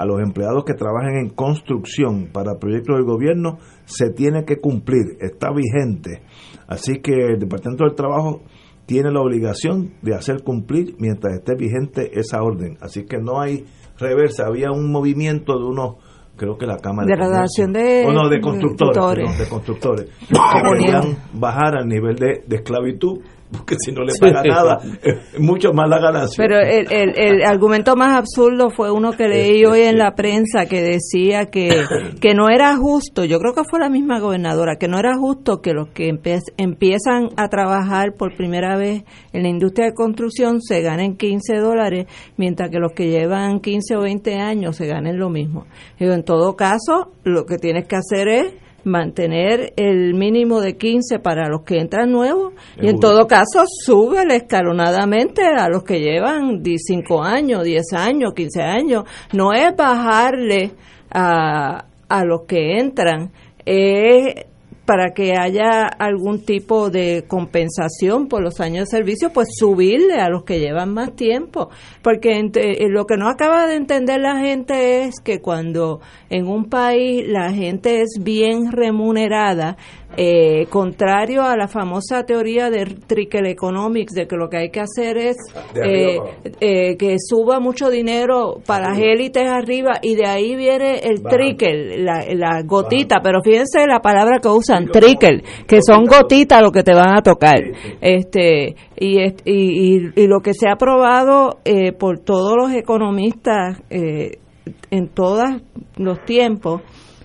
a 0.00 0.06
los 0.06 0.18
empleados 0.20 0.64
que 0.64 0.72
trabajan 0.72 1.16
en 1.16 1.28
construcción 1.28 2.30
para 2.32 2.58
proyectos 2.58 2.96
del 2.96 3.04
gobierno 3.04 3.58
se 3.84 4.08
tiene 4.08 4.46
que 4.46 4.56
cumplir, 4.56 5.18
está 5.20 5.50
vigente. 5.52 6.22
Así 6.66 7.00
que 7.02 7.12
el 7.12 7.38
Departamento 7.38 7.84
del 7.84 7.94
Trabajo 7.94 8.40
tiene 8.86 9.10
la 9.10 9.20
obligación 9.20 9.92
de 10.00 10.14
hacer 10.14 10.42
cumplir 10.42 10.96
mientras 10.98 11.34
esté 11.34 11.54
vigente 11.54 12.18
esa 12.18 12.42
orden. 12.42 12.78
Así 12.80 13.04
que 13.04 13.18
no 13.18 13.42
hay 13.42 13.66
reversa. 13.98 14.46
Había 14.46 14.70
un 14.70 14.90
movimiento 14.90 15.58
de 15.58 15.64
unos, 15.66 15.96
creo 16.34 16.56
que 16.56 16.64
la 16.64 16.78
Cámara 16.78 17.06
de, 17.06 17.66
de, 17.70 18.04
oh, 18.06 18.12
no, 18.12 18.30
de 18.30 18.40
constructores, 18.40 19.38
de 19.38 19.48
constructores, 19.50 20.06
que 20.06 20.78
querían 20.78 21.18
bajar 21.34 21.76
al 21.76 21.88
nivel 21.88 22.16
de, 22.16 22.42
de 22.46 22.56
esclavitud 22.56 23.18
porque 23.50 23.76
si 23.84 23.92
no 23.92 24.02
le 24.02 24.12
paga 24.18 24.42
nada, 24.42 24.78
mucho 25.38 25.72
más 25.72 25.88
la 25.88 25.98
ganancia. 25.98 26.36
Pero 26.36 26.60
el, 26.60 26.90
el, 26.92 27.18
el, 27.18 27.42
argumento 27.46 27.96
más 27.96 28.16
absurdo 28.16 28.70
fue 28.70 28.90
uno 28.92 29.12
que 29.12 29.28
leí 29.28 29.64
hoy 29.64 29.80
en 29.80 29.98
la 29.98 30.14
prensa 30.14 30.66
que 30.66 30.82
decía 30.82 31.46
que, 31.46 31.84
que 32.20 32.34
no 32.34 32.48
era 32.48 32.76
justo, 32.76 33.24
yo 33.24 33.38
creo 33.38 33.54
que 33.54 33.64
fue 33.68 33.80
la 33.80 33.88
misma 33.88 34.20
gobernadora, 34.20 34.76
que 34.76 34.88
no 34.88 34.98
era 34.98 35.16
justo 35.16 35.60
que 35.60 35.72
los 35.72 35.88
que 35.88 36.08
empiezan 36.08 37.30
a 37.36 37.48
trabajar 37.48 38.14
por 38.16 38.36
primera 38.36 38.76
vez 38.76 39.04
en 39.32 39.42
la 39.42 39.48
industria 39.48 39.86
de 39.86 39.94
construcción 39.94 40.60
se 40.60 40.80
ganen 40.82 41.16
15 41.16 41.56
dólares, 41.56 42.06
mientras 42.36 42.70
que 42.70 42.78
los 42.78 42.92
que 42.92 43.08
llevan 43.08 43.60
15 43.60 43.96
o 43.96 44.02
20 44.02 44.34
años 44.36 44.76
se 44.76 44.86
ganen 44.86 45.18
lo 45.18 45.28
mismo. 45.30 45.66
en 45.98 46.24
todo 46.24 46.54
caso, 46.56 47.12
lo 47.24 47.46
que 47.46 47.58
tienes 47.58 47.86
que 47.86 47.96
hacer 47.96 48.28
es 48.28 48.54
mantener 48.84 49.72
el 49.76 50.14
mínimo 50.14 50.60
de 50.60 50.76
15 50.76 51.18
para 51.18 51.48
los 51.48 51.62
que 51.62 51.78
entran 51.78 52.10
nuevos 52.10 52.54
y 52.80 52.88
en 52.88 52.98
todo 52.98 53.26
caso 53.26 53.64
sube 53.66 54.22
escalonadamente 54.34 55.42
a 55.44 55.68
los 55.68 55.84
que 55.84 56.00
llevan 56.00 56.62
5 56.64 57.22
años, 57.22 57.64
10 57.64 57.92
años, 57.94 58.32
15 58.34 58.62
años. 58.62 59.04
No 59.32 59.52
es 59.52 59.74
bajarle 59.76 60.72
a, 61.10 61.84
a 62.08 62.24
los 62.24 62.42
que 62.42 62.78
entran, 62.78 63.32
es 63.64 64.46
para 64.90 65.14
que 65.14 65.36
haya 65.38 65.86
algún 65.86 66.44
tipo 66.44 66.90
de 66.90 67.22
compensación 67.28 68.26
por 68.26 68.42
los 68.42 68.58
años 68.58 68.88
de 68.88 68.96
servicio, 68.96 69.30
pues 69.32 69.46
subirle 69.56 70.14
a 70.14 70.28
los 70.28 70.42
que 70.42 70.58
llevan 70.58 70.92
más 70.92 71.14
tiempo. 71.14 71.70
Porque 72.02 72.40
eh, 72.40 72.88
lo 72.88 73.06
que 73.06 73.16
no 73.16 73.28
acaba 73.28 73.68
de 73.68 73.76
entender 73.76 74.18
la 74.18 74.40
gente 74.40 75.04
es 75.04 75.20
que 75.20 75.40
cuando 75.40 76.00
en 76.28 76.48
un 76.48 76.64
país 76.64 77.24
la 77.24 77.52
gente 77.52 78.02
es 78.02 78.18
bien 78.20 78.72
remunerada, 78.72 79.76
eh, 80.16 80.66
contrario 80.68 81.42
a 81.42 81.56
la 81.56 81.68
famosa 81.68 82.24
teoría 82.24 82.68
de 82.68 82.84
Trickle 83.06 83.50
Economics, 83.50 84.12
de 84.12 84.26
que 84.26 84.36
lo 84.36 84.48
que 84.48 84.56
hay 84.56 84.70
que 84.70 84.80
hacer 84.80 85.16
es 85.16 85.36
eh, 85.76 86.18
eh, 86.60 86.96
que 86.96 87.16
suba 87.18 87.60
mucho 87.60 87.88
dinero 87.90 88.60
para 88.66 88.90
las 88.90 88.98
élites 88.98 89.48
arriba 89.48 89.92
y 90.02 90.16
de 90.16 90.26
ahí 90.26 90.56
viene 90.56 90.98
el 90.98 91.22
trickle, 91.22 92.02
la, 92.02 92.62
gotita, 92.64 93.20
pero 93.22 93.40
fíjense 93.42 93.86
la 93.86 94.00
palabra 94.00 94.40
que 94.40 94.48
usan, 94.48 94.88
trickle, 94.88 95.42
que 95.66 95.80
son 95.80 96.04
gotitas 96.06 96.60
lo 96.60 96.72
que 96.72 96.82
te 96.82 96.92
van 96.92 97.16
a 97.16 97.22
tocar. 97.22 97.60
este 98.00 98.74
y, 98.96 99.20
y, 99.44 100.10
y, 100.16 100.26
lo 100.26 100.40
que 100.40 100.54
se 100.54 100.68
ha 100.68 100.76
probado 100.76 101.60
por 101.98 102.18
todos 102.18 102.56
los 102.56 102.72
economistas 102.72 103.80
en 103.88 105.08
todos 105.08 105.48
los 105.96 106.24
tiempos 106.24 106.82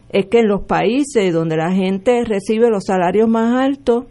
es 0.10 0.28
que 0.28 0.40
en 0.40 0.48
los 0.48 0.62
países 0.64 1.34
donde 1.34 1.58
la 1.58 1.72
gente 1.72 2.24
recibe 2.24 2.70
los 2.70 2.86
salarios 2.86 3.28
más 3.28 3.64
altos, 3.64 4.06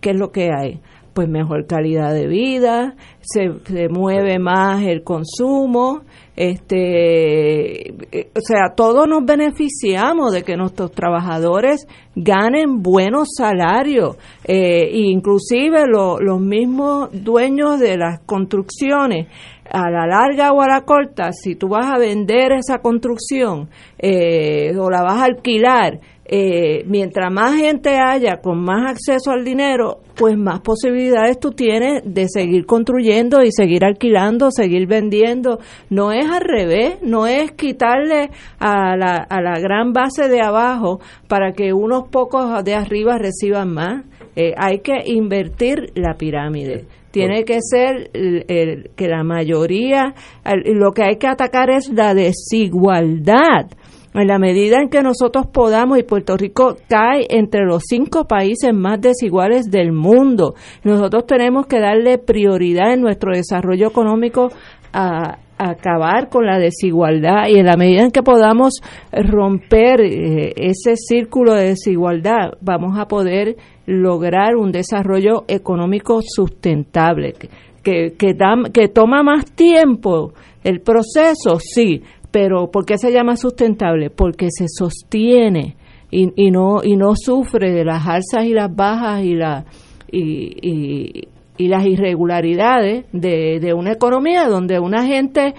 ¿qué 0.00 0.10
es 0.10 0.16
lo 0.18 0.30
que 0.30 0.50
hay? 0.52 0.80
Pues 1.14 1.28
mejor 1.28 1.66
calidad 1.66 2.12
de 2.12 2.26
vida, 2.26 2.94
se, 3.22 3.88
mueve 3.88 4.38
más 4.38 4.82
el 4.82 5.02
consumo, 5.02 6.02
este, 6.36 7.88
eh, 7.88 8.30
o 8.36 8.40
sea, 8.40 8.74
todos 8.76 9.08
nos 9.08 9.24
beneficiamos 9.24 10.32
de 10.32 10.42
que 10.42 10.56
nuestros 10.56 10.92
trabajadores 10.92 11.86
ganen 12.14 12.82
buenos 12.82 13.28
salarios, 13.34 14.16
eh, 14.44 14.90
inclusive 14.92 15.86
los 15.86 16.40
mismos 16.40 17.08
dueños 17.12 17.80
de 17.80 17.96
las 17.96 18.20
construcciones 18.20 19.28
a 19.70 19.90
la 19.90 20.06
larga 20.06 20.52
o 20.52 20.60
a 20.60 20.68
la 20.68 20.82
corta, 20.82 21.32
si 21.32 21.54
tú 21.54 21.68
vas 21.68 21.86
a 21.86 21.98
vender 21.98 22.52
esa 22.52 22.78
construcción 22.78 23.68
eh, 23.98 24.76
o 24.78 24.90
la 24.90 25.02
vas 25.02 25.20
a 25.20 25.24
alquilar, 25.24 26.00
eh, 26.28 26.82
mientras 26.86 27.32
más 27.32 27.54
gente 27.54 27.96
haya 27.96 28.38
con 28.38 28.58
más 28.58 28.90
acceso 28.90 29.30
al 29.30 29.44
dinero, 29.44 30.00
pues 30.16 30.36
más 30.36 30.60
posibilidades 30.60 31.38
tú 31.38 31.52
tienes 31.52 32.02
de 32.04 32.26
seguir 32.28 32.66
construyendo 32.66 33.42
y 33.44 33.52
seguir 33.52 33.84
alquilando, 33.84 34.50
seguir 34.50 34.88
vendiendo. 34.88 35.60
No 35.88 36.10
es 36.10 36.28
al 36.28 36.40
revés, 36.40 36.98
no 37.02 37.28
es 37.28 37.52
quitarle 37.52 38.30
a 38.58 38.96
la, 38.96 39.16
a 39.16 39.40
la 39.40 39.60
gran 39.60 39.92
base 39.92 40.28
de 40.28 40.40
abajo 40.40 41.00
para 41.28 41.52
que 41.52 41.72
unos 41.72 42.08
pocos 42.08 42.64
de 42.64 42.74
arriba 42.74 43.18
reciban 43.18 43.72
más. 43.72 44.04
Eh, 44.34 44.52
hay 44.56 44.80
que 44.80 44.94
invertir 45.06 45.92
la 45.94 46.14
pirámide. 46.14 46.86
Tiene 47.20 47.44
que 47.44 47.58
ser 47.62 48.10
el, 48.12 48.90
que 48.94 49.08
la 49.08 49.24
mayoría, 49.24 50.14
lo 50.44 50.92
que 50.92 51.02
hay 51.02 51.16
que 51.16 51.26
atacar 51.26 51.70
es 51.70 51.88
la 51.88 52.12
desigualdad. 52.12 53.70
En 54.12 54.28
la 54.28 54.38
medida 54.38 54.80
en 54.80 54.88
que 54.88 55.02
nosotros 55.02 55.46
podamos, 55.52 55.98
y 55.98 56.02
Puerto 56.02 56.36
Rico 56.36 56.76
cae 56.88 57.26
entre 57.28 57.64
los 57.64 57.82
cinco 57.86 58.26
países 58.26 58.72
más 58.74 59.00
desiguales 59.00 59.70
del 59.70 59.92
mundo, 59.92 60.54
nosotros 60.84 61.26
tenemos 61.26 61.66
que 61.66 61.80
darle 61.80 62.18
prioridad 62.18 62.92
en 62.92 63.02
nuestro 63.02 63.32
desarrollo 63.34 63.88
económico 63.88 64.50
a, 64.92 65.38
acabar 65.58 66.28
con 66.28 66.44
la 66.44 66.58
desigualdad 66.58 67.48
y 67.48 67.58
en 67.58 67.64
la 67.64 67.78
medida 67.78 68.02
en 68.02 68.10
que 68.10 68.22
podamos 68.22 68.82
romper 69.10 70.02
eh, 70.02 70.52
ese 70.54 70.96
círculo 70.96 71.54
de 71.54 71.68
desigualdad, 71.68 72.52
vamos 72.60 72.98
a 72.98 73.08
poder 73.08 73.56
lograr 73.86 74.56
un 74.56 74.72
desarrollo 74.72 75.44
económico 75.48 76.20
sustentable. 76.22 77.34
Que, 77.82 78.14
que, 78.18 78.36
que 78.72 78.88
toma 78.88 79.22
más 79.22 79.52
tiempo 79.52 80.32
el 80.64 80.80
proceso, 80.80 81.60
sí, 81.60 82.02
pero 82.32 82.70
¿por 82.70 82.84
qué 82.84 82.98
se 82.98 83.12
llama 83.12 83.36
sustentable? 83.36 84.10
Porque 84.10 84.48
se 84.50 84.66
sostiene 84.68 85.76
y, 86.10 86.32
y 86.36 86.50
no 86.50 86.82
y 86.82 86.96
no 86.96 87.14
sufre 87.14 87.72
de 87.72 87.84
las 87.84 88.06
alzas 88.06 88.44
y 88.44 88.52
las 88.52 88.74
bajas 88.74 89.24
y 89.24 89.34
la 89.34 89.64
y, 90.10 91.28
y, 91.58 91.68
las 91.68 91.86
irregularidades 91.86 93.06
de, 93.12 93.58
de 93.60 93.72
una 93.72 93.92
economía 93.92 94.46
donde 94.48 94.78
una 94.78 95.06
gente 95.06 95.54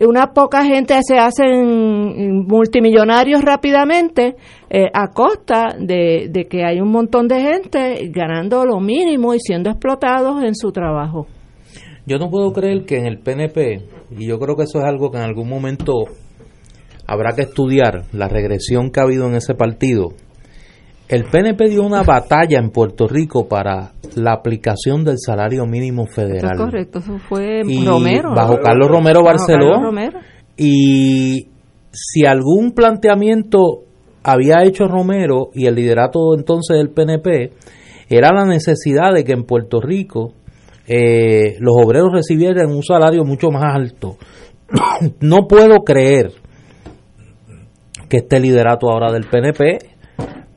una 0.00 0.32
poca 0.32 0.64
gente 0.64 0.94
se 1.02 1.18
hacen 1.18 2.46
multimillonarios 2.46 3.42
rápidamente 3.42 4.36
eh, 4.68 4.86
a 4.92 5.08
costa 5.08 5.76
de, 5.78 6.28
de, 6.30 6.46
que 6.46 6.64
hay 6.64 6.80
un 6.80 6.90
montón 6.90 7.28
de 7.28 7.40
gente 7.40 8.10
ganando 8.10 8.64
lo 8.64 8.80
mínimo 8.80 9.34
y 9.34 9.40
siendo 9.40 9.70
explotados 9.70 10.42
en 10.42 10.54
su 10.54 10.72
trabajo. 10.72 11.26
Yo 12.06 12.18
no 12.18 12.30
puedo 12.30 12.52
creer 12.52 12.84
que 12.84 12.98
en 12.98 13.06
el 13.06 13.18
PNP, 13.18 13.82
y 14.16 14.28
yo 14.28 14.38
creo 14.38 14.56
que 14.56 14.62
eso 14.64 14.78
es 14.78 14.84
algo 14.84 15.10
que 15.10 15.18
en 15.18 15.24
algún 15.24 15.48
momento 15.48 15.92
habrá 17.06 17.34
que 17.34 17.42
estudiar, 17.42 18.04
la 18.12 18.28
regresión 18.28 18.90
que 18.90 19.00
ha 19.00 19.04
habido 19.04 19.26
en 19.26 19.34
ese 19.34 19.54
partido, 19.54 20.10
el 21.08 21.24
PNP 21.24 21.68
dio 21.68 21.82
una 21.82 22.02
batalla 22.02 22.58
en 22.58 22.70
Puerto 22.70 23.06
Rico 23.06 23.46
para 23.46 23.92
la 24.16 24.32
aplicación 24.32 25.04
del 25.04 25.16
salario 25.18 25.64
mínimo 25.66 26.06
federal. 26.06 26.54
Eso 26.54 26.64
correcto, 26.64 26.98
eso 26.98 27.18
fue 27.18 27.62
Romero. 27.84 28.34
Bajo 28.34 28.58
Carlos 28.58 28.88
Romero 28.88 29.22
Barceló. 29.22 29.92
Y 30.56 31.48
si 31.92 32.24
algún 32.24 32.72
planteamiento 32.72 33.84
había 34.22 34.64
hecho 34.64 34.88
Romero 34.88 35.50
y 35.54 35.66
el 35.66 35.74
liderato 35.74 36.34
entonces 36.36 36.76
del 36.76 36.90
PNP, 36.90 37.52
era 38.08 38.32
la 38.32 38.44
necesidad 38.44 39.12
de 39.14 39.24
que 39.24 39.32
en 39.32 39.44
Puerto 39.44 39.80
Rico 39.80 40.32
eh, 40.88 41.56
los 41.60 41.74
obreros 41.76 42.12
recibieran 42.12 42.70
un 42.70 42.82
salario 42.82 43.24
mucho 43.24 43.50
más 43.50 43.74
alto. 43.74 44.16
no 45.20 45.46
puedo 45.46 45.84
creer 45.84 46.32
que 48.08 48.18
este 48.18 48.40
liderato 48.40 48.90
ahora 48.90 49.12
del 49.12 49.26
PNP 49.26 49.95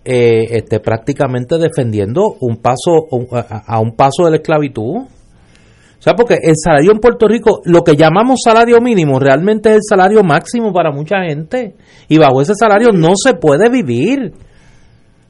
eh, 0.06 0.58
esté 0.58 0.80
prácticamente 0.80 1.58
defendiendo 1.58 2.36
un 2.40 2.58
paso 2.58 3.08
a, 3.32 3.80
un 3.80 3.96
paso 3.96 4.26
de 4.26 4.32
la 4.32 4.38
esclavitud. 4.38 4.98
O 4.98 6.02
sea, 6.02 6.14
porque 6.16 6.36
el 6.42 6.56
salario 6.56 6.92
en 6.94 7.00
Puerto 7.00 7.28
Rico, 7.28 7.62
lo 7.66 7.84
que 7.84 7.98
llamamos 7.98 8.40
salario 8.44 8.80
mínimo, 8.80 9.20
realmente 9.20 9.70
es 9.70 9.76
el 9.76 9.82
salario 9.88 10.24
máximo 10.24 10.72
para 10.72 10.92
mucha 10.92 11.18
gente. 11.28 11.76
Y 12.08 12.18
bajo 12.18 12.42
ese 12.42 12.54
salario 12.56 12.92
no 12.94 13.12
se 13.16 13.34
puede 13.34 13.70
vivir. 13.70 14.34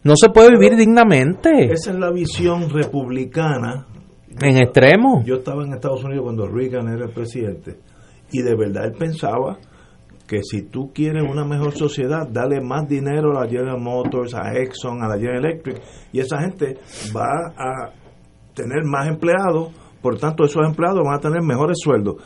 No 0.04 0.14
se 0.16 0.30
puede 0.30 0.52
vivir 0.52 0.78
dignamente. 0.78 1.72
Esa 1.72 1.92
es 1.92 1.98
la 1.98 2.12
visión 2.12 2.70
republicana. 2.70 3.88
En 4.42 4.58
extremo. 4.58 5.24
Yo 5.26 5.38
estaba 5.38 5.64
en 5.64 5.74
Estados 5.74 6.04
Unidos 6.04 6.24
cuando 6.24 6.48
Reagan 6.48 6.88
era 6.88 7.06
el 7.06 7.12
presidente. 7.12 7.78
Y 8.32 8.44
de 8.44 8.56
verdad 8.56 8.86
él 8.86 8.94
pensaba 8.98 9.58
que 10.30 10.44
si 10.44 10.62
tú 10.62 10.92
quieres 10.94 11.24
una 11.28 11.44
mejor 11.44 11.76
sociedad, 11.76 12.28
dale 12.30 12.62
más 12.62 12.88
dinero 12.88 13.32
a 13.32 13.44
la 13.44 13.50
General 13.50 13.82
Motors, 13.82 14.36
a 14.36 14.54
Exxon, 14.54 15.02
a 15.02 15.08
la 15.08 15.16
General 15.16 15.44
Electric, 15.44 15.82
y 16.14 16.20
esa 16.20 16.40
gente 16.42 16.78
va 17.16 17.52
a 17.58 17.90
tener 18.54 18.84
más 18.86 19.08
empleados, 19.08 19.70
por 20.04 20.20
tanto 20.20 20.46
esos 20.46 20.64
empleados 20.64 21.02
van 21.04 21.16
a 21.16 21.20
tener 21.20 21.42
mejores 21.42 21.80
sueldos. 21.82 22.18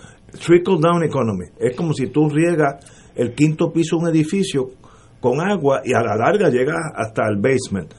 Trickle 0.45 0.79
down 0.81 1.01
economy. 1.03 1.45
Es 1.57 1.77
como 1.77 1.93
si 1.93 2.07
tú 2.07 2.27
riegas 2.27 2.75
el 3.15 3.33
quinto 3.35 3.71
piso 3.71 3.95
de 3.95 4.03
un 4.03 4.09
edificio 4.09 4.71
con 5.21 5.39
agua 5.39 5.79
y 5.85 5.93
a 5.93 6.01
la 6.01 6.17
larga 6.17 6.49
llega 6.49 6.75
hasta 6.93 7.23
el 7.29 7.37
basement. 7.37 7.93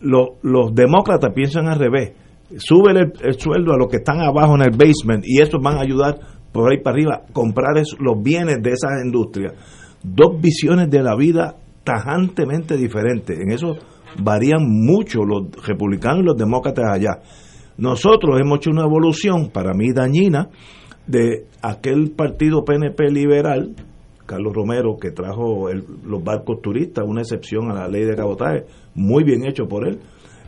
Los, 0.00 0.42
los 0.42 0.74
demócratas 0.74 1.32
piensan 1.32 1.68
al 1.68 1.78
revés. 1.78 2.14
Suben 2.56 2.96
el, 2.96 3.12
el 3.22 3.38
sueldo 3.38 3.72
a 3.72 3.78
los 3.78 3.86
que 3.88 3.98
están 3.98 4.20
abajo 4.20 4.56
en 4.56 4.62
el 4.62 4.76
basement 4.76 5.24
y 5.24 5.40
eso 5.40 5.58
van 5.62 5.78
a 5.78 5.82
ayudar 5.82 6.35
por 6.56 6.72
ahí 6.72 6.80
para 6.82 6.94
arriba 6.94 7.22
comprar 7.32 7.78
es- 7.78 7.96
los 8.00 8.22
bienes 8.22 8.62
de 8.62 8.70
esas 8.70 8.92
industrias. 9.04 9.54
Dos 10.02 10.40
visiones 10.40 10.90
de 10.90 11.02
la 11.02 11.14
vida 11.16 11.56
tajantemente 11.84 12.76
diferentes. 12.76 13.38
En 13.38 13.50
eso 13.50 13.76
varían 14.22 14.62
mucho 14.68 15.24
los 15.24 15.44
republicanos 15.66 16.20
y 16.22 16.26
los 16.26 16.36
demócratas 16.36 16.84
allá. 16.90 17.18
Nosotros 17.78 18.40
hemos 18.40 18.58
hecho 18.58 18.70
una 18.70 18.84
evolución, 18.84 19.50
para 19.50 19.72
mí 19.74 19.92
dañina, 19.92 20.48
de 21.06 21.44
aquel 21.62 22.10
partido 22.16 22.64
PNP 22.64 23.10
liberal, 23.10 23.74
Carlos 24.24 24.54
Romero, 24.54 24.96
que 25.00 25.10
trajo 25.12 25.68
los 26.04 26.24
barcos 26.24 26.60
turistas, 26.62 27.04
una 27.06 27.20
excepción 27.20 27.70
a 27.70 27.74
la 27.74 27.88
ley 27.88 28.04
de 28.04 28.16
cabotaje, 28.16 28.64
muy 28.94 29.22
bien 29.22 29.46
hecho 29.46 29.66
por 29.68 29.86
él, 29.86 30.00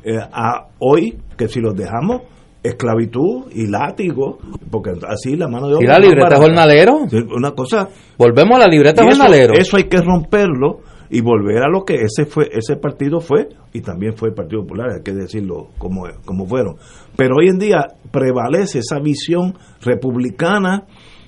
eh, 0.05 0.19
a 0.19 0.69
hoy, 0.81 1.19
que 1.37 1.47
si 1.49 1.61
los 1.61 1.77
dejamos, 1.77 2.23
esclavitud 2.63 3.47
y 3.53 3.67
látigo, 3.67 4.39
porque 4.71 4.93
así 5.09 5.37
la 5.37 5.49
mano 5.49 5.69
de 5.69 5.77
obra... 5.77 5.85
¿Y 5.85 5.89
la 5.89 5.99
libreta 5.99 6.25
barata. 6.25 6.43
jornalero? 6.43 6.99
Una 7.37 7.53
cosa... 7.53 7.89
Volvemos 8.17 8.57
a 8.57 8.61
la 8.61 8.67
libreta 8.67 9.03
eso, 9.03 9.11
jornalero. 9.11 9.55
eso 9.55 9.77
hay 9.77 9.85
que 9.85 9.99
romperlo 9.99 10.81
y 11.11 11.21
volver 11.21 11.63
a 11.63 11.69
lo 11.69 11.85
que 11.85 11.95
ese 11.95 12.27
fue 12.27 12.51
ese 12.53 12.77
partido 12.77 13.21
fue 13.21 13.49
y 13.73 13.81
también 13.81 14.15
fue 14.15 14.29
el 14.29 14.35
Partido 14.35 14.63
Popular, 14.63 14.91
hay 14.91 15.03
que 15.03 15.13
decirlo 15.13 15.69
como, 15.79 16.03
como 16.25 16.47
fueron. 16.47 16.77
Pero 17.17 17.37
hoy 17.37 17.49
en 17.49 17.59
día 17.59 17.87
prevalece 18.11 18.81
esa 18.81 18.99
visión 18.99 19.55
republicana, 19.81 20.87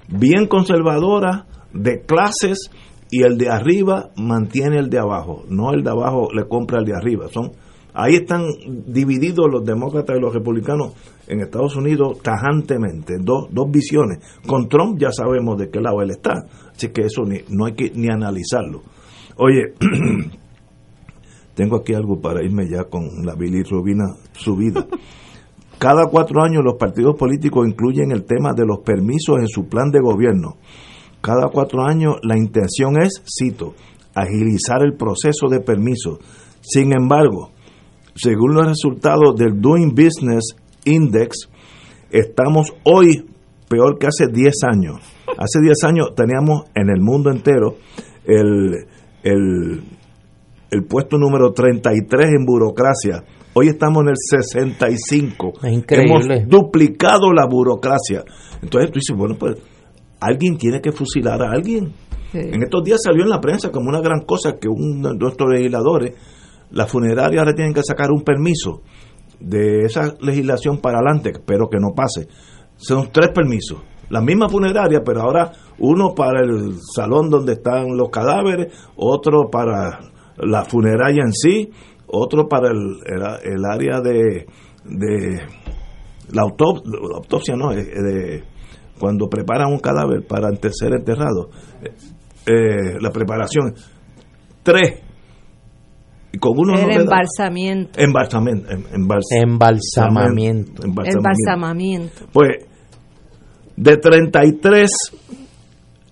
bien 0.09 0.47
conservadora, 0.47 1.47
de 1.73 2.03
clases 2.03 2.71
y 3.11 3.23
el 3.23 3.39
de 3.39 3.49
arriba 3.49 4.11
mantiene 4.17 4.79
el 4.79 4.91
de 4.91 4.99
abajo, 4.99 5.45
no 5.49 5.73
el 5.73 5.83
de 5.83 5.91
abajo 5.91 6.29
le 6.35 6.47
compra 6.47 6.79
al 6.79 6.85
de 6.85 6.95
arriba. 6.95 7.29
Son 7.29 7.53
ahí 7.95 8.17
están 8.17 8.45
divididos 8.87 9.47
los 9.51 9.65
demócratas 9.65 10.17
y 10.17 10.21
los 10.21 10.35
republicanos 10.35 10.93
en 11.31 11.41
Estados 11.41 11.77
Unidos 11.77 12.19
tajantemente, 12.23 13.19
dos, 13.21 13.49
dos 13.51 13.71
visiones. 13.71 14.19
Con 14.47 14.69
Trump 14.69 14.99
ya 14.99 15.13
sabemos 15.13 15.59
de 15.59 15.71
qué 15.71 15.81
lado 15.81 16.03
él 16.03 16.11
está, 16.11 16.45
así 16.73 16.89
que 16.89 17.03
eso 17.03 17.23
ni, 17.25 17.39
no 17.49 17.67
hay 17.67 17.75
que 17.75 17.91
ni 17.95 18.09
analizarlo. 18.09 18.83
Oye, 19.37 19.75
tengo 21.55 21.77
aquí 21.77 21.95
algo 21.95 22.21
para 22.21 22.43
irme 22.43 22.69
ya 22.69 22.85
con 22.85 23.25
la 23.25 23.35
bilirrubina 23.35 24.07
subida. 24.33 24.87
Cada 25.79 26.07
cuatro 26.11 26.43
años 26.43 26.63
los 26.65 26.75
partidos 26.75 27.17
políticos 27.17 27.67
incluyen 27.67 28.11
el 28.11 28.25
tema 28.25 28.53
de 28.53 28.67
los 28.67 28.81
permisos 28.81 29.39
en 29.39 29.49
su 29.49 29.67
plan 29.67 29.91
de 29.91 30.01
gobierno. 30.01 30.57
Cada 31.21 31.49
cuatro 31.49 31.85
años 31.85 32.17
la 32.23 32.37
intención 32.37 33.01
es, 33.01 33.23
cito, 33.25 33.75
agilizar 34.15 34.83
el 34.83 34.95
proceso 34.95 35.49
de 35.49 35.61
permisos. 35.61 36.19
Sin 36.61 36.93
embargo, 36.93 37.51
según 38.15 38.55
los 38.55 38.67
resultados 38.67 39.37
del 39.37 39.61
Doing 39.61 39.95
Business 39.95 40.57
Index, 40.85 41.49
estamos 42.11 42.73
hoy 42.85 43.27
peor 43.69 43.99
que 43.99 44.07
hace 44.07 44.27
10 44.33 44.55
años. 44.71 44.97
Hace 45.39 45.61
10 45.63 45.85
años 45.85 46.15
teníamos 46.15 46.65
en 46.75 46.91
el 46.91 47.01
mundo 47.01 47.31
entero 47.31 47.77
el, 48.25 48.87
el, 49.23 49.83
el 50.71 50.85
puesto 50.85 51.17
número 51.19 51.53
33 51.53 52.27
en 52.31 52.45
burocracia. 52.45 53.25
Hoy 53.55 53.69
estamos 53.69 54.03
en 54.03 54.09
el 54.11 54.17
65. 54.17 55.53
Es 55.63 55.73
increíble. 55.73 56.37
Hemos 56.37 56.49
duplicado 56.49 57.33
la 57.33 57.47
burocracia. 57.47 58.25
Entonces 58.63 58.91
tú 58.91 58.99
dices, 58.99 59.17
bueno, 59.17 59.37
pues 59.39 59.57
alguien 60.21 60.57
tiene 60.57 60.81
que 60.81 60.93
fusilar 60.93 61.43
a 61.43 61.53
alguien. 61.53 61.93
En 62.33 62.63
estos 62.63 62.85
días 62.85 63.01
salió 63.03 63.25
en 63.25 63.31
la 63.31 63.41
prensa 63.41 63.71
como 63.73 63.89
una 63.89 64.01
gran 64.01 64.21
cosa 64.21 64.57
que 64.61 64.69
un 64.69 65.03
de 65.03 65.17
nuestros 65.17 65.51
legisladores, 65.51 66.15
la 66.71 66.87
funeraria 66.87 67.41
ahora 67.41 67.55
tienen 67.55 67.75
que 67.75 67.83
sacar 67.83 68.13
un 68.13 68.23
permiso 68.23 68.83
de 69.41 69.85
esa 69.85 70.15
legislación 70.21 70.79
para 70.79 70.99
adelante, 70.99 71.33
pero 71.45 71.69
que 71.69 71.79
no 71.79 71.95
pase. 71.95 72.29
Son 72.77 73.09
tres 73.13 73.31
permisos. 73.35 73.79
La 74.11 74.21
misma 74.21 74.49
funeraria, 74.49 75.03
pero 75.05 75.23
ahora 75.23 75.53
uno 75.79 76.15
para 76.15 76.41
el 76.41 76.75
salón 76.95 77.31
donde 77.31 77.53
están 77.55 77.97
los 77.97 78.11
cadáveres, 78.11 78.73
otro 78.97 79.49
para 79.51 80.01
la 80.39 80.65
funeraria 80.65 81.23
en 81.25 81.33
sí, 81.33 81.71
otro 82.09 82.49
para 82.49 82.71
el, 82.71 82.99
el- 83.07 83.65
área 83.65 84.01
de, 84.01 84.47
de 84.85 85.41
la, 86.33 86.43
autop- 86.43 86.83
autopsia, 87.15 87.55
no, 87.55 87.73
eh, 87.73 87.85
de 87.85 88.45
cuando 88.99 89.29
preparan 89.29 89.73
un 89.73 89.79
cadáver 89.79 90.27
para 90.27 90.49
ser 90.73 90.93
enterrado. 90.95 91.51
Eh, 91.83 91.91
eh, 92.47 92.99
la 93.01 93.11
preparación. 93.11 93.75
Tres. 94.63 95.01
Con 96.39 96.53
uno 96.59 96.75
el 96.75 96.83
no 96.83 96.89
le 96.89 96.95
da- 96.97 97.03
embalsamiento. 97.03 97.99
Embalsamiento. 98.01 98.71
em- 98.71 98.85
embals- 98.93 99.25
Embalsamamiento. 99.33 100.85
embalsamamiento. 100.85 101.19
Embalsamamiento. 101.19 102.27
Pues 102.33 102.51
de 103.77 103.97
33 103.97 104.91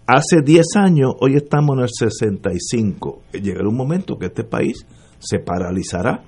hace 0.07 0.36
10 0.45 0.66
años, 0.77 1.12
hoy 1.20 1.36
estamos 1.36 1.77
en 1.77 1.82
el 1.82 1.89
65. 1.89 3.23
Llegará 3.32 3.69
un 3.69 3.77
momento 3.77 4.16
que 4.19 4.27
este 4.27 4.45
país 4.45 4.86
se 5.19 5.39
paralizará. 5.39 6.23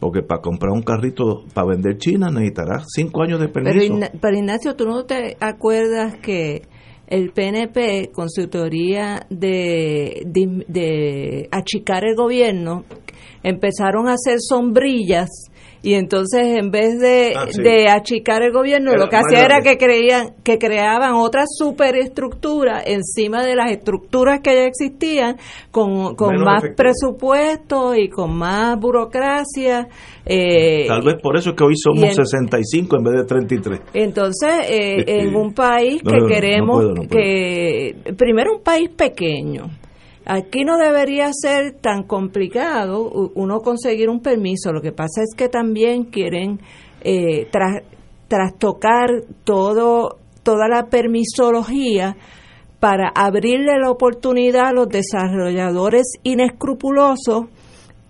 Porque 0.00 0.22
para 0.22 0.42
comprar 0.42 0.72
un 0.72 0.82
carrito 0.82 1.44
para 1.54 1.68
vender 1.68 1.96
China 1.96 2.28
necesitará 2.30 2.82
5 2.86 3.22
años 3.22 3.40
de 3.40 3.48
Pero, 3.48 3.64
permiso. 3.64 3.94
Igna- 3.94 4.10
pero 4.20 4.36
Ignacio, 4.36 4.74
¿tú 4.74 4.84
no 4.86 5.04
te 5.04 5.36
acuerdas 5.40 6.16
que 6.20 6.62
el 7.06 7.30
PNP, 7.30 8.10
con 8.12 8.28
su 8.28 8.48
teoría 8.48 9.24
de, 9.30 10.22
de, 10.26 10.64
de 10.68 11.48
achicar 11.52 12.04
el 12.04 12.16
gobierno, 12.16 12.84
empezaron 13.44 14.08
a 14.08 14.14
hacer 14.14 14.38
sombrillas 14.40 15.28
y 15.82 15.94
entonces 15.94 16.40
en 16.56 16.70
vez 16.70 16.98
de, 16.98 17.34
Ah, 17.36 17.44
sí. 17.50 17.62
de 17.62 17.88
achicar 17.90 18.42
el 18.42 18.52
gobierno, 18.52 18.92
Era 18.92 19.00
lo 19.04 19.08
que 19.10 19.16
hacía 19.16 19.44
era 19.44 19.60
que 19.60 19.76
creían 19.76 20.30
que 20.42 20.58
creaban 20.58 21.12
otra 21.12 21.44
superestructura 21.46 22.82
encima 22.84 23.44
de 23.44 23.54
las 23.54 23.70
estructuras 23.70 24.40
que 24.40 24.54
ya 24.54 24.64
existían 24.64 25.36
con, 25.70 26.14
con 26.16 26.30
Menos 26.30 26.44
más 26.46 26.58
efectivo. 26.64 26.76
presupuesto 26.76 27.94
y 27.94 28.08
con 28.08 28.34
más 28.36 28.78
burocracia 28.80 29.88
eh, 30.24 30.86
Tal 30.88 31.02
vez 31.02 31.16
por 31.22 31.36
eso 31.36 31.50
es 31.50 31.56
que 31.56 31.64
hoy 31.64 31.74
somos 31.76 32.04
en- 32.04 32.14
65 32.14 32.96
en 32.96 33.04
vez 33.04 33.14
de 33.16 33.24
33. 33.26 33.80
entonces, 33.92 34.50
eh, 34.70 34.96
Este, 35.00 35.20
en 35.20 35.34
un 35.36 35.52
país 35.52 36.02
no, 36.02 36.10
que 36.12 36.16
no, 36.16 36.22
no, 36.22 36.28
no 36.28 36.34
queremos 36.34 36.76
puedo, 36.76 36.88
no 36.94 36.94
puedo. 36.94 37.08
que, 37.10 37.94
primero 38.16 38.54
un 38.56 38.62
país 38.62 38.88
pequeño, 38.88 39.64
aquí 40.26 40.64
no 40.64 40.76
debería 40.78 41.30
ser 41.32 41.72
tan 41.80 42.04
complicado 42.04 43.30
uno 43.34 43.60
conseguir 43.60 44.08
un 44.08 44.20
permiso, 44.20 44.72
lo 44.72 44.80
que 44.80 44.92
pasa 44.92 45.22
es 45.22 45.34
que 45.36 45.48
también 45.48 46.04
quieren 46.04 46.60
eh, 47.02 47.46
tras- 47.50 47.82
trastocar 48.28 49.08
todo, 49.44 50.18
toda 50.42 50.68
la 50.68 50.86
permisología 50.86 52.16
para 52.80 53.10
abrirle 53.14 53.78
la 53.78 53.90
oportunidad 53.90 54.68
a 54.68 54.72
los 54.72 54.88
desarrolladores 54.88 56.04
inescrupulosos 56.22 57.44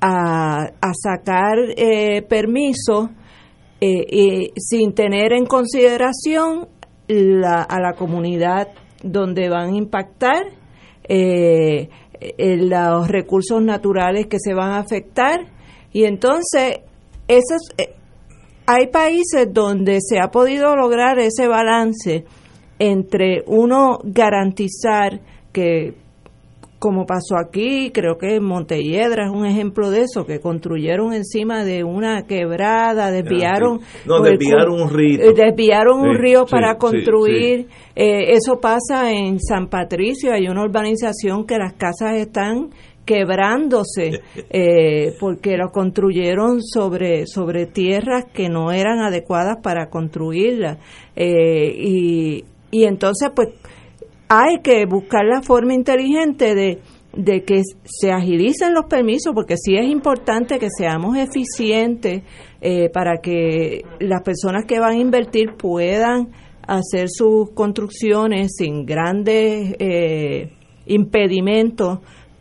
a, 0.01 0.65
a 0.81 0.93
sacar 0.95 1.57
eh, 1.77 2.23
permisos 2.23 3.09
eh, 3.81 4.51
sin 4.57 4.95
tener 4.95 5.33
en 5.33 5.47
consideración 5.47 6.69
a 7.45 7.81
la 7.81 7.93
comunidad 7.99 8.69
donde 9.03 9.51
van 9.51 9.75
a 9.75 9.77
impactar, 9.77 10.47
eh, 11.07 11.91
los 12.39 13.09
recursos 13.09 13.63
naturales 13.63 14.27
que 14.27 14.39
se 14.39 14.55
van 14.55 14.71
a 14.71 14.79
afectar. 14.79 15.41
Y 15.93 16.05
entonces, 16.05 16.81
esos, 17.29 17.71
eh, 17.79 17.95
hay 18.67 18.89
países 18.89 19.49
donde 19.53 19.99
se 20.01 20.19
ha 20.19 20.31
podido 20.31 20.75
lograr 20.77 21.19
ese 21.19 21.47
balance 21.49 22.25
entre 22.79 23.45
uno 23.47 23.99
garantizar 24.03 25.21
que 25.53 25.95
como 26.85 27.07
pasó 27.07 27.39
aquí, 27.39 27.91
creo 27.95 28.19
que 28.19 28.39
Montelledra 28.41 29.25
es 29.25 29.31
un 29.33 29.47
ejemplo 29.47 29.89
de 29.91 30.03
eso, 30.03 30.27
que 30.27 30.39
construyeron 30.39 31.15
encima 31.15 31.65
de 31.65 31.83
una 31.83 32.27
quebrada, 32.27 33.11
desviaron... 33.11 33.81
No, 34.05 34.19
pues, 34.19 34.33
desviaron 34.39 34.83
un 34.83 34.91
río. 34.91 35.19
eh, 35.19 35.33
Desviaron 35.35 36.01
un 36.01 36.15
río 36.19 36.45
sí, 36.47 36.51
para 36.51 36.77
construir. 36.77 37.69
eh, 37.97 38.33
eso 38.35 38.61
pasa 38.61 39.11
en 39.13 39.41
San 39.41 39.69
Patricio, 39.69 40.31
hay 40.35 40.47
una 40.47 40.63
urbanización 40.63 41.47
que 41.47 41.57
las 41.57 41.73
casas 41.73 42.17
están 42.17 42.69
quebrándose 43.07 44.21
eh, 44.51 45.15
porque 45.19 45.57
lo 45.57 45.71
construyeron 45.71 46.63
sobre 46.63 47.27
sobre 47.27 47.65
tierras 47.65 48.27
que 48.35 48.51
no 48.51 48.73
eran 48.73 48.99
adecuadas 48.99 49.57
para 49.63 49.89
construirlas 49.89 50.77
Eh, 51.17 51.73
y, 51.79 52.45
y 52.71 52.85
entonces 52.85 53.31
pues 53.35 53.49
hay 54.29 54.61
que 54.63 54.87
buscar 54.87 55.25
la 55.25 55.43
forma 55.43 55.75
inteligente 55.75 56.55
de, 56.55 56.81
de 57.17 57.45
que 57.45 57.63
se 57.85 58.11
agilicen 58.11 58.75
los 58.75 58.87
permisos, 58.87 59.33
porque 59.35 59.57
sí 59.57 59.77
es 59.77 59.87
importante 59.87 60.59
que 60.59 60.69
seamos 60.77 61.17
eficientes 61.17 62.23
eh, 62.61 62.91
para 62.91 63.19
que 63.23 63.83
las 64.01 64.23
personas 64.23 64.65
que 64.67 64.81
van 64.81 64.93
a 64.93 65.01
invertir 65.01 65.55
puedan 65.57 66.31
hacer 66.67 67.09
sus 67.09 67.51
construcciones 67.51 68.53
sin 68.57 68.87
grandes 68.87 69.77
eh, 69.79 70.53
impedimentos, 70.87 71.99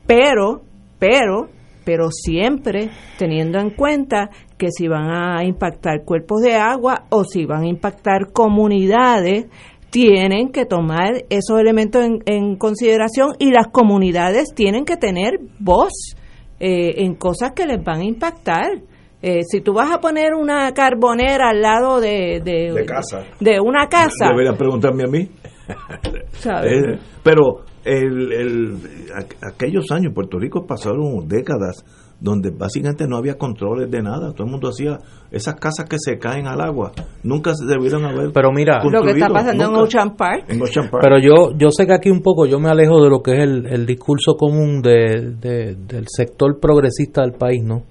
pero, 0.07 0.63
pero, 0.97 1.49
pero 1.83 2.09
siempre 2.11 2.89
teniendo 3.17 3.59
en 3.59 3.71
cuenta 3.71 4.29
que 4.57 4.69
si 4.71 4.87
van 4.87 5.11
a 5.11 5.43
impactar 5.43 6.03
cuerpos 6.05 6.41
de 6.41 6.55
agua 6.55 7.05
o 7.09 7.25
si 7.25 7.45
van 7.45 7.63
a 7.63 7.67
impactar 7.67 8.31
comunidades, 8.31 9.47
tienen 9.93 10.51
que 10.51 10.65
tomar 10.65 11.25
esos 11.29 11.59
elementos 11.59 12.03
en, 12.25 12.55
consideración 12.55 13.35
y 13.37 13.51
las 13.51 13.67
comunidades 13.67 14.55
tienen 14.55 14.85
que 14.85 14.97
tener 14.97 15.33
voz 15.59 16.15
eh, 16.59 17.03
en 17.03 17.13
cosas 17.13 17.51
que 17.51 17.67
les 17.67 17.83
van 17.83 17.99
a 17.99 18.03
impactar. 18.03 18.81
Eh, 19.21 19.41
si 19.43 19.61
tú 19.61 19.73
vas 19.73 19.91
a 19.91 19.99
poner 19.99 20.33
una 20.33 20.71
carbonera 20.71 21.51
al 21.51 21.61
lado 21.61 22.01
de, 22.01 22.41
de, 22.43 22.85
casa. 22.85 23.23
de 23.39 23.59
una 23.59 23.87
casa... 23.87 24.29
Deberían 24.29 24.57
preguntarme 24.57 25.03
a 25.03 25.11
mí. 25.11 25.29
Eh, 26.45 26.99
pero 27.23 27.63
el, 27.85 28.33
el, 28.33 28.77
aquellos 29.41 29.89
años, 29.91 30.11
Puerto 30.13 30.37
Rico 30.37 30.65
pasaron 30.67 31.25
décadas 31.25 31.85
donde 32.23 32.51
básicamente 32.51 33.05
no 33.05 33.17
había 33.17 33.37
controles 33.37 33.91
de 33.91 34.01
nada, 34.01 34.31
todo 34.31 34.45
el 34.45 34.51
mundo 34.51 34.69
hacía 34.69 34.97
esas 35.29 35.55
casas 35.55 35.89
que 35.89 35.97
se 35.99 36.17
caen 36.17 36.47
al 36.47 36.61
agua, 36.61 36.93
nunca 37.21 37.53
se 37.53 37.65
debieron 37.65 38.05
haber 38.05 38.31
Pero 38.31 38.49
mira, 38.53 38.81
lo 38.81 39.03
que 39.03 39.11
está 39.11 39.27
pasando 39.27 39.65
en 39.65 39.75
Ocean 39.75 40.15
Park. 40.15 40.45
Pero 41.01 41.19
yo 41.19 41.51
yo 41.57 41.69
sé 41.69 41.85
que 41.85 41.93
aquí 41.93 42.09
un 42.09 42.21
poco 42.21 42.45
yo 42.45 42.61
me 42.61 42.69
alejo 42.69 43.03
de 43.03 43.09
lo 43.09 43.21
que 43.21 43.33
es 43.33 43.39
el, 43.43 43.85
discurso 43.85 44.35
común 44.37 44.81
de, 44.81 45.35
del 45.75 46.05
sector 46.07 46.61
progresista 46.61 47.23
del 47.23 47.33
país, 47.33 47.61
¿no? 47.61 47.83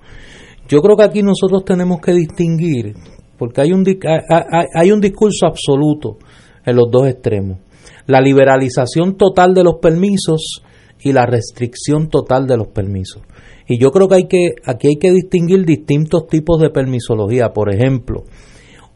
Yo 0.67 0.81
creo 0.81 0.97
que 0.97 1.05
aquí 1.05 1.23
nosotros 1.23 1.67
tenemos 1.67 2.01
que 2.01 2.13
distinguir, 2.13 2.95
porque 3.37 3.61
hay 3.61 3.73
un, 3.73 3.85
hay, 3.87 4.67
hay 4.75 4.93
un 4.93 5.01
discurso 5.03 5.45
absoluto 5.45 6.17
en 6.65 6.77
los 6.77 6.91
dos 6.91 7.07
extremos. 7.07 7.59
La 8.07 8.23
liberalización 8.23 9.19
total 9.19 9.53
de 9.53 9.63
los 9.63 9.75
permisos 9.75 10.63
y 11.01 11.13
la 11.13 11.27
restricción 11.27 12.09
total 12.09 12.47
de 12.47 12.57
los 12.57 12.69
permisos. 12.69 13.23
Y 13.67 13.79
yo 13.79 13.91
creo 13.91 14.09
que 14.09 14.15
hay 14.17 14.27
que 14.29 14.55
aquí 14.65 14.89
hay 14.89 14.97
que 14.97 15.11
distinguir 15.13 15.65
distintos 15.65 16.27
tipos 16.29 16.61
de 16.61 16.71
permisología. 16.71 17.53
Por 17.53 17.73
ejemplo, 17.73 18.25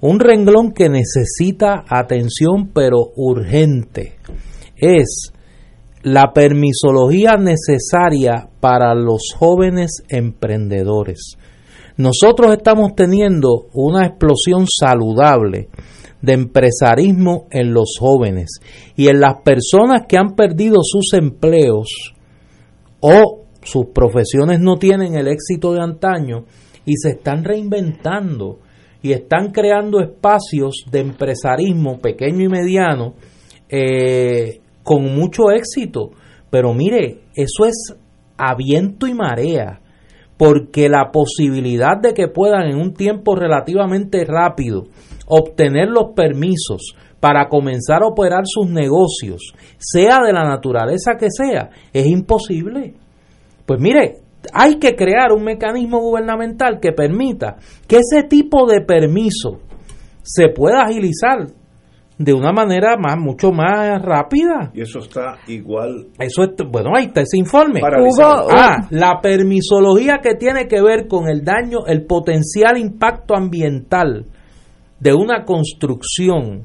un 0.00 0.20
renglón 0.20 0.72
que 0.72 0.88
necesita 0.88 1.84
atención 1.88 2.70
pero 2.74 3.12
urgente 3.16 4.16
es 4.76 5.32
la 6.02 6.32
permisología 6.32 7.36
necesaria 7.36 8.48
para 8.60 8.94
los 8.94 9.34
jóvenes 9.36 10.02
emprendedores. 10.08 11.36
Nosotros 11.96 12.52
estamos 12.52 12.94
teniendo 12.94 13.68
una 13.72 14.06
explosión 14.06 14.66
saludable 14.68 15.68
de 16.20 16.34
empresarismo 16.34 17.46
en 17.50 17.72
los 17.72 17.96
jóvenes 17.98 18.60
y 18.96 19.08
en 19.08 19.20
las 19.20 19.42
personas 19.42 20.02
que 20.06 20.18
han 20.18 20.34
perdido 20.34 20.76
sus 20.82 21.12
empleos 21.14 22.14
o 23.00 23.45
sus 23.66 23.86
profesiones 23.86 24.60
no 24.60 24.76
tienen 24.76 25.16
el 25.16 25.28
éxito 25.28 25.72
de 25.72 25.82
antaño 25.82 26.44
y 26.84 26.94
se 26.96 27.10
están 27.10 27.44
reinventando 27.44 28.60
y 29.02 29.12
están 29.12 29.50
creando 29.50 30.00
espacios 30.00 30.84
de 30.90 31.00
empresarismo 31.00 31.98
pequeño 31.98 32.44
y 32.44 32.48
mediano 32.48 33.14
eh, 33.68 34.60
con 34.82 35.04
mucho 35.14 35.50
éxito. 35.50 36.10
Pero 36.50 36.72
mire, 36.72 37.22
eso 37.34 37.66
es 37.66 37.94
a 38.38 38.54
viento 38.54 39.06
y 39.06 39.14
marea, 39.14 39.80
porque 40.36 40.88
la 40.88 41.10
posibilidad 41.10 42.00
de 42.00 42.14
que 42.14 42.28
puedan 42.28 42.68
en 42.68 42.76
un 42.78 42.94
tiempo 42.94 43.34
relativamente 43.34 44.24
rápido 44.24 44.84
obtener 45.26 45.88
los 45.88 46.12
permisos 46.14 46.94
para 47.18 47.48
comenzar 47.48 48.02
a 48.02 48.06
operar 48.06 48.42
sus 48.44 48.68
negocios, 48.68 49.54
sea 49.78 50.20
de 50.24 50.32
la 50.32 50.44
naturaleza 50.44 51.16
que 51.18 51.28
sea, 51.30 51.70
es 51.92 52.06
imposible. 52.06 52.94
Pues 53.66 53.80
mire, 53.80 54.20
hay 54.52 54.76
que 54.76 54.94
crear 54.94 55.32
un 55.32 55.44
mecanismo 55.44 56.00
gubernamental 56.00 56.78
que 56.80 56.92
permita 56.92 57.56
que 57.86 57.96
ese 57.96 58.22
tipo 58.22 58.66
de 58.66 58.80
permiso 58.80 59.60
se 60.22 60.48
pueda 60.48 60.82
agilizar 60.82 61.46
de 62.18 62.32
una 62.32 62.50
manera 62.52 62.96
más 62.96 63.16
mucho 63.18 63.52
más 63.52 64.00
rápida. 64.02 64.70
Y 64.74 64.80
eso 64.80 65.00
está 65.00 65.36
igual. 65.46 66.06
Eso 66.18 66.44
es, 66.44 66.50
bueno, 66.70 66.90
ahí 66.96 67.06
está 67.06 67.20
ese 67.20 67.36
informe. 67.36 67.80
ah, 68.50 68.86
la 68.90 69.20
permisología 69.20 70.18
que 70.22 70.34
tiene 70.34 70.66
que 70.66 70.80
ver 70.80 71.06
con 71.08 71.28
el 71.28 71.44
daño, 71.44 71.86
el 71.86 72.06
potencial 72.06 72.78
impacto 72.78 73.34
ambiental 73.36 74.26
de 74.98 75.12
una 75.12 75.44
construcción, 75.44 76.64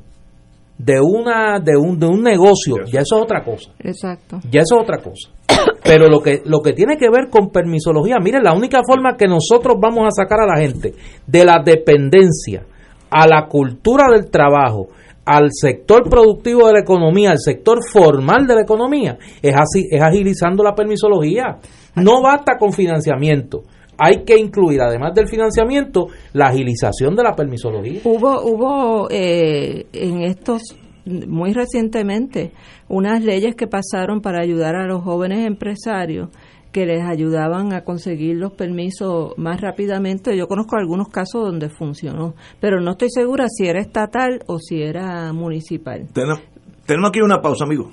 de 0.77 0.99
una 1.01 1.59
de 1.59 1.77
un 1.77 1.99
de 1.99 2.07
un 2.07 2.23
negocio, 2.23 2.77
ya 2.91 3.01
eso 3.01 3.17
es 3.17 3.23
otra 3.23 3.43
cosa. 3.43 3.71
Exacto. 3.79 4.39
Ya 4.49 4.61
eso 4.61 4.75
es 4.77 4.83
otra 4.83 4.97
cosa. 4.97 5.29
Pero 5.83 6.07
lo 6.07 6.21
que, 6.21 6.41
lo 6.45 6.61
que 6.61 6.73
tiene 6.73 6.97
que 6.97 7.09
ver 7.09 7.29
con 7.29 7.49
permisología, 7.49 8.17
miren, 8.21 8.43
la 8.43 8.53
única 8.53 8.81
forma 8.85 9.17
que 9.17 9.27
nosotros 9.27 9.77
vamos 9.79 10.05
a 10.05 10.11
sacar 10.11 10.39
a 10.41 10.47
la 10.47 10.61
gente 10.61 10.93
de 11.27 11.45
la 11.45 11.61
dependencia 11.63 12.63
a 13.11 13.27
la 13.27 13.45
cultura 13.47 14.05
del 14.09 14.31
trabajo, 14.31 14.87
al 15.25 15.49
sector 15.51 16.09
productivo 16.09 16.67
de 16.67 16.73
la 16.73 16.79
economía, 16.79 17.31
al 17.31 17.39
sector 17.39 17.79
formal 17.91 18.47
de 18.47 18.55
la 18.55 18.61
economía, 18.61 19.17
es 19.41 19.53
así, 19.53 19.87
es 19.91 20.01
agilizando 20.01 20.63
la 20.63 20.73
permisología. 20.73 21.57
No 21.95 22.21
basta 22.21 22.57
con 22.57 22.71
financiamiento. 22.71 23.63
Hay 23.97 24.23
que 24.23 24.35
incluir, 24.39 24.81
además 24.81 25.13
del 25.13 25.27
financiamiento, 25.27 26.07
la 26.33 26.47
agilización 26.47 27.15
de 27.15 27.23
la 27.23 27.33
permisología. 27.33 28.01
Hubo, 28.03 28.41
hubo 28.41 29.07
eh, 29.11 29.85
en 29.93 30.23
estos 30.23 30.75
muy 31.05 31.53
recientemente 31.53 32.51
unas 32.87 33.23
leyes 33.23 33.55
que 33.55 33.67
pasaron 33.67 34.21
para 34.21 34.41
ayudar 34.41 34.75
a 34.75 34.85
los 34.85 35.03
jóvenes 35.03 35.45
empresarios 35.45 36.29
que 36.71 36.85
les 36.85 37.03
ayudaban 37.03 37.73
a 37.73 37.83
conseguir 37.83 38.37
los 38.37 38.53
permisos 38.53 39.37
más 39.37 39.59
rápidamente. 39.59 40.37
Yo 40.37 40.47
conozco 40.47 40.77
algunos 40.77 41.09
casos 41.09 41.43
donde 41.43 41.69
funcionó, 41.69 42.35
pero 42.59 42.79
no 42.79 42.91
estoy 42.91 43.09
segura 43.09 43.45
si 43.49 43.67
era 43.67 43.81
estatal 43.81 44.41
o 44.47 44.57
si 44.59 44.81
era 44.81 45.33
municipal. 45.33 46.07
Tenemos, 46.13 47.09
aquí 47.09 47.21
una 47.21 47.41
pausa, 47.41 47.65
amigo. 47.65 47.91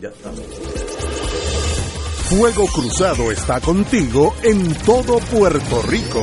Ya 0.00 0.10
Fuego 2.28 2.66
Cruzado 2.66 3.32
está 3.32 3.58
contigo 3.60 4.34
en 4.42 4.74
todo 4.84 5.18
Puerto 5.32 5.80
Rico. 5.88 6.22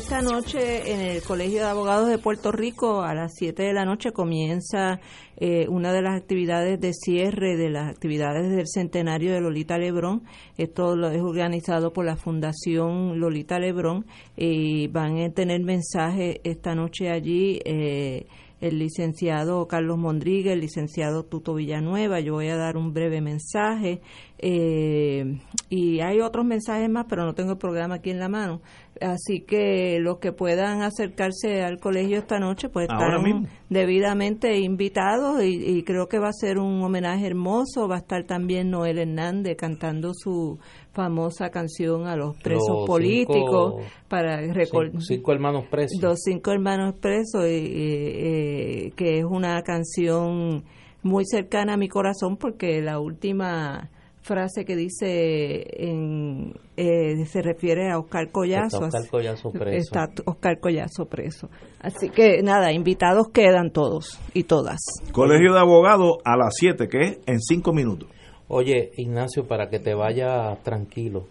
Esta 0.00 0.22
noche 0.22 0.94
en 0.94 1.00
el 1.00 1.22
Colegio 1.22 1.58
de 1.58 1.68
Abogados 1.68 2.08
de 2.08 2.16
Puerto 2.16 2.52
Rico 2.52 3.02
a 3.02 3.12
las 3.12 3.34
7 3.34 3.62
de 3.62 3.74
la 3.74 3.84
noche 3.84 4.12
comienza 4.12 4.98
eh, 5.36 5.68
una 5.68 5.92
de 5.92 6.00
las 6.00 6.16
actividades 6.16 6.80
de 6.80 6.94
cierre 6.94 7.58
de 7.58 7.68
las 7.68 7.90
actividades 7.90 8.50
del 8.50 8.66
centenario 8.66 9.34
de 9.34 9.42
Lolita 9.42 9.76
Lebrón. 9.76 10.22
Esto 10.56 10.96
lo 10.96 11.10
es 11.10 11.20
organizado 11.20 11.92
por 11.92 12.06
la 12.06 12.16
Fundación 12.16 13.20
Lolita 13.20 13.58
Lebrón 13.58 14.06
y 14.38 14.86
van 14.88 15.18
a 15.18 15.30
tener 15.34 15.60
mensaje 15.60 16.40
esta 16.44 16.74
noche 16.74 17.10
allí. 17.10 17.60
Eh, 17.66 18.26
el 18.60 18.78
licenciado 18.78 19.66
Carlos 19.66 19.98
Mondriga, 19.98 20.52
el 20.52 20.60
licenciado 20.60 21.24
Tuto 21.24 21.54
Villanueva. 21.54 22.20
Yo 22.20 22.34
voy 22.34 22.48
a 22.48 22.56
dar 22.56 22.76
un 22.76 22.92
breve 22.92 23.20
mensaje 23.20 24.00
eh, 24.38 25.38
y 25.68 26.00
hay 26.00 26.20
otros 26.20 26.44
mensajes 26.44 26.88
más, 26.88 27.06
pero 27.08 27.24
no 27.24 27.34
tengo 27.34 27.52
el 27.52 27.58
programa 27.58 27.96
aquí 27.96 28.10
en 28.10 28.18
la 28.18 28.28
mano. 28.28 28.60
Así 29.00 29.40
que 29.40 29.98
los 29.98 30.18
que 30.18 30.32
puedan 30.32 30.82
acercarse 30.82 31.62
al 31.62 31.78
colegio 31.78 32.18
esta 32.18 32.38
noche, 32.38 32.68
pues 32.68 32.86
están 32.90 33.48
debidamente 33.70 34.58
invitados 34.58 35.42
y, 35.42 35.82
creo 35.84 36.06
que 36.06 36.18
va 36.18 36.28
a 36.28 36.32
ser 36.32 36.58
un 36.58 36.82
homenaje 36.82 37.26
hermoso. 37.26 37.88
Va 37.88 37.96
a 37.96 37.98
estar 38.00 38.24
también 38.24 38.70
Noel 38.70 38.98
Hernández 38.98 39.56
cantando 39.56 40.12
su 40.12 40.58
famosa 40.92 41.48
canción 41.48 42.06
a 42.06 42.14
los 42.14 42.36
presos 42.36 42.86
políticos 42.86 43.82
para 44.08 44.40
recordar 44.52 45.00
cinco, 45.00 45.32
hermanos 45.32 45.64
presos 45.70 46.02
los 46.02 46.18
cinco 46.20 46.50
hermanos 46.50 46.94
presos 47.00 47.46
y, 47.46 47.48
eh, 47.48 48.92
que 48.96 49.20
es 49.20 49.24
una 49.24 49.62
canción 49.62 50.64
muy 51.02 51.24
cercana 51.24 51.74
a 51.74 51.76
mi 51.76 51.88
corazón 51.88 52.36
porque 52.36 52.82
la 52.82 52.98
última 52.98 53.88
frase 54.22 54.64
que 54.64 54.76
dice 54.76 55.64
en, 55.84 56.54
eh, 56.76 57.24
se 57.26 57.42
refiere 57.42 57.90
a 57.90 57.98
Oscar 57.98 58.30
Collazo. 58.30 58.84
Está 58.84 58.98
Oscar 58.98 59.10
Collazo 59.10 59.50
preso. 59.50 59.76
Está 59.76 60.08
Oscar 60.24 60.60
Collazo 60.60 61.06
preso. 61.06 61.48
Así 61.80 62.10
que 62.10 62.42
nada, 62.42 62.72
invitados 62.72 63.28
quedan 63.32 63.70
todos 63.70 64.18
y 64.34 64.44
todas. 64.44 64.78
Colegio 65.12 65.52
de 65.52 65.60
Abogados 65.60 66.18
a 66.24 66.36
las 66.36 66.54
7, 66.56 66.88
que 66.88 66.98
es 66.98 67.20
en 67.26 67.40
5 67.40 67.72
minutos. 67.72 68.08
Oye, 68.48 68.90
Ignacio, 68.96 69.46
para 69.46 69.68
que 69.68 69.78
te 69.78 69.94
vaya 69.94 70.56
tranquilo, 70.62 71.26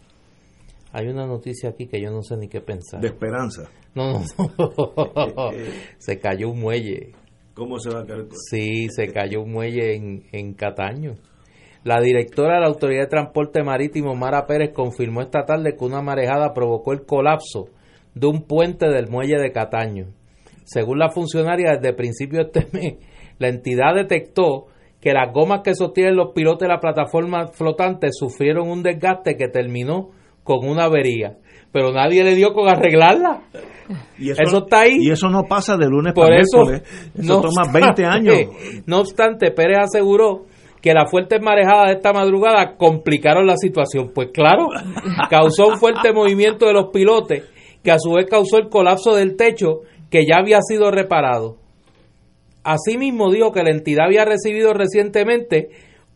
hay 0.91 1.07
una 1.07 1.27
noticia 1.27 1.69
aquí 1.69 1.87
que 1.87 2.01
yo 2.01 2.11
no 2.11 2.23
sé 2.23 2.37
ni 2.37 2.47
qué 2.47 2.61
pensar. 2.61 3.01
De 3.01 3.07
esperanza. 3.07 3.69
No, 3.93 4.13
no, 4.13 4.21
no. 4.57 5.51
se 5.97 6.19
cayó 6.19 6.49
un 6.49 6.61
muelle. 6.61 7.11
¿Cómo 7.53 7.77
se 7.79 7.89
va 7.89 8.01
a 8.01 8.05
caer? 8.05 8.27
Sí, 8.49 8.87
se 8.89 9.11
cayó 9.11 9.41
un 9.41 9.51
muelle 9.51 9.95
en, 9.95 10.23
en 10.31 10.53
Cataño. 10.53 11.15
La 11.84 12.01
directora 12.01 12.56
de 12.56 12.61
la 12.61 12.68
Autoridad 12.68 13.03
de 13.03 13.10
Transporte 13.10 13.64
Marítimo, 13.64 14.15
Mara 14.15 14.45
Pérez, 14.45 14.72
confirmó 14.73 15.22
esta 15.22 15.45
tarde 15.45 15.76
que 15.77 15.85
una 15.85 16.01
marejada 16.01 16.53
provocó 16.53 16.91
el 16.91 17.06
colapso 17.06 17.69
de 18.14 18.27
un 18.27 18.43
puente 18.43 18.89
del 18.89 19.07
muelle 19.07 19.38
de 19.38 19.51
Cataño. 19.51 20.07
Según 20.65 20.99
la 20.99 21.10
funcionaria, 21.10 21.77
desde 21.77 21.95
principio 21.95 22.39
de 22.39 22.45
este 22.45 22.68
mes, 22.77 22.95
la 23.38 23.47
entidad 23.47 23.95
detectó 23.95 24.68
que 24.99 25.14
las 25.14 25.31
gomas 25.34 25.61
que 25.64 25.73
sostienen 25.73 26.18
los 26.18 26.34
pilotos 26.34 26.60
de 26.60 26.68
la 26.68 26.80
plataforma 26.80 27.47
flotante 27.47 28.10
sufrieron 28.11 28.69
un 28.69 28.84
desgaste 28.84 29.38
que 29.38 29.47
terminó 29.47 30.10
con 30.43 30.68
una 30.68 30.85
avería. 30.85 31.38
Pero 31.72 31.93
nadie 31.93 32.23
le 32.23 32.35
dio 32.35 32.53
con 32.53 32.68
arreglarla. 32.68 33.43
Y 34.18 34.31
eso, 34.31 34.57
está 34.60 34.81
ahí. 34.81 34.97
Y 34.99 35.11
eso 35.11 35.30
no 35.30 35.43
pasa 35.43 35.77
de 35.77 35.88
lunes 35.88 36.14
Por 36.14 36.26
para 36.27 36.41
eso, 36.41 36.69
Eso 36.72 37.41
toma 37.41 37.72
20 37.73 38.06
años. 38.06 38.35
No 38.85 38.99
obstante, 38.99 39.51
Pérez 39.51 39.77
aseguró 39.84 40.45
que 40.81 40.93
las 40.93 41.10
fuertes 41.10 41.41
marejadas 41.41 41.88
de 41.88 41.93
esta 41.95 42.14
madrugada 42.14 42.76
complicaron 42.77 43.45
la 43.45 43.57
situación. 43.57 44.11
Pues 44.14 44.30
claro, 44.34 44.68
causó 45.30 45.68
un 45.68 45.77
fuerte 45.77 46.14
movimiento 46.14 46.65
de 46.65 46.73
los 46.73 46.89
pilotes 46.91 47.43
que 47.84 47.91
a 47.91 47.99
su 47.99 48.14
vez 48.14 48.27
causó 48.30 48.57
el 48.57 48.69
colapso 48.69 49.15
del 49.15 49.35
techo 49.35 49.81
que 50.10 50.26
ya 50.26 50.38
había 50.38 50.60
sido 50.61 50.91
reparado. 50.91 51.57
Asimismo 52.64 53.31
dijo 53.31 53.51
que 53.51 53.64
la 53.64 53.72
entidad 53.72 54.06
había 54.06 54.26
recibido 54.26 54.73
recientemente 54.73 55.69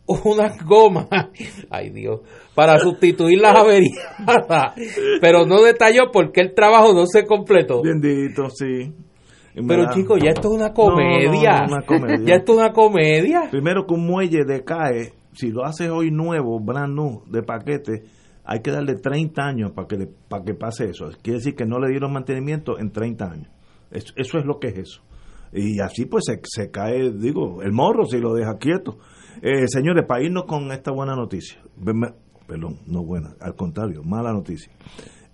unas 0.06 0.62
gomas, 0.64 1.08
ay 1.70 1.90
Dios, 1.90 2.20
para 2.54 2.78
sustituir 2.78 3.40
las 3.40 3.56
averiadas, 3.56 4.74
pero 5.20 5.46
no 5.46 5.62
detalló 5.62 6.10
por 6.12 6.30
qué 6.32 6.42
el 6.42 6.54
trabajo 6.54 6.92
no 6.92 7.06
se 7.06 7.24
completó. 7.24 7.82
Bendito, 7.82 8.50
sí. 8.50 8.92
Pero 9.54 9.90
chicos, 9.92 10.18
ya 10.22 10.30
esto 10.30 10.48
es 10.48 10.54
una 10.54 10.72
comedia. 10.72 11.66
Ya 12.24 12.34
esto 12.36 12.52
es 12.52 12.58
una 12.58 12.72
comedia. 12.72 13.48
Primero 13.50 13.86
que 13.86 13.94
un 13.94 14.06
muelle 14.06 14.44
decae, 14.44 15.12
si 15.32 15.50
lo 15.50 15.64
haces 15.64 15.90
hoy 15.90 16.10
nuevo, 16.10 16.58
brand 16.60 16.94
new, 16.94 17.22
de 17.26 17.42
paquete, 17.42 18.02
hay 18.44 18.60
que 18.60 18.70
darle 18.70 18.96
30 18.96 19.42
años 19.42 19.72
para 19.72 19.86
que, 19.86 20.08
para 20.28 20.44
que 20.44 20.54
pase 20.54 20.90
eso. 20.90 21.06
Quiere 21.22 21.38
decir 21.38 21.54
que 21.54 21.66
no 21.66 21.78
le 21.78 21.88
dieron 21.90 22.12
mantenimiento 22.12 22.78
en 22.78 22.90
30 22.90 23.24
años. 23.24 23.48
Eso, 23.90 24.12
eso 24.16 24.38
es 24.38 24.44
lo 24.44 24.58
que 24.58 24.68
es 24.68 24.78
eso. 24.78 25.02
Y 25.52 25.80
así 25.80 26.06
pues 26.06 26.24
se, 26.26 26.40
se 26.42 26.70
cae, 26.70 27.12
digo, 27.12 27.62
el 27.62 27.72
morro 27.72 28.06
si 28.06 28.18
lo 28.18 28.34
deja 28.34 28.58
quieto. 28.58 28.98
Eh, 29.40 29.68
señores, 29.68 30.04
para 30.06 30.22
irnos 30.22 30.44
con 30.44 30.70
esta 30.72 30.92
buena 30.92 31.14
noticia, 31.14 31.60
perdón, 32.46 32.80
no 32.86 33.04
buena, 33.04 33.34
al 33.40 33.54
contrario, 33.54 34.02
mala 34.02 34.32
noticia. 34.32 34.72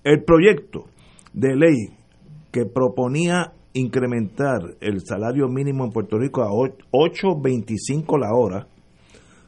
El 0.05 0.25
proyecto 0.25 0.87
de 1.33 1.57
ley 1.57 1.97
que 2.51 2.67
proponía 2.67 3.53
incrementar 3.73 4.77
el 4.81 5.01
salario 5.01 5.49
mínimo 5.49 5.85
en 5.85 5.91
Puerto 5.91 6.19
Rico 6.19 6.43
a 6.43 6.51
8.25 6.51 8.19
la 8.19 8.35
hora, 8.35 8.67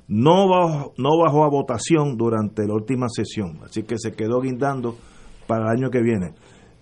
no 0.09 0.49
bajó, 0.49 0.95
no 0.99 1.11
bajó 1.19 1.45
a 1.45 1.49
votación 1.49 2.17
durante 2.17 2.67
la 2.67 2.75
última 2.75 3.07
sesión, 3.09 3.59
así 3.65 3.83
que 3.85 3.97
se 3.99 4.13
quedó 4.13 4.41
guindando 4.41 4.97
para 5.47 5.65
el 5.65 5.79
año 5.79 5.91
que 5.91 6.03
viene. 6.03 6.35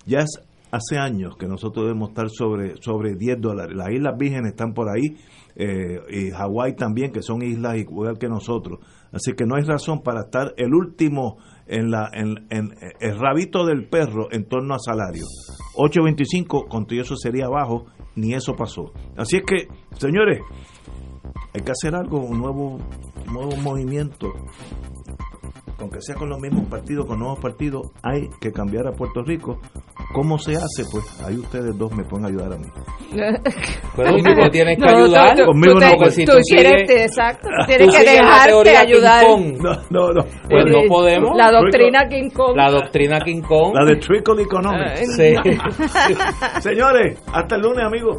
Ya 0.06 0.20
es 0.20 0.40
hace 0.70 0.98
años 0.98 1.36
que 1.36 1.46
nosotros 1.46 1.86
debemos 1.86 2.10
estar 2.10 2.28
sobre, 2.30 2.76
sobre 2.80 3.14
10 3.14 3.40
dólares. 3.40 3.76
Las 3.76 3.90
Islas 3.90 4.16
Vírgenes 4.18 4.52
están 4.52 4.72
por 4.72 4.88
ahí, 4.88 5.16
eh, 5.56 6.00
y 6.08 6.30
Hawái 6.30 6.74
también, 6.76 7.12
que 7.12 7.22
son 7.22 7.42
islas 7.42 7.76
igual 7.76 8.18
que 8.18 8.28
nosotros. 8.28 8.80
Así 9.12 9.32
que 9.32 9.44
no 9.44 9.56
hay 9.56 9.64
razón 9.64 10.02
para 10.02 10.22
estar 10.22 10.54
el 10.56 10.74
último 10.74 11.38
en, 11.70 11.90
la, 11.90 12.10
en, 12.12 12.46
en 12.50 12.74
el 12.98 13.18
rabito 13.18 13.64
del 13.64 13.88
perro 13.88 14.28
en 14.32 14.46
torno 14.46 14.74
a 14.74 14.78
salario. 14.78 15.24
8.25, 15.76 16.68
contigo 16.68 17.02
eso 17.02 17.16
sería 17.16 17.48
bajo, 17.48 17.86
ni 18.16 18.34
eso 18.34 18.54
pasó. 18.56 18.92
Así 19.16 19.36
es 19.36 19.44
que, 19.46 19.68
señores, 19.96 20.40
hay 21.54 21.60
que 21.62 21.70
hacer 21.70 21.94
algo, 21.94 22.18
un 22.18 22.38
nuevo, 22.40 22.78
nuevo 23.32 23.56
movimiento. 23.56 24.32
Aunque 25.80 26.00
sea 26.02 26.14
con 26.14 26.28
los 26.28 26.38
mismos 26.40 26.66
partidos, 26.68 27.06
con 27.06 27.18
nuevos 27.18 27.38
partidos, 27.38 27.88
hay 28.02 28.28
que 28.40 28.52
cambiar 28.52 28.86
a 28.86 28.92
Puerto 28.92 29.22
Rico. 29.22 29.58
¿Cómo 30.12 30.38
se 30.38 30.52
hace? 30.56 30.84
Pues 30.90 31.04
ahí 31.26 31.36
ustedes 31.36 31.76
dos 31.78 31.90
me 31.92 32.04
pueden 32.04 32.26
ayudar 32.26 32.52
a 32.52 32.56
mí. 32.58 32.66
Pero 33.96 34.16
tú 34.16 34.22
me 34.22 34.50
tienes 34.50 34.78
que 34.78 34.88
ayudar. 34.88 35.36
Tú, 35.36 35.44
Conmigo 35.46 35.74
tú 35.74 35.80
no, 35.80 35.92
pues, 35.96 36.10
tú 36.10 36.20
si 36.20 36.24
tú 36.26 36.32
quieres, 36.50 36.88
sigues- 36.88 37.06
exacto, 37.06 37.48
tienes 37.66 37.96
que 37.96 38.04
dejarte 38.04 38.76
ayudar. 38.76 39.24
No, 39.24 39.72
no, 39.90 40.12
no. 40.12 40.22
Pues 40.48 40.64
no 40.66 40.78
podemos. 40.88 41.30
La 41.36 41.50
doctrina 41.50 42.06
King 42.08 42.30
Kong. 42.30 42.56
La 42.56 42.70
doctrina 42.70 43.20
King 43.20 43.42
Kong. 43.42 43.74
La 43.74 43.84
de 43.86 43.96
Trickle 43.96 44.42
Economics. 44.42 45.16
Sí. 45.16 45.34
Señores, 46.60 47.22
hasta 47.32 47.56
el 47.56 47.62
lunes, 47.62 47.84
amigos. 47.86 48.18